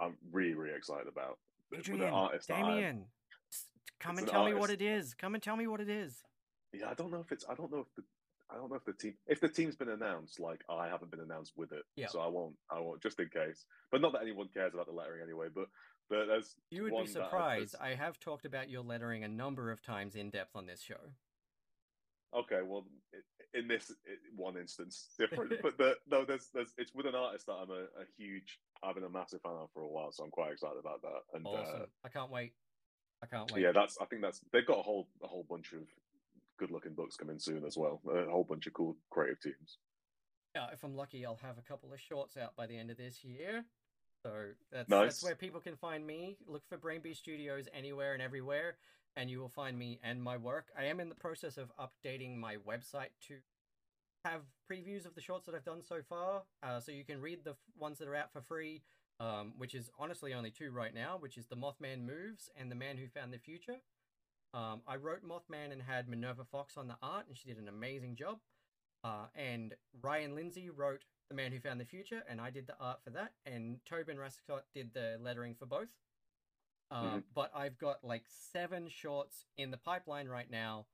I'm 0.00 0.16
really, 0.32 0.54
really 0.54 0.76
excited 0.76 1.06
about. 1.06 1.38
Adrian, 1.76 2.02
artist 2.02 2.48
Damien, 2.48 3.04
come 4.00 4.18
and 4.18 4.26
an 4.26 4.32
tell 4.32 4.44
me 4.44 4.54
what 4.54 4.70
it 4.70 4.82
is. 4.82 5.14
Come 5.14 5.34
and 5.34 5.42
tell 5.42 5.56
me 5.56 5.66
what 5.66 5.80
it 5.80 5.88
is. 5.88 6.22
Yeah, 6.72 6.90
I 6.90 6.94
don't 6.94 7.10
know 7.10 7.20
if 7.20 7.32
it's. 7.32 7.44
I 7.48 7.54
don't 7.54 7.70
know 7.70 7.80
if 7.80 7.94
the. 7.96 8.02
I 8.50 8.56
don't 8.56 8.68
know 8.68 8.76
if 8.76 8.84
the 8.84 8.92
team. 8.92 9.14
If 9.26 9.40
the 9.40 9.48
team's 9.48 9.76
been 9.76 9.88
announced, 9.88 10.38
like 10.40 10.62
I 10.68 10.88
haven't 10.88 11.10
been 11.10 11.20
announced 11.20 11.52
with 11.56 11.72
it, 11.72 11.84
Yeah. 11.96 12.08
so 12.08 12.20
I 12.20 12.26
won't. 12.26 12.54
I 12.70 12.80
won't 12.80 13.02
just 13.02 13.18
in 13.20 13.28
case. 13.28 13.64
But 13.90 14.02
not 14.02 14.12
that 14.12 14.22
anyone 14.22 14.48
cares 14.52 14.74
about 14.74 14.86
the 14.86 14.92
lettering 14.92 15.22
anyway. 15.22 15.46
But 15.54 15.68
but 16.08 16.26
there's. 16.26 16.56
You 16.70 16.84
would 16.84 17.04
be 17.04 17.06
surprised. 17.06 17.74
I 17.80 17.94
have 17.94 18.18
talked 18.20 18.44
about 18.44 18.70
your 18.70 18.82
lettering 18.82 19.24
a 19.24 19.28
number 19.28 19.70
of 19.70 19.82
times 19.82 20.16
in 20.16 20.30
depth 20.30 20.54
on 20.54 20.66
this 20.66 20.80
show. 20.80 21.12
Okay, 22.34 22.60
well, 22.64 22.86
in 23.52 23.68
this 23.68 23.92
one 24.34 24.56
instance, 24.56 25.08
different. 25.18 25.52
but 25.62 25.76
the, 25.76 25.96
no, 26.10 26.24
there's, 26.24 26.48
there's, 26.54 26.72
it's 26.78 26.94
with 26.94 27.06
an 27.06 27.14
artist 27.14 27.46
that 27.46 27.52
I'm 27.52 27.70
a, 27.70 27.82
a 28.00 28.06
huge, 28.16 28.58
I've 28.82 28.94
been 28.94 29.04
a 29.04 29.10
massive 29.10 29.42
fan 29.42 29.52
of 29.52 29.68
for 29.74 29.82
a 29.82 29.88
while, 29.88 30.12
so 30.12 30.24
I'm 30.24 30.30
quite 30.30 30.52
excited 30.52 30.78
about 30.80 31.02
that. 31.02 31.20
And 31.34 31.46
Awesome. 31.46 31.82
uh, 31.82 31.86
I 32.04 32.08
can't 32.08 32.30
wait. 32.30 32.52
I 33.22 33.26
can't 33.26 33.52
wait. 33.52 33.62
yeah, 33.62 33.72
that's, 33.72 33.98
I 34.00 34.06
think 34.06 34.22
that's, 34.22 34.40
they've 34.52 34.66
got 34.66 34.78
a 34.78 34.82
whole, 34.82 35.08
a 35.22 35.26
whole 35.26 35.44
bunch 35.48 35.72
of 35.72 35.82
good-looking 36.58 36.94
books 36.94 37.16
coming 37.16 37.38
soon 37.38 37.64
as 37.66 37.76
well. 37.76 38.00
A 38.10 38.30
whole 38.30 38.44
bunch 38.44 38.66
of 38.66 38.72
cool 38.72 38.96
creative 39.10 39.40
teams. 39.40 39.78
Yeah, 40.54 40.66
if 40.72 40.82
I'm 40.82 40.96
lucky, 40.96 41.24
I'll 41.24 41.38
have 41.42 41.58
a 41.58 41.62
couple 41.62 41.92
of 41.92 42.00
shorts 42.00 42.36
out 42.36 42.56
by 42.56 42.66
the 42.66 42.78
end 42.78 42.90
of 42.90 42.96
this 42.96 43.22
year. 43.24 43.64
So 44.22 44.30
that's 44.70 44.88
Nice. 44.88 45.00
that's 45.06 45.24
where 45.24 45.34
people 45.34 45.60
can 45.60 45.76
find 45.76 46.06
me. 46.06 46.36
Look 46.46 46.62
for 46.68 46.76
Brain 46.78 47.00
Beast 47.00 47.20
Studios 47.20 47.68
anywhere 47.74 48.12
and 48.14 48.22
everywhere, 48.22 48.76
and 49.16 49.30
you 49.30 49.40
will 49.40 49.48
find 49.48 49.78
me 49.78 49.98
and 50.02 50.22
my 50.22 50.36
work. 50.36 50.66
I 50.78 50.84
am 50.84 51.00
in 51.00 51.08
the 51.08 51.14
process 51.14 51.58
of 51.58 51.72
updating 51.76 52.36
my 52.36 52.56
website 52.56 53.10
to 53.28 53.38
have 54.24 54.42
previews 54.70 55.04
of 55.04 55.14
the 55.14 55.20
shorts 55.20 55.46
that 55.46 55.54
I've 55.54 55.64
done 55.64 55.82
so 55.82 56.00
far, 56.08 56.42
uh, 56.62 56.78
so 56.78 56.92
you 56.92 57.04
can 57.04 57.20
read 57.20 57.40
the 57.44 57.50
f- 57.52 57.56
ones 57.76 57.98
that 57.98 58.06
are 58.08 58.14
out 58.14 58.32
for 58.32 58.40
free. 58.40 58.82
Um, 59.20 59.52
which 59.56 59.74
is 59.76 59.88
honestly 60.00 60.34
only 60.34 60.50
two 60.50 60.72
right 60.72 60.92
now, 60.92 61.16
which 61.20 61.36
is 61.38 61.46
the 61.46 61.54
Mothman 61.54 62.04
Moves 62.04 62.50
and 62.56 62.72
the 62.72 62.74
Man 62.74 62.96
Who 62.96 63.06
Found 63.08 63.32
the 63.32 63.38
Future. 63.38 63.76
Um, 64.52 64.80
I 64.88 64.96
wrote 64.96 65.22
Mothman 65.22 65.70
and 65.70 65.80
had 65.80 66.08
Minerva 66.08 66.44
Fox 66.44 66.76
on 66.76 66.88
the 66.88 66.96
art, 67.00 67.28
and 67.28 67.36
she 67.36 67.46
did 67.46 67.58
an 67.58 67.68
amazing 67.68 68.16
job. 68.16 68.38
Uh, 69.04 69.26
and 69.36 69.74
Ryan 70.02 70.34
Lindsay 70.34 70.70
wrote 70.70 71.04
The 71.32 71.36
Man 71.36 71.52
Who 71.52 71.60
Found 71.60 71.80
the 71.80 71.86
Future, 71.86 72.22
and 72.28 72.42
I 72.42 72.50
did 72.50 72.66
the 72.66 72.76
art 72.78 73.02
for 73.02 73.08
that. 73.10 73.32
And 73.46 73.78
Tobin 73.86 74.18
Rascott 74.18 74.64
did 74.74 74.92
the 74.92 75.16
lettering 75.18 75.54
for 75.54 75.64
both. 75.64 75.88
Uh, 76.90 77.16
Mhm. 77.16 77.24
But 77.32 77.50
I've 77.54 77.78
got 77.78 78.04
like 78.04 78.28
seven 78.28 78.86
shorts 78.90 79.46
in 79.56 79.70
the 79.70 79.78
pipeline 79.78 80.28
right 80.28 80.50
now. 80.50 80.88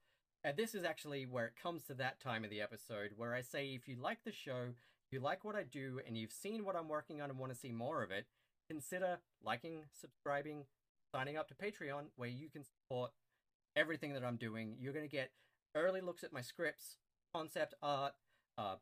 And 0.45 0.57
this 0.57 0.77
is 0.77 0.85
actually 0.85 1.27
where 1.27 1.47
it 1.47 1.57
comes 1.57 1.83
to 1.87 1.95
that 1.95 2.21
time 2.21 2.45
of 2.45 2.51
the 2.51 2.61
episode 2.61 3.15
where 3.17 3.35
I 3.35 3.41
say 3.41 3.75
if 3.75 3.89
you 3.89 3.97
like 3.97 4.23
the 4.23 4.31
show, 4.31 4.77
you 5.11 5.19
like 5.19 5.43
what 5.43 5.57
I 5.57 5.65
do, 5.65 6.01
and 6.07 6.17
you've 6.17 6.31
seen 6.31 6.65
what 6.65 6.77
I'm 6.77 6.89
working 6.89 7.21
on 7.21 7.31
and 7.31 7.39
want 7.41 7.53
to 7.53 7.59
see 7.59 7.73
more 7.73 8.05
of 8.05 8.13
it, 8.13 8.29
consider 8.69 9.21
liking, 9.43 9.89
subscribing, 9.93 10.69
signing 11.11 11.37
up 11.37 11.49
to 11.49 11.55
Patreon, 11.57 12.13
where 12.15 12.29
you 12.29 12.49
can 12.49 12.63
support 12.63 13.13
everything 13.75 14.13
that 14.13 14.25
I'm 14.25 14.37
doing. 14.37 14.77
You're 14.79 14.93
going 14.93 15.09
to 15.09 15.17
get 15.17 15.33
early 15.75 16.01
looks 16.01 16.23
at 16.23 16.33
my 16.33 16.43
scripts, 16.43 16.99
concept 17.35 17.75
art, 17.83 18.15
uh, 18.59 18.75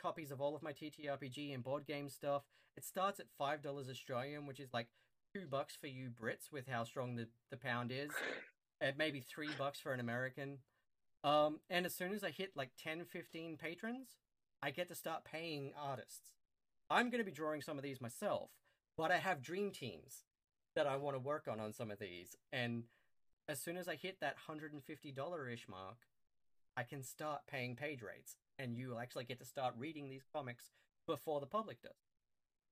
copies 0.00 0.30
of 0.30 0.40
all 0.40 0.54
of 0.54 0.62
my 0.62 0.72
TTRPG 0.72 1.54
and 1.54 1.64
board 1.64 1.86
game 1.86 2.08
stuff. 2.08 2.42
It 2.76 2.84
starts 2.84 3.18
at 3.18 3.26
five 3.36 3.62
dollars 3.62 3.88
Australian, 3.88 4.46
which 4.46 4.60
is 4.60 4.72
like 4.72 4.88
two 5.34 5.46
bucks 5.46 5.76
for 5.80 5.88
you 5.88 6.10
Brits 6.10 6.52
with 6.52 6.68
how 6.68 6.84
strong 6.84 7.16
the, 7.16 7.26
the 7.50 7.56
pound 7.56 7.90
is, 7.90 8.10
and 8.80 8.96
maybe 8.96 9.20
three 9.20 9.48
bucks 9.58 9.80
for 9.80 9.92
an 9.92 10.00
American. 10.00 10.58
Um, 11.24 11.60
and 11.68 11.84
as 11.86 11.94
soon 11.94 12.12
as 12.12 12.22
I 12.22 12.30
hit 12.30 12.52
like 12.54 12.70
10, 12.82 13.04
15 13.04 13.56
patrons, 13.56 14.18
I 14.62 14.70
get 14.70 14.88
to 14.88 14.94
start 14.94 15.24
paying 15.24 15.72
artists. 15.80 16.34
I'm 16.90 17.10
going 17.10 17.20
to 17.20 17.24
be 17.24 17.32
drawing 17.32 17.60
some 17.60 17.76
of 17.76 17.82
these 17.82 18.00
myself, 18.00 18.50
but 18.96 19.10
I 19.10 19.16
have 19.16 19.42
dream 19.42 19.72
teams 19.72 20.24
that 20.76 20.86
I 20.86 20.96
want 20.96 21.16
to 21.16 21.20
work 21.20 21.48
on 21.50 21.58
on 21.58 21.72
some 21.72 21.90
of 21.90 21.98
these. 21.98 22.36
And 22.52 22.84
as 23.48 23.60
soon 23.60 23.76
as 23.76 23.88
I 23.88 23.96
hit 23.96 24.18
that 24.20 24.36
$150 24.48 25.52
ish 25.52 25.68
mark, 25.68 25.96
I 26.76 26.82
can 26.84 27.02
start 27.02 27.40
paying 27.50 27.74
page 27.74 28.02
rates, 28.02 28.36
and 28.58 28.76
you 28.76 28.88
will 28.88 28.98
actually 28.98 29.24
get 29.24 29.38
to 29.38 29.44
start 29.44 29.74
reading 29.78 30.08
these 30.08 30.24
comics 30.32 30.70
before 31.06 31.40
the 31.40 31.46
public 31.46 31.80
does. 31.82 31.92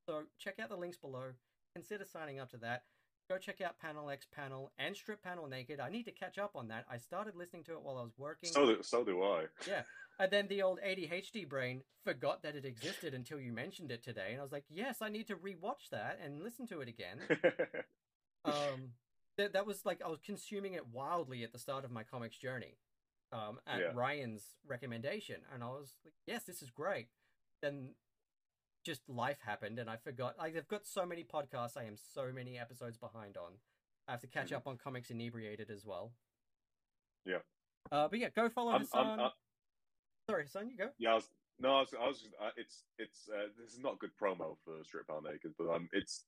So 0.06 0.22
check 0.38 0.58
out 0.60 0.68
the 0.68 0.76
links 0.76 0.96
below. 0.96 1.32
Consider 1.74 2.04
signing 2.04 2.38
up 2.38 2.50
to 2.50 2.58
that. 2.58 2.84
Go 3.28 3.38
check 3.38 3.60
out 3.60 3.80
Panel 3.80 4.08
X 4.08 4.26
Panel 4.32 4.70
and 4.78 4.96
Strip 4.96 5.22
Panel 5.22 5.48
Naked. 5.48 5.80
I 5.80 5.90
need 5.90 6.04
to 6.04 6.12
catch 6.12 6.38
up 6.38 6.52
on 6.54 6.68
that. 6.68 6.84
I 6.88 6.98
started 6.98 7.34
listening 7.34 7.64
to 7.64 7.72
it 7.72 7.82
while 7.82 7.98
I 7.98 8.02
was 8.02 8.16
working. 8.16 8.50
So 8.50 8.66
do, 8.66 8.82
so 8.82 9.04
do 9.04 9.20
I. 9.22 9.46
Yeah. 9.66 9.82
And 10.20 10.30
then 10.30 10.46
the 10.46 10.62
old 10.62 10.78
ADHD 10.80 11.48
brain 11.48 11.82
forgot 12.04 12.42
that 12.44 12.54
it 12.54 12.64
existed 12.64 13.14
until 13.14 13.40
you 13.40 13.52
mentioned 13.52 13.90
it 13.90 14.04
today. 14.04 14.28
And 14.30 14.38
I 14.38 14.42
was 14.42 14.52
like, 14.52 14.64
yes, 14.70 14.98
I 15.02 15.08
need 15.08 15.26
to 15.26 15.34
rewatch 15.34 15.90
that 15.90 16.20
and 16.24 16.42
listen 16.42 16.66
to 16.68 16.80
it 16.80 16.88
again. 16.88 17.18
Um, 18.44 18.92
that, 19.38 19.54
that 19.54 19.66
was 19.66 19.84
like, 19.84 20.00
I 20.04 20.08
was 20.08 20.20
consuming 20.24 20.74
it 20.74 20.86
wildly 20.86 21.42
at 21.42 21.52
the 21.52 21.58
start 21.58 21.84
of 21.84 21.90
my 21.90 22.04
comics 22.04 22.38
journey 22.38 22.76
um, 23.32 23.58
at 23.66 23.80
Yeah. 23.80 23.92
Ryan's 23.94 24.56
recommendation. 24.66 25.42
And 25.52 25.62
I 25.62 25.68
was 25.68 25.96
like, 26.04 26.14
yes, 26.26 26.44
this 26.44 26.62
is 26.62 26.70
great. 26.70 27.08
Then 27.62 27.94
just 28.84 29.08
life 29.08 29.40
happened 29.40 29.78
and 29.78 29.90
I 29.90 29.96
forgot. 29.96 30.38
Like, 30.38 30.54
they've 30.54 30.68
got 30.68 30.86
so 30.86 31.04
many 31.04 31.24
podcasts 31.24 31.76
I 31.76 31.84
am 31.84 31.96
so 31.96 32.32
many 32.32 32.58
episodes 32.58 32.96
behind 32.96 33.36
on. 33.36 33.52
I 34.06 34.12
have 34.12 34.20
to 34.20 34.28
catch 34.28 34.50
Mhm. 34.50 34.56
up 34.56 34.66
on 34.66 34.78
Comics 34.78 35.10
Inebriated 35.10 35.70
as 35.70 35.84
well. 35.84 36.12
Yeah. 37.24 37.42
Uh, 37.90 38.08
but 38.08 38.18
yeah, 38.18 38.28
go 38.30 38.48
follow 38.48 38.72
I'm, 38.72 38.80
Hassan. 38.82 39.06
I'm, 39.06 39.20
i 39.20 39.30
Sorry, 40.28 40.44
Hassan, 40.44 40.70
you 40.70 40.76
go. 40.76 40.90
yeah, 40.98 41.12
I 41.12 41.14
was, 41.16 41.30
no, 41.58 41.76
I 41.76 41.80
was, 41.80 41.94
I 41.94 42.06
was 42.08 42.20
just, 42.20 42.34
uh, 42.40 42.50
it's, 42.56 42.84
it's, 42.98 43.28
uh, 43.28 43.48
this 43.58 43.72
is 43.72 43.78
not 43.80 43.98
good 43.98 44.10
promo 44.20 44.56
for 44.64 44.82
Strip 44.84 45.06
Panel 45.06 45.22
Naked, 45.22 45.54
but 45.56 45.68
um, 45.72 45.88
it's 45.92 46.24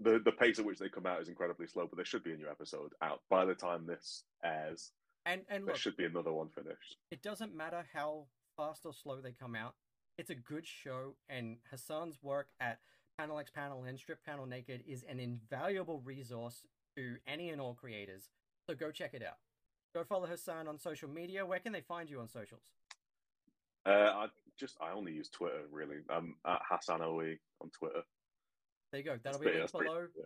the 0.00 0.18
the 0.24 0.32
pace 0.32 0.58
at 0.58 0.64
which 0.64 0.78
they 0.78 0.88
come 0.88 1.06
out 1.06 1.20
is 1.20 1.28
incredibly 1.28 1.66
slow. 1.66 1.86
But 1.86 1.96
there 1.96 2.04
should 2.04 2.24
be 2.24 2.32
a 2.32 2.36
new 2.36 2.48
episode 2.48 2.92
out 3.02 3.20
by 3.28 3.44
the 3.44 3.54
time 3.54 3.86
this 3.86 4.24
airs. 4.44 4.92
And 5.26 5.42
and 5.48 5.66
There 5.66 5.74
should 5.76 5.96
be 5.96 6.04
another 6.04 6.32
one 6.32 6.48
finished. 6.48 6.96
it 7.10 7.22
doesn't 7.22 7.54
matter 7.54 7.84
how 7.92 8.26
fast 8.56 8.84
or 8.86 8.92
slow 8.94 9.20
they 9.20 9.32
come 9.32 9.54
out. 9.54 9.74
It's 10.18 10.30
a 10.30 10.34
good 10.34 10.66
show, 10.66 11.14
and 11.28 11.58
Hassan's 11.70 12.18
work 12.22 12.48
at 12.60 12.78
Panel 13.18 13.38
X 13.38 13.50
Panel 13.50 13.84
and 13.84 13.98
Strip 13.98 14.24
Panel 14.24 14.46
Naked 14.46 14.82
is 14.86 15.04
an 15.08 15.20
invaluable 15.20 16.00
resource 16.04 16.62
to 16.96 17.16
any 17.26 17.50
and 17.50 17.60
all 17.60 17.74
creators. 17.74 18.28
So 18.68 18.74
go 18.74 18.90
check 18.90 19.14
it 19.14 19.22
out. 19.22 19.36
Go 19.94 20.04
follow 20.04 20.26
Hassan 20.26 20.68
on 20.68 20.78
social 20.78 21.08
media. 21.08 21.44
Where 21.44 21.58
can 21.58 21.72
they 21.72 21.80
find 21.80 22.08
you 22.08 22.20
on 22.20 22.28
socials? 22.28 22.62
Uh, 23.86 23.90
I 23.90 24.26
just, 24.58 24.76
I 24.80 24.92
only 24.92 25.12
use 25.12 25.28
Twitter 25.30 25.62
really. 25.70 25.96
I'm 26.10 26.36
at 26.46 26.60
Hassan 26.68 27.02
OE 27.02 27.36
on 27.60 27.70
Twitter. 27.70 28.02
There 28.92 29.00
you 29.00 29.04
go. 29.04 29.18
That'll 29.22 29.38
That's 29.38 29.38
be 29.38 29.42
pretty- 29.44 29.58
linked 29.58 29.72
that's 29.72 29.72
pretty- 29.72 29.88
below. 29.94 30.06
yeah. 30.16 30.24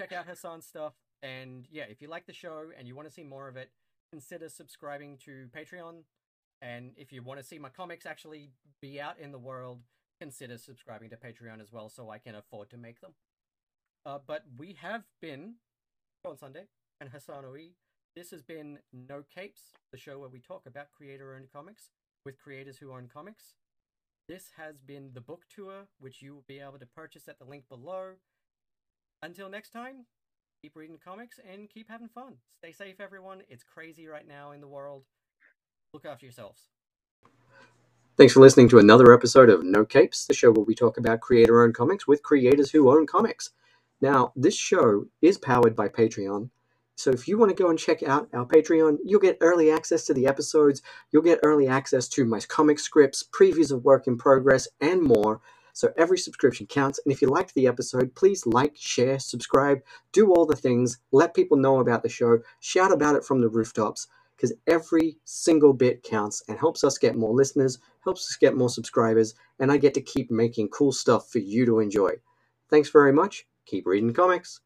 Check 0.00 0.12
out 0.12 0.26
Hassan's 0.26 0.66
stuff. 0.66 0.94
And 1.22 1.66
yeah, 1.70 1.84
if 1.84 2.02
you 2.02 2.08
like 2.08 2.26
the 2.26 2.32
show 2.32 2.70
and 2.76 2.86
you 2.86 2.94
want 2.94 3.08
to 3.08 3.14
see 3.14 3.22
more 3.22 3.48
of 3.48 3.56
it, 3.56 3.70
consider 4.10 4.48
subscribing 4.48 5.18
to 5.24 5.48
Patreon. 5.56 6.02
And 6.62 6.92
if 6.96 7.12
you 7.12 7.22
want 7.22 7.40
to 7.40 7.46
see 7.46 7.58
my 7.58 7.68
comics 7.68 8.06
actually 8.06 8.50
be 8.80 9.00
out 9.00 9.18
in 9.18 9.32
the 9.32 9.38
world, 9.38 9.80
consider 10.20 10.58
subscribing 10.58 11.10
to 11.10 11.16
Patreon 11.16 11.60
as 11.60 11.72
well 11.72 11.88
so 11.88 12.10
I 12.10 12.18
can 12.18 12.34
afford 12.34 12.70
to 12.70 12.76
make 12.76 13.00
them. 13.00 13.12
Uh, 14.04 14.18
but 14.24 14.44
we 14.56 14.76
have 14.80 15.04
been 15.20 15.54
Shaun 16.24 16.36
Sunday 16.36 16.64
and 17.00 17.10
Hassan. 17.10 17.44
This 18.14 18.30
has 18.30 18.42
been 18.42 18.78
No 18.92 19.22
Capes, 19.34 19.72
the 19.92 19.98
show 19.98 20.18
where 20.18 20.28
we 20.28 20.40
talk 20.40 20.64
about 20.66 20.92
creator 20.96 21.34
owned 21.34 21.52
comics 21.52 21.90
with 22.24 22.40
creators 22.40 22.78
who 22.78 22.92
own 22.92 23.10
comics. 23.12 23.54
This 24.28 24.50
has 24.56 24.80
been 24.80 25.10
the 25.12 25.20
book 25.20 25.42
tour, 25.54 25.88
which 25.98 26.22
you 26.22 26.34
will 26.34 26.44
be 26.48 26.58
able 26.58 26.78
to 26.78 26.86
purchase 26.86 27.28
at 27.28 27.38
the 27.38 27.44
link 27.44 27.68
below. 27.68 28.14
Until 29.22 29.48
next 29.48 29.70
time, 29.70 30.06
keep 30.66 30.74
reading 30.74 30.98
comics 30.98 31.38
and 31.48 31.70
keep 31.70 31.88
having 31.88 32.08
fun. 32.08 32.34
Stay 32.58 32.72
safe, 32.72 32.96
everyone. 32.98 33.40
It's 33.48 33.62
crazy 33.62 34.08
right 34.08 34.26
now 34.26 34.50
in 34.50 34.60
the 34.60 34.66
world. 34.66 35.04
Look 35.94 36.04
after 36.04 36.26
yourselves. 36.26 36.62
Thanks 38.16 38.32
for 38.32 38.40
listening 38.40 38.68
to 38.70 38.80
another 38.80 39.14
episode 39.14 39.48
of 39.48 39.62
No 39.62 39.84
Capes, 39.84 40.26
the 40.26 40.34
show 40.34 40.50
where 40.50 40.64
we 40.64 40.74
talk 40.74 40.98
about 40.98 41.20
creator 41.20 41.62
owned 41.62 41.76
comics 41.76 42.08
with 42.08 42.24
creators 42.24 42.72
who 42.72 42.90
own 42.90 43.06
comics. 43.06 43.50
Now, 44.00 44.32
this 44.34 44.56
show 44.56 45.06
is 45.22 45.38
powered 45.38 45.76
by 45.76 45.86
Patreon. 45.86 46.50
So 46.96 47.12
if 47.12 47.28
you 47.28 47.38
want 47.38 47.56
to 47.56 47.62
go 47.62 47.70
and 47.70 47.78
check 47.78 48.02
out 48.02 48.28
our 48.34 48.44
Patreon, 48.44 48.96
you'll 49.04 49.20
get 49.20 49.38
early 49.40 49.70
access 49.70 50.04
to 50.06 50.14
the 50.14 50.26
episodes, 50.26 50.82
you'll 51.12 51.22
get 51.22 51.38
early 51.44 51.68
access 51.68 52.08
to 52.08 52.24
my 52.24 52.40
comic 52.40 52.80
scripts, 52.80 53.22
previews 53.22 53.70
of 53.70 53.84
work 53.84 54.08
in 54.08 54.18
progress, 54.18 54.66
and 54.80 55.00
more. 55.00 55.40
So 55.76 55.92
every 55.98 56.16
subscription 56.16 56.66
counts. 56.66 56.98
And 57.04 57.12
if 57.12 57.20
you 57.20 57.28
liked 57.28 57.52
the 57.52 57.66
episode, 57.66 58.14
please 58.14 58.46
like, 58.46 58.74
share, 58.78 59.18
subscribe, 59.18 59.82
do 60.10 60.32
all 60.32 60.46
the 60.46 60.56
things, 60.56 61.00
let 61.12 61.34
people 61.34 61.58
know 61.58 61.80
about 61.80 62.02
the 62.02 62.08
show, 62.08 62.38
shout 62.60 62.90
about 62.90 63.14
it 63.14 63.26
from 63.26 63.42
the 63.42 63.50
rooftops 63.50 64.08
because 64.34 64.54
every 64.66 65.18
single 65.26 65.74
bit 65.74 66.02
counts 66.02 66.42
and 66.48 66.58
helps 66.58 66.82
us 66.82 66.96
get 66.96 67.14
more 67.14 67.34
listeners, 67.34 67.78
helps 68.04 68.22
us 68.22 68.36
get 68.36 68.56
more 68.56 68.70
subscribers, 68.70 69.34
and 69.58 69.70
I 69.70 69.76
get 69.76 69.92
to 69.94 70.00
keep 70.00 70.30
making 70.30 70.70
cool 70.70 70.92
stuff 70.92 71.30
for 71.30 71.40
you 71.40 71.66
to 71.66 71.80
enjoy. 71.80 72.12
Thanks 72.70 72.88
very 72.88 73.12
much. 73.12 73.46
Keep 73.66 73.86
reading 73.86 74.14
comics. 74.14 74.60